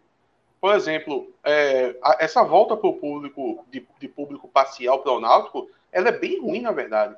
Por 0.60 0.76
exemplo, 0.76 1.32
é, 1.44 1.96
a, 2.02 2.18
essa 2.20 2.44
volta 2.44 2.76
para 2.76 2.90
o 2.90 2.94
público, 2.94 3.66
de, 3.72 3.86
de, 4.00 4.08
público 4.08 4.48
parcial 4.48 5.00
para 5.00 5.12
o 5.12 5.20
Náutico, 5.20 5.70
ela 5.92 6.10
é 6.10 6.12
bem 6.12 6.42
ruim, 6.42 6.62
na 6.62 6.72
verdade. 6.72 7.16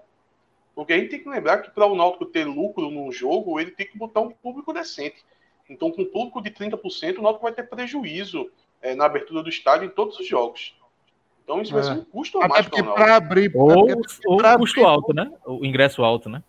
Porque 0.74 0.94
a 0.94 0.98
gente 0.98 1.10
tem 1.10 1.24
que 1.24 1.30
lembrar 1.30 1.60
que 1.60 1.72
para 1.72 1.86
o 1.86 1.96
Náutico 1.96 2.26
ter 2.26 2.44
lucro 2.44 2.90
num 2.90 3.12
jogo, 3.12 3.60
ele 3.60 3.72
tem 3.72 3.88
que 3.88 3.98
botar 3.98 4.22
um 4.22 4.32
público 4.32 4.74
decente. 4.74 5.24
Então, 5.70 5.92
com 5.92 6.04
um 6.04 6.06
público 6.06 6.42
de 6.42 6.52
30%, 6.52 7.18
o 7.18 7.22
Náutico 7.22 7.44
vai 7.44 7.54
ter 7.54 7.64
prejuízo 7.64 8.52
é, 8.82 8.94
na 8.94 9.06
abertura 9.06 9.42
do 9.42 9.50
estádio 9.50 9.88
em 9.88 9.90
todos 9.90 10.20
os 10.20 10.28
jogos. 10.28 10.76
Então, 11.44 11.62
isso 11.62 11.72
é. 11.72 11.76
vai 11.76 11.84
ser 11.84 12.00
um 12.00 12.04
custo 12.04 12.42
a 12.42 12.48
mais 12.48 12.68
para 12.68 12.82
o 12.82 12.86
Náutico. 12.86 13.10
Abrir, 13.10 13.52
ou, 13.56 13.90
ou 13.90 13.98
custo 13.98 14.46
abrir, 14.46 14.84
alto, 14.84 15.14
né? 15.14 15.32
O 15.46 15.66
ingresso 15.66 16.04
alto, 16.04 16.30
né? 16.30 16.44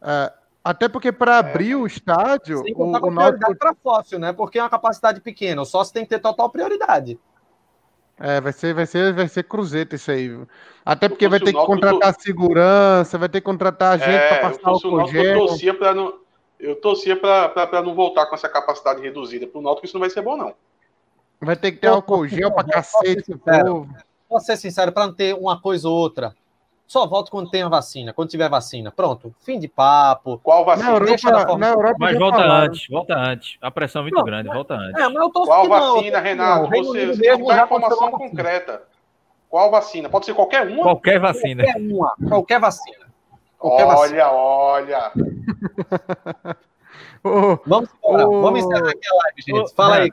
É, 0.00 0.32
até 0.68 0.86
porque 0.86 1.10
para 1.10 1.38
abrir 1.38 1.72
é. 1.72 1.76
o 1.76 1.86
estádio. 1.86 2.62
Sem 2.62 2.74
contar 2.74 2.98
o, 2.98 3.00
com 3.00 3.08
o 3.08 3.14
prioridade 3.14 3.56
para 3.56 3.74
sócio, 3.82 4.18
né? 4.18 4.34
Porque 4.34 4.58
é 4.58 4.62
uma 4.62 4.68
capacidade 4.68 5.18
pequena. 5.22 5.62
O 5.62 5.64
sócio 5.64 5.94
tem 5.94 6.02
que 6.02 6.10
ter 6.10 6.18
total 6.18 6.50
prioridade. 6.50 7.18
É, 8.20 8.38
vai 8.38 8.52
ser, 8.52 8.74
vai 8.74 8.84
ser, 8.84 9.14
vai 9.14 9.28
ser 9.28 9.44
cruzeta 9.44 9.96
isso 9.96 10.10
aí. 10.10 10.38
Até 10.84 11.08
porque 11.08 11.26
vai 11.26 11.40
ter 11.40 11.54
que 11.54 11.64
contratar 11.64 12.12
do... 12.12 12.20
segurança, 12.20 13.16
vai 13.16 13.30
ter 13.30 13.40
que 13.40 13.46
contratar 13.46 13.98
gente 13.98 14.10
é, 14.10 14.28
para 14.28 14.50
passar 14.50 14.72
o 14.72 15.06
gel. 15.06 15.24
Eu 15.24 15.46
torcia 15.46 15.72
para 15.72 15.94
não, 15.94 16.14
eu 16.60 16.76
torcia 16.76 17.16
para 17.16 17.82
não 17.82 17.94
voltar 17.94 18.26
com 18.26 18.34
essa 18.34 18.48
capacidade 18.50 19.00
reduzida. 19.00 19.46
Para 19.46 19.60
o 19.60 19.62
Náutico 19.62 19.86
isso 19.86 19.94
não 19.94 20.00
vai 20.00 20.10
ser 20.10 20.20
bom 20.20 20.36
não. 20.36 20.52
Vai 21.40 21.56
ter 21.56 21.72
que 21.72 21.78
ter 21.78 21.86
álcool 21.86 22.26
gel 22.28 22.52
para 22.52 22.68
cacete. 22.68 23.40
Vou 24.28 24.40
ser 24.40 24.58
sincero, 24.58 24.92
para 24.92 25.06
não 25.06 25.14
ter 25.14 25.34
uma 25.34 25.58
coisa 25.58 25.88
ou 25.88 25.96
outra. 25.96 26.34
Só 26.88 27.06
volto 27.06 27.30
quando 27.30 27.50
tem 27.50 27.62
a 27.62 27.68
vacina, 27.68 28.14
quando 28.14 28.30
tiver 28.30 28.48
vacina. 28.48 28.90
Pronto, 28.90 29.34
fim 29.40 29.58
de 29.58 29.68
papo. 29.68 30.40
Qual 30.42 30.64
vacina? 30.64 30.88
Na 30.88 30.96
Europa, 30.96 31.58
na 31.58 31.68
Europa 31.68 31.96
mas 31.98 32.18
volta 32.18 32.42
antes, 32.42 32.88
volta 32.88 33.14
antes. 33.14 33.58
A 33.60 33.70
pressão 33.70 34.00
é 34.00 34.04
muito 34.04 34.14
não, 34.14 34.24
grande, 34.24 34.48
volta 34.48 34.72
antes. 34.72 34.98
É, 34.98 35.06
mas 35.06 35.16
eu 35.16 35.28
tô 35.30 35.44
Qual 35.44 35.68
vacina, 35.68 36.18
Renato? 36.18 36.62
Não, 36.62 36.70
você 36.70 37.04
mesmo 37.14 37.46
dá 37.46 37.64
informação 37.64 38.10
concreta. 38.10 38.82
Qual 39.50 39.70
vacina? 39.70 40.08
Pode 40.08 40.24
ser 40.24 40.32
qualquer 40.32 40.66
uma? 40.66 40.82
Qualquer 40.82 41.20
vacina. 41.20 41.62
Qualquer 41.62 41.78
uma, 41.78 42.14
qualquer 42.26 42.58
vacina. 42.58 43.06
Qualquer 43.58 43.84
olha, 43.84 43.96
vacina. 43.96 44.32
olha. 44.32 45.12
vamos 47.66 47.90
embora, 48.02 48.24
vamos 48.24 48.60
encerrar 48.60 48.88
aqui 48.88 49.08
a 49.08 49.14
live, 49.14 49.42
gente. 49.42 49.74
Fala 49.74 49.96
aí. 49.96 50.12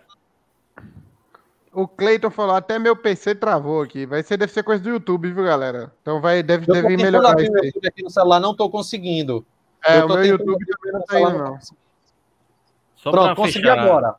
O 1.76 1.90
Cleiton 1.90 2.30
falou, 2.30 2.56
até 2.56 2.80
meu 2.80 2.96
PC 2.96 3.36
travou 3.36 3.82
aqui. 3.82 4.06
Vai 4.06 4.24
ser, 4.24 4.38
deve 4.38 4.54
ser 4.54 4.64
coisa 4.64 4.82
do 4.82 4.90
YouTube, 4.90 5.30
viu, 5.34 5.44
galera? 5.44 5.92
Então 6.02 6.22
vai, 6.22 6.42
deve, 6.42 6.66
deve 6.66 6.96
melhorar 6.96 7.38
isso 7.42 7.52
aí. 7.62 7.70
aqui 7.86 8.02
no 8.02 8.10
celular, 8.10 8.40
não 8.40 8.56
tô 8.56 8.70
conseguindo. 8.70 9.46
É, 9.84 10.02
o 10.02 10.08
meu 10.08 10.24
YouTube 10.24 10.66
também 10.66 10.94
não 10.94 11.02
tá 11.02 11.20
indo, 11.20 11.38
não. 11.38 11.60
Só 12.96 13.12
Pronto, 13.12 13.36
consegui 13.36 13.68
fechar- 13.68 13.80
agora. 13.80 14.16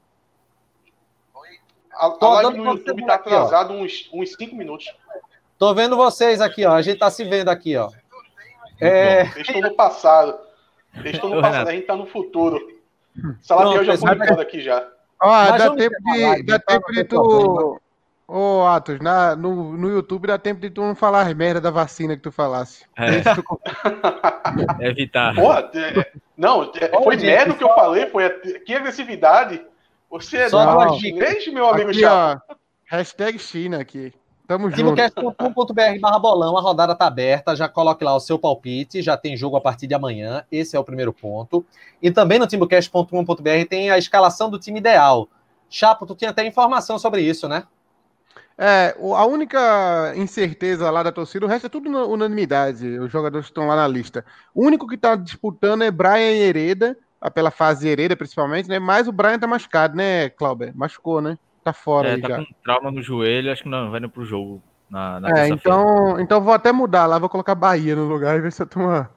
A, 1.94 2.06
a 2.06 2.10
Tô 2.10 2.28
live 2.34 2.50
dando 2.50 2.62
no 2.62 2.70
YouTube 2.72 3.06
tá 3.06 3.14
aqui, 3.14 3.28
atrasado 3.30 3.72
uns, 3.72 4.10
uns 4.12 4.34
5 4.34 4.54
minutos. 4.54 4.94
Tô 5.58 5.74
vendo 5.74 5.96
vocês 5.96 6.42
aqui, 6.42 6.66
ó. 6.66 6.74
A 6.74 6.82
gente 6.82 6.98
tá 6.98 7.10
se 7.10 7.24
vendo 7.24 7.48
aqui, 7.48 7.74
ó. 7.74 7.90
É, 8.78 9.22
estão 9.40 9.62
no 9.62 9.74
passado. 9.74 10.38
Estão 11.06 11.30
no 11.30 11.40
passado, 11.40 11.68
a 11.68 11.72
gente 11.72 11.86
tá 11.86 11.96
no 11.96 12.04
futuro. 12.04 12.60
Salatiel 13.40 13.82
já 13.82 13.96
foi 13.96 14.10
aqui 14.42 14.60
já. 14.60 14.86
Ó, 15.22 15.50
dá 15.56 15.70
tempo 15.74 15.96
de, 16.12 16.42
dá 16.42 16.58
tempo 16.58 16.84
não 16.88 16.94
de 16.94 17.04
tu. 17.04 17.80
Ô, 18.28 18.66
Atos, 18.66 18.98
na, 19.00 19.36
no, 19.36 19.76
no 19.76 19.88
YouTube 19.88 20.26
dá 20.26 20.36
tempo 20.36 20.60
de 20.60 20.68
tu 20.68 20.80
não 20.80 20.96
falar 20.96 21.22
as 21.22 21.32
merda 21.34 21.60
da 21.60 21.70
vacina 21.70 22.16
que 22.16 22.22
tu 22.22 22.32
falasse. 22.32 22.84
É. 22.96 23.20
Tu- 23.34 23.60
evitar. 24.82 25.34
Porra, 25.34 25.70
é- 25.74 26.12
não, 26.36 26.64
é- 26.74 27.02
foi 27.02 27.16
merda 27.16 27.52
o 27.52 27.56
que 27.56 27.62
eu 27.64 27.74
falei, 27.74 28.06
foi 28.06 28.26
a- 28.26 28.30
que 28.60 28.74
agressividade. 28.74 29.64
Você 30.10 30.38
é 30.38 30.48
Só 30.48 30.64
duas 30.64 30.98
chinês, 30.98 31.46
meu 31.52 31.68
amigo 31.68 31.90
Aqui, 31.90 32.00
chato. 32.00 32.42
ó. 32.50 32.54
Hashtag 32.86 33.38
China 33.38 33.80
aqui. 33.80 34.12
Tamo 34.46 34.70
junto. 34.70 34.94
barra 36.00 36.18
bolão, 36.18 36.56
a 36.56 36.60
rodada 36.60 36.94
tá 36.94 37.06
aberta, 37.06 37.56
já 37.56 37.68
coloque 37.68 38.04
lá 38.04 38.14
o 38.14 38.20
seu 38.20 38.38
palpite, 38.38 39.02
já 39.02 39.16
tem 39.16 39.36
jogo 39.36 39.56
a 39.56 39.60
partir 39.60 39.86
de 39.86 39.94
amanhã, 39.94 40.44
esse 40.50 40.76
é 40.76 40.78
o 40.78 40.84
primeiro 40.84 41.12
ponto. 41.12 41.64
E 42.00 42.10
também 42.10 42.38
no 42.38 42.46
timocast.com.br 42.46 43.68
tem 43.68 43.90
a 43.90 43.98
escalação 43.98 44.48
do 44.48 44.58
time 44.58 44.78
ideal. 44.78 45.28
Chapo, 45.68 46.06
tu 46.06 46.14
tinha 46.14 46.30
até 46.30 46.46
informação 46.46 46.98
sobre 46.98 47.22
isso, 47.22 47.48
né? 47.48 47.64
É, 48.58 48.96
a 48.98 49.26
única 49.26 50.14
incerteza 50.16 50.90
lá 50.90 51.02
da 51.02 51.12
torcida, 51.12 51.44
o 51.44 51.48
resto 51.48 51.66
é 51.66 51.68
tudo 51.68 51.90
na- 51.90 52.04
unanimidade, 52.04 52.98
os 52.98 53.10
jogadores 53.10 53.46
que 53.46 53.50
estão 53.50 53.66
lá 53.66 53.76
na 53.76 53.86
lista. 53.86 54.24
O 54.54 54.64
único 54.64 54.86
que 54.86 54.96
tá 54.96 55.14
disputando 55.14 55.82
é 55.82 55.90
Brian 55.90 56.32
Hereda, 56.32 56.96
pela 57.34 57.50
fase 57.50 57.88
Hereda 57.88 58.16
principalmente, 58.16 58.68
né? 58.68 58.78
Mas 58.78 59.08
o 59.08 59.12
Brian 59.12 59.38
tá 59.38 59.46
machucado, 59.46 59.96
né, 59.96 60.30
Clauber? 60.30 60.72
Machucou, 60.74 61.20
né? 61.20 61.36
Tá 61.66 61.72
fora 61.72 62.10
É, 62.10 62.14
aí 62.14 62.20
tá 62.20 62.28
já. 62.28 62.36
com 62.36 62.46
trauma 62.62 62.92
no 62.92 63.02
joelho, 63.02 63.50
acho 63.50 63.64
que 63.64 63.68
não 63.68 63.90
vai 63.90 63.98
indo 63.98 64.08
pro 64.08 64.24
jogo 64.24 64.62
na, 64.88 65.18
na 65.18 65.30
É, 65.36 65.48
então, 65.48 66.20
então 66.20 66.40
vou 66.40 66.54
até 66.54 66.70
mudar 66.70 67.06
lá, 67.06 67.18
vou 67.18 67.28
colocar 67.28 67.56
Bahia 67.56 67.96
no 67.96 68.04
lugar 68.04 68.36
e 68.38 68.40
ver 68.40 68.52
se 68.52 68.62
eu 68.62 68.68
turma. 68.68 69.10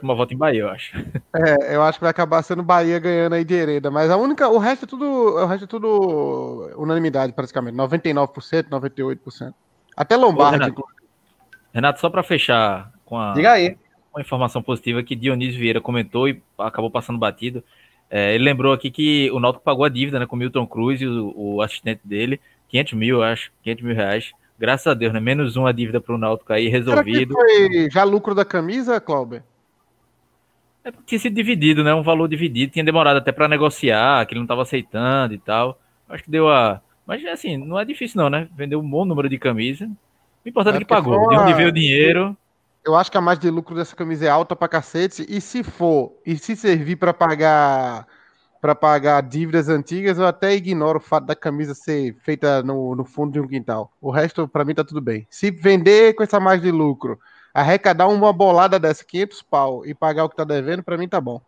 Uma 0.00 0.14
volta 0.14 0.32
em 0.32 0.36
Bahia, 0.36 0.60
eu 0.60 0.68
acho. 0.70 0.92
É, 1.34 1.74
eu 1.74 1.82
acho 1.82 1.98
que 1.98 2.04
vai 2.04 2.10
acabar 2.12 2.40
sendo 2.44 2.62
Bahia 2.62 3.00
ganhando 3.00 3.32
aí 3.32 3.44
de 3.44 3.52
Hereda, 3.52 3.90
mas 3.90 4.12
a 4.12 4.16
única, 4.16 4.48
o 4.48 4.58
resto 4.58 4.84
é 4.84 4.88
tudo, 4.88 5.04
o 5.04 5.44
resto 5.46 5.64
é 5.64 5.66
tudo 5.66 6.70
unanimidade 6.76 7.32
praticamente, 7.32 7.76
99%, 7.76 8.68
98%. 8.70 9.52
Até 9.96 10.16
Lombardi, 10.16 10.52
Renato. 10.52 10.70
inclusive. 10.70 11.02
Renato, 11.74 11.98
só 12.00 12.08
pra 12.08 12.22
fechar 12.22 12.92
com 13.04 13.18
a, 13.18 13.32
Diga 13.32 13.50
aí. 13.50 13.76
uma 14.14 14.20
informação 14.20 14.62
positiva 14.62 15.02
que 15.02 15.16
Dionísio 15.16 15.58
Vieira 15.58 15.80
comentou 15.80 16.28
e 16.28 16.40
acabou 16.56 16.92
passando 16.92 17.18
batido. 17.18 17.64
É, 18.10 18.34
ele 18.34 18.44
lembrou 18.44 18.72
aqui 18.72 18.90
que 18.90 19.30
o 19.32 19.40
Náutico 19.40 19.64
pagou 19.64 19.84
a 19.84 19.88
dívida 19.88 20.18
né, 20.18 20.26
com 20.26 20.36
o 20.36 20.38
Milton 20.38 20.66
Cruz 20.66 21.00
e 21.00 21.06
o, 21.06 21.32
o 21.36 21.62
assistente 21.62 22.00
dele, 22.04 22.40
500 22.68 22.92
mil, 22.94 23.22
acho, 23.22 23.50
500 23.62 23.84
mil 23.84 23.94
reais. 23.94 24.32
Graças 24.58 24.86
a 24.86 24.94
Deus, 24.94 25.12
né? 25.12 25.20
Menos 25.20 25.56
uma 25.56 25.72
dívida 25.74 26.00
pro 26.00 26.16
Náutico 26.16 26.52
aí 26.52 26.68
resolvido. 26.68 27.34
foi 27.34 27.90
já 27.90 28.04
lucro 28.04 28.34
da 28.34 28.44
camisa, 28.44 28.98
Clauber? 29.00 29.42
É 30.84 30.90
porque 30.90 31.04
tinha 31.06 31.18
sido 31.18 31.34
dividido, 31.34 31.82
né? 31.82 31.92
Um 31.94 32.02
valor 32.02 32.28
dividido. 32.28 32.72
Tinha 32.72 32.84
demorado 32.84 33.16
até 33.16 33.32
para 33.32 33.48
negociar, 33.48 34.24
que 34.24 34.32
ele 34.32 34.38
não 34.40 34.44
estava 34.44 34.62
aceitando 34.62 35.34
e 35.34 35.38
tal. 35.38 35.78
Acho 36.08 36.22
que 36.22 36.30
deu 36.30 36.48
a. 36.48 36.80
Mas 37.04 37.24
assim, 37.26 37.56
não 37.56 37.78
é 37.78 37.84
difícil, 37.84 38.20
não, 38.22 38.30
né? 38.30 38.48
Vendeu 38.56 38.80
um 38.80 38.88
bom 38.88 39.04
número 39.04 39.28
de 39.28 39.36
camisa. 39.38 39.90
O 40.44 40.48
importante 40.48 40.74
é, 40.74 40.76
É 40.76 40.80
que 40.80 40.86
pagou. 40.86 41.14
foi 41.18 41.28
De 41.28 41.34
onde 41.40 41.50
uma- 41.50 41.56
veio 41.56 41.68
o 41.68 41.72
dinheiro. 41.72 42.36
Eu 42.86 42.94
acho 42.94 43.10
que 43.10 43.18
a 43.18 43.20
margem 43.20 43.42
de 43.42 43.50
lucro 43.50 43.74
dessa 43.74 43.96
camisa 43.96 44.26
é 44.26 44.28
alta 44.28 44.54
pra 44.54 44.68
cacete. 44.68 45.26
E 45.28 45.40
se 45.40 45.64
for, 45.64 46.12
e 46.24 46.38
se 46.38 46.54
servir 46.54 46.94
pra 46.94 47.12
pagar 47.12 48.06
para 48.60 48.74
pagar 48.74 49.22
dívidas 49.22 49.68
antigas, 49.68 50.18
eu 50.18 50.26
até 50.26 50.54
ignoro 50.54 50.98
o 50.98 51.02
fato 51.02 51.26
da 51.26 51.36
camisa 51.36 51.74
ser 51.74 52.16
feita 52.24 52.62
no, 52.62 52.94
no 52.94 53.04
fundo 53.04 53.32
de 53.32 53.40
um 53.40 53.46
quintal. 53.46 53.92
O 54.00 54.10
resto, 54.10 54.48
pra 54.48 54.64
mim, 54.64 54.74
tá 54.74 54.82
tudo 54.82 55.00
bem. 55.00 55.26
Se 55.28 55.50
vender 55.50 56.14
com 56.14 56.22
essa 56.22 56.40
margem 56.40 56.64
de 56.64 56.70
lucro, 56.72 57.18
arrecadar 57.52 58.08
uma 58.08 58.32
bolada 58.32 58.78
dessa, 58.78 59.04
500 59.04 59.42
pau, 59.42 59.86
e 59.86 59.94
pagar 59.94 60.24
o 60.24 60.28
que 60.28 60.36
tá 60.36 60.44
devendo, 60.44 60.82
pra 60.82 60.96
mim 60.96 61.08
tá 61.08 61.20
bom. 61.20 61.40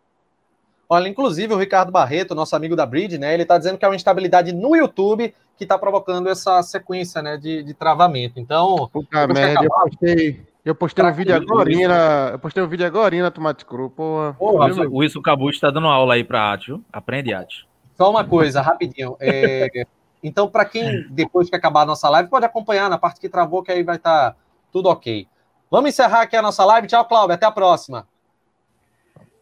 Olha, 0.87 1.07
inclusive 1.07 1.53
o 1.53 1.57
Ricardo 1.57 1.91
Barreto, 1.91 2.35
nosso 2.35 2.55
amigo 2.55 2.75
da 2.75 2.85
Bridge, 2.85 3.17
né? 3.17 3.33
Ele 3.33 3.45
tá 3.45 3.57
dizendo 3.57 3.77
que 3.77 3.85
é 3.85 3.87
uma 3.87 3.95
instabilidade 3.95 4.51
no 4.53 4.75
YouTube 4.75 5.33
que 5.57 5.65
tá 5.65 5.77
provocando 5.77 6.29
essa 6.29 6.61
sequência, 6.63 7.21
né, 7.21 7.37
de, 7.37 7.63
de 7.63 7.73
travamento. 7.73 8.39
Então, 8.39 8.89
Puta 8.91 9.27
merda, 9.27 9.63
eu 9.63 9.67
acabar- 9.73 9.89
postei, 9.89 10.41
eu 10.65 10.75
postei 10.75 11.03
um 11.03 11.07
Tranquilo, 11.07 11.33
vídeo 11.33 11.35
agora 11.53 11.87
na, 11.87 12.29
eu 12.33 12.39
postei 12.39 12.61
um 12.63 12.67
vídeo 12.67 12.85
agora 12.85 13.15
na 13.21 13.31
Tomate 13.31 13.65
Cru, 13.65 13.89
porra. 13.89 14.33
Porra, 14.33 14.65
O 14.87 14.97
Wilson- 14.97 15.21
Cabucho 15.21 15.55
está 15.55 15.71
dando 15.71 15.87
aula 15.87 16.13
aí 16.15 16.23
para 16.23 16.55
viu? 16.57 16.83
Aprende 16.91 17.33
arte. 17.33 17.67
Só 17.95 18.09
uma 18.09 18.23
coisa, 18.23 18.61
rapidinho. 18.61 19.15
É, 19.19 19.67
então, 20.23 20.47
para 20.49 20.65
quem, 20.65 21.05
depois 21.09 21.49
que 21.49 21.55
acabar 21.55 21.81
a 21.81 21.85
nossa 21.85 22.09
live, 22.09 22.29
pode 22.29 22.45
acompanhar 22.45 22.89
na 22.89 22.97
parte 22.97 23.19
que 23.19 23.29
travou, 23.29 23.63
que 23.63 23.71
aí 23.71 23.83
vai 23.83 23.95
estar 23.95 24.35
tudo 24.71 24.89
ok. 24.89 25.27
Vamos 25.71 25.89
encerrar 25.89 26.21
aqui 26.21 26.35
a 26.35 26.41
nossa 26.41 26.63
live. 26.65 26.87
Tchau, 26.87 27.05
Cláudio. 27.05 27.33
Até 27.35 27.45
a 27.45 27.51
próxima. 27.51 28.07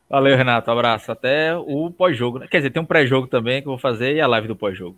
Valeu, 0.09 0.35
Renato. 0.37 0.71
Abraço. 0.71 1.11
Até 1.11 1.55
o 1.55 1.91
pós-jogo. 1.91 2.39
né? 2.39 2.47
Quer 2.49 2.57
dizer, 2.57 2.69
tem 2.71 2.81
um 2.81 2.85
pré-jogo 2.85 3.27
também 3.27 3.61
que 3.61 3.67
eu 3.67 3.71
vou 3.71 3.79
fazer 3.79 4.15
e 4.15 4.21
a 4.21 4.27
live 4.27 4.47
do 4.47 4.55
pós-jogo. 4.55 4.97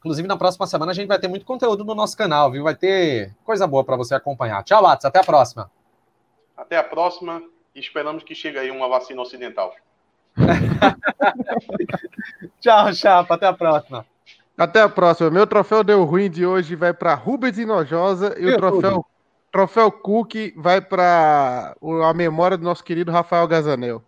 Inclusive, 0.00 0.26
na 0.26 0.36
próxima 0.36 0.66
semana 0.66 0.92
a 0.92 0.94
gente 0.94 1.06
vai 1.08 1.18
ter 1.18 1.28
muito 1.28 1.44
conteúdo 1.46 1.84
no 1.84 1.94
nosso 1.94 2.16
canal, 2.16 2.50
viu? 2.50 2.64
Vai 2.64 2.74
ter 2.74 3.34
coisa 3.44 3.66
boa 3.66 3.84
para 3.84 3.96
você 3.96 4.14
acompanhar. 4.14 4.62
Tchau, 4.64 4.82
Lattes. 4.82 5.04
Até 5.04 5.20
a 5.20 5.24
próxima. 5.24 5.70
Até 6.56 6.78
a 6.78 6.82
próxima 6.82 7.42
e 7.74 7.80
esperamos 7.80 8.22
que 8.24 8.34
chegue 8.34 8.58
aí 8.58 8.70
uma 8.70 8.88
vacina 8.88 9.20
ocidental. 9.20 9.74
Tchau, 12.60 12.92
Chapa. 12.94 13.34
Até 13.34 13.46
a 13.46 13.52
próxima. 13.52 14.06
Até 14.56 14.82
a 14.82 14.88
próxima. 14.88 15.30
Meu 15.30 15.46
troféu 15.46 15.82
deu 15.82 16.04
ruim 16.04 16.30
de 16.30 16.44
hoje 16.46 16.76
vai 16.76 16.92
para 16.92 17.14
Rubens 17.14 17.58
Inojosa 17.58 18.34
e 18.38 18.46
o 18.46 18.56
troféu, 18.56 19.06
troféu 19.50 19.90
Cook 19.92 20.34
vai 20.56 20.80
para 20.80 21.74
a 22.08 22.14
memória 22.14 22.56
do 22.58 22.64
nosso 22.64 22.84
querido 22.84 23.10
Rafael 23.12 23.46
Gazanel. 23.46 24.02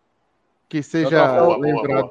Que 0.69 0.83
seja 0.83 1.09
troféu- 1.11 1.45
Boa, 1.47 1.59
boa, 1.59 1.59
lembrado. 1.59 2.11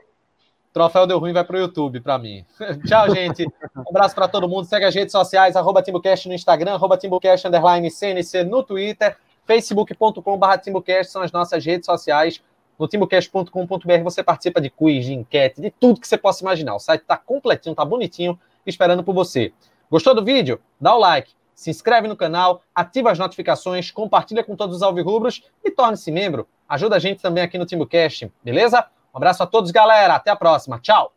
Troféu 0.74 1.06
deu 1.06 1.20
ruim, 1.20 1.34
vai 1.34 1.44
pro 1.44 1.58
YouTube 1.58 2.00
para 2.00 2.18
mim. 2.18 2.46
Tchau, 2.88 3.14
gente. 3.14 3.46
Um 3.76 3.90
abraço 3.90 4.16
para 4.16 4.28
todo 4.28 4.48
mundo. 4.48 4.66
Segue 4.66 4.86
as 4.86 4.96
redes 4.96 5.12
sociais, 5.12 5.56
arroba 5.56 5.82
TimbuCast 5.82 6.28
no 6.28 6.34
Instagram, 6.34 6.74
arroba 6.74 6.98
TimbuCast, 6.98 7.48
underline 7.48 7.90
CNC 7.92 8.44
no 8.46 8.64
Twitter, 8.64 9.18
facebook.com.br 9.46 10.58
TimbuCast 10.64 11.12
são 11.12 11.22
as 11.22 11.32
nossas 11.32 11.66
redes 11.66 11.86
sociais. 11.86 12.42
No 12.80 12.88
timbucast.com.br 12.88 14.04
você 14.04 14.24
participa 14.24 14.62
de 14.62 14.70
quiz, 14.70 15.06
de 15.06 15.14
enquete, 15.14 15.62
de 15.62 15.70
tudo 15.72 16.00
que 16.00 16.08
você 16.08 16.18
possa 16.18 16.42
imaginar. 16.42 16.76
O 16.76 16.80
site 16.80 17.02
tá 17.02 17.18
completinho, 17.18 17.76
tá 17.76 17.84
bonitinho, 17.84 18.40
esperando 18.66 19.04
por 19.04 19.14
você. 19.14 19.54
Gostou 19.90 20.16
do 20.16 20.24
vídeo? 20.24 20.60
Dá 20.80 20.96
o 20.96 21.00
like, 21.00 21.32
se 21.54 21.70
inscreve 21.70 22.08
no 22.08 22.16
canal, 22.16 22.64
ativa 22.74 23.12
as 23.12 23.20
notificações, 23.20 23.92
compartilha 23.92 24.44
com 24.44 24.56
todos 24.56 24.78
os 24.78 24.82
alvirrubros 24.82 25.44
e 25.64 25.70
torne-se 25.70 26.12
membro. 26.12 26.48
Ajuda 26.68 26.96
a 26.96 27.00
gente 27.00 27.22
também 27.22 27.44
aqui 27.44 27.58
no 27.58 27.66
TimbuCast, 27.66 28.32
beleza? 28.42 28.88
Um 29.14 29.18
abraço 29.18 29.44
a 29.44 29.48
todos, 29.48 29.72
galera. 29.72 30.16
Até 30.16 30.32
a 30.32 30.36
próxima. 30.36 30.80
Tchau. 30.80 31.14